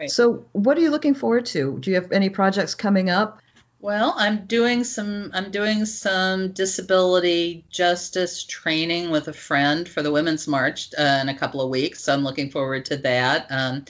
Right. 0.00 0.10
So, 0.10 0.44
what 0.52 0.76
are 0.76 0.80
you 0.80 0.90
looking 0.90 1.14
forward 1.14 1.46
to? 1.46 1.78
Do 1.78 1.90
you 1.90 1.94
have 1.94 2.10
any 2.10 2.28
projects 2.28 2.74
coming 2.74 3.08
up? 3.08 3.40
Well, 3.82 4.14
I'm 4.16 4.46
doing 4.46 4.84
some 4.84 5.30
I'm 5.34 5.50
doing 5.50 5.84
some 5.84 6.52
disability 6.52 7.64
justice 7.68 8.44
training 8.44 9.10
with 9.10 9.26
a 9.26 9.32
friend 9.32 9.88
for 9.88 10.02
the 10.02 10.12
Women's 10.12 10.46
March 10.46 10.90
uh, 10.98 11.18
in 11.20 11.28
a 11.28 11.36
couple 11.36 11.60
of 11.60 11.68
weeks, 11.68 12.04
so 12.04 12.14
I'm 12.14 12.22
looking 12.22 12.48
forward 12.48 12.84
to 12.86 12.96
that. 12.98 13.46
Um, 13.50 13.84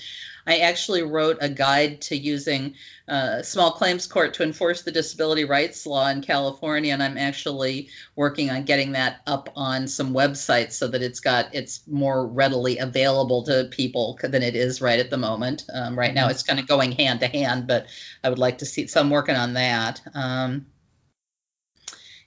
I 0.46 0.58
actually 0.58 1.02
wrote 1.02 1.38
a 1.40 1.48
guide 1.48 2.00
to 2.02 2.16
using 2.16 2.74
uh, 3.08 3.42
small 3.42 3.72
claims 3.72 4.06
court 4.06 4.34
to 4.34 4.42
enforce 4.42 4.82
the 4.82 4.90
disability 4.90 5.44
rights 5.44 5.86
law 5.86 6.08
in 6.08 6.22
California, 6.22 6.92
and 6.92 7.02
I'm 7.02 7.18
actually 7.18 7.88
working 8.16 8.50
on 8.50 8.64
getting 8.64 8.92
that 8.92 9.20
up 9.26 9.48
on 9.54 9.86
some 9.86 10.12
websites 10.12 10.72
so 10.72 10.88
that 10.88 11.02
it's 11.02 11.20
got 11.20 11.54
it's 11.54 11.86
more 11.86 12.26
readily 12.26 12.78
available 12.78 13.42
to 13.44 13.68
people 13.70 14.18
than 14.22 14.42
it 14.42 14.56
is 14.56 14.80
right 14.80 14.98
at 14.98 15.10
the 15.10 15.18
moment. 15.18 15.64
Um, 15.74 15.98
right 15.98 16.14
now, 16.14 16.22
mm-hmm. 16.22 16.32
it's 16.32 16.42
kind 16.42 16.58
of 16.58 16.66
going 16.66 16.92
hand 16.92 17.20
to 17.20 17.26
hand, 17.28 17.66
but 17.66 17.86
I 18.24 18.28
would 18.28 18.38
like 18.38 18.58
to 18.58 18.66
see. 18.66 18.86
So 18.86 19.00
I'm 19.00 19.10
working 19.10 19.36
on 19.36 19.54
that. 19.54 20.00
Um, 20.14 20.66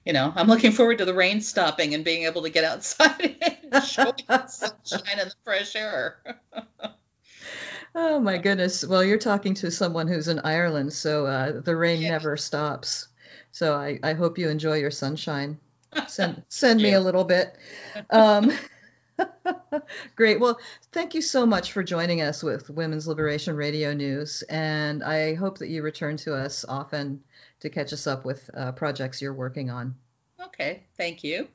you 0.05 0.13
know, 0.13 0.31
I'm 0.35 0.47
looking 0.47 0.71
forward 0.71 0.99
to 0.99 1.05
the 1.05 1.13
rain 1.13 1.41
stopping 1.41 1.95
and 1.95 2.05
being 2.05 2.25
able 2.25 2.43
to 2.43 2.49
get 2.49 2.63
outside 2.63 3.35
and 3.41 3.73
enjoy 3.73 4.11
sunshine 4.47 5.19
and 5.19 5.31
the 5.31 5.35
fresh 5.43 5.75
air. 5.75 6.17
oh 7.95 8.19
my 8.19 8.37
goodness! 8.37 8.85
Well, 8.85 9.03
you're 9.03 9.17
talking 9.17 9.53
to 9.55 9.71
someone 9.71 10.07
who's 10.07 10.27
in 10.27 10.39
Ireland, 10.39 10.93
so 10.93 11.25
uh, 11.25 11.61
the 11.61 11.75
rain 11.75 12.01
yeah. 12.01 12.11
never 12.11 12.37
stops. 12.37 13.07
So 13.51 13.75
I, 13.75 13.99
I 14.03 14.13
hope 14.13 14.37
you 14.37 14.49
enjoy 14.49 14.77
your 14.77 14.91
sunshine. 14.91 15.57
Send 16.07 16.43
send 16.49 16.81
me 16.81 16.93
a 16.93 16.99
little 16.99 17.23
bit. 17.23 17.55
Um, 18.09 18.51
Great. 20.15 20.39
Well, 20.39 20.59
thank 20.91 21.13
you 21.13 21.21
so 21.21 21.45
much 21.45 21.71
for 21.71 21.83
joining 21.83 22.21
us 22.21 22.43
with 22.43 22.69
Women's 22.69 23.07
Liberation 23.07 23.55
Radio 23.55 23.93
News. 23.93 24.43
And 24.49 25.03
I 25.03 25.35
hope 25.35 25.57
that 25.59 25.69
you 25.69 25.81
return 25.81 26.17
to 26.17 26.35
us 26.35 26.65
often 26.67 27.21
to 27.59 27.69
catch 27.69 27.93
us 27.93 28.07
up 28.07 28.25
with 28.25 28.49
uh, 28.55 28.71
projects 28.73 29.21
you're 29.21 29.33
working 29.33 29.69
on. 29.69 29.95
Okay, 30.41 30.83
thank 30.97 31.23
you. 31.23 31.47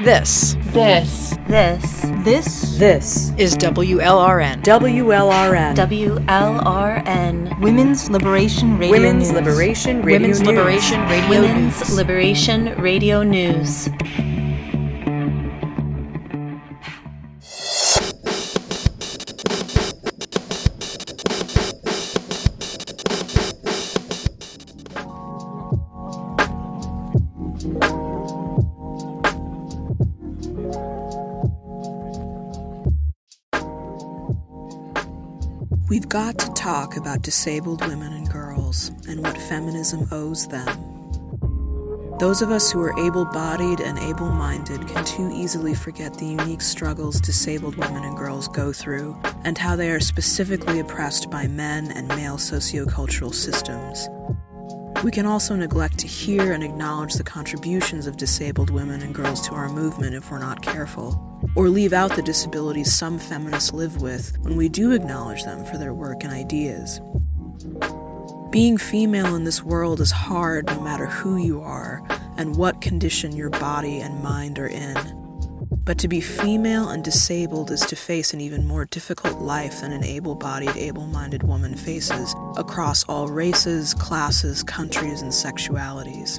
This, 0.00 0.54
this, 0.60 1.36
this, 1.48 2.02
this, 2.20 2.78
this 2.78 3.32
is 3.36 3.56
WLRN. 3.56 4.62
WLRN. 4.62 5.74
WLRN. 5.74 7.60
Women's 7.60 8.08
Liberation 8.08 8.78
Radio 8.78 8.92
Women's 8.92 9.32
News. 9.32 9.40
Liberation 9.40 10.02
Radio 10.02 10.20
Women's 10.20 10.40
News. 10.40 10.48
Liberation 10.48 11.00
Radio 11.08 11.28
Women's 11.30 11.78
News. 11.80 11.96
Liberation 11.96 12.80
Radio 12.80 13.22
News. 13.24 13.88
We've 36.08 36.24
got 36.24 36.38
to 36.38 36.50
talk 36.54 36.96
about 36.96 37.20
disabled 37.20 37.86
women 37.86 38.14
and 38.14 38.32
girls 38.32 38.92
and 39.06 39.22
what 39.22 39.36
feminism 39.36 40.08
owes 40.10 40.48
them. 40.48 40.66
Those 42.18 42.40
of 42.40 42.50
us 42.50 42.72
who 42.72 42.80
are 42.80 42.98
able 42.98 43.26
bodied 43.26 43.82
and 43.82 43.98
able 43.98 44.30
minded 44.30 44.88
can 44.88 45.04
too 45.04 45.30
easily 45.30 45.74
forget 45.74 46.14
the 46.14 46.24
unique 46.24 46.62
struggles 46.62 47.20
disabled 47.20 47.76
women 47.76 48.04
and 48.04 48.16
girls 48.16 48.48
go 48.48 48.72
through 48.72 49.20
and 49.44 49.58
how 49.58 49.76
they 49.76 49.90
are 49.90 50.00
specifically 50.00 50.78
oppressed 50.78 51.30
by 51.30 51.46
men 51.46 51.92
and 51.92 52.08
male 52.08 52.38
sociocultural 52.38 53.34
systems. 53.34 54.08
We 55.04 55.12
can 55.12 55.26
also 55.26 55.54
neglect 55.54 55.98
to 55.98 56.08
hear 56.08 56.52
and 56.52 56.64
acknowledge 56.64 57.14
the 57.14 57.22
contributions 57.22 58.08
of 58.08 58.16
disabled 58.16 58.70
women 58.70 59.00
and 59.00 59.14
girls 59.14 59.46
to 59.46 59.54
our 59.54 59.68
movement 59.68 60.16
if 60.16 60.28
we're 60.28 60.40
not 60.40 60.60
careful 60.60 61.24
or 61.54 61.68
leave 61.68 61.92
out 61.92 62.16
the 62.16 62.22
disabilities 62.22 62.92
some 62.92 63.16
feminists 63.16 63.72
live 63.72 64.02
with 64.02 64.36
when 64.40 64.56
we 64.56 64.68
do 64.68 64.90
acknowledge 64.90 65.44
them 65.44 65.64
for 65.64 65.78
their 65.78 65.94
work 65.94 66.24
and 66.24 66.32
ideas. 66.32 67.00
Being 68.50 68.76
female 68.76 69.36
in 69.36 69.44
this 69.44 69.62
world 69.62 70.00
is 70.00 70.10
hard 70.10 70.66
no 70.66 70.80
matter 70.80 71.06
who 71.06 71.36
you 71.36 71.60
are 71.60 72.02
and 72.36 72.56
what 72.56 72.80
condition 72.80 73.36
your 73.36 73.50
body 73.50 74.00
and 74.00 74.20
mind 74.20 74.58
are 74.58 74.66
in. 74.66 74.96
But 75.70 75.98
to 75.98 76.08
be 76.08 76.20
female 76.20 76.88
and 76.88 77.04
disabled 77.04 77.70
is 77.70 77.80
to 77.82 77.96
face 77.96 78.34
an 78.34 78.40
even 78.40 78.66
more 78.66 78.84
difficult 78.84 79.38
life 79.40 79.80
than 79.80 79.92
an 79.92 80.02
able 80.02 80.34
bodied, 80.34 80.76
able 80.76 81.06
minded 81.06 81.44
woman 81.44 81.76
faces 81.76 82.34
across 82.58 83.04
all 83.04 83.28
races, 83.28 83.94
classes, 83.94 84.62
countries, 84.62 85.22
and 85.22 85.32
sexualities. 85.32 86.36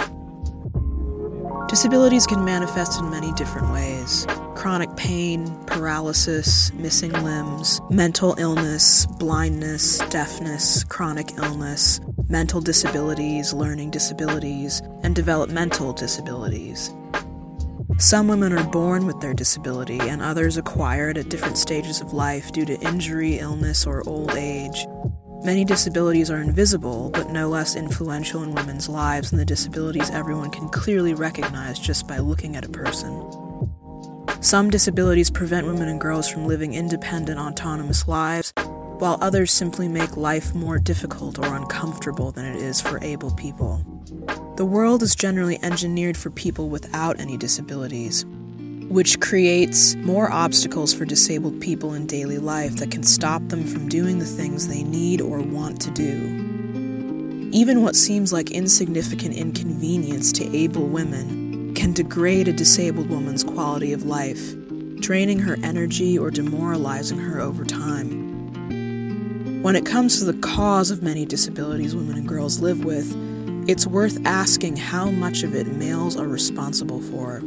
Disabilities 1.67 2.25
can 2.27 2.43
manifest 2.43 2.99
in 2.99 3.09
many 3.09 3.31
different 3.33 3.71
ways 3.71 4.25
chronic 4.55 4.93
pain, 4.97 5.47
paralysis, 5.67 6.73
missing 6.73 7.13
limbs, 7.23 7.79
mental 7.89 8.35
illness, 8.37 9.05
blindness, 9.17 9.99
deafness, 10.09 10.83
chronic 10.83 11.31
illness, 11.37 12.01
mental 12.27 12.59
disabilities, 12.59 13.53
learning 13.53 13.89
disabilities, 13.89 14.81
and 15.03 15.15
developmental 15.15 15.93
disabilities. 15.93 16.93
Some 17.99 18.27
women 18.27 18.53
are 18.53 18.63
born 18.63 19.05
with 19.05 19.19
their 19.19 19.33
disability, 19.33 19.99
and 19.99 20.21
others 20.21 20.57
acquire 20.57 21.09
it 21.09 21.17
at 21.17 21.29
different 21.29 21.57
stages 21.57 22.01
of 22.01 22.13
life 22.13 22.51
due 22.51 22.65
to 22.65 22.79
injury, 22.81 23.39
illness, 23.39 23.85
or 23.85 24.07
old 24.07 24.31
age. 24.31 24.85
Many 25.43 25.63
disabilities 25.63 26.29
are 26.29 26.41
invisible, 26.41 27.09
but 27.11 27.29
no 27.29 27.47
less 27.47 27.75
influential 27.75 28.43
in 28.43 28.53
women's 28.53 28.89
lives 28.89 29.29
than 29.29 29.39
the 29.39 29.45
disabilities 29.45 30.09
everyone 30.09 30.51
can 30.51 30.67
clearly 30.67 31.13
recognize 31.13 31.79
just 31.79 32.07
by 32.07 32.17
looking 32.17 32.57
at 32.57 32.65
a 32.65 32.69
person. 32.69 33.25
Some 34.41 34.69
disabilities 34.69 35.29
prevent 35.29 35.65
women 35.65 35.87
and 35.87 35.99
girls 35.99 36.27
from 36.27 36.45
living 36.45 36.73
independent, 36.73 37.39
autonomous 37.39 38.05
lives, 38.05 38.51
while 38.99 39.17
others 39.21 39.51
simply 39.51 39.87
make 39.87 40.17
life 40.17 40.53
more 40.53 40.77
difficult 40.77 41.39
or 41.39 41.55
uncomfortable 41.55 42.31
than 42.31 42.43
it 42.45 42.57
is 42.57 42.81
for 42.81 43.01
able 43.01 43.31
people. 43.31 43.81
The 44.57 44.65
world 44.65 45.01
is 45.01 45.15
generally 45.15 45.57
engineered 45.63 46.17
for 46.17 46.31
people 46.31 46.69
without 46.69 47.17
any 47.17 47.37
disabilities, 47.37 48.25
which 48.89 49.19
creates 49.19 49.95
more 49.97 50.31
obstacles 50.31 50.93
for 50.93 51.05
disabled 51.05 51.61
people 51.61 51.93
in 51.93 52.07
daily 52.07 52.39
life 52.39 52.77
that 52.77 52.89
can 52.89 53.03
stop 53.03 53.47
them 53.49 53.63
from 53.63 53.87
doing 53.87 54.17
the 54.17 54.25
things 54.25 54.67
they 54.67 54.81
need 54.81 55.21
or 55.21 55.39
want 55.39 55.79
to 55.79 55.91
do. 55.91 57.49
Even 57.51 57.83
what 57.83 57.95
seems 57.95 58.33
like 58.33 58.49
insignificant 58.49 59.35
inconvenience 59.35 60.31
to 60.31 60.55
able 60.57 60.87
women 60.87 61.73
can 61.75 61.93
degrade 61.93 62.47
a 62.47 62.53
disabled 62.53 63.09
woman's 63.09 63.43
quality 63.43 63.93
of 63.93 64.05
life, 64.05 64.55
draining 64.99 65.37
her 65.37 65.57
energy 65.63 66.17
or 66.17 66.31
demoralizing 66.31 67.19
her 67.19 67.39
over 67.39 67.63
time. 67.63 69.61
When 69.61 69.75
it 69.75 69.85
comes 69.85 70.17
to 70.17 70.25
the 70.25 70.39
cause 70.39 70.89
of 70.89 71.03
many 71.03 71.25
disabilities 71.25 71.95
women 71.95 72.17
and 72.17 72.27
girls 72.27 72.59
live 72.59 72.83
with, 72.83 73.15
it's 73.69 73.85
worth 73.85 74.19
asking 74.25 74.77
how 74.77 75.11
much 75.11 75.43
of 75.43 75.53
it 75.53 75.67
males 75.67 76.17
are 76.17 76.27
responsible 76.27 77.01
for. 77.01 77.43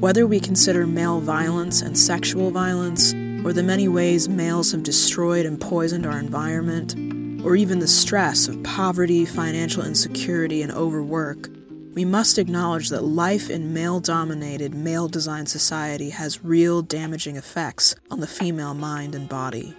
Whether 0.00 0.26
we 0.26 0.40
consider 0.40 0.86
male 0.86 1.20
violence 1.20 1.80
and 1.80 1.98
sexual 1.98 2.50
violence, 2.50 3.14
or 3.44 3.54
the 3.54 3.62
many 3.62 3.88
ways 3.88 4.28
males 4.28 4.72
have 4.72 4.82
destroyed 4.82 5.46
and 5.46 5.58
poisoned 5.58 6.04
our 6.04 6.18
environment, 6.18 6.94
or 7.42 7.56
even 7.56 7.78
the 7.78 7.88
stress 7.88 8.46
of 8.46 8.62
poverty, 8.62 9.24
financial 9.24 9.82
insecurity, 9.82 10.60
and 10.60 10.70
overwork, 10.70 11.48
we 11.94 12.04
must 12.04 12.36
acknowledge 12.36 12.90
that 12.90 13.04
life 13.04 13.48
in 13.48 13.72
male 13.72 13.98
dominated, 13.98 14.74
male 14.74 15.08
designed 15.08 15.48
society 15.48 16.10
has 16.10 16.44
real 16.44 16.82
damaging 16.82 17.36
effects 17.36 17.94
on 18.10 18.20
the 18.20 18.26
female 18.26 18.74
mind 18.74 19.14
and 19.14 19.30
body. 19.30 19.74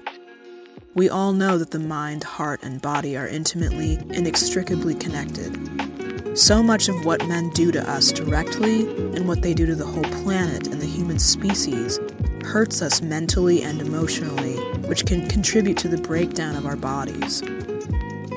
We 0.95 1.09
all 1.09 1.31
know 1.31 1.59
that 1.59 1.69
the 1.69 1.77
mind, 1.77 2.23
heart, 2.23 2.63
and 2.63 2.81
body 2.81 3.15
are 3.15 3.27
intimately, 3.27 3.99
inextricably 4.09 4.95
connected. 4.95 5.96
So 6.37 6.61
much 6.61 6.87
of 6.87 7.03
what 7.03 7.27
men 7.27 7.49
do 7.49 7.71
to 7.71 7.89
us 7.89 8.11
directly 8.11 8.81
and 9.15 9.27
what 9.27 9.41
they 9.41 9.55
do 9.55 9.65
to 9.65 9.73
the 9.73 9.87
whole 9.87 10.03
planet 10.21 10.67
and 10.67 10.79
the 10.79 10.85
human 10.85 11.17
species 11.17 11.99
hurts 12.43 12.83
us 12.83 13.01
mentally 13.01 13.63
and 13.63 13.81
emotionally, 13.81 14.53
which 14.87 15.07
can 15.07 15.27
contribute 15.27 15.79
to 15.79 15.87
the 15.87 15.97
breakdown 15.97 16.55
of 16.55 16.67
our 16.67 16.75
bodies. 16.75 17.41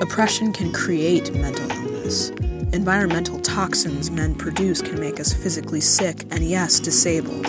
Oppression 0.01 0.51
can 0.51 0.73
create 0.73 1.31
mental 1.35 1.69
illness. 1.69 2.31
Environmental 2.73 3.39
toxins 3.39 4.09
men 4.09 4.33
produce 4.33 4.81
can 4.81 4.99
make 4.99 5.19
us 5.19 5.31
physically 5.31 5.79
sick 5.79 6.23
and, 6.31 6.43
yes, 6.43 6.79
disabled. 6.79 7.45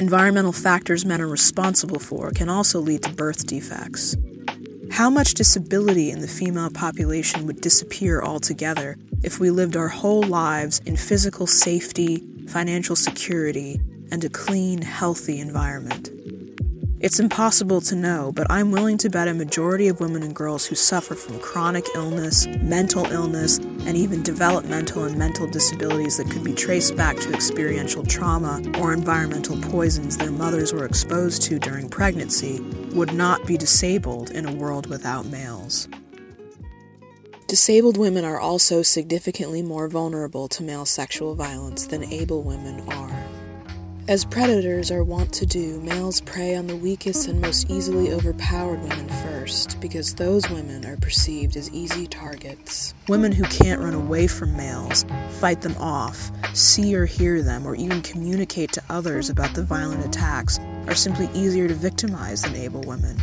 Environmental 0.00 0.52
factors 0.52 1.04
men 1.04 1.20
are 1.20 1.28
responsible 1.28 1.98
for 1.98 2.30
can 2.30 2.48
also 2.48 2.80
lead 2.80 3.02
to 3.02 3.12
birth 3.12 3.46
defects. 3.46 4.16
How 4.96 5.10
much 5.10 5.34
disability 5.34 6.10
in 6.10 6.20
the 6.20 6.26
female 6.26 6.70
population 6.70 7.46
would 7.46 7.60
disappear 7.60 8.22
altogether 8.22 8.96
if 9.22 9.38
we 9.38 9.50
lived 9.50 9.76
our 9.76 9.88
whole 9.88 10.22
lives 10.22 10.80
in 10.86 10.96
physical 10.96 11.46
safety, 11.46 12.26
financial 12.48 12.96
security, 12.96 13.78
and 14.10 14.24
a 14.24 14.30
clean, 14.30 14.80
healthy 14.80 15.38
environment. 15.38 16.08
It's 16.98 17.20
impossible 17.20 17.82
to 17.82 17.94
know, 17.94 18.32
but 18.34 18.50
I'm 18.50 18.70
willing 18.70 18.96
to 18.96 19.10
bet 19.10 19.28
a 19.28 19.34
majority 19.34 19.88
of 19.88 20.00
women 20.00 20.22
and 20.22 20.34
girls 20.34 20.64
who 20.64 20.74
suffer 20.74 21.14
from 21.14 21.40
chronic 21.40 21.84
illness, 21.94 22.46
mental 22.62 23.04
illness, 23.12 23.58
and 23.58 23.98
even 23.98 24.22
developmental 24.22 25.04
and 25.04 25.18
mental 25.18 25.46
disabilities 25.46 26.16
that 26.16 26.30
could 26.30 26.42
be 26.42 26.54
traced 26.54 26.96
back 26.96 27.18
to 27.18 27.34
experiential 27.34 28.02
trauma 28.02 28.62
or 28.78 28.94
environmental 28.94 29.60
poisons 29.60 30.16
their 30.16 30.30
mothers 30.30 30.72
were 30.72 30.86
exposed 30.86 31.42
to 31.42 31.58
during 31.58 31.90
pregnancy 31.90 32.62
would 32.96 33.12
not 33.12 33.46
be 33.46 33.58
disabled 33.58 34.30
in 34.30 34.46
a 34.46 34.54
world 34.54 34.86
without 34.86 35.26
males. 35.26 35.86
Disabled 37.46 37.98
women 37.98 38.24
are 38.24 38.40
also 38.40 38.82
significantly 38.82 39.62
more 39.62 39.86
vulnerable 39.86 40.48
to 40.48 40.62
male 40.62 40.86
sexual 40.86 41.34
violence 41.34 41.86
than 41.86 42.02
able 42.04 42.42
women 42.42 42.80
are. 42.88 43.35
As 44.08 44.24
predators 44.24 44.92
are 44.92 45.02
wont 45.02 45.32
to 45.32 45.46
do, 45.46 45.80
males 45.80 46.20
prey 46.20 46.54
on 46.54 46.68
the 46.68 46.76
weakest 46.76 47.26
and 47.26 47.40
most 47.40 47.68
easily 47.68 48.12
overpowered 48.12 48.80
women 48.82 49.08
first, 49.08 49.80
because 49.80 50.14
those 50.14 50.48
women 50.48 50.86
are 50.86 50.96
perceived 50.98 51.56
as 51.56 51.72
easy 51.72 52.06
targets. 52.06 52.94
Women 53.08 53.32
who 53.32 53.42
can't 53.42 53.80
run 53.80 53.94
away 53.94 54.28
from 54.28 54.56
males, 54.56 55.04
fight 55.40 55.60
them 55.60 55.74
off, 55.78 56.30
see 56.54 56.94
or 56.94 57.04
hear 57.04 57.42
them, 57.42 57.66
or 57.66 57.74
even 57.74 58.00
communicate 58.00 58.70
to 58.74 58.82
others 58.88 59.28
about 59.28 59.54
the 59.54 59.64
violent 59.64 60.06
attacks 60.06 60.60
are 60.86 60.94
simply 60.94 61.28
easier 61.34 61.66
to 61.66 61.74
victimize 61.74 62.42
than 62.42 62.54
able 62.54 62.82
women. 62.82 63.16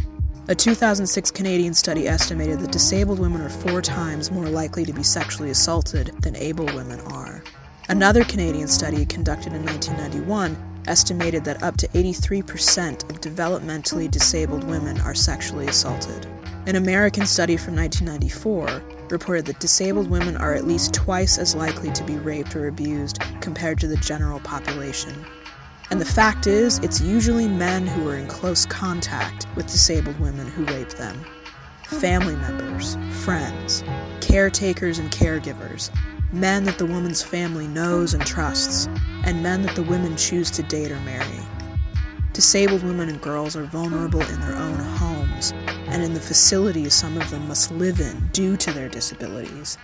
A 0.49 0.55
2006 0.55 1.31
Canadian 1.31 1.73
study 1.73 2.09
estimated 2.09 2.59
that 2.59 2.73
disabled 2.73 3.19
women 3.19 3.41
are 3.41 3.47
four 3.47 3.81
times 3.81 4.31
more 4.31 4.49
likely 4.49 4.83
to 4.83 4.91
be 4.91 5.01
sexually 5.01 5.49
assaulted 5.49 6.07
than 6.21 6.35
able 6.35 6.65
women 6.65 6.99
are. 6.99 7.41
Another 7.87 8.25
Canadian 8.25 8.67
study 8.67 9.05
conducted 9.05 9.53
in 9.53 9.63
1991 9.63 10.72
estimated 10.87 11.43
that 11.45 11.63
up 11.63 11.77
to 11.77 11.87
83% 11.89 13.09
of 13.09 13.21
developmentally 13.21 14.09
disabled 14.09 14.63
women 14.63 14.99
are 15.01 15.15
sexually 15.15 15.67
assaulted. 15.67 16.27
An 16.65 16.75
American 16.75 17.25
study 17.25 17.57
from 17.57 17.75
1994 17.75 19.09
reported 19.09 19.45
that 19.45 19.59
disabled 19.59 20.09
women 20.09 20.37
are 20.37 20.53
at 20.53 20.65
least 20.65 20.93
twice 20.93 21.37
as 21.37 21.55
likely 21.55 21.91
to 21.91 22.03
be 22.03 22.15
raped 22.15 22.55
or 22.55 22.67
abused 22.67 23.19
compared 23.41 23.79
to 23.79 23.87
the 23.87 23.97
general 23.97 24.39
population. 24.39 25.13
And 25.91 25.99
the 25.99 26.05
fact 26.05 26.47
is, 26.47 26.79
it's 26.79 27.01
usually 27.01 27.47
men 27.47 27.85
who 27.85 28.09
are 28.09 28.15
in 28.15 28.27
close 28.27 28.65
contact 28.65 29.45
with 29.55 29.67
disabled 29.67 30.19
women 30.19 30.47
who 30.47 30.65
rape 30.65 30.89
them. 30.89 31.23
Family 31.83 32.35
members, 32.37 32.97
friends, 33.23 33.83
caretakers, 34.21 34.97
and 34.97 35.11
caregivers, 35.11 35.91
men 36.33 36.65
that 36.65 36.77
the 36.77 36.85
woman's 36.85 37.23
family 37.23 37.67
knows 37.67 38.13
and 38.13 38.25
trusts, 38.25 38.87
and 39.23 39.41
men 39.41 39.61
that 39.61 39.75
the 39.75 39.83
women 39.83 40.17
choose 40.17 40.51
to 40.51 40.63
date 40.63 40.91
or 40.91 40.99
marry. 41.01 41.39
Disabled 42.33 42.83
women 42.83 43.07
and 43.07 43.21
girls 43.21 43.55
are 43.55 43.65
vulnerable 43.65 44.21
in 44.21 44.39
their 44.41 44.55
own 44.55 44.79
homes 44.79 45.53
and 45.87 46.01
in 46.01 46.13
the 46.13 46.19
facilities 46.19 46.93
some 46.93 47.17
of 47.17 47.29
them 47.29 47.47
must 47.47 47.71
live 47.71 47.99
in 47.99 48.27
due 48.33 48.57
to 48.57 48.71
their 48.71 48.89
disabilities. 48.89 49.77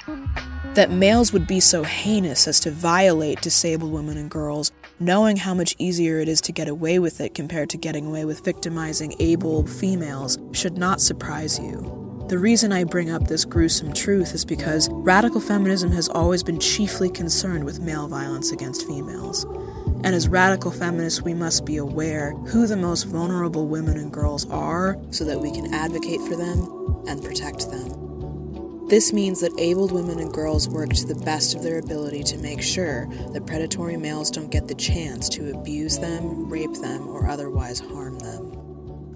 That 0.73 0.91
males 0.91 1.31
would 1.33 1.47
be 1.47 1.59
so 1.59 1.83
heinous 1.83 2.47
as 2.47 2.59
to 2.61 2.71
violate 2.71 3.41
disabled 3.41 3.91
women 3.91 4.17
and 4.17 4.29
girls, 4.29 4.71
knowing 4.99 5.37
how 5.37 5.53
much 5.53 5.75
easier 5.77 6.19
it 6.19 6.27
is 6.27 6.41
to 6.41 6.51
get 6.51 6.67
away 6.67 6.99
with 6.99 7.21
it 7.21 7.33
compared 7.33 7.69
to 7.71 7.77
getting 7.77 8.07
away 8.07 8.25
with 8.25 8.43
victimizing 8.43 9.15
able 9.19 9.65
females, 9.67 10.37
should 10.51 10.77
not 10.77 11.01
surprise 11.01 11.59
you. 11.59 12.08
The 12.29 12.37
reason 12.37 12.71
I 12.71 12.83
bring 12.83 13.09
up 13.09 13.27
this 13.27 13.43
gruesome 13.43 13.91
truth 13.91 14.35
is 14.35 14.45
because 14.45 14.87
radical 14.91 15.41
feminism 15.41 15.89
has 15.93 16.07
always 16.09 16.43
been 16.43 16.59
chiefly 16.59 17.09
concerned 17.09 17.63
with 17.63 17.79
male 17.79 18.07
violence 18.07 18.51
against 18.51 18.85
females. 18.85 19.45
And 20.03 20.13
as 20.13 20.27
radical 20.27 20.69
feminists, 20.69 21.23
we 21.23 21.33
must 21.33 21.65
be 21.65 21.77
aware 21.77 22.33
who 22.49 22.67
the 22.67 22.77
most 22.77 23.05
vulnerable 23.05 23.67
women 23.67 23.97
and 23.97 24.13
girls 24.13 24.47
are 24.51 24.95
so 25.09 25.25
that 25.25 25.39
we 25.39 25.51
can 25.51 25.73
advocate 25.73 26.21
for 26.21 26.35
them 26.35 27.03
and 27.07 27.23
protect 27.23 27.71
them. 27.71 28.87
This 28.89 29.11
means 29.11 29.41
that 29.41 29.57
abled 29.57 29.91
women 29.91 30.19
and 30.19 30.31
girls 30.31 30.69
work 30.69 30.93
to 30.93 31.07
the 31.07 31.23
best 31.25 31.55
of 31.55 31.63
their 31.63 31.79
ability 31.79 32.21
to 32.25 32.37
make 32.37 32.61
sure 32.61 33.07
that 33.33 33.47
predatory 33.47 33.97
males 33.97 34.29
don't 34.29 34.51
get 34.51 34.67
the 34.67 34.75
chance 34.75 35.29
to 35.29 35.57
abuse 35.57 35.97
them, 35.97 36.47
rape 36.47 36.75
them, 36.75 37.07
or 37.07 37.27
otherwise 37.27 37.79
harm 37.79 38.19
them. 38.19 38.48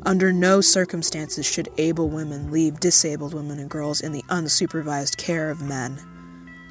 Under 0.05 0.33
no 0.33 0.59
circumstances 0.59 1.45
should 1.45 1.69
able 1.77 2.09
women 2.09 2.51
leave 2.51 2.81
disabled 2.81 3.33
women 3.33 3.57
and 3.57 3.69
girls 3.69 4.01
in 4.01 4.11
the 4.11 4.23
unsupervised 4.23 5.15
care 5.15 5.49
of 5.49 5.61
men. 5.61 5.97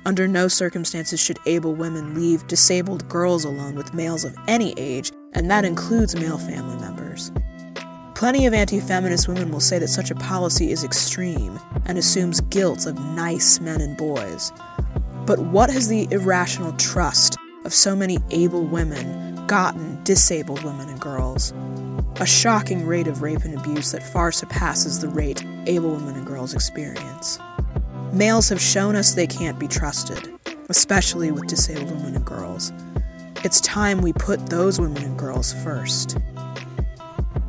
Under 0.05 0.29
no 0.29 0.49
circumstances 0.49 1.19
should 1.19 1.39
able 1.47 1.75
women 1.75 2.15
leave 2.15 2.47
disabled 2.47 3.09
girls 3.09 3.47
alone 3.47 3.75
with 3.75 3.95
males 3.95 4.25
of 4.25 4.37
any 4.49 4.75
age, 4.77 5.13
and 5.33 5.51
that 5.51 5.65
includes 5.65 6.15
male 6.15 6.37
family 6.37 6.77
members. 6.77 7.33
Plenty 8.15 8.45
of 8.45 8.53
anti 8.53 8.81
feminist 8.81 9.29
women 9.29 9.51
will 9.51 9.61
say 9.61 9.79
that 9.79 9.89
such 9.89 10.11
a 10.11 10.17
policy 10.17 10.71
is 10.71 10.85
extreme 10.85 11.59
and 11.87 11.97
assumes 11.97 12.43
guilt 12.43 12.85
of 12.85 13.03
nice 13.15 13.61
men 13.61 13.81
and 13.81 13.97
boys. 13.97 14.53
But 15.25 15.39
what 15.39 15.71
has 15.71 15.89
the 15.89 16.07
irrational 16.11 16.73
trust 16.75 17.39
of 17.65 17.73
so 17.73 17.97
many 17.97 18.19
able 18.31 18.65
women 18.67 19.47
gotten 19.47 20.05
disabled 20.05 20.63
women 20.65 20.91
and 20.91 21.01
girls? 21.01 21.55
A 22.23 22.27
shocking 22.27 22.87
rate 22.87 23.09
of 23.09 23.21
rape 23.21 23.43
and 23.43 23.59
abuse 23.59 23.91
that 23.91 24.01
far 24.01 24.31
surpasses 24.31 25.01
the 25.01 25.09
rate 25.09 25.45
able 25.67 25.91
women 25.91 26.15
and 26.15 26.25
girls 26.25 26.55
experience. 26.55 27.37
Males 28.13 28.49
have 28.49 28.61
shown 28.61 28.95
us 28.95 29.15
they 29.15 29.27
can't 29.27 29.59
be 29.59 29.67
trusted, 29.67 30.31
especially 30.69 31.33
with 31.33 31.49
disabled 31.49 31.91
women 31.91 32.15
and 32.15 32.25
girls. 32.25 32.73
It's 33.43 33.61
time 33.63 34.03
we 34.03 34.13
put 34.13 34.47
those 34.47 34.81
women 34.81 35.03
and 35.03 35.19
girls 35.19 35.53
first. 35.65 36.17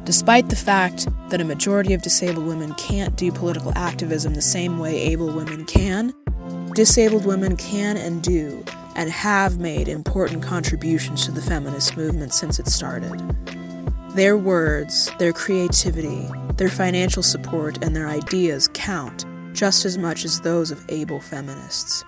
Despite 0.06 0.50
the 0.50 0.56
fact 0.56 1.08
that 1.30 1.40
a 1.40 1.45
majority 1.45 1.94
of 1.94 2.02
disabled 2.02 2.48
women 2.48 2.74
can't 2.74 3.16
do 3.16 3.32
political 3.32 3.74
activism 3.76 4.34
the 4.34 4.41
same 4.41 4.80
way 4.80 5.00
able 5.04 5.28
women 5.28 5.66
can, 5.66 6.16
disabled 6.74 7.28
women 7.28 7.58
can 7.58 7.95
and 7.95 8.24
do, 8.24 8.66
and 8.95 9.12
have 9.12 9.60
made 9.60 9.88
important 9.88 10.41
contributions 10.41 11.26
to 11.26 11.32
the 11.32 11.44
feminist 11.44 11.95
movement 11.95 12.34
since 12.34 12.58
it 12.58 12.66
started. 12.66 13.22
Their 14.15 14.38
words, 14.38 15.10
their 15.18 15.34
creativity, 15.34 16.30
their 16.57 16.69
financial 16.69 17.23
support, 17.23 17.84
and 17.84 17.95
their 17.95 18.07
ideas 18.07 18.69
count 18.76 19.26
just 19.53 19.85
as 19.85 19.98
much 19.98 20.23
as 20.23 20.41
those 20.41 20.69
of 20.69 20.85
able 20.90 21.19
feminists. 21.19 22.03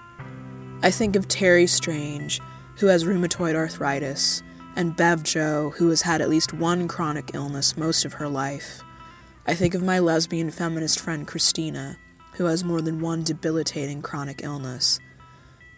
I 0.83 0.91
think 0.91 1.15
of 1.15 1.27
Terry 1.27 1.65
Strange, 1.65 2.41
who 2.77 2.85
has 2.87 3.05
rheumatoid 3.05 3.55
arthritis, 3.55 4.43
and 4.75 4.95
Bev 4.95 5.23
Jo, 5.23 5.71
who 5.77 5.89
has 5.89 6.03
had 6.03 6.21
at 6.21 6.29
least 6.29 6.53
one 6.53 6.87
chronic 6.87 7.31
illness 7.33 7.75
most 7.75 8.05
of 8.05 8.13
her 8.13 8.27
life. 8.27 8.83
I 9.47 9.55
think 9.55 9.73
of 9.73 9.81
my 9.81 9.97
lesbian 9.97 10.51
feminist 10.51 10.99
friend 10.99 11.25
Christina, 11.25 11.97
who 12.33 12.45
has 12.45 12.63
more 12.63 12.81
than 12.81 12.99
one 12.99 13.23
debilitating 13.23 14.03
chronic 14.03 14.43
illness. 14.43 14.99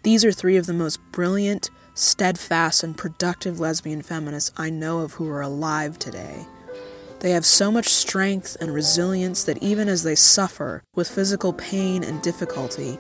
These 0.04 0.26
are 0.26 0.34
three 0.34 0.58
of 0.58 0.66
the 0.66 0.74
most 0.74 1.00
brilliant, 1.14 1.70
steadfast, 1.98 2.84
and 2.84 2.98
productive 2.98 3.60
lesbian 3.60 4.02
feminists 4.02 4.52
I 4.58 4.70
know 4.70 5.00
of 5.00 5.14
who 5.14 5.28
are 5.30 5.42
alive 5.42 5.98
today. 5.98 6.46
They 7.20 7.32
have 7.32 7.46
so 7.46 7.72
much 7.72 7.88
strength 7.90 8.56
and 8.62 8.74
resilience 8.74 9.44
that 9.46 9.62
even 9.64 9.90
as 9.90 10.04
they 10.04 10.16
suffer 10.16 10.84
with 10.94 11.10
physical 11.10 11.52
pain 11.54 12.04
and 12.04 12.22
difficulty, 12.22 13.00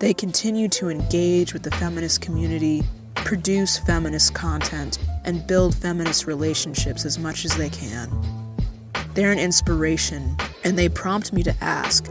they 0.00 0.12
continue 0.12 0.68
to 0.70 0.88
engage 0.88 1.52
with 1.52 1.62
the 1.62 1.70
feminist 1.70 2.20
community, 2.20 2.82
produce 3.14 3.78
feminist 3.78 4.34
content, 4.34 4.98
and 5.24 5.46
build 5.46 5.74
feminist 5.74 6.26
relationships 6.26 7.04
as 7.04 7.18
much 7.18 7.44
as 7.44 7.56
they 7.56 7.70
can. 7.70 8.10
They're 9.14 9.30
an 9.30 9.38
inspiration, 9.38 10.36
and 10.64 10.76
they 10.76 10.88
prompt 10.88 11.32
me 11.32 11.44
to 11.44 11.54
ask 11.60 12.10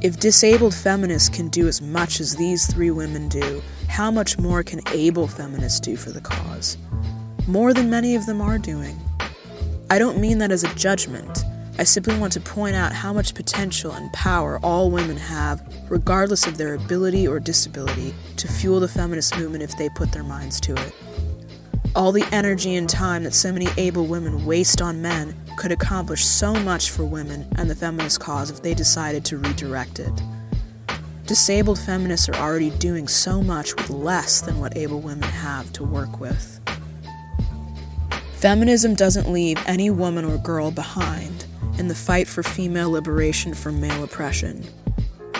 if 0.00 0.20
disabled 0.20 0.74
feminists 0.74 1.28
can 1.28 1.48
do 1.48 1.66
as 1.66 1.82
much 1.82 2.20
as 2.20 2.36
these 2.36 2.72
three 2.72 2.92
women 2.92 3.28
do, 3.28 3.60
how 3.88 4.10
much 4.10 4.38
more 4.38 4.62
can 4.62 4.80
able 4.92 5.26
feminists 5.26 5.80
do 5.80 5.96
for 5.96 6.10
the 6.10 6.20
cause? 6.20 6.78
More 7.46 7.74
than 7.74 7.90
many 7.90 8.14
of 8.14 8.26
them 8.26 8.40
are 8.40 8.58
doing. 8.58 8.96
I 9.90 9.98
don't 9.98 10.18
mean 10.18 10.38
that 10.38 10.52
as 10.52 10.64
a 10.64 10.74
judgment. 10.74 11.44
I 11.78 11.84
simply 11.84 12.18
want 12.18 12.32
to 12.34 12.40
point 12.40 12.76
out 12.76 12.92
how 12.92 13.12
much 13.12 13.34
potential 13.34 13.92
and 13.92 14.12
power 14.12 14.58
all 14.62 14.90
women 14.90 15.16
have, 15.16 15.62
regardless 15.88 16.46
of 16.46 16.58
their 16.58 16.74
ability 16.74 17.26
or 17.26 17.40
disability, 17.40 18.14
to 18.36 18.48
fuel 18.48 18.80
the 18.80 18.88
feminist 18.88 19.36
movement 19.38 19.62
if 19.62 19.76
they 19.78 19.88
put 19.88 20.12
their 20.12 20.24
minds 20.24 20.60
to 20.60 20.74
it. 20.74 20.92
All 21.96 22.12
the 22.12 22.26
energy 22.32 22.76
and 22.76 22.88
time 22.88 23.24
that 23.24 23.32
so 23.32 23.52
many 23.52 23.68
able 23.76 24.06
women 24.06 24.44
waste 24.44 24.82
on 24.82 25.00
men 25.00 25.34
could 25.56 25.72
accomplish 25.72 26.24
so 26.24 26.52
much 26.52 26.90
for 26.90 27.04
women 27.04 27.48
and 27.56 27.70
the 27.70 27.74
feminist 27.74 28.20
cause 28.20 28.50
if 28.50 28.62
they 28.62 28.74
decided 28.74 29.24
to 29.24 29.38
redirect 29.38 29.98
it. 30.00 30.12
Disabled 31.28 31.78
feminists 31.78 32.26
are 32.30 32.36
already 32.36 32.70
doing 32.70 33.06
so 33.06 33.42
much 33.42 33.76
with 33.76 33.90
less 33.90 34.40
than 34.40 34.58
what 34.58 34.78
able 34.78 35.00
women 35.00 35.28
have 35.28 35.70
to 35.74 35.84
work 35.84 36.20
with. 36.20 36.58
Feminism 38.36 38.94
doesn't 38.94 39.30
leave 39.30 39.62
any 39.66 39.90
woman 39.90 40.24
or 40.24 40.38
girl 40.38 40.70
behind 40.70 41.44
in 41.76 41.88
the 41.88 41.94
fight 41.94 42.28
for 42.28 42.42
female 42.42 42.90
liberation 42.90 43.52
from 43.52 43.78
male 43.78 44.02
oppression. 44.02 44.64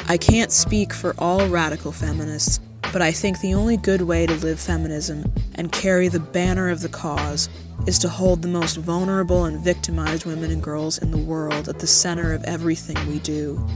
I 0.08 0.18
can't 0.18 0.52
speak 0.52 0.92
for 0.92 1.14
all 1.16 1.48
radical 1.48 1.90
feminists, 1.90 2.60
but 2.92 3.00
I 3.00 3.10
think 3.10 3.40
the 3.40 3.54
only 3.54 3.78
good 3.78 4.02
way 4.02 4.26
to 4.26 4.34
live 4.34 4.60
feminism 4.60 5.32
and 5.54 5.72
carry 5.72 6.08
the 6.08 6.20
banner 6.20 6.68
of 6.68 6.82
the 6.82 6.90
cause 6.90 7.48
is 7.86 7.98
to 8.00 8.10
hold 8.10 8.42
the 8.42 8.48
most 8.48 8.76
vulnerable 8.76 9.46
and 9.46 9.58
victimized 9.58 10.26
women 10.26 10.50
and 10.50 10.62
girls 10.62 10.98
in 10.98 11.12
the 11.12 11.16
world 11.16 11.66
at 11.66 11.78
the 11.78 11.86
center 11.86 12.34
of 12.34 12.44
everything 12.44 13.08
we 13.08 13.20
do, 13.20 13.66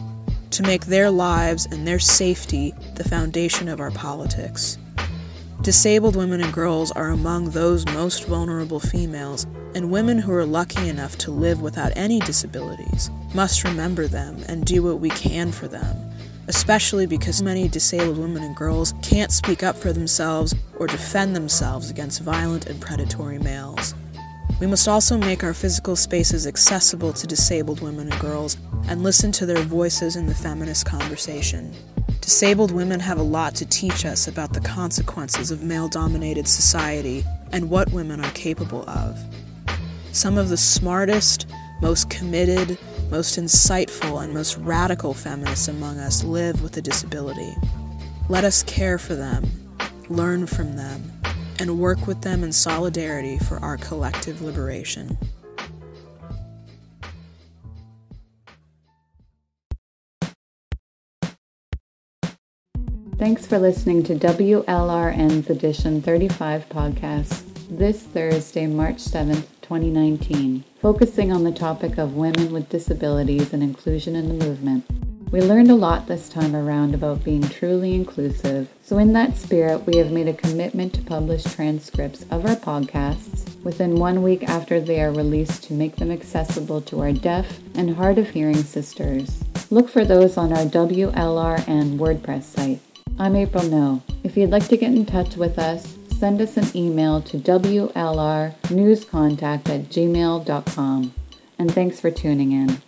to 0.52 0.62
make 0.62 0.86
their 0.86 1.10
lives 1.10 1.66
and 1.66 1.86
their 1.86 1.98
safety 1.98 2.74
the 2.94 3.04
foundation 3.04 3.68
of 3.68 3.80
our 3.80 3.90
politics. 3.90 4.78
Disabled 5.62 6.16
women 6.16 6.42
and 6.42 6.52
girls 6.52 6.90
are 6.92 7.10
among 7.10 7.50
those 7.50 7.86
most 7.86 8.24
vulnerable 8.26 8.80
females, 8.80 9.46
and 9.74 9.92
women 9.92 10.18
who 10.18 10.32
are 10.32 10.44
lucky 10.44 10.88
enough 10.88 11.16
to 11.18 11.30
live 11.30 11.62
without 11.62 11.92
any 11.94 12.18
disabilities 12.20 13.10
must 13.32 13.62
remember 13.62 14.08
them 14.08 14.36
and 14.48 14.64
do 14.64 14.82
what 14.82 14.98
we 14.98 15.08
can 15.10 15.52
for 15.52 15.68
them, 15.68 15.96
especially 16.48 17.06
because 17.06 17.42
many 17.42 17.68
disabled 17.68 18.18
women 18.18 18.42
and 18.42 18.56
girls 18.56 18.92
can't 19.02 19.30
speak 19.30 19.62
up 19.62 19.76
for 19.76 19.92
themselves 19.92 20.52
or 20.78 20.86
defend 20.88 21.36
themselves 21.36 21.90
against 21.90 22.22
violent 22.22 22.66
and 22.66 22.80
predatory 22.80 23.38
males. 23.38 23.94
We 24.62 24.68
must 24.68 24.86
also 24.86 25.18
make 25.18 25.42
our 25.42 25.54
physical 25.54 25.96
spaces 25.96 26.46
accessible 26.46 27.12
to 27.14 27.26
disabled 27.26 27.80
women 27.80 28.12
and 28.12 28.20
girls 28.20 28.56
and 28.86 29.02
listen 29.02 29.32
to 29.32 29.44
their 29.44 29.64
voices 29.64 30.14
in 30.14 30.26
the 30.26 30.36
feminist 30.36 30.86
conversation. 30.86 31.74
Disabled 32.20 32.70
women 32.70 33.00
have 33.00 33.18
a 33.18 33.24
lot 33.24 33.56
to 33.56 33.66
teach 33.66 34.06
us 34.06 34.28
about 34.28 34.52
the 34.52 34.60
consequences 34.60 35.50
of 35.50 35.64
male 35.64 35.88
dominated 35.88 36.46
society 36.46 37.24
and 37.50 37.70
what 37.70 37.90
women 37.90 38.24
are 38.24 38.30
capable 38.34 38.88
of. 38.88 39.18
Some 40.12 40.38
of 40.38 40.48
the 40.48 40.56
smartest, 40.56 41.48
most 41.80 42.08
committed, 42.08 42.78
most 43.10 43.40
insightful, 43.40 44.22
and 44.22 44.32
most 44.32 44.58
radical 44.58 45.12
feminists 45.12 45.66
among 45.66 45.98
us 45.98 46.22
live 46.22 46.62
with 46.62 46.76
a 46.76 46.82
disability. 46.82 47.52
Let 48.28 48.44
us 48.44 48.62
care 48.62 48.98
for 48.98 49.16
them, 49.16 49.44
learn 50.08 50.46
from 50.46 50.76
them, 50.76 51.02
and 51.62 51.78
work 51.78 52.08
with 52.08 52.20
them 52.22 52.42
in 52.42 52.52
solidarity 52.52 53.38
for 53.38 53.56
our 53.58 53.76
collective 53.76 54.42
liberation. 54.42 55.16
Thanks 63.16 63.46
for 63.46 63.60
listening 63.60 64.02
to 64.02 64.16
WLRN's 64.16 65.48
Edition 65.48 66.02
35 66.02 66.68
podcast 66.68 67.44
this 67.70 68.02
Thursday, 68.02 68.66
March 68.66 68.96
7th, 68.96 69.46
2019, 69.60 70.64
focusing 70.80 71.30
on 71.30 71.44
the 71.44 71.52
topic 71.52 71.96
of 71.96 72.16
women 72.16 72.52
with 72.52 72.68
disabilities 72.68 73.52
and 73.52 73.62
inclusion 73.62 74.16
in 74.16 74.36
the 74.36 74.44
movement. 74.44 74.84
We 75.32 75.40
learned 75.40 75.70
a 75.70 75.74
lot 75.74 76.08
this 76.08 76.28
time 76.28 76.54
around 76.54 76.94
about 76.94 77.24
being 77.24 77.48
truly 77.48 77.94
inclusive, 77.94 78.68
so 78.82 78.98
in 78.98 79.14
that 79.14 79.38
spirit, 79.38 79.86
we 79.86 79.96
have 79.96 80.12
made 80.12 80.28
a 80.28 80.34
commitment 80.34 80.92
to 80.92 81.00
publish 81.00 81.44
transcripts 81.44 82.26
of 82.30 82.44
our 82.44 82.54
podcasts 82.54 83.58
within 83.64 83.96
one 83.96 84.22
week 84.22 84.46
after 84.46 84.78
they 84.78 85.00
are 85.00 85.10
released 85.10 85.64
to 85.64 85.72
make 85.72 85.96
them 85.96 86.10
accessible 86.10 86.82
to 86.82 87.00
our 87.00 87.12
deaf 87.12 87.60
and 87.74 87.96
hard 87.96 88.18
of 88.18 88.28
hearing 88.28 88.62
sisters. 88.62 89.42
Look 89.70 89.88
for 89.88 90.04
those 90.04 90.36
on 90.36 90.52
our 90.52 90.66
WLRN 90.66 91.96
WordPress 91.96 92.42
site. 92.42 92.80
I'm 93.18 93.34
April 93.34 93.64
No. 93.64 94.02
If 94.22 94.36
you'd 94.36 94.50
like 94.50 94.68
to 94.68 94.76
get 94.76 94.92
in 94.92 95.06
touch 95.06 95.36
with 95.36 95.58
us, 95.58 95.96
send 96.18 96.42
us 96.42 96.58
an 96.58 96.66
email 96.76 97.22
to 97.22 97.38
WLRnewscontact 97.38 99.70
at 99.70 99.88
gmail.com. 99.88 101.14
And 101.58 101.72
thanks 101.72 102.00
for 102.00 102.10
tuning 102.10 102.52
in. 102.52 102.82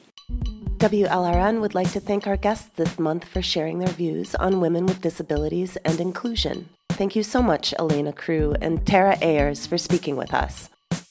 WLRN 0.85 1.63
would 1.63 1.75
like 1.75 1.91
to 1.93 1.99
thank 1.99 2.27
our 2.27 2.37
guests 2.37 2.69
this 2.77 2.99
month 2.99 3.25
for 3.25 3.41
sharing 3.41 3.79
their 3.79 3.89
views 3.89 4.35
on 4.35 4.61
women 4.61 4.85
with 4.85 5.01
disabilities 5.01 5.79
and 5.79 5.99
inclusion. 5.99 6.69
Thank 6.91 7.17
you 7.17 7.23
so 7.23 7.41
much, 7.41 7.73
Elena 7.79 8.13
Crew 8.13 8.55
and 8.61 8.87
Tara 8.87 9.17
Ayers, 9.23 9.67
for 9.67 9.79
speaking 9.79 10.15
with 10.15 10.35
us. 10.35 10.69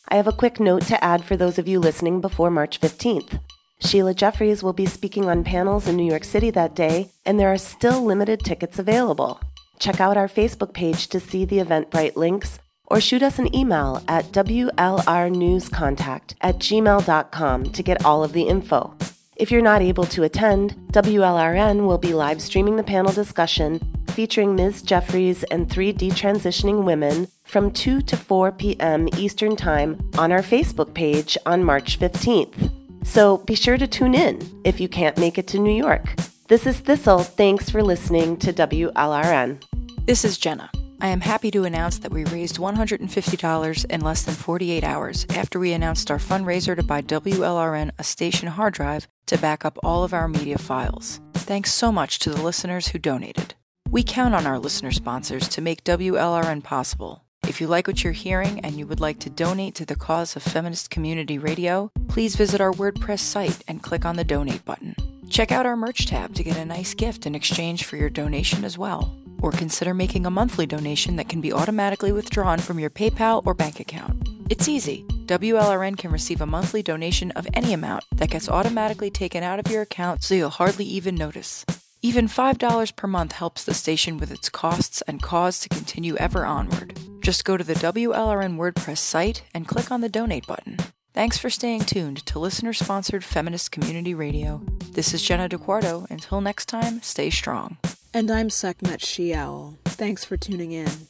I 0.09 0.17
have 0.17 0.27
a 0.27 0.31
quick 0.31 0.59
note 0.59 0.83
to 0.83 1.03
add 1.03 1.25
for 1.25 1.35
those 1.35 1.57
of 1.57 1.67
you 1.67 1.79
listening 1.79 2.21
before 2.21 2.51
March 2.51 2.79
15th. 2.79 3.39
Sheila 3.79 4.13
Jeffreys 4.13 4.61
will 4.61 4.73
be 4.73 4.85
speaking 4.85 5.27
on 5.27 5.43
panels 5.43 5.87
in 5.87 5.97
New 5.97 6.07
York 6.07 6.23
City 6.23 6.51
that 6.51 6.75
day, 6.75 7.09
and 7.25 7.39
there 7.39 7.51
are 7.51 7.57
still 7.57 8.05
limited 8.05 8.41
tickets 8.41 8.77
available. 8.77 9.41
Check 9.79 9.99
out 9.99 10.17
our 10.17 10.27
Facebook 10.27 10.73
page 10.73 11.07
to 11.07 11.19
see 11.19 11.45
the 11.45 11.57
Eventbrite 11.57 12.15
links 12.15 12.59
or 12.85 13.01
shoot 13.01 13.23
us 13.23 13.39
an 13.39 13.55
email 13.55 14.03
at 14.07 14.25
WLRnewscontact 14.25 16.35
at 16.41 16.59
gmail.com 16.59 17.63
to 17.63 17.81
get 17.81 18.05
all 18.05 18.23
of 18.23 18.33
the 18.33 18.43
info. 18.43 18.95
If 19.35 19.49
you're 19.49 19.61
not 19.61 19.81
able 19.81 20.05
to 20.05 20.23
attend, 20.23 20.75
WLRN 20.91 21.87
will 21.87 21.97
be 21.97 22.13
live 22.13 22.41
streaming 22.41 22.75
the 22.75 22.83
panel 22.83 23.11
discussion 23.11 23.81
featuring 24.09 24.55
Ms. 24.55 24.83
Jeffreys 24.83 25.43
and 25.45 25.67
three 25.67 25.91
detransitioning 25.91 26.83
women 26.83 27.27
from 27.43 27.71
2 27.71 28.01
to 28.01 28.15
4 28.15 28.51
p.m. 28.51 29.09
Eastern 29.17 29.55
Time 29.55 29.97
on 30.19 30.31
our 30.31 30.43
Facebook 30.43 30.93
page 30.93 31.35
on 31.47 31.63
March 31.63 31.99
15th. 31.99 32.71
So 33.03 33.37
be 33.39 33.55
sure 33.55 33.77
to 33.77 33.87
tune 33.87 34.13
in 34.13 34.39
if 34.63 34.79
you 34.79 34.87
can't 34.87 35.17
make 35.17 35.39
it 35.39 35.47
to 35.47 35.59
New 35.59 35.75
York. 35.75 36.15
This 36.47 36.67
is 36.67 36.79
Thistle. 36.79 37.23
Thanks 37.23 37.71
for 37.71 37.81
listening 37.81 38.37
to 38.37 38.53
WLRN. 38.53 39.72
This 40.05 40.25
is 40.25 40.37
Jenna. 40.37 40.69
I 40.99 41.07
am 41.07 41.21
happy 41.21 41.49
to 41.51 41.63
announce 41.63 41.99
that 41.99 42.11
we 42.11 42.25
raised 42.25 42.57
$150 42.57 43.85
in 43.85 44.01
less 44.01 44.23
than 44.23 44.35
48 44.35 44.83
hours 44.83 45.25
after 45.29 45.59
we 45.59 45.71
announced 45.71 46.11
our 46.11 46.17
fundraiser 46.17 46.75
to 46.75 46.83
buy 46.83 47.01
WLRN 47.01 47.91
a 47.97 48.03
station 48.03 48.49
hard 48.49 48.73
drive 48.73 49.07
to 49.27 49.37
back 49.37 49.63
up 49.63 49.79
all 49.81 50.03
of 50.03 50.13
our 50.13 50.27
media 50.27 50.57
files. 50.57 51.21
Thanks 51.35 51.71
so 51.71 51.89
much 51.89 52.19
to 52.19 52.31
the 52.31 52.41
listeners 52.41 52.89
who 52.89 52.99
donated. 52.99 53.53
We 53.91 54.03
count 54.03 54.35
on 54.35 54.45
our 54.45 54.59
listener 54.59 54.91
sponsors 54.91 55.47
to 55.47 55.61
make 55.61 55.85
WLRN 55.85 56.65
possible. 56.65 57.23
If 57.47 57.61
you 57.61 57.67
like 57.67 57.87
what 57.87 58.03
you're 58.03 58.11
hearing 58.11 58.59
and 58.59 58.77
you 58.77 58.85
would 58.87 58.99
like 58.99 59.19
to 59.19 59.29
donate 59.29 59.75
to 59.75 59.85
the 59.85 59.95
cause 59.95 60.35
of 60.35 60.43
feminist 60.43 60.89
community 60.89 61.37
radio, 61.37 61.89
please 62.09 62.35
visit 62.35 62.59
our 62.59 62.73
WordPress 62.73 63.19
site 63.19 63.63
and 63.69 63.81
click 63.81 64.03
on 64.03 64.17
the 64.17 64.25
donate 64.25 64.65
button. 64.65 64.97
Check 65.29 65.53
out 65.53 65.65
our 65.65 65.77
merch 65.77 66.07
tab 66.07 66.35
to 66.35 66.43
get 66.43 66.57
a 66.57 66.65
nice 66.65 66.93
gift 66.93 67.25
in 67.25 67.35
exchange 67.35 67.85
for 67.85 67.95
your 67.95 68.09
donation 68.09 68.65
as 68.65 68.77
well 68.77 69.15
or 69.43 69.51
consider 69.51 69.93
making 69.93 70.25
a 70.25 70.31
monthly 70.31 70.65
donation 70.65 71.17
that 71.17 71.29
can 71.29 71.41
be 71.41 71.53
automatically 71.53 72.11
withdrawn 72.11 72.57
from 72.57 72.79
your 72.79 72.89
PayPal 72.89 73.45
or 73.45 73.53
bank 73.53 73.79
account. 73.79 74.27
It's 74.49 74.67
easy. 74.67 75.05
WLRN 75.25 75.97
can 75.97 76.11
receive 76.11 76.41
a 76.41 76.45
monthly 76.45 76.81
donation 76.81 77.31
of 77.31 77.47
any 77.53 77.73
amount 77.73 78.05
that 78.15 78.31
gets 78.31 78.49
automatically 78.49 79.11
taken 79.11 79.43
out 79.43 79.59
of 79.59 79.71
your 79.71 79.83
account 79.83 80.23
so 80.23 80.33
you'll 80.33 80.49
hardly 80.49 80.85
even 80.85 81.15
notice. 81.15 81.65
Even 82.01 82.27
$5 82.27 82.95
per 82.95 83.07
month 83.07 83.31
helps 83.31 83.63
the 83.63 83.73
station 83.73 84.17
with 84.17 84.31
its 84.31 84.49
costs 84.49 85.01
and 85.07 85.21
cause 85.21 85.59
to 85.59 85.69
continue 85.69 86.17
ever 86.17 86.45
onward. 86.45 86.97
Just 87.21 87.45
go 87.45 87.55
to 87.55 87.63
the 87.63 87.75
WLRN 87.75 88.57
WordPress 88.57 88.97
site 88.97 89.43
and 89.53 89.67
click 89.67 89.91
on 89.91 90.01
the 90.01 90.09
donate 90.09 90.45
button. 90.45 90.77
Thanks 91.13 91.37
for 91.37 91.49
staying 91.49 91.81
tuned 91.81 92.25
to 92.25 92.39
listener 92.39 92.73
sponsored 92.73 93.23
feminist 93.23 93.71
community 93.71 94.13
radio. 94.13 94.61
This 94.91 95.13
is 95.13 95.21
Jenna 95.21 95.47
DeQuarto. 95.47 96.09
Until 96.09 96.41
next 96.41 96.65
time, 96.65 97.01
stay 97.01 97.29
strong. 97.29 97.77
And 98.15 98.29
I'm 98.29 98.51
Sekhmet 98.51 98.99
Shial. 98.99 99.79
Thanks 99.85 100.23
for 100.23 100.37
tuning 100.37 100.71
in. 100.71 101.07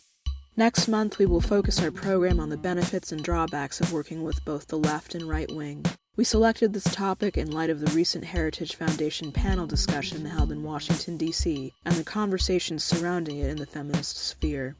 Next 0.55 0.88
month, 0.88 1.17
we 1.17 1.25
will 1.25 1.41
focus 1.41 1.84
our 1.84 1.91
program 1.91 2.39
on 2.39 2.47
the 2.47 2.55
benefits 2.55 3.11
and 3.11 3.21
drawbacks 3.21 3.81
of 3.81 3.91
working 3.91 4.23
with 4.23 4.45
both 4.45 4.67
the 4.67 4.77
left 4.77 5.13
and 5.13 5.27
right 5.27 5.51
wing. 5.53 5.85
We 6.15 6.23
selected 6.23 6.71
this 6.71 6.95
topic 6.95 7.35
in 7.38 7.51
light 7.51 7.69
of 7.69 7.81
the 7.81 7.91
recent 7.91 8.23
Heritage 8.23 8.75
Foundation 8.77 9.34
panel 9.34 9.67
discussion 9.67 10.23
held 10.23 10.49
in 10.49 10.63
Washington, 10.63 11.17
D.C., 11.17 11.73
and 11.84 11.95
the 11.95 12.05
conversations 12.05 12.85
surrounding 12.85 13.39
it 13.39 13.49
in 13.49 13.57
the 13.57 13.65
feminist 13.65 14.15
sphere. 14.15 14.77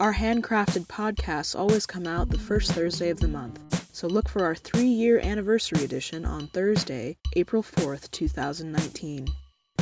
Our 0.00 0.14
handcrafted 0.14 0.86
podcasts 0.86 1.54
always 1.54 1.84
come 1.84 2.06
out 2.06 2.30
the 2.30 2.38
first 2.38 2.72
Thursday 2.72 3.10
of 3.10 3.20
the 3.20 3.28
month, 3.28 3.94
so 3.94 4.06
look 4.06 4.30
for 4.30 4.46
our 4.46 4.54
three 4.54 4.88
year 4.88 5.18
anniversary 5.18 5.84
edition 5.84 6.24
on 6.24 6.46
Thursday, 6.46 7.18
April 7.34 7.62
4th, 7.62 8.10
2019. 8.12 9.28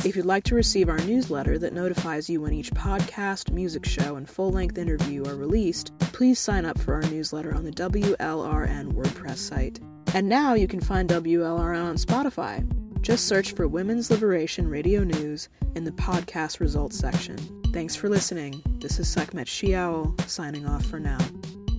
If 0.05 0.15
you'd 0.15 0.27
like 0.27 0.43
to 0.43 0.55
receive 0.55 0.87
our 0.87 0.99
newsletter 0.99 1.57
that 1.57 1.73
notifies 1.73 2.29
you 2.29 2.41
when 2.41 2.53
each 2.53 2.69
podcast, 2.69 3.49
music 3.49 3.87
show, 3.87 4.17
and 4.17 4.29
full 4.29 4.51
length 4.51 4.77
interview 4.77 5.25
are 5.25 5.35
released, 5.35 5.97
please 5.97 6.37
sign 6.37 6.63
up 6.63 6.77
for 6.77 6.93
our 6.93 7.01
newsletter 7.09 7.55
on 7.55 7.63
the 7.63 7.71
WLRN 7.71 8.93
WordPress 8.93 9.37
site. 9.37 9.79
And 10.13 10.29
now 10.29 10.53
you 10.53 10.67
can 10.67 10.79
find 10.79 11.09
WLRN 11.09 11.83
on 11.83 11.95
Spotify. 11.95 12.63
Just 13.01 13.27
search 13.27 13.53
for 13.53 13.67
Women's 13.67 14.11
Liberation 14.11 14.69
Radio 14.69 15.03
News 15.03 15.49
in 15.73 15.85
the 15.85 15.91
podcast 15.91 16.59
results 16.59 16.99
section. 16.99 17.37
Thanks 17.73 17.95
for 17.95 18.07
listening. 18.07 18.61
This 18.77 18.99
is 18.99 19.07
Sekhmet 19.07 19.47
Shiaul 19.47 20.21
signing 20.29 20.67
off 20.67 20.85
for 20.85 20.99
now. 20.99 21.17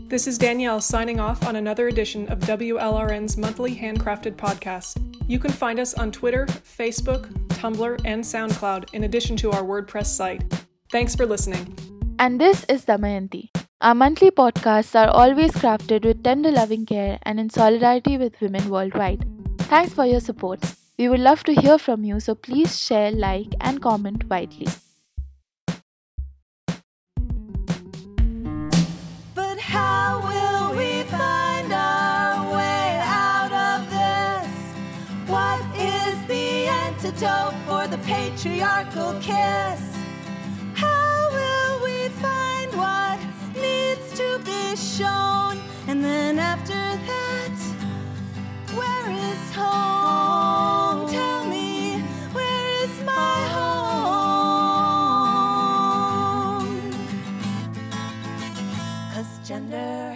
This 0.08 0.28
is 0.28 0.38
Danielle 0.38 0.80
signing 0.80 1.18
off 1.18 1.44
on 1.44 1.56
another 1.56 1.88
edition 1.88 2.28
of 2.28 2.38
WLRN's 2.38 3.36
monthly 3.36 3.74
handcrafted 3.74 4.36
podcast. 4.36 5.02
You 5.26 5.40
can 5.40 5.50
find 5.50 5.80
us 5.80 5.94
on 5.94 6.12
Twitter, 6.12 6.46
Facebook, 6.46 7.26
Tumblr, 7.48 8.00
and 8.04 8.22
SoundCloud, 8.22 8.94
in 8.94 9.02
addition 9.02 9.36
to 9.38 9.50
our 9.50 9.64
WordPress 9.64 10.06
site. 10.06 10.44
Thanks 10.92 11.16
for 11.16 11.26
listening. 11.26 11.76
And 12.20 12.40
this 12.40 12.64
is 12.68 12.84
Damayanti. 12.84 13.48
Our 13.80 13.96
monthly 13.96 14.30
podcasts 14.30 14.94
are 14.94 15.08
always 15.08 15.50
crafted 15.50 16.04
with 16.04 16.22
tender 16.22 16.52
loving 16.52 16.86
care 16.86 17.18
and 17.22 17.40
in 17.40 17.50
solidarity 17.50 18.16
with 18.16 18.40
women 18.40 18.70
worldwide. 18.70 19.26
Thanks 19.62 19.92
for 19.92 20.06
your 20.06 20.20
support. 20.20 20.60
We 21.00 21.08
would 21.08 21.18
love 21.18 21.42
to 21.42 21.60
hear 21.60 21.78
from 21.78 22.04
you, 22.04 22.20
so 22.20 22.36
please 22.36 22.78
share, 22.78 23.10
like, 23.10 23.54
and 23.60 23.82
comment 23.82 24.30
widely. 24.30 24.68
antidote 37.16 37.54
for 37.66 37.86
the 37.88 37.98
patriarchal 37.98 39.14
kiss. 39.20 39.96
How 40.74 41.30
will 41.32 41.84
we 41.84 42.08
find 42.08 42.72
what 42.76 43.18
needs 43.54 44.12
to 44.18 44.38
be 44.44 44.76
shown? 44.76 45.58
And 45.88 46.04
then 46.04 46.38
after 46.38 46.74
that, 46.74 47.58
where 48.74 49.10
is 49.10 49.54
home? 49.54 51.08
Tell 51.10 51.46
me, 51.46 52.00
where 52.32 52.84
is 52.84 53.00
my 53.04 53.48
home? 53.54 53.92
Cause 59.14 59.48
gender. 59.48 60.15